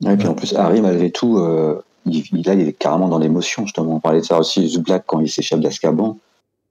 Et 0.08 0.16
puis 0.16 0.28
en 0.28 0.36
plus, 0.36 0.54
Harry, 0.54 0.82
malgré 0.82 1.10
tout, 1.10 1.40
euh, 1.40 1.82
il, 2.06 2.24
il- 2.32 2.46
là, 2.46 2.54
il 2.54 2.68
est 2.68 2.74
carrément 2.74 3.08
dans 3.10 3.18
l'émotion, 3.18 3.64
justement. 3.64 3.96
On 3.96 4.00
parlait 4.00 4.22
de 4.22 4.26
ça 4.26 4.38
aussi, 4.38 4.78
Black, 4.80 5.06
quand 5.08 5.22
il 5.22 5.30
s'échappe 5.30 5.60
d'Azkaban. 5.62 6.18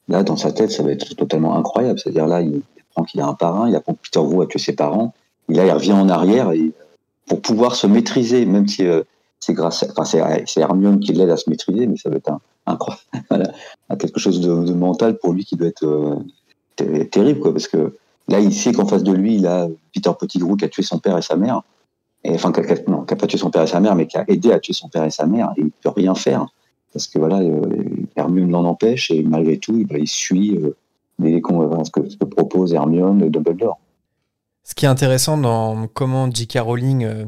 Là, 0.09 0.23
dans 0.23 0.37
sa 0.37 0.53
tête, 0.53 0.71
ça 0.71 0.85
va 0.85 0.93
être 0.93 1.13
totalement 1.17 1.57
incroyable. 1.57 1.99
C'est-à-dire, 1.99 2.27
là, 2.29 2.41
il 2.41 2.63
qu'il 3.03 3.21
a 3.21 3.27
un 3.27 3.35
parrain, 3.35 3.69
il 3.69 3.77
apprend 3.77 3.95
que 3.95 4.01
Peter 4.03 4.21
Wu 4.21 4.43
a 4.43 4.47
tué 4.47 4.59
ses 4.59 4.75
parents. 4.75 5.15
Et 5.49 5.55
là, 5.55 5.67
il 5.67 5.71
revient 5.71 5.93
en 5.93 6.09
arrière 6.09 6.53
pour 7.27 7.41
pouvoir 7.41 7.75
se 7.75 7.87
maîtriser, 7.87 8.45
même 8.47 8.69
si 8.69 8.87
euh, 8.87 9.03
c'est 9.41 9.55
grâce, 9.55 9.83
à- 9.83 10.47
c'est 10.47 10.61
Hermione 10.61 11.01
qui 11.01 11.13
l'aide 11.13 11.31
à 11.31 11.37
se 11.37 11.49
maîtriser, 11.49 11.87
mais 11.87 11.97
ça 11.97 12.11
va 12.11 12.17
être 12.17 12.31
un, 13.91 13.97
quelque 13.97 14.21
chose 14.21 14.41
de, 14.41 14.73
mental 14.73 15.19
pour 15.19 15.33
lui 15.33 15.45
qui 15.45 15.57
doit 15.57 15.69
être 15.69 15.85
euh, 15.87 16.17
ter- 16.77 17.09
terrible, 17.11 17.41
quoi, 17.41 17.53
parce 17.53 17.69
que 17.69 17.95
là, 18.29 18.41
il 18.41 18.53
sait 18.53 18.73
qu'en 18.73 18.87
face 18.87 19.03
de 19.03 19.13
lui, 19.13 19.37
il 19.37 19.47
a 19.47 19.69
Peter 19.95 20.11
Pettigrew 20.19 20.57
qui 20.57 20.65
a 20.67 20.69
tué 20.69 20.83
son 20.83 20.99
père 20.99 21.17
et 21.17 21.23
sa 21.23 21.37
mère 21.37 21.63
enfin 22.35 22.53
qui 22.53 22.61
a, 22.61 23.17
pas 23.17 23.27
tué 23.27 23.39
son 23.39 23.51
père 23.51 23.63
et 23.63 23.67
sa 23.67 23.81
mère, 23.81 23.95
mais 23.95 24.07
qui 24.07 24.17
a 24.17 24.25
aidé 24.29 24.53
à 24.53 24.61
tuer 24.61 24.73
son 24.73 24.89
père 24.89 25.05
et 25.05 25.11
sa 25.11 25.27
mère, 25.27 25.53
et 25.57 25.63
il 25.63 25.71
peut 25.71 25.91
rien 25.91 26.15
faire 26.15 26.47
parce 26.93 27.07
que 27.07 27.19
voilà, 27.19 27.41
euh, 27.41 27.61
Hermione 28.17 28.51
l'en 28.51 28.65
empêche 28.65 29.11
et 29.11 29.23
malgré 29.23 29.59
tout, 29.59 29.85
bah, 29.89 29.99
il 29.99 30.09
suit 30.09 30.57
euh, 30.57 30.75
con- 31.43 31.85
ce, 31.85 31.91
que, 31.91 32.09
ce 32.09 32.17
que 32.17 32.25
propose 32.25 32.73
Hermione 32.73 33.19
de 33.19 33.29
Dumbledore. 33.29 33.79
Ce 34.65 34.75
qui 34.75 34.85
est 34.85 34.89
intéressant 34.89 35.39
dans 35.39 35.87
comment 35.89 36.31
J.K. 36.31 36.59
Rowling 36.61 37.05
euh, 37.05 37.25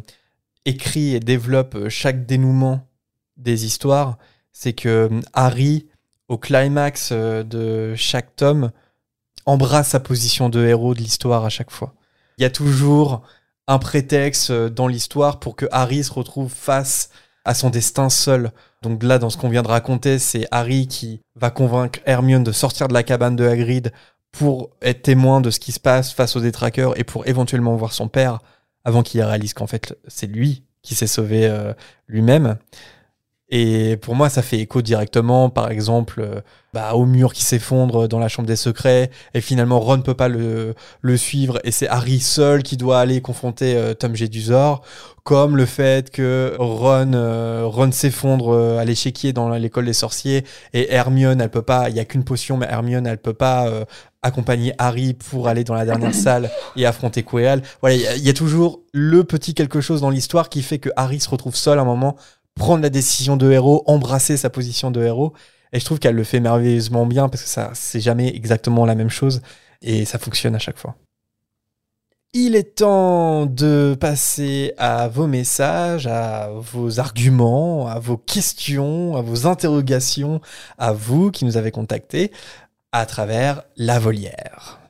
écrit 0.65 1.15
et 1.15 1.21
développe 1.21 1.75
euh, 1.75 1.89
chaque 1.89 2.27
dénouement 2.27 2.87
des 3.37 3.65
histoires, 3.65 4.19
c'est 4.53 4.75
que 4.75 5.09
euh, 5.11 5.21
Harry, 5.33 5.89
au 6.29 6.37
climax 6.39 7.13
de 7.13 7.95
chaque 7.97 8.37
tome, 8.37 8.71
embrasse 9.47 9.89
sa 9.89 10.01
position 10.01 10.49
de 10.49 10.65
héros 10.65 10.95
de 10.95 11.01
l'histoire 11.01 11.45
à 11.45 11.49
chaque 11.49 11.71
fois. 11.71 11.95
Il 12.39 12.43
y 12.43 12.45
a 12.45 12.51
toujours 12.51 13.23
un 13.67 13.79
prétexte 13.79 14.53
dans 14.53 14.87
l'histoire 14.87 15.41
pour 15.41 15.57
que 15.57 15.67
Harry 15.73 16.05
se 16.05 16.13
retrouve 16.13 16.53
face 16.53 17.11
à 17.45 17.55
son 17.55 17.71
destin 17.71 18.11
seul. 18.11 18.53
Donc 18.83 19.03
là, 19.03 19.19
dans 19.19 19.29
ce 19.29 19.37
qu'on 19.37 19.51
vient 19.51 19.63
de 19.63 19.69
raconter, 19.69 20.19
c'est 20.19 20.47
Harry 20.51 20.87
qui 20.87 21.21
va 21.35 21.51
convaincre 21.51 22.01
Hermione 22.07 22.45
de 22.45 22.53
sortir 22.53 22.89
de 22.89 22.95
la 22.95 23.03
cabane 23.03 23.37
de 23.37 23.47
Hagrid 23.47 23.93
pour 24.33 24.71
être 24.81 25.03
témoin 25.03 25.41
de 25.41 25.51
ce 25.51 25.61
qui 25.61 25.73
se 25.73 25.81
passe 25.81 26.13
face 26.13 26.37
aux 26.37 26.41
détraqueurs 26.41 26.99
et 26.99 27.05
pour 27.05 27.27
éventuellement 27.27 27.77
voir 27.77 27.93
son 27.93 28.09
père 28.09 28.39
avant 28.85 29.03
qu'il 29.03 29.23
réalise 29.23 29.53
qu'en 29.53 29.67
fait 29.67 29.99
c'est 30.09 30.27
lui 30.27 30.65
qui 30.83 30.95
s'est 30.95 31.07
sauvé 31.07 31.47
euh, 31.47 31.75
lui-même. 32.09 32.57
Et 33.51 33.97
pour 33.97 34.15
moi, 34.15 34.29
ça 34.29 34.43
fait 34.43 34.59
écho 34.59 34.81
directement, 34.81 35.51
par 35.51 35.71
exemple, 35.71 36.21
euh, 36.21 36.41
bah, 36.73 36.95
au 36.95 37.05
mur 37.05 37.33
qui 37.33 37.43
s'effondre 37.43 38.07
dans 38.07 38.21
la 38.21 38.29
chambre 38.29 38.47
des 38.47 38.55
secrets, 38.57 39.11
et 39.35 39.41
finalement 39.41 39.81
Ron 39.81 40.03
peut 40.03 40.15
pas 40.15 40.29
le, 40.29 40.75
le 41.01 41.17
suivre, 41.17 41.59
et 41.65 41.73
c'est 41.73 41.89
Harry 41.89 42.21
seul 42.21 42.63
qui 42.63 42.77
doit 42.77 43.01
aller 43.01 43.21
confronter 43.21 43.75
euh, 43.77 43.93
Tom 43.95 44.15
Jedusor, 44.15 44.83
comme 45.25 45.57
le 45.57 45.67
fait 45.67 46.11
que 46.11 46.55
Ron, 46.61 47.13
euh, 47.15 47.63
Ron 47.65 47.91
s'effondre 47.91 48.55
euh, 48.55 48.79
à 48.79 48.85
l'échiquier 48.85 49.33
dans 49.33 49.49
l'école 49.51 49.87
des 49.87 49.93
sorciers, 49.95 50.45
et 50.73 50.93
Hermione, 50.93 51.41
elle 51.41 51.51
peut 51.51 51.63
pas, 51.63 51.91
il 51.91 51.97
y 51.97 52.01
a 52.01 52.05
qu'une 52.05 52.23
potion, 52.25 52.57
mais 52.57 52.67
Hermione, 52.71 53.07
elle 53.09 53.19
peut 53.19 53.35
pas 53.35 53.69
accompagner 54.23 54.75
Harry 54.79 55.15
pour 55.15 55.49
aller 55.49 55.65
dans 55.65 55.75
la 55.75 55.85
dernière 55.85 56.15
salle 56.15 56.51
et 56.77 56.87
affronter 56.87 57.23
Quirrell. 57.25 57.63
Voilà, 57.81 57.97
il 57.97 58.03
y 58.03 58.07
a- 58.07 58.17
il 58.17 58.25
y, 58.25 58.29
a 58.29 58.35
toujours 58.35 58.81
le 58.93 59.25
petit 59.25 59.55
quelque 59.55 59.81
chose 59.81 60.03
dans 60.03 60.11
l'histoire 60.11 60.51
qui 60.51 60.63
fait 60.63 60.79
que 60.79 60.91
Harry 60.95 61.19
se 61.21 61.29
retrouve 61.31 61.57
seul 61.57 61.79
à 61.79 61.83
un 61.83 61.87
moment, 61.87 62.17
prendre 62.61 62.83
la 62.83 62.91
décision 62.91 63.39
de 63.39 63.51
héros, 63.51 63.83
embrasser 63.87 64.37
sa 64.37 64.51
position 64.51 64.91
de 64.91 65.03
héros. 65.03 65.33
Et 65.73 65.81
je 65.81 65.85
trouve 65.85 65.99
qu'elle 65.99 66.15
le 66.15 66.25
fait 66.25 66.41
merveilleusement 66.41 67.07
bien 67.07 67.29
parce 67.29 67.43
que 67.43 67.49
ça, 67.49 67.71
c'est 67.75 68.01
jamais 68.01 68.29
exactement 68.29 68.85
la 68.85 68.95
même 68.95 69.09
chose 69.09 69.41
et 69.81 70.05
ça 70.05 70.19
fonctionne 70.19 70.55
à 70.55 70.59
chaque 70.59 70.79
fois. 70.79 70.95
Il 72.33 72.55
est 72.55 72.77
temps 72.77 73.47
de 73.47 73.97
passer 73.99 74.75
à 74.77 75.09
vos 75.09 75.27
messages, 75.27 76.07
à 76.07 76.51
vos 76.51 77.01
arguments, 77.01 77.89
à 77.89 77.99
vos 77.99 78.19
questions, 78.19 79.17
à 79.17 79.23
vos 79.23 79.47
interrogations, 79.47 80.41
à 80.79 80.93
vous 80.93 81.31
qui 81.31 81.45
nous 81.45 81.57
avez 81.57 81.71
contactés 81.71 82.31
à 82.93 83.07
travers 83.07 83.63
la 83.77 83.99
volière. 83.99 84.81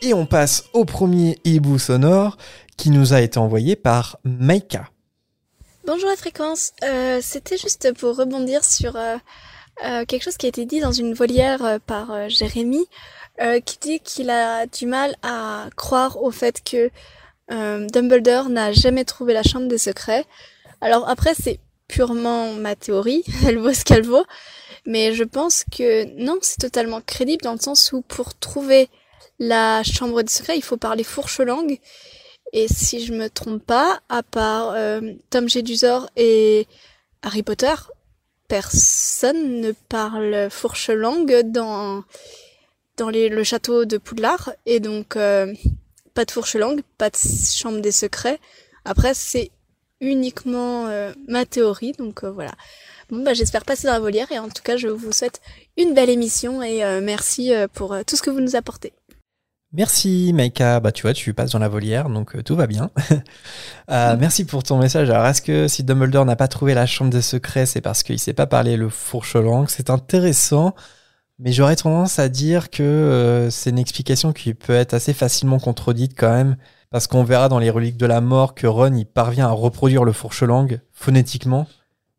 Et 0.00 0.14
on 0.14 0.26
passe 0.26 0.64
au 0.74 0.84
premier 0.84 1.38
hibou 1.44 1.78
sonore 1.78 2.36
qui 2.76 2.90
nous 2.90 3.14
a 3.14 3.20
été 3.20 3.38
envoyé 3.38 3.74
par 3.74 4.18
Maika. 4.22 4.88
Bonjour 5.84 6.08
à 6.08 6.16
fréquence, 6.16 6.72
Euh, 6.84 7.18
c'était 7.20 7.56
juste 7.56 7.92
pour 7.94 8.16
rebondir 8.16 8.64
sur 8.64 8.94
euh, 8.94 9.16
euh, 9.84 10.04
quelque 10.04 10.22
chose 10.22 10.36
qui 10.36 10.46
a 10.46 10.50
été 10.50 10.66
dit 10.66 10.78
dans 10.78 10.92
une 10.92 11.14
volière 11.14 11.80
par 11.86 12.28
Jérémy, 12.28 12.86
qui 13.64 13.78
dit 13.80 14.00
qu'il 14.00 14.30
a 14.30 14.66
du 14.66 14.86
mal 14.86 15.16
à 15.22 15.66
croire 15.76 16.22
au 16.22 16.30
fait 16.30 16.62
que 16.62 16.90
Dumbledore 17.48 18.48
n'a 18.48 18.72
jamais 18.72 19.04
trouvé 19.04 19.32
la 19.32 19.42
chambre 19.42 19.66
des 19.68 19.78
secrets. 19.78 20.24
Alors 20.80 21.08
après 21.08 21.34
c'est 21.34 21.58
purement 21.88 22.52
ma 22.52 22.76
théorie, 22.76 23.24
elle 23.46 23.58
vaut 23.58 23.72
ce 23.72 23.84
qu'elle 23.84 24.04
vaut, 24.04 24.24
mais 24.86 25.12
je 25.14 25.24
pense 25.24 25.64
que 25.64 26.04
non, 26.22 26.38
c'est 26.42 26.58
totalement 26.58 27.00
crédible 27.00 27.42
dans 27.42 27.52
le 27.54 27.60
sens 27.60 27.92
où 27.92 28.02
pour 28.02 28.34
trouver 28.34 28.88
la 29.38 29.82
chambre 29.82 30.22
des 30.22 30.30
secrets, 30.30 30.56
il 30.56 30.62
faut 30.62 30.76
parler 30.76 31.04
fourche-langue. 31.04 31.78
Et 32.52 32.66
si 32.68 33.04
je 33.04 33.12
me 33.12 33.28
trompe 33.28 33.62
pas, 33.64 34.00
à 34.08 34.22
part 34.22 34.70
euh, 34.74 35.00
Tom 35.30 35.48
Jedusor 35.48 36.08
et 36.16 36.66
Harry 37.22 37.42
Potter, 37.42 37.74
personne 38.48 39.60
ne 39.60 39.72
parle 39.72 40.48
fourche-langue 40.50 41.42
dans 41.44 42.04
dans 42.96 43.10
les- 43.10 43.28
le 43.28 43.44
château 43.44 43.84
de 43.84 43.96
Poudlard. 43.96 44.50
Et 44.66 44.80
donc, 44.80 45.14
euh, 45.16 45.54
pas 46.14 46.24
de 46.24 46.30
fourche-langue, 46.32 46.80
pas 46.96 47.10
de 47.10 47.16
chambre 47.16 47.80
des 47.80 47.92
secrets. 47.92 48.40
Après, 48.84 49.14
c'est 49.14 49.50
uniquement 50.00 50.86
euh, 50.88 51.12
ma 51.28 51.44
théorie, 51.46 51.92
donc 51.92 52.24
euh, 52.24 52.30
voilà. 52.30 52.52
Bon, 53.10 53.22
bah, 53.22 53.34
j'espère 53.34 53.64
passer 53.64 53.86
dans 53.86 53.92
la 53.94 54.00
volière 54.00 54.30
et 54.32 54.38
en 54.38 54.48
tout 54.48 54.62
cas, 54.62 54.76
je 54.76 54.88
vous 54.88 55.12
souhaite 55.12 55.40
une 55.76 55.94
belle 55.94 56.10
émission 56.10 56.62
et 56.62 56.82
euh, 56.84 57.00
merci 57.00 57.52
pour 57.74 57.96
tout 58.06 58.16
ce 58.16 58.22
que 58.22 58.30
vous 58.30 58.40
nous 58.40 58.56
apportez. 58.56 58.92
Merci 59.72 60.32
Maika, 60.32 60.80
bah 60.80 60.92
tu 60.92 61.02
vois, 61.02 61.12
tu 61.12 61.34
passes 61.34 61.50
dans 61.50 61.58
la 61.58 61.68
volière, 61.68 62.08
donc 62.08 62.34
euh, 62.36 62.42
tout 62.42 62.56
va 62.56 62.66
bien. 62.66 62.90
Euh, 63.90 64.18
merci 64.20 64.44
pour 64.44 64.62
ton 64.62 64.76
message. 64.76 65.08
Alors 65.08 65.24
est-ce 65.24 65.40
que 65.40 65.66
si 65.66 65.82
Dumbledore 65.82 66.26
n'a 66.26 66.36
pas 66.36 66.46
trouvé 66.46 66.74
la 66.74 66.84
chambre 66.84 67.10
des 67.10 67.22
secrets, 67.22 67.64
c'est 67.64 67.80
parce 67.80 68.02
qu'il 68.02 68.18
sait 68.18 68.34
pas 68.34 68.46
parler 68.46 68.76
le 68.76 68.90
fourche-langue? 68.90 69.70
C'est 69.70 69.88
intéressant, 69.88 70.74
mais 71.38 71.52
j'aurais 71.52 71.76
tendance 71.76 72.18
à 72.18 72.28
dire 72.28 72.68
que 72.68 72.82
euh, 72.82 73.48
c'est 73.48 73.70
une 73.70 73.78
explication 73.78 74.34
qui 74.34 74.52
peut 74.52 74.74
être 74.74 74.92
assez 74.92 75.14
facilement 75.14 75.58
contredite 75.58 76.12
quand 76.18 76.30
même, 76.30 76.56
parce 76.90 77.06
qu'on 77.06 77.24
verra 77.24 77.48
dans 77.48 77.58
les 77.58 77.70
reliques 77.70 77.96
de 77.96 78.04
la 78.04 78.20
mort 78.20 78.54
que 78.54 78.66
Ron 78.66 78.94
il 78.94 79.06
parvient 79.06 79.46
à 79.46 79.52
reproduire 79.52 80.04
le 80.04 80.12
fourche-langue 80.12 80.82
phonétiquement, 80.92 81.66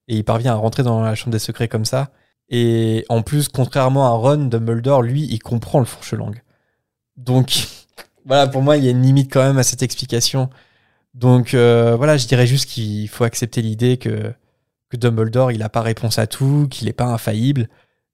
et 0.07 0.17
il 0.17 0.23
parvient 0.23 0.53
à 0.53 0.55
rentrer 0.55 0.81
dans 0.81 1.01
la 1.01 1.13
chambre 1.13 1.33
des 1.33 1.39
secrets 1.39 1.67
comme 1.67 1.85
ça. 1.85 2.09
Et 2.49 3.05
en 3.09 3.21
plus, 3.21 3.47
contrairement 3.47 4.07
à 4.07 4.11
Ron, 4.11 4.45
Dumbledore, 4.45 5.03
lui, 5.03 5.27
il 5.29 5.39
comprend 5.39 5.77
le 5.77 5.85
fourche-langue. 5.85 6.41
Donc, 7.19 7.67
voilà, 8.25 8.47
pour 8.47 8.61
moi, 8.61 8.77
il 8.77 8.85
y 8.85 8.87
a 8.87 8.91
une 8.91 9.01
limite 9.01 9.31
quand 9.31 9.43
même 9.43 9.57
à 9.57 9.63
cette 9.63 9.83
explication. 9.83 10.49
Donc, 11.13 11.53
euh, 11.53 11.95
voilà, 11.95 12.17
je 12.17 12.27
dirais 12.27 12.47
juste 12.47 12.69
qu'il 12.69 13.07
faut 13.09 13.23
accepter 13.23 13.61
l'idée 13.61 13.97
que, 13.97 14.33
que 14.89 14.97
Dumbledore, 14.97 15.51
il 15.51 15.59
n'a 15.59 15.69
pas 15.69 15.81
réponse 15.81 16.19
à 16.19 16.27
tout, 16.27 16.67
qu'il 16.69 16.87
n'est 16.87 16.93
pas 16.93 17.05
infaillible 17.05 17.67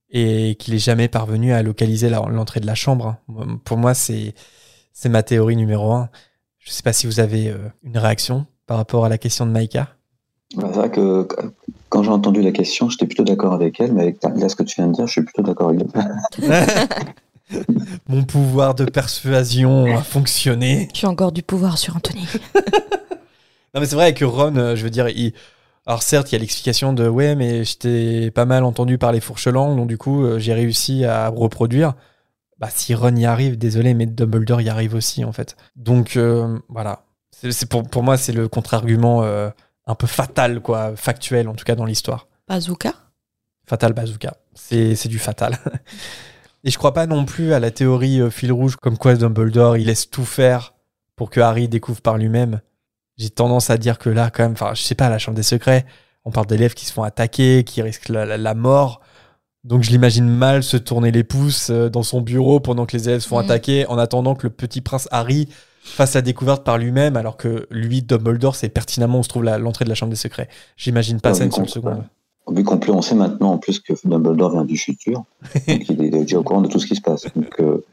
et 0.10 0.56
qu'il 0.56 0.73
est 0.73 0.80
jamais 0.80 1.07
parvenu 1.07 1.53
à 1.53 1.61
localiser 1.61 2.10
l'entrée 2.10 2.60
de 2.60 2.65
la 2.68 2.76
chambre. 2.76 3.18
hein. 3.30 3.60
Pour 3.64 3.77
moi, 3.77 3.94
c'est 3.94 4.34
ma 5.06 5.23
théorie 5.23 5.56
numéro 5.56 5.91
un. 5.94 6.10
Je 6.60 6.72
sais 6.72 6.84
pas 6.84 6.94
si 6.94 7.06
vous 7.06 7.19
avez 7.19 7.49
euh, 7.49 7.57
une 7.84 7.98
réaction 7.98 8.48
par 8.65 8.77
rapport 8.77 9.06
à 9.06 9.10
la 9.10 9.18
question 9.18 9.45
de 9.45 9.52
Maïka. 9.52 9.90
Bah, 10.56 10.69
C'est 10.72 10.80
vrai 10.80 10.90
que 10.90 11.27
quand 11.90 12.02
j'ai 12.02 12.11
entendu 12.11 12.41
la 12.41 12.52
question, 12.52 12.90
j'étais 12.90 13.06
plutôt 13.06 13.23
d'accord 13.23 13.53
avec 13.53 13.80
elle, 13.80 13.94
mais 13.94 14.02
avec 14.02 14.23
là, 14.23 14.49
ce 14.49 14.56
que 14.56 14.64
tu 14.64 14.76
viens 14.76 14.88
de 14.88 14.94
dire, 14.94 15.06
je 15.06 15.11
suis 15.11 15.23
plutôt 15.23 15.44
d'accord 15.44 15.69
avec 15.69 15.82
elle. 15.94 16.15
Mon 18.07 18.23
pouvoir 18.23 18.76
de 18.76 18.85
persuasion 18.85 19.85
a 19.95 20.01
fonctionné. 20.01 20.88
Tu 20.93 21.05
as 21.05 21.09
encore 21.09 21.31
du 21.31 21.43
pouvoir 21.43 21.77
sur 21.77 21.95
Anthony. 21.95 22.27
Non 23.73 23.81
mais 23.81 23.88
c'est 23.88 23.95
vrai 23.95 24.13
que 24.13 24.23
Ron, 24.23 24.55
euh, 24.55 24.77
je 24.77 24.84
veux 24.85 24.89
dire, 24.89 25.09
il, 25.09 25.34
Alors 25.85 26.01
certes, 26.01 26.31
il 26.31 26.35
y 26.35 26.38
a 26.38 26.39
l'explication 26.39 26.93
de 26.93 27.09
ouais, 27.09 27.35
mais 27.35 27.65
j'étais 27.65 28.31
pas 28.31 28.45
mal 28.45 28.63
entendu 28.63 28.97
par 28.97 29.11
les 29.11 29.19
fourches-langues, 29.19 29.76
donc 29.76 29.88
du 29.89 29.97
coup, 29.97 30.23
euh, 30.23 30.39
j'ai 30.39 30.53
réussi 30.53 31.03
à 31.03 31.27
reproduire. 31.27 31.93
Bah 32.57 32.69
si 32.73 32.95
Ron 32.95 33.15
y 33.17 33.26
arrive, 33.26 33.57
désolé, 33.57 33.93
mais 33.93 34.05
Dumbledore 34.05 34.61
y 34.61 34.69
arrive 34.69 34.95
aussi 34.95 35.26
en 35.26 35.34
fait. 35.34 35.57
Donc 35.76 36.15
euh, 36.15 36.57
voilà, 36.69 37.03
c'est 37.31 37.51
c'est 37.51 37.65
pour, 37.65 37.84
pour 37.84 38.01
moi 38.01 38.15
c'est 38.15 38.31
le 38.31 38.47
contre-argument 38.47 39.23
euh, 39.23 39.49
un 39.88 39.95
peu 39.95 40.07
fatal 40.07 40.61
quoi, 40.61 40.95
factuel 40.95 41.49
en 41.49 41.53
tout 41.53 41.65
cas 41.65 41.76
dans 41.76 41.84
l'histoire. 41.85 42.27
Bazooka? 42.47 42.93
Fatal 43.67 43.91
bazooka, 43.91 44.38
c'est 44.53 44.95
c'est 44.95 45.09
du 45.09 45.19
fatal. 45.19 45.57
Et 46.65 46.71
je 46.71 46.77
crois 46.77 46.93
pas 46.93 47.05
non 47.07 47.25
plus 47.25 47.53
à 47.53 47.59
la 47.59 47.71
théorie 47.71 48.19
euh, 48.19 48.29
fil 48.29 48.51
rouge 48.51 48.75
comme 48.75 48.97
quoi 48.97 49.15
Dumbledore 49.15 49.77
il 49.77 49.85
laisse 49.87 50.09
tout 50.09 50.25
faire 50.25 50.73
pour 51.15 51.29
que 51.29 51.39
Harry 51.39 51.67
découvre 51.69 52.01
par 52.01 52.17
lui-même. 52.17 52.59
J'ai 53.17 53.29
tendance 53.29 53.69
à 53.69 53.77
dire 53.77 53.97
que 53.99 54.09
là 54.09 54.29
quand 54.31 54.43
même, 54.43 54.53
enfin 54.53 54.73
je 54.73 54.81
sais 54.81 54.95
pas, 54.95 55.07
la 55.09 55.19
chambre 55.19 55.37
des 55.37 55.43
secrets, 55.43 55.85
on 56.25 56.31
parle 56.31 56.47
d'élèves 56.47 56.73
qui 56.73 56.85
se 56.85 56.91
font 56.91 57.03
attaquer, 57.03 57.63
qui 57.63 57.81
risquent 57.81 58.09
la, 58.09 58.25
la- 58.25 58.37
la 58.37 58.53
mort. 58.55 58.99
Donc 59.63 59.83
je 59.83 59.89
l'imagine 59.91 60.27
mal 60.27 60.63
se 60.63 60.75
tourner 60.77 61.11
les 61.11 61.23
pouces 61.23 61.69
euh, 61.69 61.89
dans 61.89 62.03
son 62.03 62.21
bureau 62.21 62.59
pendant 62.59 62.85
que 62.85 62.97
les 62.97 63.07
élèves 63.09 63.21
se 63.21 63.27
font 63.27 63.37
Mhm. 63.39 63.45
attaquer, 63.45 63.85
en 63.87 63.97
attendant 63.97 64.35
que 64.35 64.43
le 64.47 64.49
petit 64.53 64.81
prince 64.81 65.07
Harry 65.11 65.47
fasse 65.83 66.15
la 66.15 66.21
découverte 66.23 66.63
par 66.63 66.77
lui-même, 66.79 67.15
alors 67.15 67.37
que 67.37 67.67
lui, 67.69 68.01
Dumbledore, 68.01 68.55
c'est 68.55 68.69
pertinemment 68.69 69.19
où 69.19 69.23
se 69.23 69.29
trouve 69.29 69.43
l'entrée 69.43 69.85
de 69.85 69.89
la 69.89 69.95
chambre 69.95 70.09
des 70.09 70.15
secrets. 70.17 70.49
J'imagine 70.77 71.21
pas 71.21 71.33
ça 71.35 71.45
une 71.45 71.51
seule 71.51 71.69
seconde. 71.69 72.03
Vu 72.51 72.63
qu'on 72.63 72.80
on 72.89 73.01
sait 73.01 73.15
maintenant 73.15 73.53
en 73.53 73.57
plus 73.57 73.80
que 73.80 73.93
Dumbledore 74.03 74.51
vient 74.51 74.65
du 74.65 74.77
futur, 74.77 75.23
donc 75.67 75.89
il 75.89 76.03
est 76.03 76.09
déjà 76.11 76.38
au 76.39 76.43
courant 76.43 76.61
de 76.61 76.67
tout 76.67 76.77
ce 76.80 76.85
qui 76.85 76.95
se 76.95 77.01
passe. 77.01 77.26
Donc, 77.35 77.59
euh, 77.59 77.84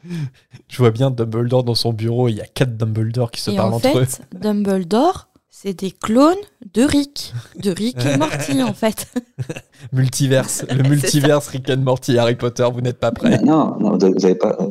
Je 0.67 0.77
vois 0.77 0.91
bien 0.91 1.09
Dumbledore 1.09 1.63
dans 1.63 1.73
son 1.75 1.91
bureau, 1.91 2.27
il 2.27 2.35
y 2.35 2.41
a 2.41 2.45
quatre 2.45 2.77
Dumbledore 2.77 3.31
qui 3.31 3.41
se 3.41 3.49
Et 3.49 3.55
parlent 3.55 3.73
en 3.73 3.77
entre 3.77 3.97
eux. 3.97 4.05
fait, 4.05 4.21
Dumbledore, 4.39 5.27
c'est 5.49 5.73
des 5.73 5.89
clones 5.89 6.35
de 6.73 6.83
Rick. 6.83 7.33
De 7.57 7.71
Rick 7.71 7.97
et 8.05 8.15
Morty, 8.17 8.61
en 8.61 8.73
fait. 8.73 9.07
Multiverse, 9.91 10.65
le 10.69 10.83
multiverse 10.89 11.47
Rick 11.47 11.69
and 11.71 11.77
Morty, 11.77 12.17
Harry 12.19 12.35
Potter, 12.35 12.67
vous 12.71 12.81
n'êtes 12.81 12.99
pas 12.99 13.11
prêts. 13.11 13.39
non, 13.39 13.75
non, 13.79 13.97
vous 13.97 14.25
avez 14.25 14.35
pas. 14.35 14.55
euh, 14.59 14.69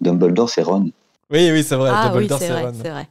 Dumbledore, 0.00 0.48
c'est 0.48 0.62
Ron. 0.62 0.90
Oui, 1.30 1.50
oui, 1.50 1.64
c'est 1.64 1.74
vrai, 1.76 1.90
ah 1.92 2.08
Dumbledore 2.08 2.38
c'est 2.38 2.46
c'est 2.46 2.52
vrai, 2.52 2.64
Ron. 2.66 2.72
c'est 2.80 2.90
vrai. 2.90 3.08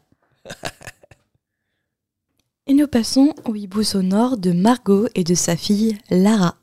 Et 2.65 2.73
nous 2.73 2.87
passons 2.87 3.33
au 3.45 3.55
hibou 3.55 3.83
sonore 3.83 4.37
de 4.37 4.53
Margot 4.53 5.07
et 5.15 5.25
de 5.25 5.35
sa 5.35 5.57
fille 5.57 5.97
Lara. 6.09 6.55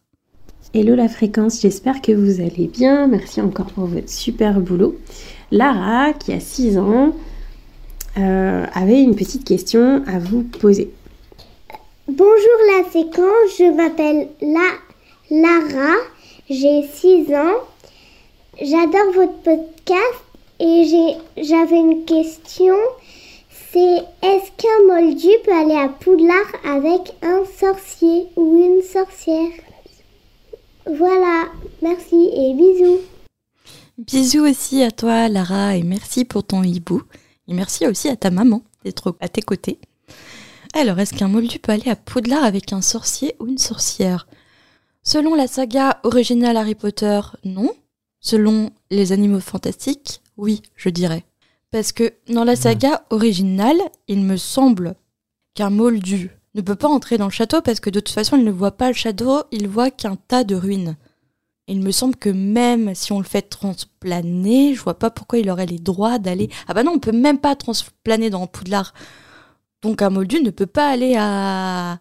Hello 0.72 0.94
la 0.94 1.10
fréquence, 1.10 1.60
j'espère 1.60 2.00
que 2.00 2.12
vous 2.12 2.40
allez 2.40 2.68
bien. 2.68 3.06
Merci 3.06 3.42
encore 3.42 3.66
pour 3.66 3.84
votre 3.84 4.08
super 4.08 4.60
boulot. 4.60 4.98
Lara, 5.50 6.14
qui 6.14 6.32
a 6.32 6.40
6 6.40 6.78
ans, 6.78 7.12
euh, 8.16 8.64
avait 8.72 9.02
une 9.02 9.14
petite 9.14 9.44
question 9.44 10.02
à 10.06 10.18
vous 10.18 10.42
poser. 10.42 10.90
Bonjour 12.08 12.58
la 12.78 12.90
séquence, 12.90 13.58
je 13.58 13.70
m'appelle 13.76 14.28
La 14.40 14.70
Lara, 15.30 15.96
j'ai 16.48 16.82
6 16.82 17.34
ans. 17.34 17.58
J'adore 18.58 19.12
votre 19.14 19.36
podcast 19.42 20.24
et 20.60 20.84
j'ai 20.86 21.44
j'avais 21.44 21.78
une 21.78 22.06
question. 22.06 22.74
C'est 23.72 23.78
est-ce 24.22 24.50
qu'un 24.56 24.86
moldu 24.88 25.28
peut 25.44 25.54
aller 25.54 25.76
à 25.76 25.88
Poudlard 25.88 26.52
avec 26.64 27.14
un 27.22 27.44
sorcier 27.44 28.26
ou 28.34 28.56
une 28.56 28.82
sorcière? 28.82 29.52
Voilà, 30.86 31.44
merci 31.80 32.16
et 32.34 32.52
bisous. 32.54 32.98
Bisous 33.96 34.44
aussi 34.44 34.82
à 34.82 34.90
toi, 34.90 35.28
Lara, 35.28 35.76
et 35.76 35.84
merci 35.84 36.24
pour 36.24 36.42
ton 36.42 36.64
hibou. 36.64 37.02
Et 37.46 37.54
merci 37.54 37.86
aussi 37.86 38.08
à 38.08 38.16
ta 38.16 38.30
maman 38.30 38.62
d'être 38.84 39.14
à 39.20 39.28
tes 39.28 39.42
côtés. 39.42 39.78
Alors, 40.74 40.98
est-ce 40.98 41.14
qu'un 41.14 41.28
moldu 41.28 41.60
peut 41.60 41.70
aller 41.70 41.90
à 41.90 41.96
Poudlard 41.96 42.42
avec 42.42 42.72
un 42.72 42.82
sorcier 42.82 43.36
ou 43.38 43.46
une 43.46 43.58
sorcière? 43.58 44.26
Selon 45.04 45.36
la 45.36 45.46
saga 45.46 46.00
originale 46.02 46.56
Harry 46.56 46.74
Potter, 46.74 47.20
non. 47.44 47.70
Selon 48.18 48.70
les 48.90 49.12
animaux 49.12 49.40
fantastiques, 49.40 50.22
oui, 50.36 50.60
je 50.74 50.88
dirais. 50.88 51.24
Parce 51.70 51.92
que 51.92 52.12
dans 52.28 52.44
la 52.44 52.56
saga 52.56 53.04
originale, 53.10 53.78
il 54.08 54.22
me 54.22 54.36
semble 54.36 54.94
qu'un 55.54 55.70
moldu 55.70 56.30
ne 56.54 56.62
peut 56.62 56.74
pas 56.74 56.88
entrer 56.88 57.16
dans 57.16 57.26
le 57.26 57.30
château 57.30 57.60
parce 57.60 57.80
que 57.80 57.90
de 57.90 58.00
toute 58.00 58.14
façon, 58.14 58.36
il 58.36 58.44
ne 58.44 58.50
voit 58.50 58.76
pas 58.76 58.88
le 58.88 58.94
château, 58.94 59.42
il 59.52 59.68
voit 59.68 59.90
qu'un 59.90 60.16
tas 60.16 60.44
de 60.44 60.56
ruines. 60.56 60.96
Il 61.68 61.80
me 61.80 61.92
semble 61.92 62.16
que 62.16 62.30
même 62.30 62.94
si 62.96 63.12
on 63.12 63.18
le 63.18 63.24
fait 63.24 63.42
transplaner, 63.42 64.74
je 64.74 64.82
vois 64.82 64.98
pas 64.98 65.10
pourquoi 65.10 65.38
il 65.38 65.48
aurait 65.48 65.66
les 65.66 65.78
droits 65.78 66.18
d'aller. 66.18 66.50
Ah 66.66 66.74
bah 66.74 66.82
non, 66.82 66.92
on 66.94 66.98
peut 66.98 67.12
même 67.12 67.38
pas 67.38 67.54
transplaner 67.54 68.30
dans 68.30 68.48
Poudlard. 68.48 68.92
Donc 69.82 70.02
un 70.02 70.10
moldu 70.10 70.42
ne 70.42 70.50
peut 70.50 70.66
pas 70.66 70.88
aller 70.88 71.14
à 71.16 72.00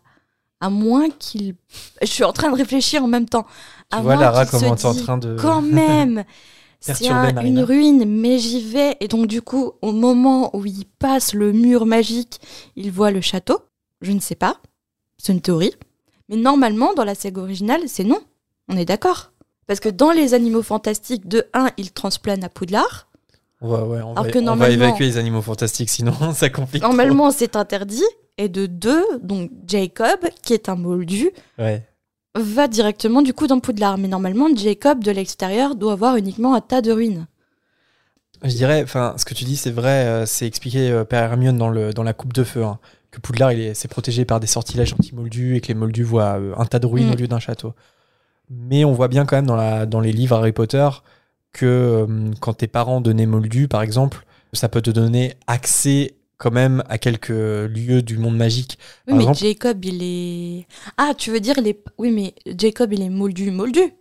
à 0.62 0.70
moins 0.70 1.10
qu'il. 1.10 1.56
Je 2.02 2.08
suis 2.08 2.24
en 2.24 2.34
train 2.34 2.52
de 2.52 2.56
réfléchir 2.58 3.04
en 3.04 3.08
même 3.08 3.28
temps. 3.28 3.46
À 3.92 3.98
Tu 3.98 4.04
vois, 4.04 4.16
Lara, 4.16 4.46
comment 4.46 4.76
tu 4.76 4.84
es 4.84 4.86
en 4.86 4.94
train 4.94 5.18
de. 5.18 5.38
Quand 5.40 5.62
même, 5.62 6.24
c'est 6.80 7.08
un- 7.10 7.42
une 7.44 7.60
ruine, 7.62 8.06
mais 8.06 8.38
j'y 8.38 8.62
vais. 8.62 8.96
Et 9.00 9.08
donc 9.08 9.28
du 9.28 9.42
coup, 9.42 9.74
au 9.82 9.92
moment 9.92 10.56
où 10.56 10.66
il 10.66 10.86
passe 11.00 11.34
le 11.34 11.52
mur 11.52 11.86
magique, 11.86 12.40
il 12.76 12.92
voit 12.92 13.12
le 13.12 13.22
château. 13.22 13.60
Je 14.02 14.12
ne 14.12 14.20
sais 14.20 14.36
pas. 14.36 14.58
C'est 15.18 15.34
une 15.34 15.42
théorie. 15.42 15.74
Mais 16.30 16.38
normalement, 16.38 16.94
dans 16.94 17.04
la 17.04 17.16
saga 17.16 17.42
originale, 17.42 17.82
c'est 17.88 18.04
non. 18.04 18.20
On 18.70 18.78
est 18.78 18.86
d'accord. 18.86 19.32
Parce 19.68 19.80
que 19.80 19.90
dans 19.90 20.12
les 20.12 20.34
animaux 20.34 20.64
fantastiques, 20.64 21.28
de 21.28 21.46
1, 21.54 21.70
il 21.78 21.92
transplanent 21.92 22.44
à 22.44 22.50
Poudlard. 22.50 23.08
Ouais, 23.62 23.72
ouais, 23.82 24.02
on, 24.02 24.12
Alors 24.14 24.24
va, 24.24 24.32
que 24.32 24.40
on 24.40 24.56
va 24.56 24.70
évacuer 24.70 25.06
les 25.06 25.18
animaux 25.18 25.42
fantastiques, 25.42 25.90
sinon 25.90 26.14
ça 26.34 26.50
complique. 26.50 26.82
Normalement, 26.82 27.30
c'est 27.32 27.56
interdit. 27.56 28.04
Et 28.38 28.48
de 28.48 28.68
2, 28.68 29.04
donc 29.22 29.52
Jacob, 29.68 30.20
qui 30.42 30.54
est 30.54 30.70
un 30.70 30.76
moldu, 30.76 31.30
Ouais. 31.58 31.86
Va 32.36 32.68
directement 32.68 33.22
du 33.22 33.34
coup 33.34 33.48
dans 33.48 33.60
Poudlard. 33.60 33.98
Mais 33.98 34.08
normalement, 34.08 34.48
Jacob, 34.56 35.04
de 35.04 35.12
l'extérieur, 35.12 35.76
doit 35.76 35.94
avoir 35.94 36.16
uniquement 36.16 36.54
un 36.56 36.62
tas 36.62 36.82
de 36.82 36.92
ruines. 36.92 37.28
Je 38.44 38.56
dirais, 38.56 38.82
enfin, 38.84 39.16
ce 39.18 39.26
que 39.26 39.34
tu 39.34 39.44
dis, 39.44 39.58
c'est 39.58 39.72
vrai, 39.72 40.06
euh, 40.06 40.26
c'est 40.26 40.48
expliqué 40.48 40.92
euh, 40.92 41.04
par 41.04 41.24
Hermione 41.24 41.58
dans, 41.58 41.70
le, 41.70 41.94
dans 41.94 42.04
la 42.04 42.14
coupe 42.14 42.32
de 42.32 42.46
feu, 42.46 42.64
hein, 42.64 42.80
que 43.12 43.20
Poudlard, 43.20 43.52
il 43.52 43.60
est, 43.60 43.74
c'est 43.74 43.90
protégé 43.90 44.24
par 44.24 44.40
des 44.40 44.48
sortilèges 44.48 44.94
anti-moldus 44.94 45.58
et 45.58 45.62
que 45.62 45.68
les 45.68 45.74
moldus 45.74 46.04
voient 46.04 46.40
euh, 46.40 46.54
un 46.58 46.66
tas 46.66 46.80
de 46.80 46.86
ruines 46.86 47.10
Mm. 47.10 47.14
au 47.14 47.16
lieu 47.16 47.28
d'un 47.28 47.40
château. 47.40 47.74
Mais 48.50 48.86
on 48.86 48.94
voit 48.94 49.10
bien 49.10 49.26
quand 49.26 49.36
même 49.36 49.46
dans, 49.46 49.58
la, 49.58 49.86
dans 49.86 50.00
les 50.00 50.12
livres 50.14 50.38
Harry 50.38 50.54
Potter 50.54 50.88
que 51.52 51.66
euh, 51.66 52.32
quand 52.40 52.54
tes 52.54 52.68
parents 52.68 53.02
donnaient 53.02 53.26
moldus, 53.26 53.68
par 53.68 53.82
exemple, 53.82 54.26
ça 54.54 54.70
peut 54.70 54.82
te 54.82 54.90
donner 54.90 55.34
accès 55.48 56.16
quand 56.40 56.52
même 56.52 56.82
à 56.90 56.98
quelques 56.98 57.30
lieux 57.30 58.02
du 58.02 58.18
monde 58.18 58.36
magique. 58.38 58.80
Oui, 59.08 59.12
Par 59.12 59.16
mais 59.18 59.24
exemple- 59.24 59.40
Jacob, 59.40 59.86
il 59.86 60.02
est. 60.02 60.68
Ah, 60.98 61.12
tu 61.16 61.30
veux 61.32 61.40
dire 61.40 61.62
les. 61.62 61.80
Oui, 62.00 62.12
mais 62.12 62.34
Jacob, 62.58 62.92
il 62.94 63.02
est 63.04 63.10
moldu, 63.10 63.52
moldu. 63.52 63.94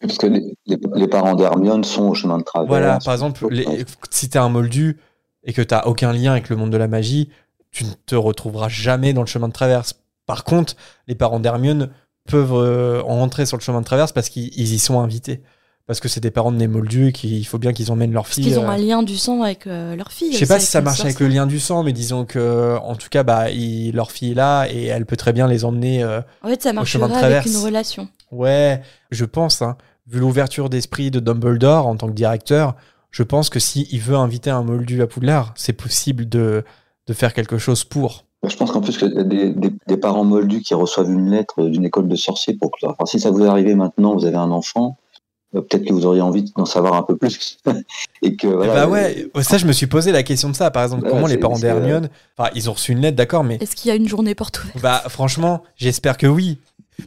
Parce 0.00 0.16
que 0.18 0.26
les, 0.26 0.56
les- 0.66 0.78
les 0.94 1.06
parents 1.08 1.34
d'Hermione 1.34 1.84
sont 1.84 2.08
au 2.08 2.14
chemin 2.14 2.38
de 2.38 2.42
travers. 2.42 2.66
Voilà, 2.66 2.98
par 3.04 3.12
exemple, 3.14 3.46
les- 3.50 3.84
si 4.10 4.28
t'es 4.30 4.38
un 4.38 4.48
moldu 4.48 4.98
et 5.44 5.52
que 5.52 5.62
t'as 5.62 5.84
aucun 5.84 6.12
lien 6.12 6.32
avec 6.32 6.48
le 6.48 6.56
monde 6.56 6.70
de 6.70 6.76
la 6.78 6.88
magie, 6.88 7.28
tu 7.70 7.84
ne 7.84 7.90
te 8.06 8.14
retrouveras 8.16 8.68
jamais 8.68 9.12
dans 9.12 9.20
le 9.20 9.26
chemin 9.26 9.46
de 9.48 9.52
traverse. 9.52 9.94
Par 10.26 10.44
contre, 10.44 10.74
les 11.06 11.14
parents 11.14 11.38
d'Hermione 11.40 11.90
peuvent 12.28 12.54
euh, 12.54 13.02
en 13.02 13.16
rentrer 13.16 13.44
sur 13.46 13.56
le 13.58 13.62
chemin 13.62 13.80
de 13.80 13.84
traverse 13.86 14.12
parce 14.12 14.28
qu'ils 14.30 14.48
ils 14.58 14.72
y 14.72 14.78
sont 14.78 15.00
invités. 15.00 15.42
Parce 15.90 15.98
que 15.98 16.08
c'est 16.08 16.20
des 16.20 16.30
parents 16.30 16.52
de 16.52 16.56
nés 16.56 16.68
moldus 16.68 17.08
et 17.08 17.12
qu'il 17.12 17.44
faut 17.48 17.58
bien 17.58 17.72
qu'ils 17.72 17.90
emmènent 17.90 18.12
leur 18.12 18.22
Parce 18.22 18.36
fille. 18.36 18.44
qu'ils 18.44 18.60
ont 18.60 18.64
euh, 18.68 18.68
un 18.68 18.76
lien 18.76 19.02
du 19.02 19.16
sang 19.16 19.42
avec 19.42 19.66
euh, 19.66 19.96
leur 19.96 20.12
fille. 20.12 20.32
Je 20.32 20.38
sais 20.38 20.46
pas 20.46 20.60
si 20.60 20.66
ça 20.66 20.80
marche 20.82 21.00
avec 21.00 21.18
le 21.18 21.26
lien 21.26 21.48
du 21.48 21.58
sang, 21.58 21.82
mais 21.82 21.92
disons 21.92 22.24
que, 22.24 22.76
en 22.80 22.94
tout 22.94 23.08
cas, 23.10 23.24
bah, 23.24 23.50
il- 23.50 23.90
leur 23.92 24.12
fille 24.12 24.30
est 24.30 24.34
là 24.34 24.66
et 24.70 24.84
elle 24.84 25.04
peut 25.04 25.16
très 25.16 25.32
bien 25.32 25.48
les 25.48 25.64
emmener. 25.64 26.04
euh, 26.04 26.20
En 26.44 26.48
fait, 26.48 26.62
ça 26.62 26.72
marcherait 26.72 27.12
avec 27.24 27.46
une 27.46 27.56
relation. 27.56 28.06
Ouais, 28.30 28.82
je 29.10 29.24
pense, 29.24 29.62
hein, 29.62 29.76
vu 30.06 30.20
l'ouverture 30.20 30.70
d'esprit 30.70 31.10
de 31.10 31.18
Dumbledore 31.18 31.88
en 31.88 31.96
tant 31.96 32.06
que 32.06 32.12
directeur, 32.12 32.76
je 33.10 33.24
pense 33.24 33.50
que 33.50 33.58
si 33.58 33.88
il 33.90 33.98
veut 34.00 34.14
inviter 34.14 34.50
un 34.50 34.62
moldu 34.62 35.02
à 35.02 35.08
Poudlard, 35.08 35.52
c'est 35.56 35.72
possible 35.72 36.28
de, 36.28 36.62
de 37.08 37.12
faire 37.12 37.34
quelque 37.34 37.58
chose 37.58 37.82
pour. 37.82 38.26
Je 38.48 38.54
pense 38.54 38.70
qu'en 38.70 38.80
plus 38.80 38.96
que 38.96 39.06
des, 39.24 39.50
des, 39.50 39.72
des 39.88 39.96
parents 39.96 40.22
moldus 40.24 40.60
qui 40.60 40.74
reçoivent 40.74 41.10
une 41.10 41.30
lettre 41.32 41.64
d'une 41.64 41.84
école 41.84 42.06
de 42.06 42.14
sorciers 42.14 42.54
pour 42.54 42.70
que, 42.70 42.86
enfin, 42.86 43.04
si 43.06 43.18
ça 43.18 43.32
vous 43.32 43.42
est 43.44 43.48
arrivé 43.48 43.74
maintenant, 43.74 44.14
vous 44.14 44.24
avez 44.24 44.36
un 44.36 44.52
enfant, 44.52 44.96
euh, 44.96 45.09
peut-être 45.52 45.84
que 45.84 45.92
vous 45.92 46.06
auriez 46.06 46.20
envie 46.22 46.44
d'en 46.56 46.64
savoir 46.64 46.94
un 46.94 47.02
peu 47.02 47.16
plus. 47.16 47.58
et 48.22 48.36
que 48.36 48.46
Eh 48.46 48.50
voilà. 48.50 48.86
bah 48.86 48.88
ouais, 48.88 49.26
ça 49.42 49.58
je 49.58 49.66
me 49.66 49.72
suis 49.72 49.86
posé 49.86 50.12
la 50.12 50.22
question 50.22 50.48
de 50.50 50.54
ça. 50.56 50.70
Par 50.70 50.82
exemple, 50.84 51.04
Ouais, 51.04 51.10
comment 51.10 51.26
les 51.26 51.38
parents 51.38 51.58
d'Hermione, 51.58 52.08
enfin 52.36 52.50
ils 52.54 52.68
ont 52.70 52.74
reçu 52.74 52.92
une 52.92 53.00
lettre, 53.00 53.16
d'accord, 53.16 53.44
mais 53.44 53.56
Est-ce 53.60 53.74
qu'il 53.76 53.88
y 53.88 53.92
a 53.92 53.94
une 53.96 54.08
journée 54.08 54.34
porte 54.34 54.58
ouverte? 54.62 54.80
Bah 54.80 55.02
franchement, 55.08 55.62
j'espère 55.76 56.16
que 56.16 56.26
oui. 56.26 56.58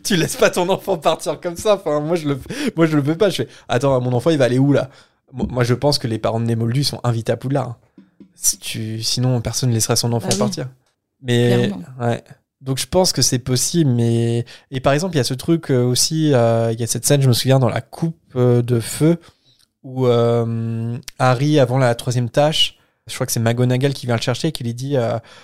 Tu 0.04 0.16
laisses 0.16 0.36
pas 0.38 0.50
ton 0.50 0.68
enfant 0.70 0.98
partir 0.98 1.40
comme 1.40 1.56
ça. 1.56 1.76
Enfin 1.76 2.00
moi 2.00 2.16
je 2.16 2.28
le, 2.30 2.40
moi 2.76 2.86
je 2.88 2.96
le 2.96 3.02
veux 3.04 3.16
pas. 3.16 3.30
Je 3.30 3.44
fais, 3.44 3.48
attends, 3.70 4.00
mon 4.02 4.12
enfant 4.14 4.30
il 4.32 4.38
va 4.38 4.46
aller 4.46 4.60
où 4.60 4.74
là? 4.74 4.90
Moi 5.32 5.64
je 5.64 5.74
pense 5.74 5.98
que 6.00 6.08
les 6.08 6.20
parents 6.20 6.40
de 6.40 6.46
Némoldus 6.46 6.84
sont 6.86 7.00
invités 7.04 7.32
à 7.32 7.38
Poudlard. 7.38 7.70
hein. 7.70 7.78
Si 8.36 8.58
tu, 8.58 9.02
sinon 9.04 9.40
personne 9.42 9.70
ne 9.70 9.74
laisserait 9.76 9.96
son 9.96 10.12
enfant 10.14 10.28
Bah 10.30 10.34
oui. 10.34 10.40
partir. 10.40 10.68
Mais 11.22 11.68
Clairement. 11.68 11.84
ouais. 12.02 12.24
Donc 12.64 12.78
je 12.80 12.88
pense 12.88 13.12
que 13.12 13.22
c'est 13.22 13.40
possible, 13.40 13.92
mais 13.92 14.46
et 14.72 14.80
par 14.80 14.94
exemple 14.94 15.16
il 15.16 15.18
y 15.18 15.22
a 15.22 15.26
ce 15.26 15.34
truc 15.34 15.70
euh, 15.70 15.84
aussi, 15.84 16.34
euh, 16.34 16.72
il 16.72 16.80
y 16.80 16.84
a 16.84 16.88
cette 16.88 17.06
scène, 17.06 17.22
je 17.22 17.28
me 17.28 17.34
souviens 17.34 17.60
dans 17.60 17.68
la 17.68 17.82
coupe 17.82 18.18
euh, 18.38 18.62
de 18.62 18.80
feu 18.80 19.20
où 19.84 20.08
Harry 21.20 21.60
avant 21.60 21.78
la 21.78 21.94
troisième 21.94 22.30
tâche, 22.30 22.78
je 23.06 23.14
crois 23.16 23.26
que 23.26 23.34
c'est 23.34 23.42
McGonagall 23.42 23.94
qui 23.94 24.06
vient 24.06 24.16
le 24.16 24.22
chercher, 24.22 24.54
qui 24.54 24.64
lui 24.64 24.74
dit 24.74 24.96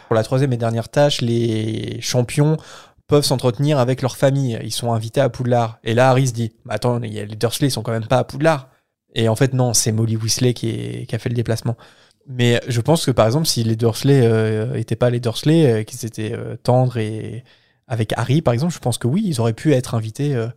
pour 0.08 0.16
la 0.16 0.24
troisième 0.24 0.54
et 0.54 0.58
dernière 0.58 0.88
tâche, 0.88 1.20
les 1.20 2.00
champions 2.00 2.56
peuvent 3.08 3.26
s'entretenir 3.26 3.80
avec 3.80 4.02
leur 4.02 4.16
famille. 4.16 4.58
Ils 4.64 4.72
sont 4.72 4.94
invités 4.94 5.20
à 5.20 5.28
Poudlard. 5.28 5.80
Et 5.84 5.94
là, 5.94 6.10
Harry 6.10 6.30
se 6.30 6.32
dit 6.32 6.54
bah, 6.64 6.76
Attends, 6.76 7.00
les 7.00 7.26
Dursley, 7.26 7.68
ils 7.68 7.72
sont 7.72 7.82
quand 7.82 7.92
même 7.92 8.08
pas 8.08 8.20
à 8.20 8.24
Poudlard. 8.24 8.70
Et 9.14 9.28
en 9.28 9.36
fait, 9.36 9.54
non, 9.54 9.74
c'est 9.74 9.92
Molly 9.92 10.16
Weasley 10.16 10.54
qui 10.54 11.06
a 11.12 11.20
fait 11.20 11.28
le 11.28 11.36
déplacement. 11.36 11.76
Mais 12.32 12.62
je 12.68 12.80
pense 12.80 13.06
que 13.06 13.12
par 13.12 13.26
exemple, 13.26 13.48
si 13.48 13.64
les 13.64 13.76
Dursley 13.76 14.22
euh, 14.24 14.76
étaient 14.76 14.96
pas 14.96 15.10
les 15.10 15.20
Dursley, 15.20 15.66
euh, 15.66 15.84
qu'ils 15.84 16.06
étaient 16.06 16.32
euh, 16.34 16.56
tendres 16.62 16.98
et 16.98 17.44
avec 17.88 18.14
Harry, 18.18 18.42
par 18.44 18.54
exemple, 18.54 18.74
je 18.74 18.80
pense 18.80 18.98
que 19.00 19.08
oui, 19.08 19.24
ils 19.26 19.42
auraient 19.42 19.54
pu 19.54 19.74
être 19.74 19.96
invités 19.96 20.36
euh, 20.36 20.48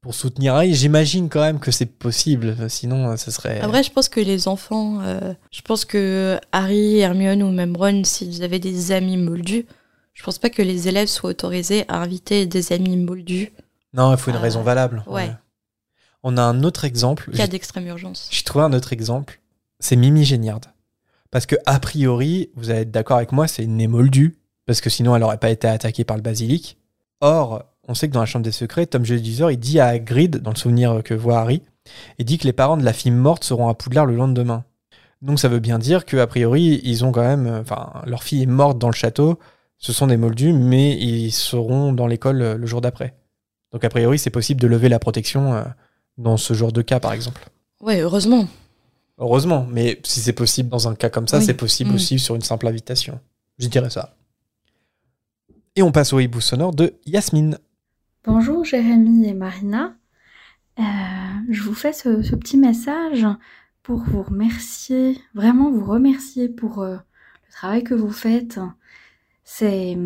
pour 0.00 0.14
soutenir 0.14 0.54
Harry. 0.54 0.74
J'imagine 0.74 1.28
quand 1.28 1.40
même 1.40 1.58
que 1.58 1.72
c'est 1.72 1.86
possible, 1.86 2.70
sinon 2.70 3.10
euh, 3.10 3.16
ce 3.16 3.32
serait. 3.32 3.60
Après, 3.60 3.82
je 3.82 3.90
pense 3.90 4.08
que 4.08 4.20
les 4.20 4.46
enfants, 4.46 5.00
euh, 5.02 5.34
je 5.50 5.60
pense 5.62 5.84
que 5.84 6.38
Harry, 6.52 6.98
Hermione 7.00 7.42
ou 7.42 7.50
même 7.50 7.76
Ron, 7.76 8.04
s'ils 8.04 8.44
avaient 8.44 8.60
des 8.60 8.92
amis 8.92 9.16
moldus, 9.16 9.66
je 10.14 10.22
pense 10.22 10.38
pas 10.38 10.50
que 10.50 10.62
les 10.62 10.86
élèves 10.86 11.08
soient 11.08 11.30
autorisés 11.30 11.84
à 11.88 11.96
inviter 12.00 12.46
des 12.46 12.72
amis 12.72 12.96
moldus. 12.96 13.50
Non, 13.92 14.12
il 14.12 14.18
faut 14.18 14.30
une 14.30 14.36
Euh, 14.36 14.40
raison 14.40 14.62
valable. 14.62 15.02
ouais. 15.08 15.30
On 16.22 16.36
a 16.36 16.42
un 16.42 16.62
autre 16.62 16.84
exemple. 16.84 17.30
Cas 17.36 17.46
d'extrême 17.48 17.86
urgence. 17.86 18.28
J'ai 18.30 18.42
trouvé 18.42 18.64
un 18.64 18.72
autre 18.72 18.92
exemple. 18.92 19.40
C'est 19.80 19.94
Mimi 19.96 20.24
Géniard. 20.24 20.60
Parce 21.30 21.46
que, 21.46 21.56
a 21.66 21.78
priori, 21.80 22.50
vous 22.54 22.70
allez 22.70 22.80
être 22.80 22.90
d'accord 22.90 23.18
avec 23.18 23.32
moi, 23.32 23.48
c'est 23.48 23.64
une 23.64 23.76
née 23.76 23.86
moldue. 23.86 24.38
Parce 24.66 24.80
que 24.80 24.90
sinon, 24.90 25.14
elle 25.14 25.22
n'aurait 25.22 25.38
pas 25.38 25.50
été 25.50 25.66
attaquée 25.66 26.04
par 26.04 26.16
le 26.16 26.22
basilic. 26.22 26.76
Or, 27.20 27.64
on 27.86 27.94
sait 27.94 28.08
que 28.08 28.12
dans 28.12 28.20
la 28.20 28.26
Chambre 28.26 28.44
des 28.44 28.52
Secrets, 28.52 28.86
Tom 28.86 29.04
Jedusor, 29.04 29.50
il 29.50 29.58
dit 29.58 29.80
à 29.80 29.86
Hagrid, 29.86 30.38
dans 30.38 30.50
le 30.50 30.56
souvenir 30.56 31.02
que 31.02 31.14
voit 31.14 31.38
Harry, 31.38 31.62
il 32.18 32.26
dit 32.26 32.36
que 32.36 32.44
les 32.44 32.52
parents 32.52 32.76
de 32.76 32.84
la 32.84 32.92
fille 32.92 33.10
morte 33.10 33.44
seront 33.44 33.68
à 33.68 33.74
Poudlard 33.74 34.04
le 34.04 34.14
lendemain. 34.14 34.64
Donc 35.22 35.40
ça 35.40 35.48
veut 35.48 35.58
bien 35.58 35.78
dire 35.78 36.04
que 36.04 36.16
a 36.18 36.26
priori, 36.26 36.80
ils 36.84 37.04
ont 37.04 37.12
quand 37.12 37.22
même... 37.22 37.46
euh, 37.46 37.60
Enfin, 37.60 37.90
leur 38.06 38.22
fille 38.22 38.42
est 38.42 38.46
morte 38.46 38.78
dans 38.78 38.88
le 38.88 38.94
château, 38.94 39.38
ce 39.78 39.92
sont 39.92 40.06
des 40.06 40.16
moldus, 40.16 40.52
mais 40.52 40.96
ils 40.98 41.32
seront 41.32 41.92
dans 41.92 42.06
l'école 42.06 42.42
euh, 42.42 42.56
le 42.56 42.66
jour 42.66 42.80
d'après. 42.80 43.14
Donc 43.72 43.84
a 43.84 43.88
priori, 43.88 44.18
c'est 44.18 44.30
possible 44.30 44.60
de 44.60 44.66
lever 44.66 44.88
la 44.88 44.98
protection 44.98 45.54
euh, 45.54 45.62
dans 46.18 46.36
ce 46.36 46.54
genre 46.54 46.72
de 46.72 46.82
cas, 46.82 47.00
par 47.00 47.12
exemple. 47.12 47.48
Ouais, 47.80 48.00
heureusement. 48.00 48.46
Heureusement, 49.18 49.66
mais 49.70 50.00
si 50.04 50.20
c'est 50.20 50.32
possible 50.32 50.68
dans 50.68 50.88
un 50.88 50.94
cas 50.94 51.10
comme 51.10 51.26
ça, 51.26 51.38
Oui. 51.38 51.44
c'est 51.44 51.54
possible 51.54 51.90
Mm. 51.90 51.94
aussi 51.94 52.18
sur 52.18 52.34
une 52.36 52.42
simple 52.42 52.66
invitation. 52.68 53.20
Je 53.58 53.68
dirais 53.68 53.90
ça. 53.90 54.16
Et 55.76 55.82
on 55.82 55.92
passe 55.92 56.12
au 56.12 56.20
hibou 56.20 56.40
sonore 56.40 56.74
de 56.74 56.94
Yasmine. 57.06 57.58
Bonjour 58.24 58.64
Jérémy 58.64 59.26
et 59.28 59.34
Marina. 59.34 59.96
Euh, 60.78 60.82
je 61.48 61.62
vous 61.62 61.74
fais 61.74 61.92
ce, 61.92 62.22
ce 62.22 62.36
petit 62.36 62.56
message 62.56 63.26
pour 63.82 63.98
vous 64.00 64.22
remercier, 64.22 65.18
vraiment 65.34 65.70
vous 65.70 65.84
remercier 65.84 66.48
pour 66.48 66.82
euh, 66.82 66.94
le 66.94 67.52
travail 67.52 67.82
que 67.84 67.94
vous 67.94 68.10
faites. 68.12 68.60
C'est 69.44 69.96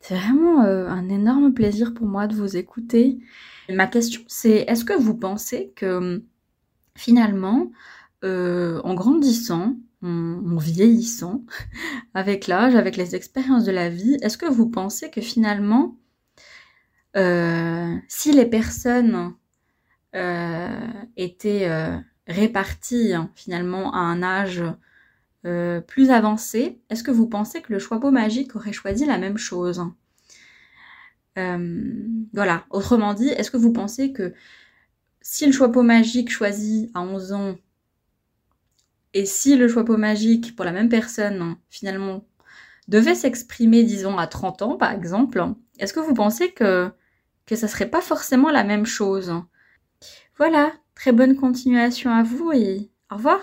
c'est 0.00 0.14
vraiment 0.14 0.62
euh, 0.62 0.86
un 0.88 1.08
énorme 1.08 1.52
plaisir 1.52 1.92
pour 1.92 2.06
moi 2.06 2.26
de 2.28 2.34
vous 2.34 2.56
écouter. 2.56 3.18
Et 3.68 3.74
ma 3.74 3.86
question 3.86 4.20
c'est 4.28 4.64
est-ce 4.68 4.84
que 4.84 4.92
vous 4.98 5.14
pensez 5.16 5.72
que 5.76 6.22
finalement, 6.96 7.70
euh, 8.24 8.80
en 8.84 8.94
grandissant, 8.94 9.76
en, 10.02 10.56
vieillissant, 10.56 11.44
avec 12.14 12.46
l'âge, 12.46 12.76
avec 12.76 12.96
les 12.96 13.16
expériences 13.16 13.64
de 13.64 13.72
la 13.72 13.88
vie, 13.88 14.16
est-ce 14.22 14.38
que 14.38 14.46
vous 14.46 14.68
pensez 14.68 15.10
que 15.10 15.20
finalement, 15.20 15.96
euh, 17.16 17.94
si 18.08 18.32
les 18.32 18.46
personnes 18.46 19.34
euh, 20.14 20.80
étaient 21.16 21.68
réparties 22.28 23.12
hein, 23.12 23.30
finalement 23.34 23.92
à 23.92 23.98
un 23.98 24.22
âge 24.22 24.62
plus 25.88 26.10
avancé, 26.10 26.80
est-ce 26.88 27.02
que 27.02 27.10
vous 27.10 27.26
pensez 27.26 27.60
que 27.62 27.72
le 27.72 27.80
choix 27.80 27.98
magique 28.12 28.54
aurait 28.54 28.72
choisi 28.72 29.04
la 29.04 29.18
même 29.18 29.38
chose? 29.38 29.84
Voilà, 31.34 32.64
autrement 32.70 33.14
dit, 33.14 33.28
est-ce 33.28 33.50
que 33.50 33.56
vous 33.56 33.72
pensez 33.72 34.12
que 34.12 34.32
si 35.20 35.46
le 35.46 35.52
choix 35.52 35.68
magique 35.82 36.30
choisi 36.30 36.90
à 36.94 37.00
11 37.00 37.32
ans 37.32 37.56
et 39.14 39.26
si 39.26 39.56
le 39.56 39.68
choix 39.68 39.84
magique 39.96 40.56
pour 40.56 40.64
la 40.64 40.72
même 40.72 40.88
personne 40.88 41.42
hein, 41.42 41.58
finalement 41.68 42.24
devait 42.88 43.14
s'exprimer, 43.14 43.84
disons, 43.84 44.18
à 44.18 44.26
30 44.26 44.62
ans 44.62 44.76
par 44.76 44.92
exemple, 44.92 45.44
est-ce 45.78 45.92
que 45.92 46.00
vous 46.00 46.14
pensez 46.14 46.52
que 46.52 46.90
que 47.44 47.56
ça 47.56 47.68
serait 47.68 47.90
pas 47.90 48.00
forcément 48.00 48.50
la 48.50 48.64
même 48.64 48.86
chose? 48.86 49.34
Voilà, 50.38 50.72
très 50.94 51.12
bonne 51.12 51.36
continuation 51.36 52.10
à 52.10 52.22
vous 52.22 52.52
et 52.52 52.90
au 53.10 53.16
revoir. 53.16 53.40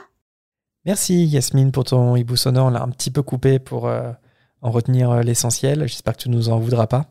Merci 0.85 1.25
Yasmine 1.25 1.71
pour 1.71 1.83
ton 1.83 2.15
hibou 2.15 2.35
sonore. 2.35 2.67
On 2.67 2.69
l'a 2.69 2.81
un 2.81 2.89
petit 2.89 3.11
peu 3.11 3.21
coupé 3.21 3.59
pour 3.59 3.87
euh, 3.87 4.11
en 4.61 4.71
retenir 4.71 5.11
euh, 5.11 5.21
l'essentiel. 5.21 5.87
J'espère 5.87 6.15
que 6.15 6.23
tu 6.23 6.29
nous 6.29 6.49
en 6.49 6.59
voudras 6.59 6.87
pas. 6.87 7.07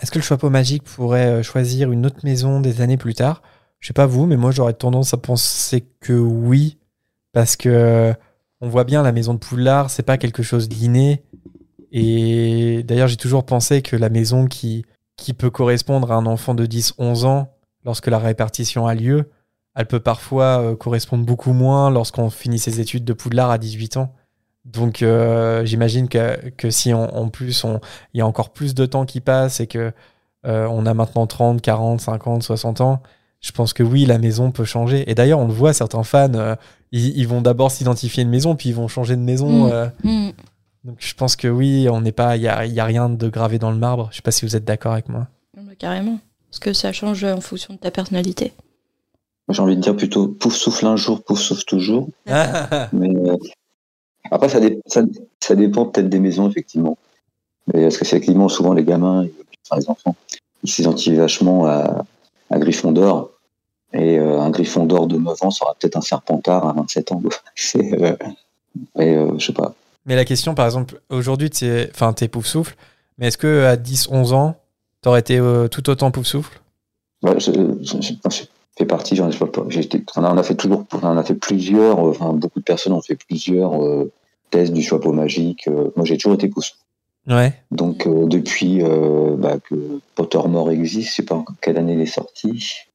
Est-ce 0.00 0.10
que 0.10 0.18
le 0.18 0.24
chapeau 0.24 0.50
magique 0.50 0.84
pourrait 0.84 1.26
euh, 1.26 1.42
choisir 1.42 1.90
une 1.90 2.06
autre 2.06 2.20
maison 2.24 2.60
des 2.60 2.80
années 2.80 2.96
plus 2.96 3.14
tard? 3.14 3.42
Je 3.80 3.88
sais 3.88 3.94
pas 3.94 4.06
vous, 4.06 4.26
mais 4.26 4.36
moi 4.36 4.50
j'aurais 4.50 4.74
tendance 4.74 5.14
à 5.14 5.16
penser 5.16 5.88
que 6.00 6.12
oui, 6.12 6.77
parce 7.38 7.54
que 7.54 7.68
euh, 7.68 8.12
on 8.60 8.68
voit 8.68 8.82
bien 8.82 9.04
la 9.04 9.12
maison 9.12 9.32
de 9.32 9.38
Poudlard, 9.38 9.90
c'est 9.90 10.02
pas 10.02 10.18
quelque 10.18 10.42
chose 10.42 10.68
d'inné. 10.68 11.22
Et 11.92 12.82
d'ailleurs, 12.82 13.06
j'ai 13.06 13.16
toujours 13.16 13.46
pensé 13.46 13.80
que 13.80 13.94
la 13.94 14.08
maison 14.08 14.46
qui, 14.48 14.84
qui 15.16 15.34
peut 15.34 15.48
correspondre 15.48 16.10
à 16.10 16.16
un 16.16 16.26
enfant 16.26 16.56
de 16.56 16.66
10-11 16.66 17.26
ans 17.26 17.54
lorsque 17.84 18.08
la 18.08 18.18
répartition 18.18 18.88
a 18.88 18.96
lieu, 18.96 19.30
elle 19.76 19.86
peut 19.86 20.00
parfois 20.00 20.60
euh, 20.60 20.74
correspondre 20.74 21.24
beaucoup 21.24 21.52
moins 21.52 21.92
lorsqu'on 21.92 22.28
finit 22.28 22.58
ses 22.58 22.80
études 22.80 23.04
de 23.04 23.12
Poudlard 23.12 23.52
à 23.52 23.58
18 23.58 23.98
ans. 23.98 24.16
Donc 24.64 25.02
euh, 25.02 25.64
j'imagine 25.64 26.08
que, 26.08 26.70
si 26.70 26.92
en 26.92 27.28
plus 27.28 27.64
il 28.14 28.18
y 28.18 28.20
a 28.20 28.26
encore 28.26 28.50
plus 28.50 28.74
de 28.74 28.84
temps 28.84 29.06
qui 29.06 29.20
passe 29.20 29.60
et 29.60 29.68
que 29.68 29.92
on 30.42 30.86
a 30.86 30.94
maintenant 30.94 31.28
30, 31.28 31.62
40, 31.62 32.00
50, 32.00 32.42
60 32.42 32.80
ans, 32.80 33.00
je 33.40 33.52
pense 33.52 33.72
que 33.72 33.84
oui, 33.84 34.06
la 34.06 34.18
maison 34.18 34.50
peut 34.50 34.64
changer. 34.64 35.08
Et 35.08 35.14
d'ailleurs, 35.14 35.38
on 35.38 35.46
le 35.46 35.52
voit, 35.52 35.72
certains 35.72 36.02
fans, 36.02 36.56
ils, 36.92 37.16
ils 37.18 37.28
vont 37.28 37.40
d'abord 37.40 37.70
s'identifier 37.70 38.22
une 38.22 38.30
maison, 38.30 38.56
puis 38.56 38.70
ils 38.70 38.74
vont 38.74 38.88
changer 38.88 39.16
de 39.16 39.20
maison. 39.22 39.66
Mm. 39.66 39.70
euh. 39.72 39.88
Mm. 40.04 40.30
donc 40.84 40.96
je 40.98 41.14
pense 41.14 41.36
que 41.36 41.48
oui, 41.48 41.88
on 41.90 42.00
n'est 42.00 42.12
pas, 42.12 42.36
il 42.36 42.42
y 42.42 42.48
a, 42.48 42.66
y 42.66 42.80
a 42.80 42.84
rien 42.84 43.08
de 43.08 43.28
gravé 43.28 43.58
dans 43.58 43.70
le 43.70 43.78
marbre. 43.78 44.08
Je 44.10 44.16
sais 44.16 44.22
pas 44.22 44.30
si 44.30 44.44
vous 44.44 44.56
êtes 44.56 44.64
d'accord 44.64 44.92
avec 44.92 45.08
moi. 45.08 45.28
Bah, 45.56 45.72
Carrément. 45.78 46.18
Parce 46.50 46.60
que 46.60 46.72
ça 46.72 46.92
change 46.92 47.24
en 47.24 47.40
fonction 47.40 47.74
de 47.74 47.78
ta 47.78 47.90
personnalité. 47.90 48.52
J'ai 49.50 49.62
envie 49.62 49.76
de 49.76 49.80
dire 49.80 49.96
plutôt 49.96 50.28
pouf 50.28 50.54
souffle 50.54 50.86
un 50.86 50.96
jour, 50.96 51.22
pouf 51.22 51.38
souffle 51.38 51.64
toujours. 51.64 52.08
Mais 52.26 53.14
euh, 53.16 53.36
après, 54.30 54.48
ça, 54.48 54.60
dé- 54.60 54.78
ça, 54.86 55.02
ça 55.40 55.54
dépend 55.54 55.86
peut-être 55.86 56.08
des 56.08 56.18
maisons, 56.18 56.48
effectivement. 56.50 56.98
Mais 57.72 57.82
parce 57.82 57.98
que 57.98 58.04
c'est 58.04 58.20
Clément, 58.20 58.48
souvent 58.48 58.72
les 58.72 58.84
gamins, 58.84 59.26
enfin 59.70 59.80
les 59.80 59.88
enfants, 59.90 60.16
ils 60.64 60.70
s'identifient 60.70 61.16
vachement 61.16 61.66
à, 61.66 62.04
à 62.50 62.58
Gryffondor. 62.58 63.30
Et 63.94 64.18
euh, 64.18 64.40
un 64.40 64.50
Gryffondor 64.50 65.06
de 65.06 65.16
9 65.16 65.42
ans 65.42 65.50
sera 65.50 65.74
peut-être 65.78 65.96
un 65.96 66.00
Serpentard 66.02 66.66
à 66.68 66.72
27 66.74 67.12
ans. 67.12 67.22
c'est, 67.54 68.00
euh, 68.02 68.16
euh, 68.98 69.32
je 69.38 69.46
sais 69.46 69.52
pas. 69.52 69.74
Mais 70.06 70.14
la 70.16 70.24
question, 70.24 70.54
par 70.54 70.66
exemple, 70.66 71.00
aujourd'hui, 71.10 71.50
t'es, 71.50 71.88
enfin, 71.92 72.12
t'es 72.12 72.28
pouf 72.28 72.46
souffle, 72.46 72.76
mais 73.18 73.28
est-ce 73.28 73.38
que 73.38 73.64
à 73.64 73.76
10, 73.76 74.08
11 74.10 74.32
ans, 74.32 74.56
t'aurais 75.02 75.20
été 75.20 75.38
euh, 75.38 75.68
tout 75.68 75.88
autant 75.90 76.10
pouf 76.10 76.26
souffle 76.26 76.60
Ouais, 77.22 77.38
je, 77.40 77.50
je, 77.82 78.00
je- 78.00 78.12
je 78.30 78.42
fais 78.76 78.84
partie, 78.86 79.16
j'en 79.16 79.30
ai 79.30 79.36
pas, 79.36 79.46
j'ai 79.68 79.80
été- 79.80 80.04
on, 80.16 80.22
a, 80.24 80.32
on 80.32 80.36
a 80.38 80.42
fait 80.42 80.54
toujours, 80.54 80.84
on 80.92 81.16
a 81.16 81.22
fait 81.24 81.34
plusieurs, 81.34 81.98
euh, 82.06 82.10
enfin 82.10 82.32
beaucoup 82.32 82.60
de 82.60 82.64
personnes 82.64 82.92
ont 82.92 83.02
fait 83.02 83.16
plusieurs 83.16 83.82
euh, 83.84 84.10
tests 84.50 84.72
du 84.72 84.82
chapeau 84.82 85.12
magique. 85.12 85.68
moi, 85.96 86.04
j'ai 86.06 86.16
toujours 86.16 86.34
été 86.34 86.48
pouce. 86.48 86.76
Ouais. 87.26 87.52
Donc 87.70 88.08
depuis 88.08 88.80
bah, 89.36 89.56
que 89.58 90.00
Pottermore 90.14 90.70
existe, 90.70 91.10
je 91.10 91.14
sais 91.16 91.22
pas 91.24 91.44
quelle 91.60 91.76
année 91.76 91.92
il 91.94 92.00
est 92.00 92.06
sorti. 92.06 92.87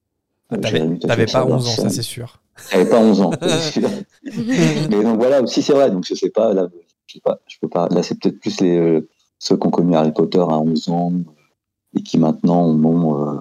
Euh, 0.53 0.97
T'avais, 1.07 1.25
pas 1.25 1.31
savoir 1.31 1.57
11 1.59 1.67
ans, 1.67 1.71
ça 1.83 1.89
c'est 1.89 2.01
sûr. 2.01 2.39
J'avais 2.71 2.89
pas 2.89 2.99
11 2.99 3.21
ans. 3.21 3.31
c'est 3.41 3.79
sûr. 3.79 3.89
Mais 4.23 5.03
donc 5.03 5.17
voilà, 5.17 5.41
aussi 5.41 5.61
c'est 5.61 5.73
vrai. 5.73 5.89
Donc 5.91 6.05
je 6.05 6.13
sais 6.15 6.29
pas, 6.29 6.53
là, 6.53 6.67
je 7.07 7.13
sais 7.13 7.19
pas, 7.21 7.39
je 7.47 7.57
peux 7.61 7.67
pas. 7.69 7.87
Là, 7.89 8.03
c'est 8.03 8.19
peut-être 8.19 8.39
plus 8.39 8.59
les 8.61 8.77
euh, 8.77 9.07
ceux 9.39 9.57
qui 9.57 9.67
ont 9.67 9.71
connu 9.71 9.95
Harry 9.95 10.11
Potter 10.11 10.39
à 10.39 10.57
11 10.59 10.89
ans 10.89 11.11
euh, 11.13 11.97
et 11.97 12.01
qui 12.03 12.17
maintenant 12.17 12.61
en 12.65 12.83
ont, 12.83 13.27
euh, 13.27 13.39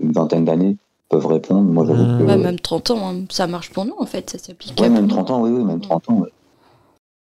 une 0.00 0.12
vingtaine 0.12 0.44
d'années 0.44 0.76
peuvent 1.08 1.26
répondre. 1.26 1.62
Moi, 1.62 1.84
j'avoue 1.86 2.02
Mmh. 2.02 2.18
que 2.18 2.24
Ouais, 2.24 2.36
même 2.36 2.58
30 2.58 2.90
ans, 2.92 3.08
hein, 3.10 3.24
ça 3.30 3.46
marche 3.46 3.70
pour 3.70 3.84
nous 3.84 3.94
en 3.98 4.06
fait, 4.06 4.28
ça 4.30 4.38
s'applique. 4.38 4.78
Ouais, 4.80 4.88
même 4.88 5.08
tout 5.08 5.16
le 5.16 5.24
30 5.24 5.30
ans, 5.30 5.42
oui, 5.42 5.50
oui, 5.50 5.64
même 5.64 5.80
30 5.80 6.10
ans. 6.10 6.18
ouais. 6.20 6.30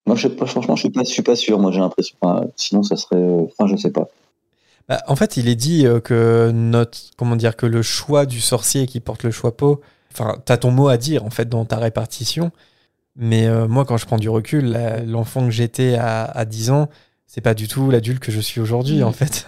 Moi, 0.06 0.16
je 0.18 0.28
sais 0.28 0.36
pas, 0.36 0.46
franchement, 0.46 0.76
je 0.76 0.82
suis 0.82 0.90
pas, 0.90 1.04
je 1.04 1.10
suis 1.10 1.22
pas 1.24 1.36
sûr. 1.36 1.60
Moi, 1.60 1.72
j'ai 1.72 1.80
l'impression. 1.80 2.16
enfin, 2.22 2.46
sinon, 2.58 2.84
ça 2.84 2.98
serait. 2.98 3.24
Enfin, 3.58 3.68
je 3.68 3.78
sais 3.78 3.92
pas. 3.92 4.08
Bah, 4.90 5.02
en 5.08 5.16
fait, 5.16 5.38
il 5.38 5.48
est 5.48 5.56
dit 5.56 5.86
euh, 5.86 6.00
que 6.00 6.52
notre, 6.52 6.98
comment 7.18 7.36
dire, 7.36 7.56
que 7.56 7.66
le 7.66 7.82
choix 7.82 8.26
du 8.26 8.42
sorcier 8.42 8.86
qui 8.86 9.00
porte 9.00 9.24
le 9.24 9.32
chapeau, 9.32 9.82
enfin, 10.12 10.38
t'as 10.46 10.58
ton 10.58 10.72
mot 10.72 10.88
à 10.90 10.98
dire 10.98 11.24
en 11.26 11.30
fait 11.30 11.48
dans 11.50 11.66
ta 11.66 11.78
répartition. 11.78 12.52
Mais 13.16 13.48
euh, 13.48 13.68
moi, 13.68 13.86
quand 13.86 13.98
je 13.98 14.06
prends 14.06 14.18
du 14.18 14.30
recul, 14.30 14.78
l'enfant 15.06 15.46
que 15.46 15.52
j'étais 15.52 15.96
à, 15.96 16.24
à 16.24 16.46
10 16.46 16.72
ans, 16.72 16.90
c'est 17.28 17.42
pas 17.42 17.56
du 17.56 17.68
tout 17.68 17.90
l'adulte 17.90 18.20
que 18.20 18.32
je 18.32 18.40
suis 18.40 18.62
aujourd'hui 18.62 19.02
en 19.04 19.12
fait. 19.12 19.46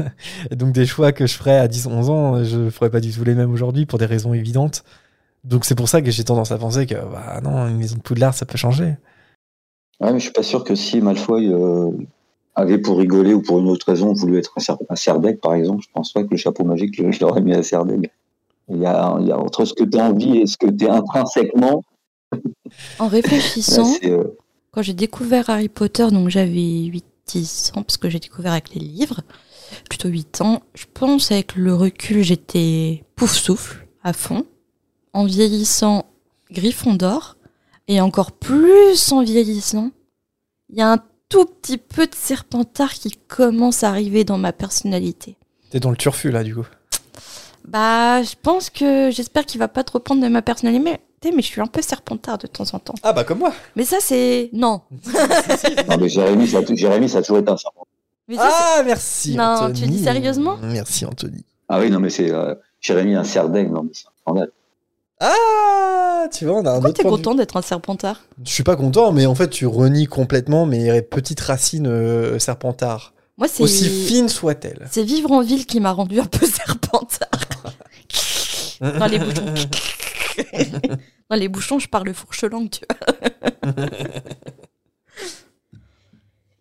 Et 0.50 0.56
donc 0.56 0.72
des 0.72 0.88
choix 0.88 1.12
que 1.12 1.28
je 1.28 1.36
ferais 1.36 1.58
à 1.58 1.68
10, 1.68 1.88
11 1.88 2.10
ans, 2.10 2.44
je 2.44 2.70
ferais 2.72 2.90
pas 2.90 3.00
du 3.00 3.12
tout 3.12 3.24
les 3.24 3.36
mêmes 3.36 3.52
aujourd'hui 3.52 3.86
pour 3.86 4.00
des 4.00 4.08
raisons 4.08 4.34
évidentes. 4.34 4.84
Donc 5.44 5.66
c'est 5.66 5.76
pour 5.76 5.88
ça 5.88 6.02
que 6.02 6.10
j'ai 6.10 6.24
tendance 6.24 6.52
à 6.52 6.58
penser 6.58 6.88
que 6.88 6.96
bah 6.96 7.40
non, 7.44 7.68
une 7.68 7.78
maison 7.78 7.98
de 7.98 8.02
Poudlard, 8.02 8.34
ça 8.34 8.48
peut 8.48 8.58
changer. 8.58 8.96
Ouais, 10.00 10.12
mais 10.12 10.18
je 10.18 10.24
suis 10.24 10.32
pas 10.32 10.42
sûr 10.42 10.64
que 10.64 10.74
si 10.74 11.00
Malfoy 11.00 11.48
euh, 11.48 11.92
avait 12.56 12.78
pour 12.78 12.98
rigoler 12.98 13.34
ou 13.34 13.42
pour 13.42 13.60
une 13.60 13.68
autre 13.68 13.88
raison 13.88 14.14
voulu 14.14 14.38
être 14.38 14.54
un, 14.90 14.96
Serdaigle, 14.96 15.40
par 15.40 15.54
exemple, 15.54 15.84
je 15.84 15.90
pense 15.94 16.14
pas 16.14 16.24
que 16.24 16.30
le 16.32 16.38
chapeau 16.38 16.64
magique, 16.64 16.96
je, 16.96 17.20
l'aurais 17.22 17.42
mis 17.42 17.54
à 17.54 17.64
Serdaigle. 17.64 18.10
Il 18.70 18.78
y 18.78 18.86
a, 18.86 19.18
il 19.20 19.28
y 19.28 19.32
a 19.32 19.38
entre 19.38 19.66
ce 19.66 19.74
que 19.74 19.84
tu 19.84 19.98
as 19.98 20.06
envie 20.06 20.38
et 20.38 20.48
ce 20.48 20.58
que 20.58 20.68
tu 20.68 20.86
es 20.86 20.90
intrinsèquement. 20.90 21.84
En 23.00 23.08
réfléchissant, 23.08 23.86
c'est, 23.86 24.12
euh, 24.12 24.36
quand 24.72 24.82
j'ai 24.82 24.94
découvert 24.94 25.50
Harry 25.50 25.70
Potter, 25.70 26.08
donc 26.12 26.28
j'avais 26.28 26.92
8-10 27.30 27.78
ans, 27.78 27.84
parce 27.84 27.96
que 27.96 28.10
j'ai 28.10 28.20
découvert 28.20 28.52
avec 28.52 28.74
les 28.74 28.82
livres, 28.82 29.22
plutôt 29.88 30.10
8 30.10 30.42
ans, 30.42 30.64
je 30.74 30.86
pense 30.94 31.32
avec 31.32 31.56
le 31.56 31.74
recul, 31.74 32.24
j'étais 32.24 33.06
pouf 33.16 33.32
souffle, 33.32 33.88
à 34.04 34.12
fond. 34.12 34.46
En 35.14 35.24
vieillissant, 35.24 36.06
Gryffondor, 36.52 37.38
et 37.88 38.02
encore 38.02 38.34
plus 38.34 39.14
en 39.14 39.24
vieillissant, 39.24 39.92
il 40.70 40.80
y 40.80 40.82
a 40.82 40.92
un 40.92 41.04
tout 41.36 41.46
petit 41.46 41.78
peu 41.78 42.08
de 42.08 42.16
Serpentard 42.16 42.94
qui 42.94 43.12
commence 43.28 43.84
à 43.84 43.90
arriver 43.90 44.24
dans 44.24 44.38
ma 44.38 44.54
personnalité. 44.54 45.36
T'es 45.70 45.82
dans 45.82 45.90
le 45.92 45.98
turfu 45.98 46.32
là, 46.32 46.44
du 46.44 46.56
coup. 46.56 46.66
Bah, 47.68 48.24
je 48.24 48.36
pense 48.42 48.70
que 48.70 49.10
j'espère 49.12 49.46
qu'il 49.46 49.60
va 49.60 49.68
pas 49.68 49.84
trop 49.84 50.00
prendre 50.00 50.22
de 50.24 50.28
ma 50.30 50.42
personnalité, 50.42 50.82
mais, 50.82 51.02
mais 51.36 51.42
je 51.42 51.48
suis 51.48 51.60
un 51.60 51.68
peu 51.68 51.82
Serpentard 51.82 52.38
de 52.38 52.48
temps 52.48 52.64
en 52.74 52.80
temps. 52.80 52.94
Ah 53.04 53.12
bah 53.12 53.26
comme 53.26 53.40
moi. 53.40 53.54
Mais 53.76 53.84
ça, 53.84 53.98
c'est. 54.00 54.50
Non. 54.54 54.82
non, 55.90 55.98
mais 56.00 56.08
Jérémy, 56.08 56.48
ça, 56.48 56.60
Jérémy, 56.74 57.10
ça 57.10 57.18
a 57.18 57.22
toujours 57.22 57.40
été 57.40 57.52
un 57.52 57.58
serpent. 57.58 57.86
Mais 58.30 58.38
ça, 58.38 58.50
Ah 58.50 58.84
merci. 58.86 59.36
Non, 59.36 59.44
Anthony. 59.44 59.82
tu 59.82 59.88
dis 59.88 60.04
sérieusement? 60.04 60.58
Merci 60.62 61.06
Anthony. 61.06 61.44
Ah 61.68 61.80
oui, 61.80 61.90
non, 61.90 62.00
mais 62.00 62.12
c'est 62.12 62.32
euh, 62.32 62.56
Jérémy, 62.80 63.16
un 63.16 63.24
Serdaigle, 63.26 63.74
non, 63.74 63.84
mais 63.84 63.90
c'est 63.94 64.08
un 64.08 64.12
scandale. 64.22 64.52
Ah, 65.28 66.28
tu 66.32 66.46
vois, 66.46 66.60
on 66.60 66.66
a 66.66 66.70
un 66.70 66.74
Pourquoi 66.74 66.90
autre 66.90 66.98
t'es 66.98 67.04
point 67.04 67.12
content 67.12 67.36
d'être 67.36 67.58
un 67.58 67.62
Serpentard? 67.64 68.22
Je 68.44 68.52
suis 68.52 68.64
pas 68.64 68.76
content, 68.76 69.12
mais 69.12 69.26
en 69.26 69.34
fait, 69.34 69.50
tu 69.50 69.66
renies 69.66 70.06
complètement 70.06 70.68
mes 70.68 71.02
petites 71.02 71.40
racines 71.42 71.88
euh, 71.88 72.38
serpentard. 72.38 73.14
Moi, 73.38 73.48
c'est. 73.48 73.64
Aussi 73.64 73.90
fines 73.90 74.30
soient-elles. 74.30 74.88
C'est 74.92 75.04
vivre 75.04 75.32
en 75.32 75.42
ville 75.42 75.66
qui 75.66 75.80
m'a 75.80 75.92
rendu 75.92 76.20
un 76.20 76.26
peu 76.26 76.46
Serpentard. 76.48 77.30
Dans 79.00 79.08
les 79.08 79.18
bouchons. 79.18 79.54
Dans 81.30 81.36
les 81.36 81.48
bouchons, 81.48 81.80
je 81.80 81.90
parle 81.90 82.14
fourche 82.14 82.44
langue, 82.44 82.70
tu 82.70 82.82
vois. 82.88 83.74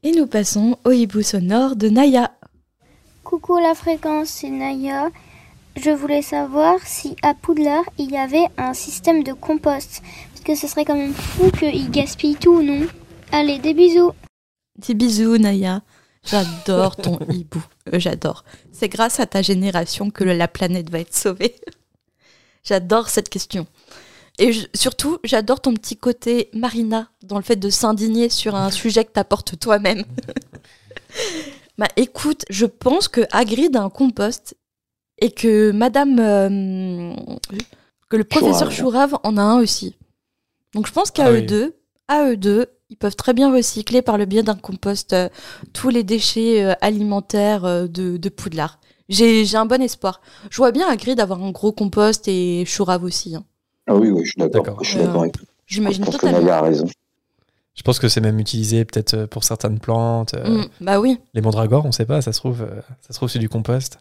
Et 0.02 0.12
nous 0.12 0.26
passons 0.26 0.78
au 0.84 0.90
hibou 0.90 1.22
sonore 1.22 1.76
de 1.76 1.88
Naya. 1.88 2.32
Coucou 3.24 3.58
la 3.58 3.74
fréquence, 3.74 4.28
c'est 4.28 4.50
Naya. 4.50 5.10
Je 5.76 5.90
voulais 5.90 6.22
savoir 6.22 6.78
si 6.86 7.16
à 7.22 7.34
Poudlard 7.34 7.84
il 7.98 8.10
y 8.10 8.16
avait 8.16 8.46
un 8.56 8.74
système 8.74 9.22
de 9.22 9.32
compost. 9.32 10.02
Parce 10.32 10.44
que 10.44 10.54
ce 10.54 10.66
serait 10.68 10.84
quand 10.84 10.94
même 10.96 11.14
fou 11.14 11.50
qu'ils 11.50 11.90
gaspillent 11.90 12.36
tout, 12.36 12.62
non? 12.62 12.86
Allez, 13.32 13.58
des 13.58 13.74
bisous 13.74 14.12
Des 14.78 14.94
bisous, 14.94 15.38
Naya. 15.38 15.82
J'adore 16.24 16.96
ton 16.96 17.18
hibou. 17.30 17.62
Euh, 17.92 17.98
J'adore. 17.98 18.44
C'est 18.72 18.88
grâce 18.88 19.20
à 19.20 19.26
ta 19.26 19.42
génération 19.42 20.10
que 20.10 20.24
la 20.24 20.48
planète 20.48 20.90
va 20.90 21.00
être 21.00 21.14
sauvée. 21.14 21.56
J'adore 22.64 23.08
cette 23.08 23.28
question. 23.28 23.66
Et 24.38 24.52
je- 24.52 24.66
surtout, 24.74 25.18
j'adore 25.22 25.60
ton 25.60 25.74
petit 25.74 25.96
côté 25.96 26.48
Marina 26.54 27.08
dans 27.22 27.36
le 27.36 27.42
fait 27.42 27.56
de 27.56 27.68
s'indigner 27.70 28.28
sur 28.30 28.54
un 28.54 28.70
sujet 28.70 29.04
que 29.04 29.12
t'apportes 29.12 29.58
toi-même. 29.60 30.04
bah 31.78 31.88
écoute, 31.96 32.44
je 32.50 32.66
pense 32.66 33.08
que 33.08 33.20
Hagrid 33.32 33.76
a 33.76 33.82
un 33.82 33.90
compost 33.90 34.56
et 35.18 35.30
que 35.30 35.70
Madame 35.72 36.18
euh, 36.18 37.14
que 38.08 38.16
le 38.16 38.24
professeur 38.24 38.70
Chourave. 38.70 39.16
En 39.22 39.36
a 39.36 39.42
un 39.42 39.58
aussi. 39.58 39.96
Donc 40.74 40.86
je 40.86 40.92
pense 40.92 41.10
qu'à 41.10 41.26
Ah 41.26 41.30
eux 41.32 41.34
oui. 41.36 41.46
deux, 41.46 41.74
à 42.08 42.24
eux 42.28 42.36
deux, 42.36 42.66
ils 42.90 42.96
peuvent 42.96 43.16
très 43.16 43.32
bien 43.32 43.52
recycler 43.52 44.02
par 44.02 44.18
le 44.18 44.24
biais 44.24 44.42
d'un 44.42 44.56
compost 44.56 45.12
euh, 45.12 45.28
tous 45.72 45.88
les 45.88 46.02
déchets 46.02 46.64
euh, 46.64 46.74
alimentaires 46.80 47.64
euh, 47.64 47.86
de, 47.86 48.16
de 48.16 48.28
Poudlard. 48.28 48.78
J'ai 49.08 49.44
un 49.56 49.66
bon 49.66 49.82
espoir. 49.82 50.20
Je 50.50 50.56
vois 50.56 50.72
bien 50.72 50.88
Hagrid 50.88 51.20
avoir 51.20 51.42
un 51.42 51.50
gros 51.50 51.72
compost 51.72 52.26
et 52.26 52.64
Chourave 52.66 53.04
aussi. 53.04 53.34
hein. 53.36 53.44
Ah 53.86 53.94
oui, 53.94 54.10
oui, 54.10 54.24
je 54.24 54.30
suis 54.30 54.50
d'accord. 54.50 54.82
Je 54.82 54.88
suis 54.90 54.98
Euh, 55.00 55.04
d'accord 55.06 55.22
avec 55.22 55.34
toi. 55.36 55.44
Je 55.66 55.74
J'imagine 55.74 56.04
pense 56.04 56.16
que 56.16 56.20
totalement. 56.22 56.40
Naya 56.40 56.58
a 56.58 56.62
raison. 56.62 56.86
Je 57.74 57.82
pense 57.82 57.98
que 57.98 58.08
c'est 58.08 58.20
même 58.20 58.38
utilisé 58.38 58.84
peut-être 58.84 59.26
pour 59.26 59.44
certaines 59.44 59.78
plantes. 59.78 60.34
euh, 60.34 60.62
Mm, 60.62 60.64
bah 60.80 61.00
oui, 61.00 61.18
Les 61.34 61.40
mandragores, 61.42 61.84
on 61.84 61.92
sait 61.92 62.06
pas, 62.06 62.22
ça 62.22 62.32
se 62.32 62.38
trouve, 62.38 62.62
euh, 62.62 62.80
ça 63.00 63.08
se 63.10 63.14
trouve 63.14 63.28
c'est 63.28 63.38
du 63.40 63.48
compost. 63.48 63.98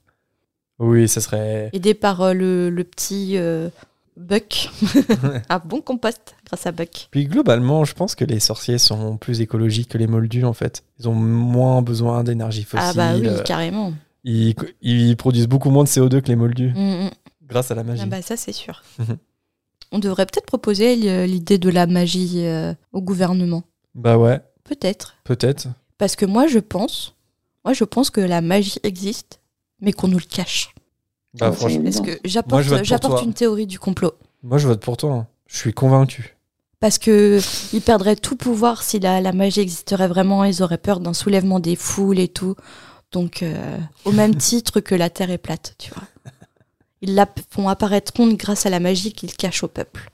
Oui, 0.80 1.08
ça 1.08 1.22
serait. 1.22 1.70
aidé 1.74 1.94
par 1.94 2.22
euh, 2.22 2.34
le, 2.34 2.70
le 2.70 2.84
petit 2.84 3.38
euh, 3.38 3.70
Buck. 4.18 4.70
un 5.50 5.60
bon 5.60 5.82
compost 5.82 6.36
grâce 6.46 6.66
à 6.68 6.72
Buck. 6.72 7.08
Puis 7.12 7.26
globalement, 7.26 7.86
je 7.86 7.94
pense 7.94 8.16
que 8.16 8.26
les 8.26 8.40
sorciers 8.40 8.78
sont 8.78 9.18
plus 9.18 9.42
écologiques 9.42 9.90
que 9.90 9.98
les 9.98 10.08
moldus 10.08 10.46
en 10.46 10.54
fait. 10.54 10.84
Ils 11.00 11.08
ont 11.10 11.14
moins 11.16 11.82
besoin 11.82 12.24
d'énergie 12.24 12.64
fossile. 12.64 12.88
Ah 12.90 12.94
bah 12.94 13.14
oui, 13.16 13.28
euh, 13.28 13.42
carrément. 13.44 13.94
ils, 14.24 14.56
ils 14.82 15.16
produisent 15.18 15.48
beaucoup 15.48 15.70
moins 15.70 15.84
de 15.84 15.90
CO2 15.90 16.22
que 16.22 16.28
les 16.28 16.36
moldus 16.36 16.74
Mm, 16.76 17.06
mm. 17.06 17.10
grâce 17.48 17.72
à 17.72 17.76
la 17.76 17.84
magie. 17.84 18.02
Ah 18.04 18.08
bah 18.08 18.22
ça 18.22 18.36
c'est 18.38 18.52
sûr. 18.54 18.84
Mhm. 19.00 19.18
On 19.92 20.00
devrait 20.00 20.26
peut-être 20.26 20.48
proposer 20.48 20.96
l'idée 21.28 21.60
de 21.60 21.70
la 21.70 21.86
magie 21.86 22.46
euh, 22.46 22.74
au 22.94 23.02
gouvernement. 23.02 23.62
Bah 23.94 24.18
ouais, 24.18 24.42
Peut-être. 24.64 25.16
peut-être. 25.24 25.68
Parce 26.00 26.16
que 26.16 26.26
moi 26.26 26.48
je 26.48 26.58
pense, 26.58 27.14
moi 27.64 27.74
je 27.76 27.84
pense 27.84 28.10
que 28.10 28.20
la 28.22 28.42
magie 28.42 28.80
existe, 28.82 29.40
mais 29.84 29.94
qu'on 29.94 30.08
nous 30.08 30.18
le 30.18 30.26
cache. 30.26 30.74
Ah, 31.40 31.50
Bah 31.50 31.52
franchement, 31.52 31.84
Parce 31.84 32.00
que 32.02 32.20
j'apporte 32.24 33.24
une 33.24 33.34
théorie 33.34 33.68
du 33.68 33.78
complot. 33.80 34.14
moi 34.42 34.58
je 34.58 34.68
vote 34.68 34.82
pour 34.82 34.98
toi. 34.98 35.12
hein. 35.14 35.28
Je 35.48 35.58
suis 35.58 35.74
convaincu. 35.74 36.36
Parce 36.80 36.98
que 36.98 37.40
ils 37.74 37.82
perdraient 37.82 38.16
tout 38.16 38.36
pouvoir 38.36 38.82
si 38.84 39.00
la, 39.00 39.22
la 39.22 39.32
magie 39.32 39.62
existerait 39.62 40.08
vraiment. 40.08 40.44
Ils 40.44 40.62
auraient 40.64 40.78
peur 40.78 41.00
d'un 41.00 41.14
soulèvement 41.14 41.60
des 41.60 41.76
foules 41.76 42.20
et 42.20 42.28
tout. 42.28 42.56
Donc, 43.12 43.42
euh, 43.44 43.78
au 44.06 44.12
même 44.12 44.36
titre 44.50 44.80
que 44.80 44.96
la 44.96 45.10
Terre 45.10 45.30
est 45.32 45.38
plate, 45.38 45.76
tu 45.78 45.92
vois. 45.94 46.04
Ils 47.02 47.16
la 47.16 47.28
font 47.52 47.70
apparaître 47.70 48.12
ronde 48.16 48.36
grâce 48.38 48.66
à 48.66 48.70
la 48.70 48.80
magie 48.80 49.14
qu'ils 49.14 49.34
cachent 49.36 49.64
au 49.64 49.68
peuple. 49.68 50.10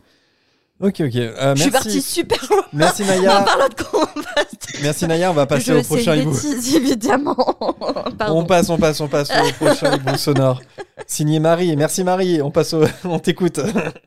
Ok, 0.82 1.02
ok. 1.02 1.16
Euh, 1.16 1.56
Je 1.56 1.62
suis 1.62 1.72
merci. 1.72 1.72
partie 1.72 2.02
super 2.02 2.38
loin 2.50 2.64
Merci 2.72 3.04
Naya. 3.04 3.46
compost. 3.92 4.80
Merci 4.82 5.08
Naya. 5.08 5.30
On 5.32 5.34
va 5.34 5.46
passer 5.46 5.74
Je 5.74 5.80
au 5.80 5.84
prochain 5.84 6.16
hibou. 6.16 6.34
évidemment. 6.74 7.36
Pardon. 8.18 8.40
On 8.40 8.46
passe, 8.46 8.70
on 8.70 8.78
passe, 8.78 9.02
on 9.02 9.10
passe 9.10 9.30
au 9.30 9.54
prochain 9.66 9.96
hibou 9.96 10.16
sonore. 10.16 10.62
Signé 11.06 11.40
Marie. 11.40 11.76
Merci 11.76 12.04
Marie. 12.06 12.42
On 12.42 12.50
passe 12.52 12.74
au... 12.74 12.84
On 13.04 13.20
t'écoute. 13.20 13.60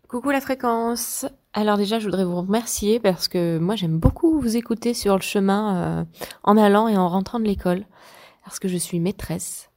Coucou 0.08 0.30
la 0.30 0.40
fréquence. 0.40 1.26
Alors 1.52 1.76
déjà, 1.76 1.98
je 1.98 2.06
voudrais 2.06 2.24
vous 2.24 2.40
remercier 2.40 3.00
parce 3.00 3.28
que 3.28 3.58
moi, 3.58 3.76
j'aime 3.76 3.98
beaucoup 3.98 4.40
vous 4.40 4.56
écouter 4.56 4.94
sur 4.94 5.14
le 5.16 5.22
chemin 5.22 5.76
euh, 6.00 6.04
en 6.42 6.56
allant 6.56 6.88
et 6.88 6.96
en 6.96 7.08
rentrant 7.08 7.38
de 7.38 7.44
l'école 7.44 7.84
parce 8.44 8.58
que 8.58 8.68
je 8.68 8.78
suis 8.78 8.98
maîtresse. 8.98 9.68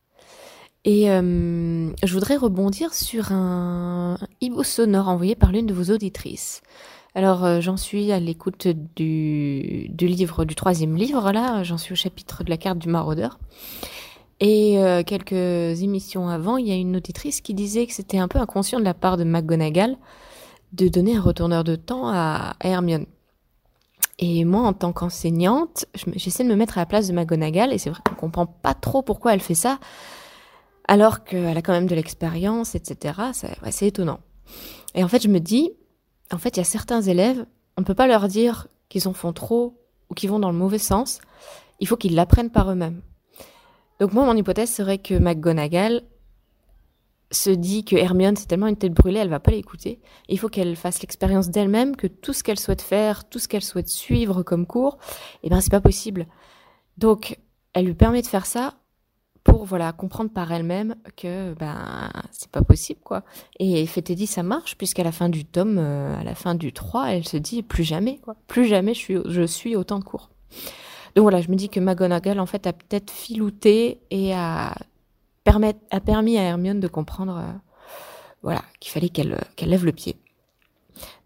Et 0.86 1.10
euh, 1.10 1.90
je 2.04 2.14
voudrais 2.14 2.38
rebondir 2.38 2.94
sur 2.94 3.32
un 3.32 4.18
hibou 4.40 4.64
sonore 4.64 5.10
envoyé 5.10 5.36
par 5.36 5.52
l'une 5.52 5.66
de 5.66 5.74
vos 5.74 5.92
auditrices. 5.92 6.62
Alors, 7.16 7.44
euh, 7.44 7.60
j'en 7.60 7.76
suis 7.76 8.12
à 8.12 8.20
l'écoute 8.20 8.68
du, 8.96 9.90
livre, 10.00 10.46
du 10.46 10.54
troisième 10.54 10.96
livre, 10.96 11.32
là. 11.32 11.64
J'en 11.64 11.80
suis 11.80 11.94
au 11.94 11.96
chapitre 11.96 12.44
de 12.44 12.52
la 12.52 12.58
carte 12.58 12.78
du 12.78 12.88
maraudeur. 12.88 13.40
Et 14.40 14.78
euh, 14.78 15.02
quelques 15.02 15.82
émissions 15.82 16.30
avant, 16.30 16.58
il 16.58 16.68
y 16.68 16.72
a 16.72 16.76
une 16.76 16.98
auditrice 16.98 17.42
qui 17.42 17.56
disait 17.56 17.88
que 17.88 17.94
c'était 17.94 18.20
un 18.20 18.28
peu 18.28 18.38
inconscient 18.38 18.80
de 18.80 18.84
la 18.84 18.94
part 18.94 19.18
de 19.18 19.24
McGonagall 19.24 19.98
de 20.74 20.88
donner 20.88 21.16
un 21.16 21.22
retourneur 21.22 21.64
de 21.64 21.76
temps 21.76 22.10
à 22.10 22.56
Hermione. 22.60 23.06
Et 24.20 24.46
moi, 24.46 24.62
en 24.62 24.74
tant 24.74 24.94
qu'enseignante, 24.94 25.86
j'essaie 26.16 26.44
de 26.44 26.50
me 26.50 26.56
mettre 26.56 26.78
à 26.78 26.82
la 26.82 26.86
place 26.86 27.08
de 27.08 27.14
McGonagall, 27.14 27.74
et 27.74 27.78
c'est 27.78 27.90
vrai 27.90 28.02
qu'on 28.08 28.16
comprend 28.16 28.46
pas 28.46 28.74
trop 28.74 29.02
pourquoi 29.02 29.34
elle 29.34 29.42
fait 29.42 29.56
ça, 29.56 29.80
alors 30.88 31.24
qu'elle 31.24 31.58
a 31.58 31.62
quand 31.62 31.74
même 31.74 31.88
de 31.88 31.96
l'expérience, 31.96 32.76
etc. 32.76 33.20
Ouais, 33.64 33.72
c'est 33.72 33.88
étonnant. 33.88 34.20
Et 34.94 35.04
en 35.04 35.08
fait, 35.08 35.24
je 35.24 35.28
me 35.28 35.40
dis, 35.40 35.72
en 36.32 36.38
fait, 36.38 36.58
il 36.58 36.60
y 36.60 36.62
a 36.62 36.66
certains 36.66 37.02
élèves, 37.02 37.46
on 37.78 37.82
ne 37.82 37.86
peut 37.86 37.96
pas 37.96 38.08
leur 38.08 38.28
dire 38.28 38.68
qu'ils 38.90 39.08
en 39.08 39.14
font 39.14 39.34
trop 39.34 39.82
ou 40.10 40.14
qu'ils 40.14 40.30
vont 40.30 40.40
dans 40.40 40.52
le 40.52 40.58
mauvais 40.58 40.78
sens. 40.78 41.20
Il 41.80 41.88
faut 41.88 41.98
qu'ils 41.98 42.16
l'apprennent 42.16 42.52
par 42.52 42.72
eux-mêmes. 42.72 43.02
Donc 44.00 44.14
moi, 44.14 44.26
mon 44.26 44.36
hypothèse 44.36 44.74
serait 44.74 44.98
que 44.98 45.14
McGonagall 45.16 46.04
se 47.32 47.50
dit 47.50 47.84
que 47.84 47.96
Hermione, 47.96 48.36
c'est 48.36 48.46
tellement 48.46 48.68
une 48.68 48.78
tête 48.78 48.94
brûlée, 48.94 49.20
elle 49.20 49.30
va 49.30 49.40
pas 49.40 49.52
l'écouter. 49.52 50.00
Il 50.30 50.40
faut 50.40 50.48
qu'elle 50.48 50.76
fasse 50.76 51.02
l'expérience 51.02 51.50
d'elle-même, 51.50 51.96
que 51.96 52.08
tout 52.08 52.34
ce 52.34 52.44
qu'elle 52.44 52.60
souhaite 52.60 52.82
faire, 52.82 53.28
tout 53.28 53.40
ce 53.40 53.48
qu'elle 53.48 53.64
souhaite 53.64 53.90
suivre 53.90 54.44
comme 54.44 54.68
cours, 54.68 54.98
eh 55.44 55.50
ben, 55.50 55.60
c'est 55.60 55.72
pas 55.72 55.82
possible. 55.82 56.28
Donc, 56.98 57.40
elle 57.74 57.86
lui 57.86 57.96
permet 57.96 58.22
de 58.22 58.28
faire 58.28 58.46
ça 58.46 58.76
pour, 59.46 59.64
voilà, 59.64 59.94
comprendre 59.94 60.32
par 60.32 60.52
elle-même 60.52 60.96
que, 61.16 61.54
ben, 61.54 62.10
c'est 62.32 62.50
pas 62.50 62.64
possible, 62.64 63.00
quoi. 63.04 63.24
Et 63.60 63.86
Fétédi, 63.86 64.26
ça 64.26 64.42
marche, 64.42 64.76
puisqu'à 64.76 65.04
la 65.04 65.12
fin 65.12 65.30
du 65.30 65.46
tome, 65.46 65.78
euh, 65.78 66.20
à 66.20 66.24
la 66.24 66.34
fin 66.34 66.56
du 66.56 66.74
3, 66.74 67.12
elle 67.12 67.28
se 67.28 67.38
dit, 67.38 67.62
plus 67.62 67.84
jamais, 67.84 68.18
quoi. 68.18 68.36
Plus 68.48 68.66
jamais 68.66 68.96
je 68.96 69.00
suis, 69.00 69.18
je 69.26 69.44
suis 69.44 69.76
autant 69.76 70.02
de. 70.02 70.32
Donc 71.16 71.22
voilà, 71.22 71.42
je 71.42 71.50
me 71.50 71.56
dis 71.56 71.70
que 71.70 71.80
McGonagall, 71.80 72.40
en 72.40 72.48
fait, 72.48 72.66
a 72.66 72.74
peut-être 72.74 73.12
filouté 73.12 74.02
et 74.10 74.34
a, 74.34 74.76
a 75.46 76.00
permis 76.00 76.38
à 76.40 76.42
Hermione 76.42 76.80
de 76.80 76.88
comprendre, 76.88 77.38
euh, 77.38 77.54
voilà, 78.42 78.64
qu'il 78.80 78.92
fallait 78.92 79.10
qu'elle 79.10 79.40
qu'elle 79.56 79.70
lève 79.70 79.86
le 79.86 79.92
pied. 79.92 80.18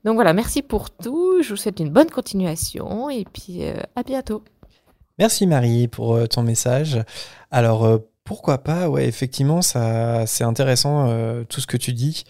Donc 0.04 0.16
voilà, 0.16 0.34
merci 0.34 0.62
pour 0.62 0.92
tout. 0.92 1.42
Je 1.42 1.50
vous 1.52 1.56
souhaite 1.56 1.80
une 1.80 1.90
bonne 1.90 2.10
continuation 2.10 3.10
et 3.10 3.24
puis 3.24 3.64
euh, 3.64 3.82
à 3.96 4.04
bientôt. 4.04 4.44
Merci 5.20 5.48
Marie 5.48 5.90
pour 5.90 6.16
euh, 6.16 6.28
ton 6.28 6.44
message. 6.44 7.04
Alors 7.52 7.86
euh, 7.86 7.98
pourquoi 8.24 8.60
pas? 8.60 8.88
Ouais, 8.88 9.06
effectivement, 9.06 9.62
ça 9.62 10.26
c'est 10.26 10.46
intéressant 10.46 11.10
euh, 11.10 11.44
tout 11.44 11.60
ce 11.60 11.68
que 11.68 11.76
tu 11.76 11.92
dis. 11.92 12.24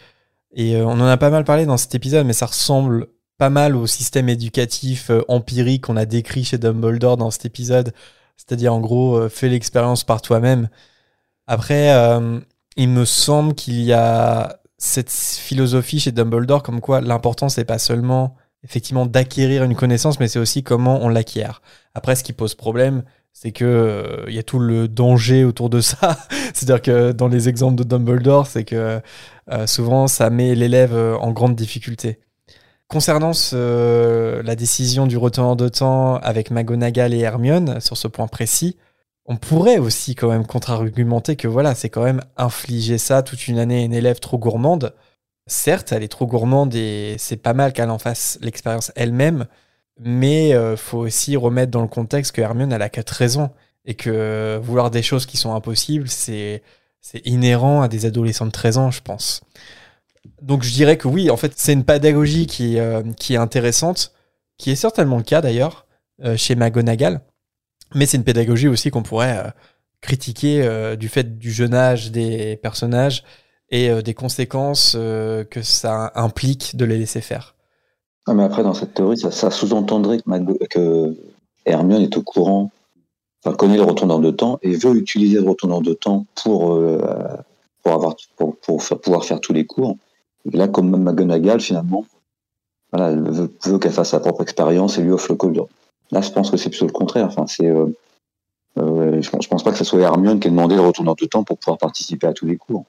Et 0.55 0.75
on 0.77 0.89
en 0.93 1.05
a 1.05 1.17
pas 1.17 1.29
mal 1.29 1.43
parlé 1.43 1.67
dans 1.67 1.77
cet 1.77 1.93
épisode, 1.93 2.25
mais 2.25 2.33
ça 2.33 2.47
ressemble 2.47 3.07
pas 3.37 3.51
mal 3.51 3.75
au 3.75 3.85
système 3.85 4.27
éducatif 4.27 5.11
empirique 5.27 5.83
qu'on 5.85 5.97
a 5.97 6.05
décrit 6.05 6.43
chez 6.43 6.57
Dumbledore 6.57 7.17
dans 7.17 7.29
cet 7.29 7.45
épisode. 7.45 7.93
C'est-à-dire 8.35 8.73
en 8.73 8.79
gros, 8.79 9.29
fais 9.29 9.49
l'expérience 9.49 10.03
par 10.03 10.23
toi-même. 10.23 10.69
Après, 11.45 11.93
il 12.77 12.89
me 12.89 13.05
semble 13.05 13.53
qu'il 13.53 13.79
y 13.81 13.93
a 13.93 14.59
cette 14.79 15.11
philosophie 15.11 15.99
chez 15.99 16.11
Dumbledore 16.11 16.63
comme 16.63 16.81
quoi 16.81 16.99
l'important 17.01 17.49
c'est 17.49 17.65
pas 17.65 17.79
seulement 17.79 18.35
effectivement 18.63 19.05
d'acquérir 19.05 19.63
une 19.63 19.75
connaissance, 19.75 20.19
mais 20.19 20.27
c'est 20.27 20.39
aussi 20.39 20.63
comment 20.63 20.99
on 21.01 21.09
l'acquiert. 21.09 21.61
Après, 21.93 22.15
ce 22.15 22.23
qui 22.23 22.33
pose 22.33 22.55
problème, 22.55 23.03
c'est 23.31 23.51
que 23.51 23.63
euh, 23.65 24.25
il 24.27 24.35
y 24.35 24.39
a 24.39 24.43
tout 24.43 24.59
le 24.59 24.87
danger 24.87 25.43
autour 25.45 25.69
de 25.69 25.81
ça. 25.81 26.17
C'est-à-dire 26.53 26.81
que 26.81 27.11
dans 27.11 27.27
les 27.27 27.47
exemples 27.49 27.75
de 27.75 27.83
Dumbledore, 27.83 28.47
c'est 28.47 28.63
que 28.65 29.01
euh, 29.51 29.67
souvent 29.67 30.07
ça 30.07 30.29
met 30.29 30.55
l'élève 30.55 30.93
euh, 30.93 31.15
en 31.17 31.31
grande 31.31 31.55
difficulté. 31.55 32.19
Concernant 32.87 33.33
ce- 33.33 34.41
la 34.41 34.55
décision 34.55 35.05
du 35.07 35.15
retour 35.17 35.55
de 35.55 35.69
temps 35.69 36.15
avec 36.17 36.49
McGonagall 36.51 37.13
et 37.13 37.19
Hermione 37.19 37.79
sur 37.79 37.97
ce 37.97 38.07
point 38.07 38.27
précis, 38.27 38.77
on 39.25 39.37
pourrait 39.37 39.77
aussi 39.77 40.15
quand 40.15 40.27
même 40.29 40.45
contre-argumenter 40.47 41.35
que 41.35 41.47
voilà, 41.47 41.75
c'est 41.75 41.89
quand 41.89 42.03
même 42.03 42.21
infliger 42.35 42.97
ça 42.97 43.21
toute 43.21 43.47
une 43.47 43.59
année 43.59 43.81
à 43.81 43.85
une 43.85 43.93
élève 43.93 44.19
trop 44.19 44.39
gourmande. 44.39 44.93
Certes, 45.49 45.91
elle 45.91 46.03
est 46.03 46.07
trop 46.09 46.27
gourmande 46.27 46.73
et 46.75 47.15
c'est 47.17 47.37
pas 47.37 47.53
mal 47.53 47.73
qu'elle 47.73 47.89
en 47.89 47.99
fasse 47.99 48.37
l'expérience 48.41 48.91
elle-même, 48.95 49.47
mais 49.99 50.53
euh, 50.53 50.77
faut 50.77 50.99
aussi 50.99 51.35
remettre 51.35 51.71
dans 51.71 51.81
le 51.81 51.87
contexte 51.87 52.33
que 52.33 52.41
Hermione 52.41 52.71
elle 52.71 52.81
a 52.81 52.89
13 52.89 53.37
ans 53.37 53.53
et 53.85 53.95
que 53.95 54.59
vouloir 54.61 54.91
des 54.91 55.01
choses 55.01 55.25
qui 55.25 55.37
sont 55.37 55.53
impossibles, 55.53 56.07
c'est 56.07 56.61
inhérent 57.25 57.81
à 57.81 57.87
des 57.87 58.05
adolescents 58.05 58.45
de 58.45 58.51
13 58.51 58.77
ans, 58.77 58.91
je 58.91 59.01
pense. 59.01 59.41
Donc 60.41 60.63
je 60.63 60.71
dirais 60.71 60.97
que 60.97 61.07
oui, 61.07 61.29
en 61.29 61.37
fait, 61.37 61.53
c'est 61.55 61.73
une 61.73 61.83
pédagogie 61.83 62.45
qui, 62.45 62.79
euh, 62.79 63.03
qui 63.17 63.33
est 63.33 63.37
intéressante, 63.37 64.13
qui 64.57 64.71
est 64.71 64.75
certainement 64.75 65.17
le 65.17 65.23
cas 65.23 65.41
d'ailleurs 65.41 65.87
euh, 66.23 66.37
chez 66.37 66.55
McGonagall, 66.55 67.21
mais 67.95 68.05
c'est 68.05 68.17
une 68.17 68.23
pédagogie 68.23 68.67
aussi 68.67 68.91
qu'on 68.91 69.03
pourrait 69.03 69.37
euh, 69.37 69.49
critiquer 70.01 70.61
euh, 70.63 70.95
du 70.95 71.09
fait 71.09 71.37
du 71.37 71.51
jeune 71.51 71.73
âge 71.73 72.11
des 72.11 72.57
personnages 72.57 73.23
et 73.71 73.89
euh, 73.89 74.01
des 74.01 74.13
conséquences 74.13 74.95
euh, 74.97 75.43
que 75.43 75.61
ça 75.61 76.11
implique 76.15 76.75
de 76.75 76.85
les 76.85 76.97
laisser 76.97 77.21
faire. 77.21 77.55
Ah, 78.25 78.33
mais 78.33 78.43
après, 78.43 78.63
dans 78.63 78.73
cette 78.73 78.93
théorie, 78.93 79.17
ça, 79.17 79.51
sous-entendrait 79.51 80.19
que, 80.69 81.15
Hermione 81.65 82.01
est 82.01 82.17
au 82.17 82.23
courant, 82.23 82.71
enfin, 83.43 83.55
connaît 83.55 83.77
le 83.77 83.83
retourneur 83.83 84.19
de 84.19 84.31
temps 84.31 84.59
et 84.61 84.75
veut 84.75 84.95
utiliser 84.95 85.39
le 85.39 85.49
retourneur 85.49 85.81
de 85.81 85.93
temps 85.93 86.25
pour, 86.41 86.73
euh, 86.73 86.99
pour, 87.83 87.93
avoir, 87.93 88.15
pour, 88.37 88.55
pour 88.57 88.81
pouvoir 89.01 89.25
faire 89.25 89.39
tous 89.39 89.53
les 89.53 89.65
cours. 89.65 89.97
Et 90.51 90.57
là, 90.57 90.67
comme 90.67 90.89
McGonagall, 90.89 91.59
finalement, 91.59 92.05
voilà, 92.91 93.13
veut, 93.13 93.77
qu'elle 93.77 93.91
fasse 93.91 94.09
sa 94.09 94.19
propre 94.19 94.41
expérience 94.41 94.97
et 94.97 95.01
lui 95.01 95.11
offre 95.11 95.31
le 95.31 95.35
code. 95.35 95.61
Là, 96.11 96.21
je 96.21 96.31
pense 96.31 96.49
que 96.49 96.57
c'est 96.57 96.69
plutôt 96.69 96.87
le 96.87 96.91
contraire. 96.91 97.27
Enfin, 97.27 97.45
c'est, 97.45 97.71
je, 98.77 99.29
pense, 99.29 99.47
pense 99.47 99.63
pas 99.63 99.71
que 99.71 99.77
ce 99.77 99.83
soit 99.83 99.99
Hermione 99.99 100.39
qui 100.39 100.47
ait 100.47 100.51
demandé 100.51 100.75
le 100.75 100.81
retourneur 100.81 101.15
de 101.15 101.25
temps 101.25 101.43
pour 101.43 101.57
pouvoir 101.57 101.77
participer 101.77 102.25
à 102.25 102.33
tous 102.33 102.47
les 102.47 102.57
cours. 102.57 102.85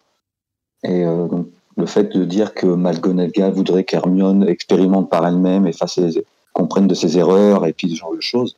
Et 0.83 1.05
euh, 1.05 1.27
donc, 1.27 1.49
le 1.77 1.87
fait 1.87 2.15
de 2.15 2.25
dire 2.25 2.55
que 2.55 2.67
McGonagall 2.67 3.53
voudrait 3.53 3.85
qu'Hermione 3.85 4.49
expérimente 4.49 5.11
par 5.11 5.27
elle-même 5.27 5.67
et 5.67 5.73
fasse 5.73 5.95
ses- 5.95 6.25
comprenne 6.53 6.87
de 6.87 6.95
ses 6.95 7.17
erreurs 7.17 7.65
et 7.67 7.73
puis 7.73 7.91
ce 7.91 7.97
genre 7.97 8.15
de 8.15 8.21
choses. 8.21 8.57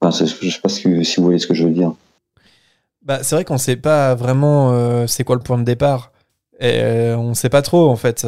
Enfin, 0.00 0.24
je 0.24 0.50
sais 0.50 0.60
pas 0.60 0.68
si, 0.68 0.88
vous 0.88 1.24
voyez 1.24 1.38
ce 1.38 1.46
que 1.46 1.54
je 1.54 1.64
veux 1.64 1.72
dire. 1.72 1.92
Bah, 3.02 3.22
c'est 3.22 3.34
vrai 3.34 3.44
qu'on 3.44 3.58
sait 3.58 3.76
pas 3.76 4.14
vraiment 4.14 4.72
euh, 4.72 5.06
c'est 5.06 5.24
quoi 5.24 5.36
le 5.36 5.42
point 5.42 5.58
de 5.58 5.64
départ. 5.64 6.12
Euh, 6.62 7.16
on 7.16 7.34
sait 7.34 7.48
pas 7.48 7.62
trop 7.62 7.88
en 7.88 7.96
fait. 7.96 8.24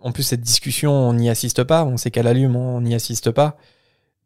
En 0.00 0.12
plus 0.12 0.22
cette 0.22 0.40
discussion 0.40 0.92
on 0.92 1.12
n'y 1.14 1.28
assiste 1.28 1.64
pas. 1.64 1.84
On 1.84 1.96
sait 1.96 2.10
qu'à 2.10 2.22
la 2.22 2.32
lume 2.32 2.54
on 2.54 2.80
n'y 2.80 2.94
assiste 2.94 3.30
pas. 3.32 3.56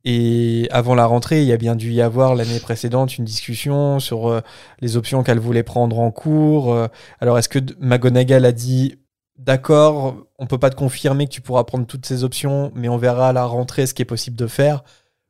Et 0.04 0.66
avant 0.70 0.94
la 0.94 1.06
rentrée, 1.06 1.42
il 1.42 1.48
y 1.48 1.52
a 1.52 1.56
bien 1.56 1.76
dû 1.76 1.92
y 1.92 2.00
avoir 2.00 2.34
l'année 2.34 2.58
précédente 2.58 3.18
une 3.18 3.24
discussion 3.24 4.00
sur 4.00 4.28
euh, 4.28 4.40
les 4.80 4.96
options 4.96 5.22
qu'elle 5.22 5.38
voulait 5.38 5.62
prendre 5.62 6.00
en 6.00 6.10
cours. 6.10 6.72
Euh, 6.72 6.88
alors 7.20 7.38
est-ce 7.38 7.48
que 7.48 7.60
McGonagall 7.78 8.44
a 8.44 8.52
dit 8.52 8.96
d'accord, 9.38 10.16
on 10.38 10.46
peut 10.46 10.58
pas 10.58 10.70
te 10.70 10.76
confirmer 10.76 11.26
que 11.26 11.32
tu 11.32 11.40
pourras 11.40 11.64
prendre 11.64 11.86
toutes 11.86 12.06
ces 12.06 12.24
options, 12.24 12.72
mais 12.74 12.88
on 12.88 12.96
verra 12.96 13.28
à 13.28 13.32
la 13.32 13.44
rentrée 13.44 13.86
ce 13.86 13.94
qui 13.94 14.02
est 14.02 14.06
possible 14.06 14.36
de 14.36 14.46
faire, 14.46 14.82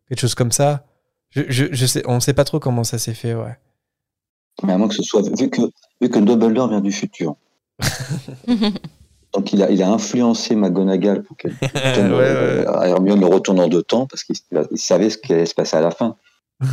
quelque 0.08 0.20
chose 0.20 0.34
comme 0.34 0.52
ça. 0.52 0.84
Je, 1.30 1.42
je, 1.48 1.66
je 1.70 1.86
sais, 1.86 2.02
on 2.06 2.20
sait 2.20 2.34
pas 2.34 2.44
trop 2.44 2.58
comment 2.58 2.84
ça 2.84 2.98
s'est 2.98 3.14
fait, 3.14 3.34
ouais. 3.34 3.56
Mais 4.62 4.72
à 4.74 4.78
moins 4.78 4.88
que 4.88 4.94
ce 4.94 5.02
soit 5.02 5.22
vu 5.22 5.48
que 5.48 5.62
vu 6.00 6.10
que 6.10 6.18
Dumbledore 6.18 6.68
vient 6.68 6.80
du 6.80 6.92
futur. 6.92 7.36
Donc 9.34 9.52
il 9.52 9.62
a, 9.62 9.70
il 9.70 9.82
a 9.82 9.90
influencé 9.90 10.54
McGonagall 10.54 11.22
pour 11.22 11.36
qu'elle 11.36 11.54
donne 11.94 12.12
Ouais, 12.12 12.18
euh, 12.20 12.70
à 12.70 12.88
Hermione 12.88 13.20
le 13.20 13.26
retournant 13.26 13.68
de 13.68 13.80
temps 13.80 14.06
parce 14.06 14.24
qu'il 14.24 14.36
il 14.70 14.78
savait 14.78 15.08
ce 15.10 15.16
qui 15.18 15.32
allait 15.32 15.46
se 15.46 15.54
passer 15.54 15.76
à 15.76 15.80
la 15.80 15.90
fin. 15.90 16.16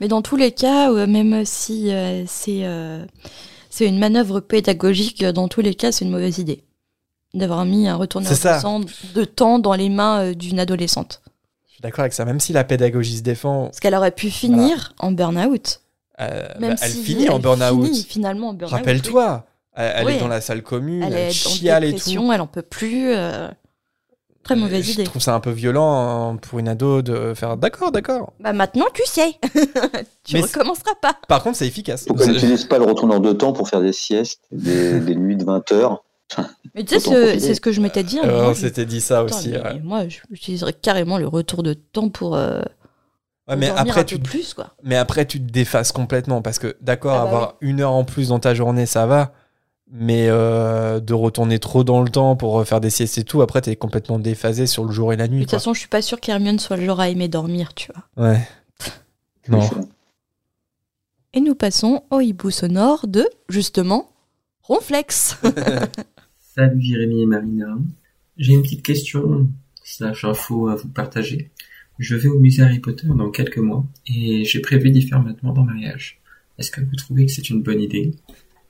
Mais 0.00 0.08
dans 0.08 0.20
tous 0.22 0.36
les 0.36 0.52
cas, 0.52 0.92
euh, 0.92 1.06
même 1.06 1.44
si 1.46 1.90
euh, 1.90 2.24
c'est 2.26 2.64
euh, 2.64 3.04
c'est 3.70 3.86
une 3.86 3.98
manœuvre 3.98 4.40
pédagogique, 4.40 5.22
euh, 5.22 5.32
dans 5.32 5.48
tous 5.48 5.62
les 5.62 5.74
cas, 5.74 5.90
c'est 5.92 6.04
une 6.04 6.10
mauvaise 6.10 6.38
idée 6.38 6.64
d'avoir 7.34 7.64
mis 7.64 7.88
un 7.88 7.96
retourneur 7.96 8.30
de 9.14 9.24
temps 9.24 9.58
dans 9.58 9.74
les 9.74 9.88
mains 9.88 10.20
euh, 10.20 10.34
d'une 10.34 10.58
adolescente. 10.60 11.22
Je 11.68 11.72
suis 11.74 11.82
d'accord 11.82 12.00
avec 12.00 12.12
ça. 12.12 12.24
Même 12.26 12.40
si 12.40 12.52
la 12.52 12.64
pédagogie 12.64 13.18
se 13.18 13.22
défend, 13.22 13.66
Parce 13.66 13.80
qu'elle 13.80 13.94
aurait 13.94 14.10
pu 14.10 14.30
finir 14.30 14.94
en 14.98 15.12
burn-out. 15.12 15.80
euh, 16.20 16.46
bah, 16.60 16.68
elle 16.70 16.78
si 16.78 17.02
finit 17.02 17.28
en 17.30 17.36
elle 17.36 17.42
burn-out. 17.42 17.84
finit 17.86 18.04
finalement 18.04 18.48
en 18.50 18.54
burn-out. 18.54 18.78
Rappelle-toi, 18.78 19.46
elle, 19.76 19.92
elle 19.96 20.06
Oui. 20.06 20.12
est 20.14 20.18
dans 20.20 20.28
la 20.28 20.40
salle 20.40 20.62
commune, 20.62 21.02
Elle 21.02 21.12
elle, 21.12 21.28
est 21.28 21.30
chiale 21.30 21.84
en 21.84 21.88
et 21.88 21.94
tout. 21.94 22.32
elle 22.32 22.40
en 22.40 22.46
peut 22.46 22.62
plus. 22.62 23.12
euh, 23.12 23.48
Très 24.42 24.54
Euh, 24.54 24.58
mauvaise 24.58 24.84
Je 24.84 24.92
idée. 24.92 25.02
trouve 25.04 25.20
ça 25.20 25.34
un 25.34 25.40
peu 25.40 25.50
violent 25.50 26.32
hein, 26.32 26.36
pour 26.36 26.60
une 26.60 26.68
ado 26.68 27.02
de 27.02 27.34
faire 27.34 27.56
d'accord, 27.56 27.90
d'accord. 27.90 28.32
Bah 28.38 28.52
maintenant 28.52 28.86
tu 28.94 29.02
sais. 29.04 29.32
tu 30.24 30.34
Mais 30.34 30.40
recommenceras 30.42 30.94
pas. 31.02 31.16
Par 31.26 31.42
contre, 31.42 31.56
c'est 31.56 31.66
efficace. 31.66 32.04
Qu'elle 32.04 32.30
n'utilise 32.32 32.64
pas 32.64 32.78
le 32.78 32.84
retourneur 32.84 33.18
de 33.20 33.32
temps 33.32 33.52
pour 33.52 33.68
faire 33.68 33.80
des 33.80 33.92
siestes, 33.92 34.42
des, 34.52 35.00
des 35.00 35.16
nuits 35.16 35.36
de 35.36 35.44
20 35.44 35.72
heures. 35.72 36.04
Mais 36.76 36.84
tu 36.84 36.98
sais, 37.00 37.38
c'est 37.40 37.54
ce 37.54 37.60
que 37.60 37.72
je 37.72 37.80
m'étais 37.80 38.04
dit. 38.04 38.18
hein, 38.20 38.22
Euh, 38.28 38.40
moi, 38.42 38.50
on 38.50 38.54
je- 38.54 38.60
s'était 38.60 38.86
dit 38.86 39.00
ça 39.00 39.20
Attends, 39.20 39.36
aussi. 39.36 39.48
mais 39.50 39.60
ouais. 39.62 39.80
Moi, 39.82 40.08
je- 40.08 40.18
j'utiliserais 40.30 40.72
carrément 40.74 41.18
le 41.18 41.26
retour 41.26 41.62
de 41.64 41.72
temps 41.74 42.08
pour. 42.08 42.36
euh, 42.36 42.60
Ouais, 43.48 43.56
mais 43.56 43.68
pour 43.68 43.78
après, 43.78 44.00
un 44.00 44.04
tu, 44.04 44.16
peu 44.18 44.22
plus 44.22 44.54
quoi. 44.54 44.68
mais 44.84 44.96
après, 44.96 45.24
tu 45.26 45.40
te 45.40 45.50
déphases 45.52 45.90
complètement 45.92 46.40
parce 46.42 46.58
que, 46.60 46.76
d'accord, 46.80 47.14
Ah 47.14 47.22
bah 47.24 47.28
avoir 47.30 47.54
une 47.60 47.80
heure 47.80 47.92
en 47.92 48.04
plus 48.04 48.28
dans 48.28 48.38
ta 48.40 48.54
journée, 48.54 48.86
ça 48.86 49.06
va. 49.06 49.32
Mais 49.90 50.26
euh, 50.28 50.98
de 50.98 51.14
retourner 51.14 51.60
trop 51.60 51.84
dans 51.84 52.02
le 52.02 52.08
temps 52.08 52.34
pour 52.34 52.58
euh, 52.58 52.64
faire 52.64 52.80
des 52.80 52.90
siestes 52.90 53.18
et 53.18 53.24
tout, 53.24 53.40
après, 53.40 53.60
t'es 53.60 53.76
complètement 53.76 54.18
déphasé 54.18 54.66
sur 54.66 54.84
le 54.84 54.90
jour 54.90 55.12
et 55.12 55.16
la 55.16 55.28
De 55.28 55.34
nuit. 55.34 55.42
toute 55.42 55.52
façon, 55.52 55.74
je 55.74 55.78
suis 55.78 55.88
pas 55.88 56.02
sûre 56.02 56.20
qu'Hermione 56.20 56.58
soit 56.58 56.76
le 56.76 56.84
genre 56.84 56.98
à 57.00 57.08
aimer 57.08 57.28
dormir, 57.28 57.72
tu 57.74 57.92
vois. 58.16 58.30
Ouais. 58.30 58.40
Non. 59.48 59.60
Et 61.34 61.40
nous 61.40 61.54
passons 61.54 62.02
au 62.10 62.20
hibou 62.20 62.50
sonore 62.50 63.06
de, 63.06 63.24
justement, 63.48 64.10
Ronflex. 64.62 65.36
Salut 66.56 66.80
Jérémy 66.82 67.22
et 67.22 67.26
Marina. 67.26 67.78
J'ai 68.38 68.54
une 68.54 68.62
petite 68.62 68.82
question 68.82 69.48
slash 69.84 70.24
info 70.24 70.68
à 70.68 70.74
vous 70.74 70.88
partager. 70.88 71.50
Je 71.98 72.16
vais 72.16 72.28
au 72.28 72.40
musée 72.40 72.62
Harry 72.62 72.80
Potter 72.80 73.06
dans 73.06 73.30
quelques 73.30 73.58
mois 73.58 73.84
et 74.06 74.44
j'ai 74.44 74.60
prévu 74.60 74.90
d'y 74.90 75.02
faire 75.02 75.22
ma 75.22 75.32
demande 75.32 75.58
en 75.58 75.64
mariage. 75.64 76.20
Est-ce 76.58 76.70
que 76.70 76.80
vous 76.80 76.96
trouvez 76.96 77.26
que 77.26 77.32
c'est 77.32 77.48
une 77.50 77.62
bonne 77.62 77.80
idée? 77.80 78.14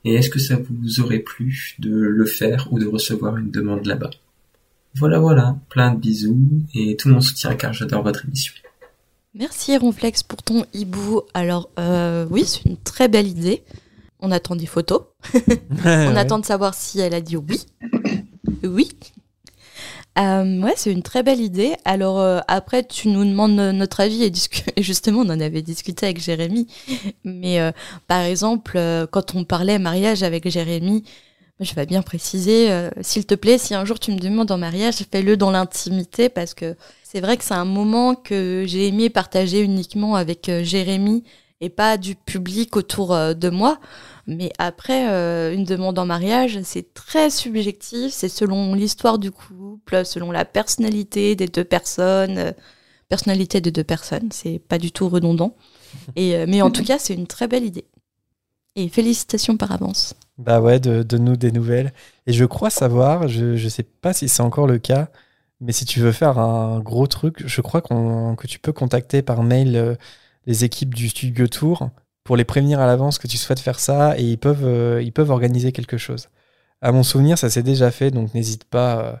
Et 0.07 0.13
est-ce 0.13 0.29
que 0.29 0.39
ça 0.39 0.55
vous 0.55 1.01
aurait 1.01 1.19
plu 1.19 1.75
de 1.79 1.93
le 1.93 2.25
faire 2.25 2.69
ou 2.71 2.79
de 2.79 2.85
recevoir 2.85 3.35
une 3.35 3.51
demande 3.51 3.85
là-bas? 3.85 4.11
Voilà 4.95 5.19
voilà, 5.19 5.57
plein 5.67 5.93
de 5.93 5.99
bisous 5.99 6.39
et 6.73 6.95
tout 6.95 7.09
mon 7.09 7.19
soutien 7.19 7.55
car 7.55 7.73
j'adore 7.73 8.03
votre 8.03 8.23
émission. 8.25 8.53
Merci 9.33 9.75
Ronflex 9.75 10.23
pour 10.23 10.41
ton 10.41 10.65
hibou. 10.73 11.23
Alors, 11.33 11.69
euh, 11.77 12.25
oui, 12.31 12.45
c'est 12.45 12.63
une 12.63 12.77
très 12.77 13.09
belle 13.09 13.27
idée. 13.27 13.63
On 14.21 14.31
attend 14.31 14.55
des 14.55 14.65
photos. 14.65 15.01
On 15.85 16.15
attend 16.15 16.39
de 16.39 16.45
savoir 16.45 16.73
si 16.73 17.01
elle 17.01 17.13
a 17.13 17.19
dit 17.19 17.35
oui. 17.35 17.65
oui. 18.63 18.87
Euh, 20.17 20.61
ouais, 20.61 20.73
c'est 20.75 20.91
une 20.91 21.03
très 21.03 21.21
belle 21.21 21.41
idée. 21.41 21.75
Alors 21.85 22.19
euh, 22.19 22.39
après, 22.47 22.83
tu 22.83 23.09
nous 23.09 23.23
demandes 23.23 23.55
notre 23.55 23.99
avis 23.99 24.23
et, 24.23 24.31
et 24.75 24.83
justement, 24.83 25.19
on 25.21 25.29
en 25.29 25.39
avait 25.39 25.61
discuté 25.61 26.07
avec 26.07 26.19
Jérémy. 26.19 26.67
Mais 27.23 27.59
euh, 27.59 27.71
par 28.07 28.21
exemple, 28.21 28.79
quand 29.11 29.35
on 29.35 29.43
parlait 29.43 29.79
mariage 29.79 30.23
avec 30.23 30.47
Jérémy, 30.49 31.03
je 31.59 31.73
vais 31.73 31.87
bien 31.87 32.03
préciser, 32.03 32.69
s'il 33.01 33.25
te 33.25 33.33
plaît, 33.33 33.57
si 33.57 33.73
un 33.73 33.83
jour 33.83 33.99
tu 33.99 34.11
me 34.11 34.19
demandes 34.19 34.51
en 34.51 34.59
mariage, 34.59 34.97
fais-le 35.11 35.37
dans 35.37 35.49
l'intimité 35.49 36.29
parce 36.29 36.53
que 36.53 36.75
c'est 37.01 37.19
vrai 37.19 37.35
que 37.35 37.43
c'est 37.43 37.55
un 37.55 37.65
moment 37.65 38.13
que 38.13 38.63
j'ai 38.67 38.87
aimé 38.87 39.09
partager 39.09 39.61
uniquement 39.61 40.13
avec 40.15 40.51
Jérémy 40.61 41.23
et 41.59 41.69
pas 41.69 41.97
du 41.97 42.15
public 42.15 42.75
autour 42.75 43.09
de 43.33 43.49
moi. 43.49 43.79
Mais 44.27 44.51
après, 44.59 45.09
euh, 45.09 45.53
une 45.53 45.63
demande 45.63 45.97
en 45.99 46.05
mariage, 46.05 46.61
c'est 46.63 46.93
très 46.93 47.29
subjectif, 47.29 48.11
c'est 48.13 48.27
selon 48.29 48.73
l'histoire 48.75 49.19
du 49.19 49.31
couple, 49.31 50.05
selon 50.05 50.31
la 50.31 50.43
personnalité 50.45 51.35
des 51.35 51.47
deux 51.47 51.63
personnes. 51.63 52.37
euh, 52.37 52.51
personnalité 53.09 53.61
de 53.61 53.69
deux 53.69 53.83
personnes. 53.85 54.29
C'est 54.31 54.59
pas 54.59 54.77
du 54.79 54.91
tout 54.91 55.09
redondant. 55.09 55.55
Et, 56.15 56.35
euh, 56.35 56.45
mais 56.47 56.61
en 56.61 56.71
tout 56.71 56.83
cas, 56.85 56.99
c'est 56.99 57.13
une 57.15 57.27
très 57.27 57.47
belle 57.47 57.65
idée. 57.65 57.85
Et 58.75 58.89
félicitations 58.89 59.57
par 59.57 59.71
avance. 59.71 60.15
Bah 60.37 60.61
ouais, 60.61 60.79
de, 60.79 61.01
de 61.03 61.17
nous 61.17 61.35
des 61.35 61.51
nouvelles. 61.51 61.93
Et 62.27 62.33
je 62.33 62.45
crois 62.45 62.69
savoir, 62.69 63.27
je, 63.27 63.55
je 63.55 63.69
sais 63.69 63.83
pas 63.83 64.13
si 64.13 64.29
c'est 64.29 64.43
encore 64.43 64.67
le 64.67 64.77
cas, 64.77 65.09
mais 65.61 65.71
si 65.71 65.85
tu 65.85 65.99
veux 65.99 66.11
faire 66.11 66.37
un 66.37 66.79
gros 66.79 67.07
truc, 67.07 67.43
je 67.47 67.61
crois 67.61 67.81
qu'on, 67.81 68.35
que 68.35 68.45
tu 68.47 68.59
peux 68.59 68.73
contacter 68.73 69.21
par 69.23 69.41
mail 69.43 69.97
les 70.45 70.63
équipes 70.63 70.93
du 70.95 71.09
Studio 71.09 71.47
Tour 71.47 71.89
pour 72.27 72.35
les 72.37 72.43
prévenir 72.45 72.79
à 72.81 72.85
l'avance 72.85 73.17
que 73.19 73.27
tu 73.27 73.37
souhaites 73.37 73.59
faire 73.61 73.79
ça 73.79 74.17
et 74.19 74.23
ils 74.23 74.37
peuvent, 74.37 74.65
euh, 74.65 75.01
ils 75.01 75.13
peuvent 75.13 75.31
organiser 75.31 75.71
quelque 75.71 75.97
chose. 75.97 76.27
À 76.81 76.91
mon 76.91 77.01
souvenir, 77.03 77.37
ça 77.37 77.49
s'est 77.49 77.63
déjà 77.63 77.89
fait, 77.89 78.11
donc 78.11 78.33
n'hésite 78.33 78.65
pas. 78.65 78.99
euh, 79.01 79.13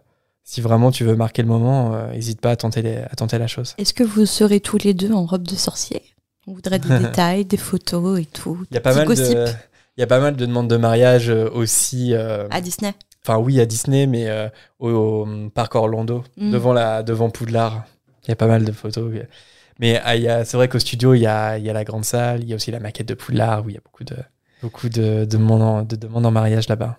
si 0.43 0.61
vraiment 0.61 0.91
tu 0.91 1.03
veux 1.05 1.15
marquer 1.15 1.41
le 1.41 1.47
moment, 1.47 1.93
euh, 1.95 2.11
n'hésite 2.11 2.39
pas 2.41 2.51
à 2.51 2.55
tenter, 2.55 2.81
les- 2.81 2.97
à 2.97 3.15
tenter 3.15 3.37
la 3.37 3.47
chose. 3.47 3.75
Est-ce 3.77 3.93
que 3.93 4.03
vous 4.03 4.25
serez 4.25 4.59
tous 4.59 4.77
les 4.83 4.93
deux 4.93 5.11
en 5.13 5.25
robe 5.25 5.43
de 5.47 5.55
sorcier? 5.55 6.01
On 6.47 6.53
voudrait 6.53 6.79
des 6.79 6.87
détails, 6.99 7.43
des 7.45 7.57
photos 7.57 8.19
et 8.19 8.25
tout. 8.25 8.63
Il 8.71 8.75
y 8.75 8.77
a 8.77 8.81
pas 8.81 8.93
mal 8.93 9.07
gossip 9.07 9.35
de, 9.35 9.45
il 9.97 10.01
y 10.01 10.03
a 10.03 10.07
pas 10.07 10.19
mal 10.19 10.35
de 10.35 10.45
demandes 10.45 10.69
de 10.69 10.77
mariage 10.77 11.29
aussi. 11.29 12.13
à 12.13 12.61
Disney. 12.61 12.93
Enfin 13.25 13.37
oui 13.39 13.59
à 13.61 13.65
Disney, 13.65 14.05
mais 14.07 14.27
au, 14.79 14.89
au 14.89 15.49
parc 15.49 15.75
Orlando, 15.75 16.23
Mm. 16.37 16.51
devant 16.51 16.73
la, 16.73 17.03
devant 17.03 17.29
Poudlard. 17.29 17.83
Il 18.25 18.29
y 18.29 18.31
a 18.33 18.35
pas 18.37 18.47
mal 18.47 18.63
de 18.65 18.71
photos. 18.71 19.11
Mais 19.79 19.99
ah, 20.03 20.15
il 20.15 20.23
y 20.23 20.27
a- 20.27 20.43
c'est 20.45 20.57
vrai 20.57 20.67
qu'au 20.69 20.79
studio, 20.79 21.13
il 21.13 21.19
y 21.21 21.27
a, 21.27 21.57
il 21.57 21.63
y 21.65 21.69
a 21.69 21.73
la 21.73 21.83
grande 21.83 22.05
salle, 22.05 22.41
il 22.43 22.49
y 22.49 22.53
a 22.53 22.55
aussi 22.55 22.71
la 22.71 22.79
maquette 22.79 23.07
de 23.07 23.13
Poudlard 23.13 23.65
où 23.65 23.69
il 23.69 23.75
y 23.75 23.77
a 23.77 23.81
beaucoup 23.83 24.03
de, 24.03 24.15
beaucoup 24.61 24.89
de, 24.89 25.19
de, 25.21 25.25
demandes, 25.25 25.61
en, 25.61 25.83
de 25.83 25.95
demandes 25.95 26.25
en 26.25 26.31
mariage 26.31 26.67
là-bas. 26.67 26.97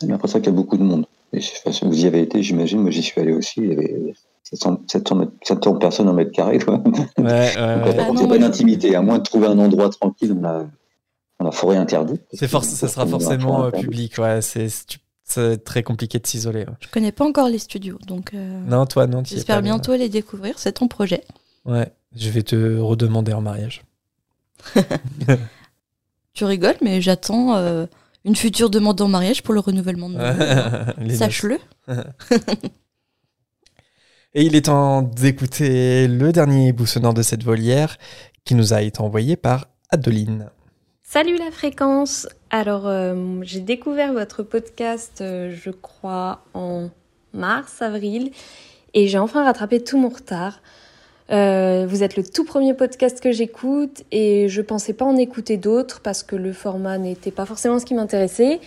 J'ai 0.00 0.06
l'impression 0.08 0.38
qu'il 0.40 0.46
y 0.48 0.52
a 0.52 0.56
beaucoup 0.56 0.76
de 0.76 0.82
monde. 0.82 1.06
Et 1.32 1.40
je 1.40 1.46
sais 1.46 1.60
pas 1.64 1.72
si 1.72 1.84
vous 1.84 2.04
y 2.04 2.06
avez 2.06 2.20
été, 2.20 2.42
j'imagine. 2.42 2.80
Moi, 2.80 2.90
j'y 2.90 3.02
suis 3.02 3.20
allé 3.20 3.32
aussi. 3.32 3.60
Il 3.60 3.68
y 3.70 3.72
avait 3.72 4.14
700, 4.44 4.80
700, 4.86 5.14
mètres- 5.16 5.32
700 5.42 5.74
personnes 5.76 6.08
en 6.08 6.12
mètre 6.12 6.32
carré. 6.32 6.58
Quoi. 6.58 6.74
Ouais, 6.78 6.84
ouais, 6.86 7.14
Donc, 7.16 7.26
ouais. 7.26 8.06
on 8.08 8.14
Ah 8.14 8.18
c'est 8.18 8.28
pas 8.28 8.38
d'intimité. 8.38 8.94
À 8.94 9.02
moins 9.02 9.18
de 9.18 9.22
trouver 9.22 9.46
un 9.48 9.58
endroit 9.58 9.88
tranquille 9.90 10.34
dans 10.34 10.40
la, 10.52 10.66
dans 11.40 11.46
la 11.46 11.50
forêt 11.50 11.76
interdite. 11.76 12.22
C'est 12.32 12.46
ça 12.48 12.88
sera 12.88 13.06
forcément 13.06 13.64
euh, 13.64 13.70
public. 13.70 14.18
Ouais, 14.18 14.40
c'est, 14.42 14.68
très 15.64 15.82
compliqué 15.82 16.18
de 16.18 16.26
s'isoler. 16.26 16.60
ouais. 16.60 16.74
Je 16.80 16.88
connais 16.88 17.10
pas 17.12 17.24
encore 17.24 17.48
les 17.48 17.58
studios, 17.58 17.98
donc 18.06 18.32
euh, 18.34 18.60
Non, 18.66 18.86
toi, 18.86 19.06
non. 19.06 19.22
j'espère 19.24 19.62
bientôt 19.62 19.94
les 19.96 20.08
découvrir. 20.08 20.58
C'est 20.58 20.72
ton 20.72 20.86
projet. 20.88 21.24
Ouais, 21.66 21.92
je 22.14 22.30
vais 22.30 22.42
te 22.42 22.78
redemander 22.78 23.32
en 23.32 23.40
mariage. 23.40 23.82
Tu 26.34 26.44
rigoles, 26.44 26.76
mais 26.82 27.00
j'attends 27.00 27.56
euh, 27.56 27.86
une 28.26 28.36
future 28.36 28.68
demande 28.68 29.00
en 29.00 29.08
mariage 29.08 29.42
pour 29.42 29.54
le 29.54 29.60
renouvellement 29.60 30.10
de 30.10 30.18
mon. 30.18 31.10
Sache-le. 31.16 31.58
Et 34.34 34.42
il 34.42 34.54
est 34.54 34.66
temps 34.66 35.00
d'écouter 35.00 36.06
le 36.08 36.32
dernier 36.32 36.72
bout 36.72 36.84
sonore 36.84 37.14
de 37.14 37.22
cette 37.22 37.42
volière 37.42 37.96
qui 38.44 38.54
nous 38.54 38.74
a 38.74 38.82
été 38.82 39.00
envoyé 39.00 39.34
par 39.34 39.68
Adeline. 39.88 40.50
Salut 41.02 41.38
la 41.38 41.50
fréquence 41.50 42.28
Alors 42.50 42.86
euh, 42.86 43.38
j'ai 43.40 43.60
découvert 43.60 44.12
votre 44.12 44.42
podcast 44.42 45.22
euh, 45.22 45.54
je 45.56 45.70
crois 45.70 46.44
en 46.52 46.90
mars, 47.32 47.80
avril 47.80 48.30
et 48.92 49.08
j'ai 49.08 49.18
enfin 49.18 49.42
rattrapé 49.42 49.82
tout 49.82 49.96
mon 49.96 50.10
retard. 50.10 50.60
Euh, 51.32 51.86
vous 51.88 52.02
êtes 52.02 52.16
le 52.16 52.22
tout 52.22 52.44
premier 52.44 52.74
podcast 52.74 53.20
que 53.20 53.32
j'écoute 53.32 54.04
et 54.12 54.48
je 54.48 54.62
pensais 54.62 54.92
pas 54.92 55.04
en 55.04 55.16
écouter 55.16 55.56
d'autres 55.56 56.00
parce 56.00 56.22
que 56.22 56.36
le 56.36 56.52
format 56.52 56.98
n'était 56.98 57.32
pas 57.32 57.46
forcément 57.46 57.78
ce 57.78 57.84
qui 57.84 57.94
m'intéressait. 57.94 58.60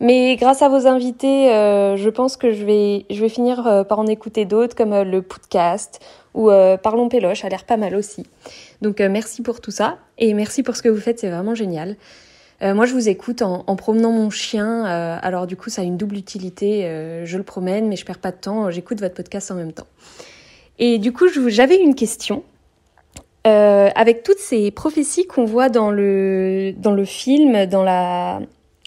Mais 0.00 0.36
grâce 0.36 0.62
à 0.62 0.68
vos 0.68 0.86
invités, 0.86 1.52
euh, 1.52 1.96
je 1.96 2.10
pense 2.10 2.36
que 2.36 2.52
je 2.52 2.64
vais, 2.64 3.06
je 3.10 3.20
vais 3.20 3.28
finir 3.28 3.66
euh, 3.66 3.84
par 3.84 3.98
en 3.98 4.06
écouter 4.06 4.44
d'autres 4.44 4.74
comme 4.74 4.92
euh, 4.92 5.04
le 5.04 5.22
podcast 5.22 6.00
ou 6.34 6.50
Parlons 6.82 7.08
Péloche, 7.08 7.44
a 7.44 7.48
l'air 7.48 7.64
pas 7.64 7.76
mal 7.76 7.94
aussi. 7.94 8.26
Donc 8.82 8.98
merci 8.98 9.40
pour 9.40 9.60
tout 9.60 9.70
ça 9.70 9.98
et 10.18 10.34
merci 10.34 10.64
pour 10.64 10.74
ce 10.74 10.82
que 10.82 10.88
vous 10.88 11.00
faites, 11.00 11.20
c'est 11.20 11.30
vraiment 11.30 11.54
génial. 11.54 11.94
Moi 12.60 12.86
je 12.86 12.92
vous 12.92 13.08
écoute 13.08 13.40
en, 13.40 13.62
en 13.68 13.76
promenant 13.76 14.10
mon 14.10 14.30
chien, 14.30 14.82
alors 14.84 15.46
du 15.46 15.54
coup 15.54 15.70
ça 15.70 15.82
a 15.82 15.84
une 15.84 15.96
double 15.96 16.16
utilité, 16.16 17.22
je 17.22 17.36
le 17.36 17.44
promène 17.44 17.86
mais 17.86 17.94
je 17.94 18.04
perds 18.04 18.18
pas 18.18 18.32
de 18.32 18.36
temps, 18.36 18.68
j'écoute 18.70 18.98
votre 18.98 19.14
podcast 19.14 19.52
en 19.52 19.54
même 19.54 19.72
temps. 19.72 19.86
Et 20.78 20.98
du 20.98 21.12
coup 21.12 21.26
j'avais 21.48 21.80
une 21.80 21.94
question. 21.94 22.42
Euh, 23.46 23.90
avec 23.94 24.22
toutes 24.22 24.38
ces 24.38 24.70
prophéties 24.70 25.26
qu'on 25.26 25.44
voit 25.44 25.68
dans 25.68 25.90
le, 25.90 26.72
dans 26.78 26.92
le 26.92 27.04
film, 27.04 27.66
dans 27.66 27.82
la, 27.82 28.40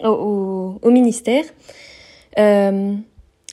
au, 0.03 0.79
ministère, 0.89 1.43
euh, 2.39 2.95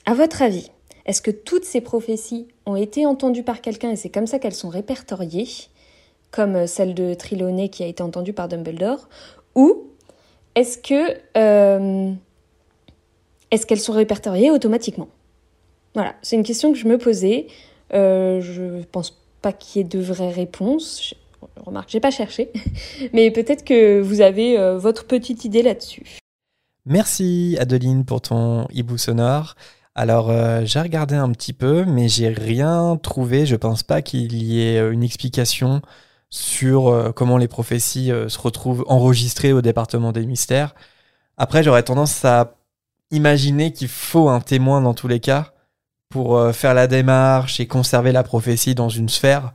à 0.07 0.13
votre 0.15 0.41
avis, 0.41 0.71
est-ce 1.05 1.21
que 1.21 1.29
toutes 1.29 1.63
ces 1.63 1.81
prophéties 1.81 2.47
ont 2.65 2.75
été 2.75 3.05
entendues 3.05 3.43
par 3.43 3.61
quelqu'un 3.61 3.91
et 3.91 3.95
c'est 3.95 4.09
comme 4.09 4.25
ça 4.25 4.39
qu'elles 4.39 4.55
sont 4.55 4.69
répertoriées, 4.69 5.47
comme 6.31 6.65
celle 6.65 6.95
de 6.95 7.13
Trelawney 7.13 7.69
qui 7.69 7.83
a 7.83 7.87
été 7.87 8.01
entendue 8.01 8.33
par 8.33 8.47
Dumbledore, 8.47 9.07
ou 9.53 9.83
est-ce 10.55 10.79
que 10.79 11.17
euh, 11.37 12.11
est-ce 13.51 13.65
qu'elles 13.67 13.79
sont 13.79 13.93
répertoriées 13.93 14.49
automatiquement? 14.49 15.07
Voilà, 15.93 16.15
c'est 16.23 16.35
une 16.35 16.43
question 16.43 16.73
que 16.73 16.79
je 16.79 16.87
me 16.87 16.97
posais. 16.97 17.47
Euh, 17.95 18.41
je 18.41 18.83
pense 18.91 19.17
pas 19.41 19.53
qu'il 19.53 19.81
y 19.81 19.85
ait 19.85 19.87
de 19.87 19.99
vraies 19.99 20.31
réponses. 20.31 21.09
Je- 21.09 21.15
Remarque, 21.65 21.89
j'ai 21.89 21.99
pas 21.99 22.11
cherché, 22.11 22.51
mais 23.13 23.29
peut-être 23.31 23.63
que 23.63 24.01
vous 24.01 24.21
avez 24.21 24.57
euh, 24.57 24.77
votre 24.77 25.05
petite 25.05 25.45
idée 25.45 25.61
là-dessus. 25.61 26.17
Merci 26.85 27.55
Adeline 27.59 28.03
pour 28.05 28.21
ton 28.21 28.67
hibou 28.71 28.97
sonore. 28.97 29.55
Alors 29.95 30.29
euh, 30.29 30.61
j'ai 30.65 30.81
regardé 30.81 31.15
un 31.15 31.31
petit 31.31 31.53
peu, 31.53 31.85
mais 31.85 32.07
j'ai 32.09 32.29
rien 32.29 32.97
trouvé. 33.01 33.45
Je 33.45 33.55
pense 33.55 33.83
pas 33.83 34.01
qu'il 34.01 34.33
y 34.33 34.61
ait 34.61 34.79
une 34.91 35.03
explication 35.03 35.81
sur 36.29 37.13
comment 37.15 37.37
les 37.37 37.47
prophéties 37.47 38.11
se 38.27 38.39
retrouvent 38.39 38.83
enregistrées 38.87 39.53
au 39.53 39.61
département 39.61 40.11
des 40.11 40.25
mystères. 40.25 40.75
Après, 41.37 41.63
j'aurais 41.63 41.83
tendance 41.83 42.25
à 42.25 42.55
imaginer 43.11 43.71
qu'il 43.71 43.87
faut 43.87 44.27
un 44.27 44.41
témoin 44.41 44.81
dans 44.81 44.93
tous 44.93 45.07
les 45.07 45.19
cas 45.21 45.53
pour 46.09 46.37
euh, 46.37 46.51
faire 46.51 46.73
la 46.73 46.87
démarche 46.87 47.59
et 47.59 47.67
conserver 47.67 48.11
la 48.11 48.23
prophétie 48.23 48.75
dans 48.75 48.89
une 48.89 49.09
sphère. 49.09 49.53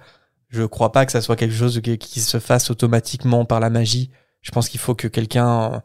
Je 0.49 0.65
crois 0.65 0.93
pas 0.93 1.07
que 1.07 1.13
ça 1.13 1.21
soit 1.21 1.37
quelque 1.37 1.55
chose 1.55 1.81
qui, 1.81 2.21
se 2.21 2.39
fasse 2.41 2.71
automatiquement 2.71 3.45
par 3.45 3.61
la 3.61 3.71
magie. 3.71 4.11
Je 4.43 4.51
pense 4.51 4.69
qu'il 4.69 4.81
faut 4.81 4.95
que 4.95 5.07
quelqu'un 5.07 5.83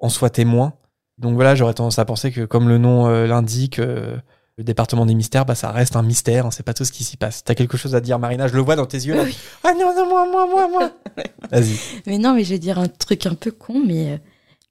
en 0.00 0.08
soit 0.08 0.30
témoin. 0.30 0.74
Donc 1.20 1.34
voilà, 1.34 1.54
j'aurais 1.54 1.74
tendance 1.74 1.98
à 1.98 2.04
penser 2.04 2.32
que 2.32 2.44
comme 2.46 2.68
le 2.68 2.78
nom 2.78 3.06
euh, 3.06 3.26
l'indique, 3.26 3.78
euh, 3.78 4.16
le 4.56 4.64
département 4.64 5.04
des 5.04 5.14
mystères, 5.14 5.44
bah, 5.44 5.54
ça 5.54 5.70
reste 5.70 5.94
un 5.94 6.02
mystère, 6.02 6.46
on 6.46 6.50
sait 6.50 6.62
pas 6.62 6.72
tout 6.72 6.84
ce 6.84 6.92
qui 6.92 7.04
s'y 7.04 7.18
passe. 7.18 7.44
T'as 7.44 7.54
quelque 7.54 7.76
chose 7.76 7.94
à 7.94 8.00
dire, 8.00 8.18
Marina? 8.18 8.48
Je 8.48 8.54
le 8.54 8.62
vois 8.62 8.74
dans 8.74 8.86
tes 8.86 8.96
yeux. 8.96 9.14
là. 9.14 9.24
Oui. 9.24 9.36
Ah 9.62 9.74
non, 9.78 9.94
non, 9.94 10.08
moi, 10.08 10.26
moi, 10.30 10.46
moi, 10.46 10.68
moi. 10.68 10.90
Vas-y. 11.50 11.78
Mais 12.06 12.18
non, 12.18 12.34
mais 12.34 12.42
je 12.42 12.50
vais 12.50 12.58
dire 12.58 12.78
un 12.78 12.88
truc 12.88 13.26
un 13.26 13.34
peu 13.34 13.50
con, 13.50 13.82
mais, 13.86 14.18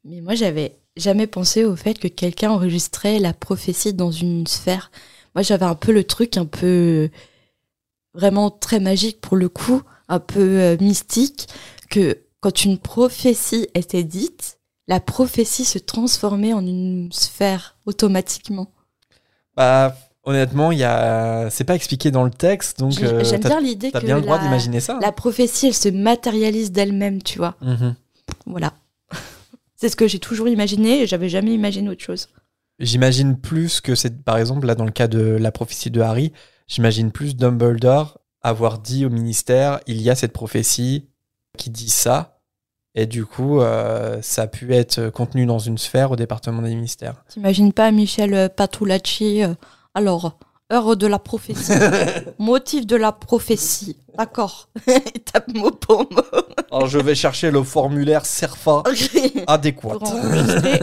mais 0.03 0.21
moi, 0.21 0.33
j'avais 0.33 0.79
jamais 0.97 1.27
pensé 1.27 1.65
au 1.65 1.75
fait 1.75 1.99
que 1.99 2.07
quelqu'un 2.07 2.49
enregistrait 2.49 3.19
la 3.19 3.33
prophétie 3.33 3.93
dans 3.93 4.11
une 4.11 4.47
sphère. 4.47 4.89
Moi, 5.35 5.41
j'avais 5.43 5.65
un 5.65 5.75
peu 5.75 5.91
le 5.91 6.03
truc 6.03 6.37
un 6.37 6.45
peu 6.45 7.09
vraiment 8.13 8.49
très 8.49 8.79
magique 8.79 9.21
pour 9.21 9.37
le 9.37 9.49
coup, 9.49 9.81
un 10.07 10.19
peu 10.19 10.39
euh, 10.59 10.77
mystique, 10.79 11.47
que 11.89 12.17
quand 12.41 12.63
une 12.65 12.77
prophétie 12.77 13.67
était 13.75 14.03
dite, 14.03 14.59
la 14.87 14.99
prophétie 14.99 15.65
se 15.65 15.77
transformait 15.77 16.53
en 16.53 16.65
une 16.65 17.11
sphère 17.11 17.77
automatiquement. 17.85 18.71
Bah, 19.55 19.95
honnêtement, 20.23 20.71
il 20.71 20.83
a... 20.83 21.49
c'est 21.51 21.63
pas 21.63 21.75
expliqué 21.75 22.09
dans 22.11 22.23
le 22.23 22.31
texte, 22.31 22.79
donc 22.79 22.99
euh, 23.03 23.23
J'aime 23.23 23.41
bien 23.41 23.59
l'idée 23.59 23.91
que 23.91 23.99
bien 23.99 24.15
le 24.15 24.21
droit 24.23 24.37
la- 24.37 24.43
d'imaginer 24.43 24.79
ça. 24.79 24.95
hein. 24.95 24.99
la 25.01 25.11
prophétie, 25.11 25.67
elle 25.67 25.73
se 25.75 25.89
matérialise 25.89 26.71
d'elle-même, 26.71 27.21
tu 27.21 27.37
vois. 27.37 27.55
Mhm. 27.61 27.95
Voilà. 28.47 28.73
C'est 29.75 29.89
ce 29.89 29.95
que 29.95 30.07
j'ai 30.07 30.19
toujours 30.19 30.47
imaginé 30.47 31.01
et 31.01 31.07
j'avais 31.07 31.29
jamais 31.29 31.53
imaginé 31.53 31.89
autre 31.89 32.03
chose. 32.03 32.29
J'imagine 32.79 33.37
plus 33.37 33.81
que 33.81 33.95
c'est, 33.95 34.23
par 34.23 34.37
exemple, 34.37 34.65
là, 34.65 34.75
dans 34.75 34.85
le 34.85 34.91
cas 34.91 35.07
de 35.07 35.19
la 35.19 35.51
prophétie 35.51 35.91
de 35.91 36.01
Harry, 36.01 36.31
j'imagine 36.67 37.11
plus 37.11 37.35
Dumbledore 37.35 38.19
avoir 38.41 38.79
dit 38.79 39.05
au 39.05 39.09
ministère 39.09 39.79
il 39.87 40.01
y 40.01 40.09
a 40.09 40.15
cette 40.15 40.33
prophétie 40.33 41.09
qui 41.57 41.69
dit 41.69 41.89
ça. 41.89 42.41
Et 42.95 43.05
du 43.05 43.25
coup, 43.25 43.61
euh, 43.61 44.19
ça 44.21 44.43
a 44.43 44.47
pu 44.47 44.73
être 44.73 45.09
contenu 45.09 45.45
dans 45.45 45.59
une 45.59 45.77
sphère 45.77 46.11
au 46.11 46.15
département 46.15 46.61
des 46.61 46.73
ministères. 46.73 47.23
T'imagines 47.27 47.71
pas 47.71 47.91
Michel 47.91 48.33
euh, 48.33 48.49
Patulacci 48.49 49.43
euh, 49.43 49.53
Alors, 49.93 50.39
heure 50.71 50.95
de 50.95 51.07
la 51.07 51.19
prophétie. 51.19 51.73
Motif 52.39 52.85
de 52.85 52.95
la 52.95 53.11
prophétie. 53.11 53.97
D'accord. 54.17 54.69
Il 54.87 55.21
tape 55.21 55.53
mot 55.53 55.71
pour 55.71 56.11
mot. 56.11 56.21
Alors, 56.71 56.87
je 56.87 56.99
vais 56.99 57.15
chercher 57.15 57.51
le 57.51 57.63
formulaire 57.63 58.25
SERFA 58.25 58.83
adéquat. 59.47 59.97
Pour 59.99 60.13
enregistrer. 60.13 60.81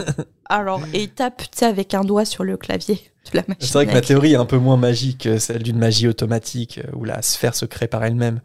Alors, 0.49 0.81
et 0.93 1.03
il 1.03 1.09
tape, 1.09 1.43
tu 1.43 1.57
sais, 1.59 1.65
avec 1.65 1.93
un 1.93 2.01
doigt 2.01 2.25
sur 2.25 2.43
le 2.43 2.57
clavier 2.57 2.99
de 3.31 3.37
la 3.37 3.43
machine. 3.47 3.55
C'est 3.61 3.73
vrai 3.73 3.85
que 3.85 3.93
ma 3.93 4.01
théorie 4.01 4.33
est 4.33 4.37
un 4.37 4.45
peu 4.45 4.57
moins 4.57 4.77
magique 4.77 5.23
que 5.23 5.39
celle 5.39 5.63
d'une 5.63 5.77
magie 5.77 6.07
automatique 6.07 6.79
euh, 6.79 6.95
où 6.95 7.03
la 7.03 7.21
sphère 7.21 7.55
se 7.55 7.65
crée 7.65 7.87
par 7.87 8.03
elle-même. 8.03 8.41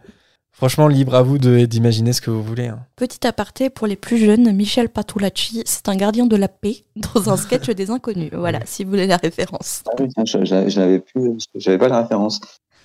Franchement, 0.52 0.86
libre 0.86 1.14
à 1.14 1.22
vous 1.22 1.38
de- 1.38 1.64
d'imaginer 1.64 2.12
ce 2.12 2.20
que 2.20 2.30
vous 2.30 2.42
voulez. 2.42 2.66
hein. 2.68 2.80
Petit 2.96 3.26
aparté 3.26 3.70
pour 3.70 3.86
les 3.86 3.96
plus 3.96 4.18
jeunes, 4.18 4.52
Michel 4.54 4.88
Patulacci, 4.90 5.62
c'est 5.66 5.88
un 5.88 5.96
gardien 5.96 6.26
de 6.26 6.36
la 6.36 6.48
paix 6.48 6.84
dans 6.96 7.30
un 7.30 7.36
sketch 7.36 7.70
des 7.70 7.90
inconnus. 7.90 8.30
Voilà, 8.36 8.60
si 8.66 8.84
vous 8.84 8.90
voulez 8.90 9.06
la 9.06 9.16
référence. 9.16 9.82
Ah 9.88 9.94
oui, 9.98 10.08
tiens, 10.14 10.24
je, 10.26 10.44
je- 10.44 10.68
je 10.68 10.98
plus, 10.98 11.38
j'avais 11.54 11.78
pas 11.78 11.88
la 11.88 12.02
référence. 12.02 12.40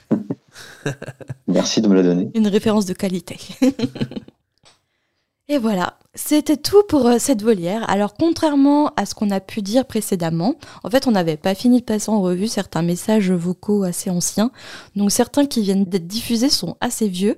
Merci 1.47 1.81
de 1.81 1.87
me 1.87 1.95
la 1.95 2.03
donner. 2.03 2.29
Une 2.33 2.47
référence 2.47 2.85
de 2.85 2.93
qualité. 2.93 3.37
Et 5.49 5.59
voilà, 5.59 5.97
c'était 6.13 6.57
tout 6.57 6.83
pour 6.89 7.07
euh, 7.07 7.19
cette 7.19 7.41
volière. 7.41 7.89
Alors 7.89 8.15
contrairement 8.15 8.91
à 8.97 9.05
ce 9.05 9.15
qu'on 9.15 9.31
a 9.31 9.39
pu 9.39 9.61
dire 9.61 9.85
précédemment, 9.85 10.55
en 10.83 10.89
fait 10.89 11.07
on 11.07 11.11
n'avait 11.11 11.37
pas 11.37 11.55
fini 11.55 11.79
de 11.79 11.85
passer 11.85 12.09
en 12.09 12.19
revue 12.19 12.47
certains 12.47 12.81
messages 12.81 13.31
vocaux 13.31 13.83
assez 13.83 14.09
anciens. 14.09 14.51
Donc 14.97 15.09
certains 15.09 15.45
qui 15.45 15.61
viennent 15.61 15.85
d'être 15.85 16.05
diffusés 16.05 16.49
sont 16.49 16.75
assez 16.81 17.07
vieux. 17.07 17.37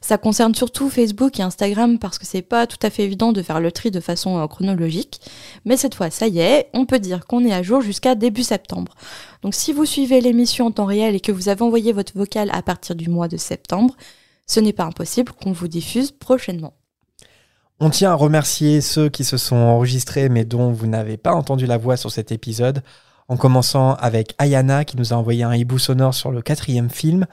Ça 0.00 0.16
concerne 0.16 0.54
surtout 0.54 0.88
Facebook 0.88 1.38
et 1.40 1.42
Instagram 1.42 1.98
parce 1.98 2.18
que 2.18 2.24
c'est 2.24 2.40
pas 2.40 2.66
tout 2.66 2.78
à 2.82 2.88
fait 2.88 3.04
évident 3.04 3.32
de 3.32 3.42
faire 3.42 3.60
le 3.60 3.70
tri 3.70 3.90
de 3.90 4.00
façon 4.00 4.38
euh, 4.38 4.46
chronologique. 4.46 5.20
Mais 5.66 5.76
cette 5.76 5.94
fois, 5.94 6.08
ça 6.10 6.28
y 6.28 6.38
est, 6.38 6.70
on 6.72 6.86
peut 6.86 7.00
dire 7.00 7.26
qu'on 7.26 7.44
est 7.44 7.52
à 7.52 7.62
jour 7.62 7.82
jusqu'à 7.82 8.14
début 8.14 8.44
septembre. 8.44 8.94
Donc 9.42 9.54
si 9.54 9.74
vous 9.74 9.84
suivez 9.84 10.22
l'émission 10.22 10.68
en 10.68 10.70
temps 10.70 10.86
réel 10.86 11.14
et 11.14 11.20
que 11.20 11.32
vous 11.32 11.50
avez 11.50 11.60
envoyé 11.60 11.92
votre 11.92 12.16
vocal 12.16 12.50
à 12.54 12.62
partir 12.62 12.96
du 12.96 13.10
mois 13.10 13.28
de 13.28 13.36
septembre, 13.36 13.94
ce 14.46 14.58
n'est 14.58 14.72
pas 14.72 14.84
impossible 14.84 15.32
qu'on 15.32 15.52
vous 15.52 15.68
diffuse 15.68 16.12
prochainement. 16.12 16.72
On 17.80 17.90
tient 17.90 18.12
à 18.12 18.14
remercier 18.14 18.80
ceux 18.80 19.08
qui 19.08 19.24
se 19.24 19.36
sont 19.36 19.56
enregistrés 19.56 20.28
mais 20.28 20.44
dont 20.44 20.72
vous 20.72 20.86
n'avez 20.86 21.16
pas 21.16 21.32
entendu 21.32 21.66
la 21.66 21.78
voix 21.78 21.96
sur 21.96 22.10
cet 22.10 22.30
épisode, 22.30 22.82
en 23.28 23.36
commençant 23.36 23.94
avec 23.94 24.34
Ayana 24.38 24.84
qui 24.84 24.96
nous 24.96 25.12
a 25.12 25.16
envoyé 25.16 25.42
un 25.42 25.54
hibou 25.54 25.78
sonore 25.78 26.14
sur 26.14 26.30
le 26.30 26.42
quatrième 26.42 26.90
film, 26.90 27.26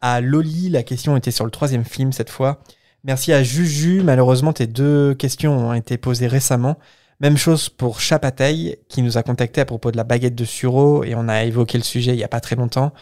à 0.00 0.20
Loli, 0.20 0.70
la 0.70 0.82
question 0.82 1.16
était 1.16 1.30
sur 1.30 1.44
le 1.44 1.50
troisième 1.50 1.84
film 1.84 2.12
cette 2.12 2.30
fois. 2.30 2.60
Merci 3.04 3.32
à 3.32 3.42
Juju, 3.42 4.02
malheureusement 4.02 4.52
tes 4.52 4.66
deux 4.66 5.14
questions 5.14 5.68
ont 5.68 5.74
été 5.74 5.98
posées 5.98 6.26
récemment. 6.26 6.78
Même 7.20 7.36
chose 7.36 7.68
pour 7.68 8.00
Chapatay 8.00 8.80
qui 8.88 9.02
nous 9.02 9.18
a 9.18 9.22
contacté 9.22 9.60
à 9.60 9.66
propos 9.66 9.90
de 9.90 9.96
la 9.98 10.04
baguette 10.04 10.34
de 10.34 10.44
Suro 10.44 11.04
et 11.04 11.14
on 11.14 11.28
a 11.28 11.44
évoqué 11.44 11.76
le 11.76 11.84
sujet 11.84 12.12
il 12.12 12.16
n'y 12.16 12.24
a 12.24 12.28
pas 12.28 12.40
très 12.40 12.56
longtemps. 12.56 12.92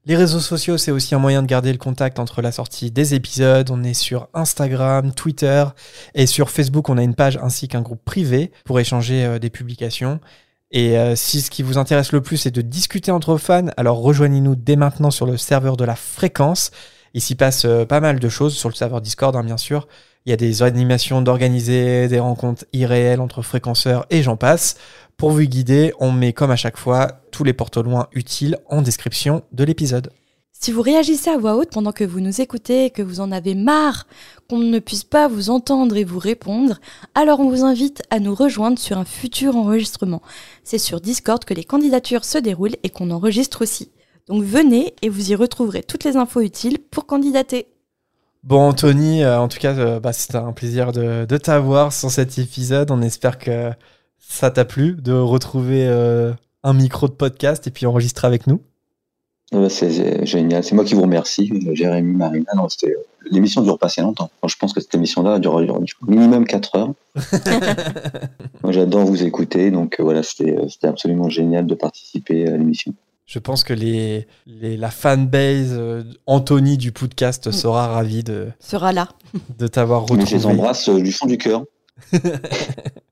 Les 0.04 0.16
réseaux 0.16 0.40
sociaux, 0.40 0.78
c'est 0.78 0.90
aussi 0.90 1.14
un 1.14 1.20
moyen 1.20 1.42
de 1.42 1.46
garder 1.46 1.70
le 1.70 1.78
contact 1.78 2.18
entre 2.18 2.42
la 2.42 2.50
sortie 2.50 2.90
des 2.90 3.14
épisodes. 3.14 3.70
On 3.70 3.84
est 3.84 3.94
sur 3.94 4.26
Instagram, 4.34 5.12
Twitter 5.12 5.64
et 6.16 6.26
sur 6.26 6.50
Facebook, 6.50 6.88
on 6.88 6.98
a 6.98 7.04
une 7.04 7.14
page 7.14 7.38
ainsi 7.40 7.68
qu'un 7.68 7.82
groupe 7.82 8.04
privé 8.04 8.50
pour 8.64 8.80
échanger 8.80 9.24
euh, 9.24 9.38
des 9.38 9.48
publications. 9.48 10.18
Et 10.72 10.98
euh, 10.98 11.14
si 11.14 11.40
ce 11.40 11.52
qui 11.52 11.62
vous 11.62 11.78
intéresse 11.78 12.10
le 12.10 12.20
plus 12.20 12.46
est 12.46 12.50
de 12.50 12.62
discuter 12.62 13.12
entre 13.12 13.36
fans, 13.36 13.68
alors 13.76 13.98
rejoignez-nous 13.98 14.56
dès 14.56 14.74
maintenant 14.74 15.12
sur 15.12 15.24
le 15.24 15.36
serveur 15.36 15.76
de 15.76 15.84
la 15.84 15.94
fréquence. 15.94 16.72
Il 17.14 17.20
s'y 17.20 17.36
passe 17.36 17.64
euh, 17.64 17.84
pas 17.84 18.00
mal 18.00 18.18
de 18.18 18.28
choses 18.28 18.56
sur 18.56 18.68
le 18.68 18.74
serveur 18.74 19.02
Discord, 19.02 19.36
hein, 19.36 19.44
bien 19.44 19.56
sûr. 19.56 19.86
Il 20.26 20.30
y 20.30 20.32
a 20.32 20.36
des 20.36 20.64
animations 20.64 21.22
d'organiser, 21.22 22.08
des 22.08 22.18
rencontres 22.18 22.64
irréelles 22.72 23.20
entre 23.20 23.42
fréquenceurs 23.42 24.06
et 24.10 24.22
j'en 24.22 24.36
passe. 24.36 24.76
Pour 25.22 25.30
vous 25.30 25.42
guider, 25.42 25.92
on 26.00 26.10
met 26.10 26.32
comme 26.32 26.50
à 26.50 26.56
chaque 26.56 26.76
fois 26.76 27.06
tous 27.30 27.44
les 27.44 27.52
porte 27.52 27.76
loin 27.76 28.08
utiles 28.10 28.58
en 28.68 28.82
description 28.82 29.44
de 29.52 29.62
l'épisode. 29.62 30.10
Si 30.50 30.72
vous 30.72 30.82
réagissez 30.82 31.30
à 31.30 31.38
voix 31.38 31.54
haute 31.54 31.70
pendant 31.70 31.92
que 31.92 32.02
vous 32.02 32.18
nous 32.18 32.40
écoutez 32.40 32.86
et 32.86 32.90
que 32.90 33.02
vous 33.02 33.20
en 33.20 33.30
avez 33.30 33.54
marre 33.54 34.08
qu'on 34.50 34.58
ne 34.58 34.80
puisse 34.80 35.04
pas 35.04 35.28
vous 35.28 35.48
entendre 35.48 35.96
et 35.96 36.02
vous 36.02 36.18
répondre, 36.18 36.80
alors 37.14 37.38
on 37.38 37.48
vous 37.48 37.62
invite 37.62 38.02
à 38.10 38.18
nous 38.18 38.34
rejoindre 38.34 38.80
sur 38.80 38.98
un 38.98 39.04
futur 39.04 39.56
enregistrement. 39.56 40.22
C'est 40.64 40.78
sur 40.78 41.00
Discord 41.00 41.44
que 41.44 41.54
les 41.54 41.62
candidatures 41.62 42.24
se 42.24 42.38
déroulent 42.38 42.74
et 42.82 42.90
qu'on 42.90 43.12
enregistre 43.12 43.62
aussi. 43.62 43.92
Donc 44.26 44.42
venez 44.42 44.96
et 45.02 45.08
vous 45.08 45.30
y 45.30 45.36
retrouverez 45.36 45.84
toutes 45.84 46.02
les 46.02 46.16
infos 46.16 46.40
utiles 46.40 46.80
pour 46.90 47.06
candidater. 47.06 47.68
Bon, 48.42 48.70
Anthony, 48.70 49.22
euh, 49.22 49.38
en 49.38 49.46
tout 49.46 49.58
cas, 49.60 49.76
euh, 49.78 50.00
bah, 50.00 50.12
c'était 50.12 50.38
un 50.38 50.52
plaisir 50.52 50.90
de, 50.90 51.26
de 51.26 51.36
t'avoir 51.36 51.92
sur 51.92 52.10
cet 52.10 52.40
épisode. 52.40 52.90
On 52.90 53.02
espère 53.02 53.38
que 53.38 53.70
ça 54.28 54.50
t'a 54.50 54.64
plu 54.64 54.96
de 55.00 55.12
retrouver 55.12 55.86
euh, 55.86 56.32
un 56.62 56.72
micro 56.72 57.08
de 57.08 57.12
podcast 57.12 57.66
et 57.66 57.70
puis 57.70 57.86
enregistrer 57.86 58.26
avec 58.26 58.46
nous? 58.46 58.60
c'est 59.68 60.24
génial. 60.24 60.64
C'est 60.64 60.74
moi 60.74 60.84
qui 60.84 60.94
vous 60.94 61.02
remercie, 61.02 61.52
Jérémy, 61.74 62.14
Marina. 62.16 62.52
Non, 62.56 62.68
l'émission 63.30 63.60
dure 63.62 63.78
pas 63.78 63.86
assez 63.86 64.00
longtemps. 64.00 64.30
je 64.46 64.56
pense 64.56 64.72
que 64.72 64.80
cette 64.80 64.94
émission-là 64.94 65.38
dure, 65.38 65.60
minimum 66.06 66.46
4 66.46 66.76
heures. 66.76 66.92
moi, 68.62 68.72
j'adore 68.72 69.04
vous 69.04 69.24
écouter. 69.24 69.70
Donc, 69.70 69.96
voilà, 70.00 70.22
c'était 70.22 70.56
absolument 70.84 71.28
génial 71.28 71.66
de 71.66 71.74
participer 71.74 72.48
à 72.48 72.56
l'émission. 72.56 72.94
Je 73.26 73.38
pense 73.38 73.64
que 73.64 73.72
les, 73.72 74.26
la 74.46 74.90
fanbase 74.90 75.72
euh, 75.72 76.02
Anthony 76.26 76.76
du 76.76 76.92
podcast 76.92 77.46
mm. 77.46 77.52
sera 77.52 77.88
ravie 77.88 78.24
de 78.24 78.48
sera 78.58 78.92
là 78.92 79.08
de 79.58 79.66
t'avoir 79.66 80.02
retrouvé. 80.02 80.26
Je 80.26 80.36
les 80.36 80.46
embrasse 80.46 80.88
euh, 80.88 81.00
du 81.00 81.12
fond 81.12 81.26
du 81.26 81.38
cœur. 81.38 81.64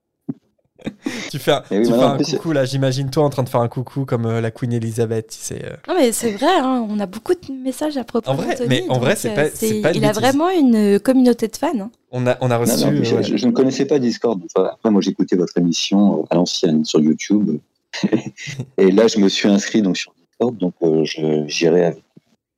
tu 1.30 1.38
fais 1.38 1.52
un, 1.52 1.62
tu 1.68 1.84
fais 1.84 1.92
un 1.92 2.18
coucou 2.18 2.52
là, 2.52 2.64
j'imagine 2.64 3.10
toi 3.10 3.24
en 3.24 3.30
train 3.30 3.42
de 3.42 3.48
faire 3.48 3.60
un 3.60 3.68
coucou 3.68 4.04
comme 4.04 4.26
euh, 4.26 4.40
la 4.40 4.50
Queen 4.50 4.72
Elizabeth. 4.72 5.38
Tu 5.46 5.54
Non 5.88 5.94
mais 5.96 6.12
c'est 6.12 6.32
vrai, 6.32 6.58
hein, 6.58 6.86
on 6.88 6.98
a 7.00 7.06
beaucoup 7.06 7.34
de 7.34 7.52
messages 7.52 7.96
à 7.96 8.04
propos 8.04 8.30
en 8.30 8.34
vrai. 8.34 8.56
Mais 8.68 8.84
en 8.88 8.98
vrai, 8.98 9.16
c'est 9.16 9.34
pas, 9.34 9.44
pas, 9.82 9.92
Il 9.96 10.04
a 10.04 10.12
vraiment 10.12 10.50
une 10.50 10.98
communauté 11.00 11.48
de 11.48 11.56
fans. 11.56 11.68
Hein. 11.78 11.90
On 12.12 12.26
a, 12.26 12.36
on 12.40 12.50
a 12.50 12.56
reçu. 12.56 13.04
je, 13.04 13.36
je, 13.36 13.46
ne 13.46 13.52
connaissais 13.52 13.84
pas 13.84 13.98
Discord. 13.98 14.40
Après, 14.56 14.90
moi, 14.90 15.00
j'écoutais 15.00 15.36
votre 15.36 15.56
émission 15.58 16.26
à 16.30 16.34
l'ancienne 16.34 16.84
sur 16.84 17.00
YouTube. 17.00 17.58
et 18.78 18.90
là, 18.90 19.06
je 19.06 19.18
me 19.18 19.28
suis 19.28 19.48
inscrit 19.48 19.82
donc 19.82 19.96
sur 19.96 20.12
Discord, 20.18 20.56
donc 20.56 20.74
euh, 20.82 21.04
j'irai 21.46 21.86
avec 21.86 22.02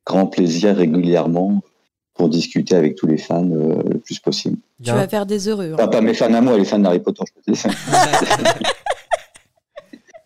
grand 0.06 0.26
plaisir 0.26 0.76
régulièrement 0.76 1.62
pour 2.14 2.28
discuter 2.28 2.74
avec 2.74 2.96
tous 2.96 3.06
les 3.06 3.18
fans 3.18 3.48
euh, 3.50 3.82
le 3.88 3.98
plus 3.98 4.18
possible. 4.18 4.58
Tu 4.84 4.90
vas 4.90 5.08
faire 5.08 5.26
des 5.26 5.48
heureux. 5.48 5.74
Hein. 5.78 5.88
Pas, 5.88 6.00
mes 6.00 6.14
fans 6.14 6.32
à 6.32 6.40
moi, 6.40 6.56
les 6.58 6.64
fans 6.64 6.78
d'Harry 6.78 7.00
Potter, 7.00 7.22
je 7.26 7.52
peux 7.52 7.52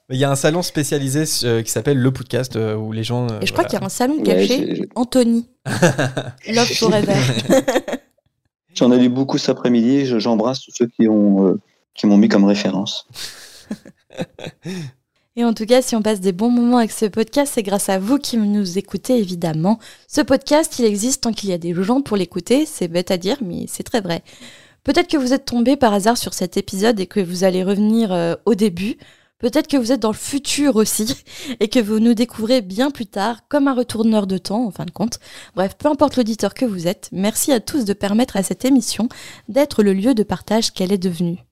Il 0.09 0.19
y 0.19 0.25
a 0.25 0.31
un 0.31 0.37
salon 0.37 0.63
spécialisé 0.63 1.25
euh, 1.45 1.63
qui 1.63 1.71
s'appelle 1.71 1.99
Le 1.99 2.13
Podcast 2.13 2.57
où 2.57 2.93
les 2.93 3.03
gens. 3.03 3.27
Et 3.41 3.47
je 3.47 3.53
crois 3.53 3.65
qu'il 3.65 3.77
y 3.79 3.83
a 3.83 3.85
un 3.85 3.89
salon 3.89 4.23
caché, 4.23 4.89
Anthony. 4.95 5.49
Love 6.49 6.73
Forever. 6.75 7.17
J'en 8.75 8.93
ai 8.93 8.99
lu 8.99 9.09
beaucoup 9.09 9.37
cet 9.39 9.51
après-midi. 9.51 10.07
J'embrasse 10.21 10.61
tous 10.61 10.71
ceux 10.73 10.87
qui 10.87 11.09
ont 11.09 11.59
qui 11.95 12.07
m'ont 12.07 12.19
mis 12.19 12.29
comme 12.29 12.45
référence. 12.45 13.09
Et 15.39 15.45
en 15.45 15.53
tout 15.53 15.67
cas, 15.67 15.83
si 15.83 15.95
on 15.95 16.01
passe 16.01 16.21
des 16.21 16.33
bons 16.33 16.49
moments 16.51 16.79
avec 16.79 16.91
ce 16.91 17.05
podcast, 17.05 17.53
c'est 17.55 17.63
grâce 17.63 17.91
à 17.91 17.99
vous 17.99 18.17
qui 18.19 18.39
nous 18.39 18.79
écoutez, 18.79 19.19
évidemment. 19.19 19.79
Ce 20.09 20.23
podcast, 20.23 20.79
il 20.79 20.87
existe 20.87 21.25
tant 21.25 21.33
qu'il 21.33 21.51
y 21.51 21.53
a 21.53 21.59
des 21.59 21.75
gens 21.75 22.01
pour 22.01 22.17
l'écouter. 22.17 22.65
C'est 22.65 22.89
bête 22.89 23.11
à 23.11 23.19
dire, 23.19 23.37
mais 23.43 23.67
c'est 23.69 23.83
très 23.83 24.01
vrai. 24.01 24.23
Peut-être 24.83 25.11
que 25.11 25.19
vous 25.19 25.35
êtes 25.35 25.45
tombé 25.45 25.77
par 25.77 25.93
hasard 25.93 26.17
sur 26.17 26.33
cet 26.33 26.57
épisode 26.57 27.01
et 27.01 27.07
que 27.07 27.21
vous 27.21 27.45
allez 27.45 27.63
revenir 27.63 28.13
euh, 28.13 28.35
au 28.47 28.55
début. 28.55 28.97
Peut-être 29.39 29.69
que 29.69 29.77
vous 29.77 29.93
êtes 29.93 30.01
dans 30.01 30.13
le 30.13 30.15
futur 30.15 30.77
aussi 30.77 31.23
et 31.61 31.69
que 31.69 31.81
vous 31.81 31.99
nous 31.99 32.15
découvrez 32.15 32.63
bien 32.63 32.91
plus 32.91 33.07
tard 33.07 33.41
comme 33.49 33.69
un 33.69 33.75
retourneur 33.75 34.27
de 34.27 34.39
temps 34.39 34.65
en 34.65 34.71
fin 34.71 34.87
de 34.87 34.91
compte. 34.91 35.19
Bref, 35.55 35.77
peu 35.77 35.89
importe 35.89 36.17
l'auditeur 36.17 36.55
que 36.55 36.65
vous 36.65 36.87
êtes, 36.87 37.11
merci 37.13 37.53
à 37.53 37.61
tous 37.61 37.85
de 37.85 37.93
permettre 37.93 38.39
à 38.39 38.43
cette 38.43 38.65
émission 38.65 39.11
d'être 39.51 39.83
le 39.83 39.93
lieu 39.93 40.15
de 40.15 40.23
partage 40.23 40.71
qu'elle 40.73 40.93
est 40.93 40.99
devenue. 40.99 41.46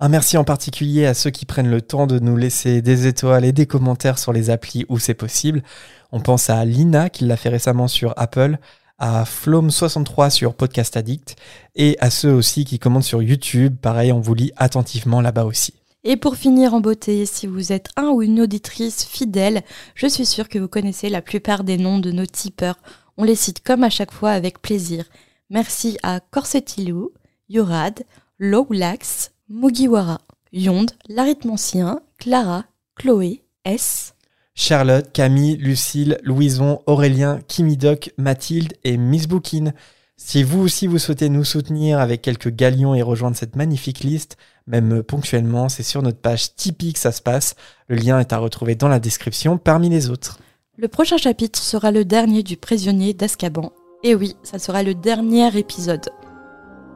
Un 0.00 0.08
merci 0.08 0.36
en 0.36 0.44
particulier 0.44 1.06
à 1.06 1.14
ceux 1.14 1.30
qui 1.30 1.44
prennent 1.44 1.70
le 1.70 1.82
temps 1.82 2.06
de 2.06 2.20
nous 2.20 2.36
laisser 2.36 2.82
des 2.82 3.08
étoiles 3.08 3.44
et 3.44 3.50
des 3.50 3.66
commentaires 3.66 4.20
sur 4.20 4.32
les 4.32 4.48
applis 4.48 4.86
où 4.88 5.00
c'est 5.00 5.12
possible. 5.12 5.64
On 6.12 6.20
pense 6.20 6.50
à 6.50 6.64
Lina 6.64 7.10
qui 7.10 7.24
l'a 7.24 7.36
fait 7.36 7.48
récemment 7.48 7.88
sur 7.88 8.14
Apple, 8.16 8.58
à 8.98 9.24
Flom63 9.24 10.30
sur 10.30 10.54
Podcast 10.54 10.96
Addict 10.96 11.34
et 11.74 11.96
à 11.98 12.10
ceux 12.10 12.32
aussi 12.32 12.64
qui 12.64 12.78
commentent 12.78 13.02
sur 13.02 13.22
YouTube. 13.22 13.76
Pareil, 13.82 14.12
on 14.12 14.20
vous 14.20 14.34
lit 14.34 14.52
attentivement 14.56 15.20
là-bas 15.20 15.44
aussi. 15.44 15.74
Et 16.04 16.16
pour 16.16 16.36
finir 16.36 16.74
en 16.74 16.80
beauté, 16.80 17.26
si 17.26 17.48
vous 17.48 17.72
êtes 17.72 17.88
un 17.96 18.10
ou 18.10 18.22
une 18.22 18.40
auditrice 18.40 19.04
fidèle, 19.04 19.62
je 19.96 20.06
suis 20.06 20.26
sûre 20.26 20.48
que 20.48 20.60
vous 20.60 20.68
connaissez 20.68 21.08
la 21.08 21.22
plupart 21.22 21.64
des 21.64 21.76
noms 21.76 21.98
de 21.98 22.12
nos 22.12 22.26
tipeurs. 22.26 22.78
On 23.16 23.24
les 23.24 23.34
cite 23.34 23.64
comme 23.64 23.82
à 23.82 23.90
chaque 23.90 24.12
fois 24.12 24.30
avec 24.30 24.62
plaisir. 24.62 25.06
Merci 25.50 25.98
à 26.04 26.20
Corsetilou, 26.20 27.10
Yorad, 27.48 28.04
Lowlax, 28.38 29.32
Mugiwara, 29.50 30.20
Yonde, 30.52 30.90
l'arithmancien, 31.08 32.00
Clara, 32.18 32.66
Chloé, 32.96 33.42
S. 33.64 34.14
Charlotte, 34.54 35.10
Camille, 35.12 35.56
Lucille, 35.56 36.18
Louison, 36.22 36.80
Aurélien, 36.86 37.40
Kimidoc, 37.48 38.12
Mathilde 38.18 38.74
et 38.84 38.98
Miss 38.98 39.26
Bookin. 39.26 39.72
Si 40.18 40.42
vous 40.42 40.60
aussi 40.60 40.86
vous 40.86 40.98
souhaitez 40.98 41.30
nous 41.30 41.44
soutenir 41.44 41.98
avec 41.98 42.20
quelques 42.20 42.50
galions 42.50 42.94
et 42.94 43.00
rejoindre 43.00 43.36
cette 43.36 43.56
magnifique 43.56 44.00
liste, 44.00 44.36
même 44.66 45.02
ponctuellement, 45.02 45.70
c'est 45.70 45.82
sur 45.82 46.02
notre 46.02 46.18
page 46.18 46.54
Tipeee 46.54 46.92
que 46.92 46.98
ça 46.98 47.12
se 47.12 47.22
passe. 47.22 47.54
Le 47.86 47.96
lien 47.96 48.20
est 48.20 48.34
à 48.34 48.38
retrouver 48.38 48.74
dans 48.74 48.88
la 48.88 49.00
description 49.00 49.56
parmi 49.56 49.88
les 49.88 50.10
autres. 50.10 50.40
Le 50.76 50.88
prochain 50.88 51.16
chapitre 51.16 51.58
sera 51.58 51.90
le 51.90 52.04
dernier 52.04 52.42
du 52.42 52.58
prisonnier 52.58 53.14
d'Azkaban. 53.14 53.72
Et 54.02 54.14
oui, 54.14 54.36
ça 54.42 54.58
sera 54.58 54.82
le 54.82 54.94
dernier 54.94 55.56
épisode. 55.56 56.10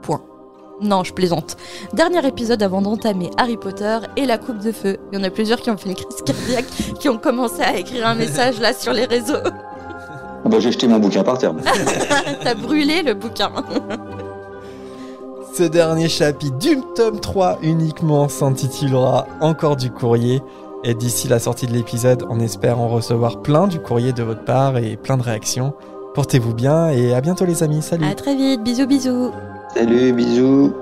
Point. 0.02 0.31
Non, 0.82 1.04
je 1.04 1.12
plaisante. 1.12 1.56
Dernier 1.92 2.26
épisode 2.26 2.62
avant 2.62 2.82
d'entamer 2.82 3.30
Harry 3.36 3.56
Potter 3.56 3.98
et 4.16 4.26
la 4.26 4.38
coupe 4.38 4.59
de 4.59 4.72
feu. 4.72 4.98
Il 5.12 5.18
y 5.18 5.20
en 5.20 5.24
a 5.24 5.30
plusieurs 5.30 5.60
qui 5.60 5.70
ont 5.70 5.76
fait 5.76 5.90
une 5.90 5.94
crise 5.94 6.22
cardiaque, 6.24 6.66
qui 6.98 7.09
ont 7.09 7.18
commencé 7.18 7.62
à 7.62 7.76
écrire 7.76 8.06
un 8.06 8.14
message 8.14 8.60
là 8.60 8.72
sur 8.72 8.92
les 8.92 9.04
réseaux. 9.04 9.42
Ah 9.44 10.48
bah, 10.48 10.59
j'ai 10.59 10.72
jeté 10.72 10.88
mon 10.88 10.98
bouquin 10.98 11.22
par 11.22 11.38
terre. 11.38 11.54
T'as 12.42 12.54
brûlé 12.54 13.02
le 13.02 13.14
bouquin. 13.14 13.52
Ce 15.54 15.62
dernier 15.62 16.09
chapitre 16.09 16.59
du 16.59 16.78
tome 16.96 17.20
3 17.20 17.59
uniquement 17.62 18.28
s'intitulera 18.28 19.26
Encore 19.40 19.76
du 19.76 19.90
courrier. 19.90 20.42
Et 20.82 20.94
d'ici 20.94 21.28
la 21.28 21.38
sortie 21.38 21.66
de 21.66 21.72
l'épisode, 21.72 22.26
on 22.28 22.40
espère 22.40 22.80
en 22.80 22.88
recevoir 22.88 23.40
plein 23.40 23.68
du 23.68 23.78
courrier 23.78 24.12
de 24.12 24.24
votre 24.24 24.44
part 24.44 24.78
et 24.78 24.96
plein 24.96 25.16
de 25.16 25.22
réactions. 25.22 25.74
Portez-vous 26.14 26.54
bien 26.54 26.88
et 26.88 27.14
à 27.14 27.20
bientôt 27.20 27.44
les 27.44 27.62
amis. 27.62 27.82
Salut. 27.82 28.04
À 28.04 28.14
très 28.14 28.34
vite. 28.34 28.64
Bisous, 28.64 28.86
bisous. 28.86 29.30
Salut, 29.74 30.12
bisous. 30.12 30.81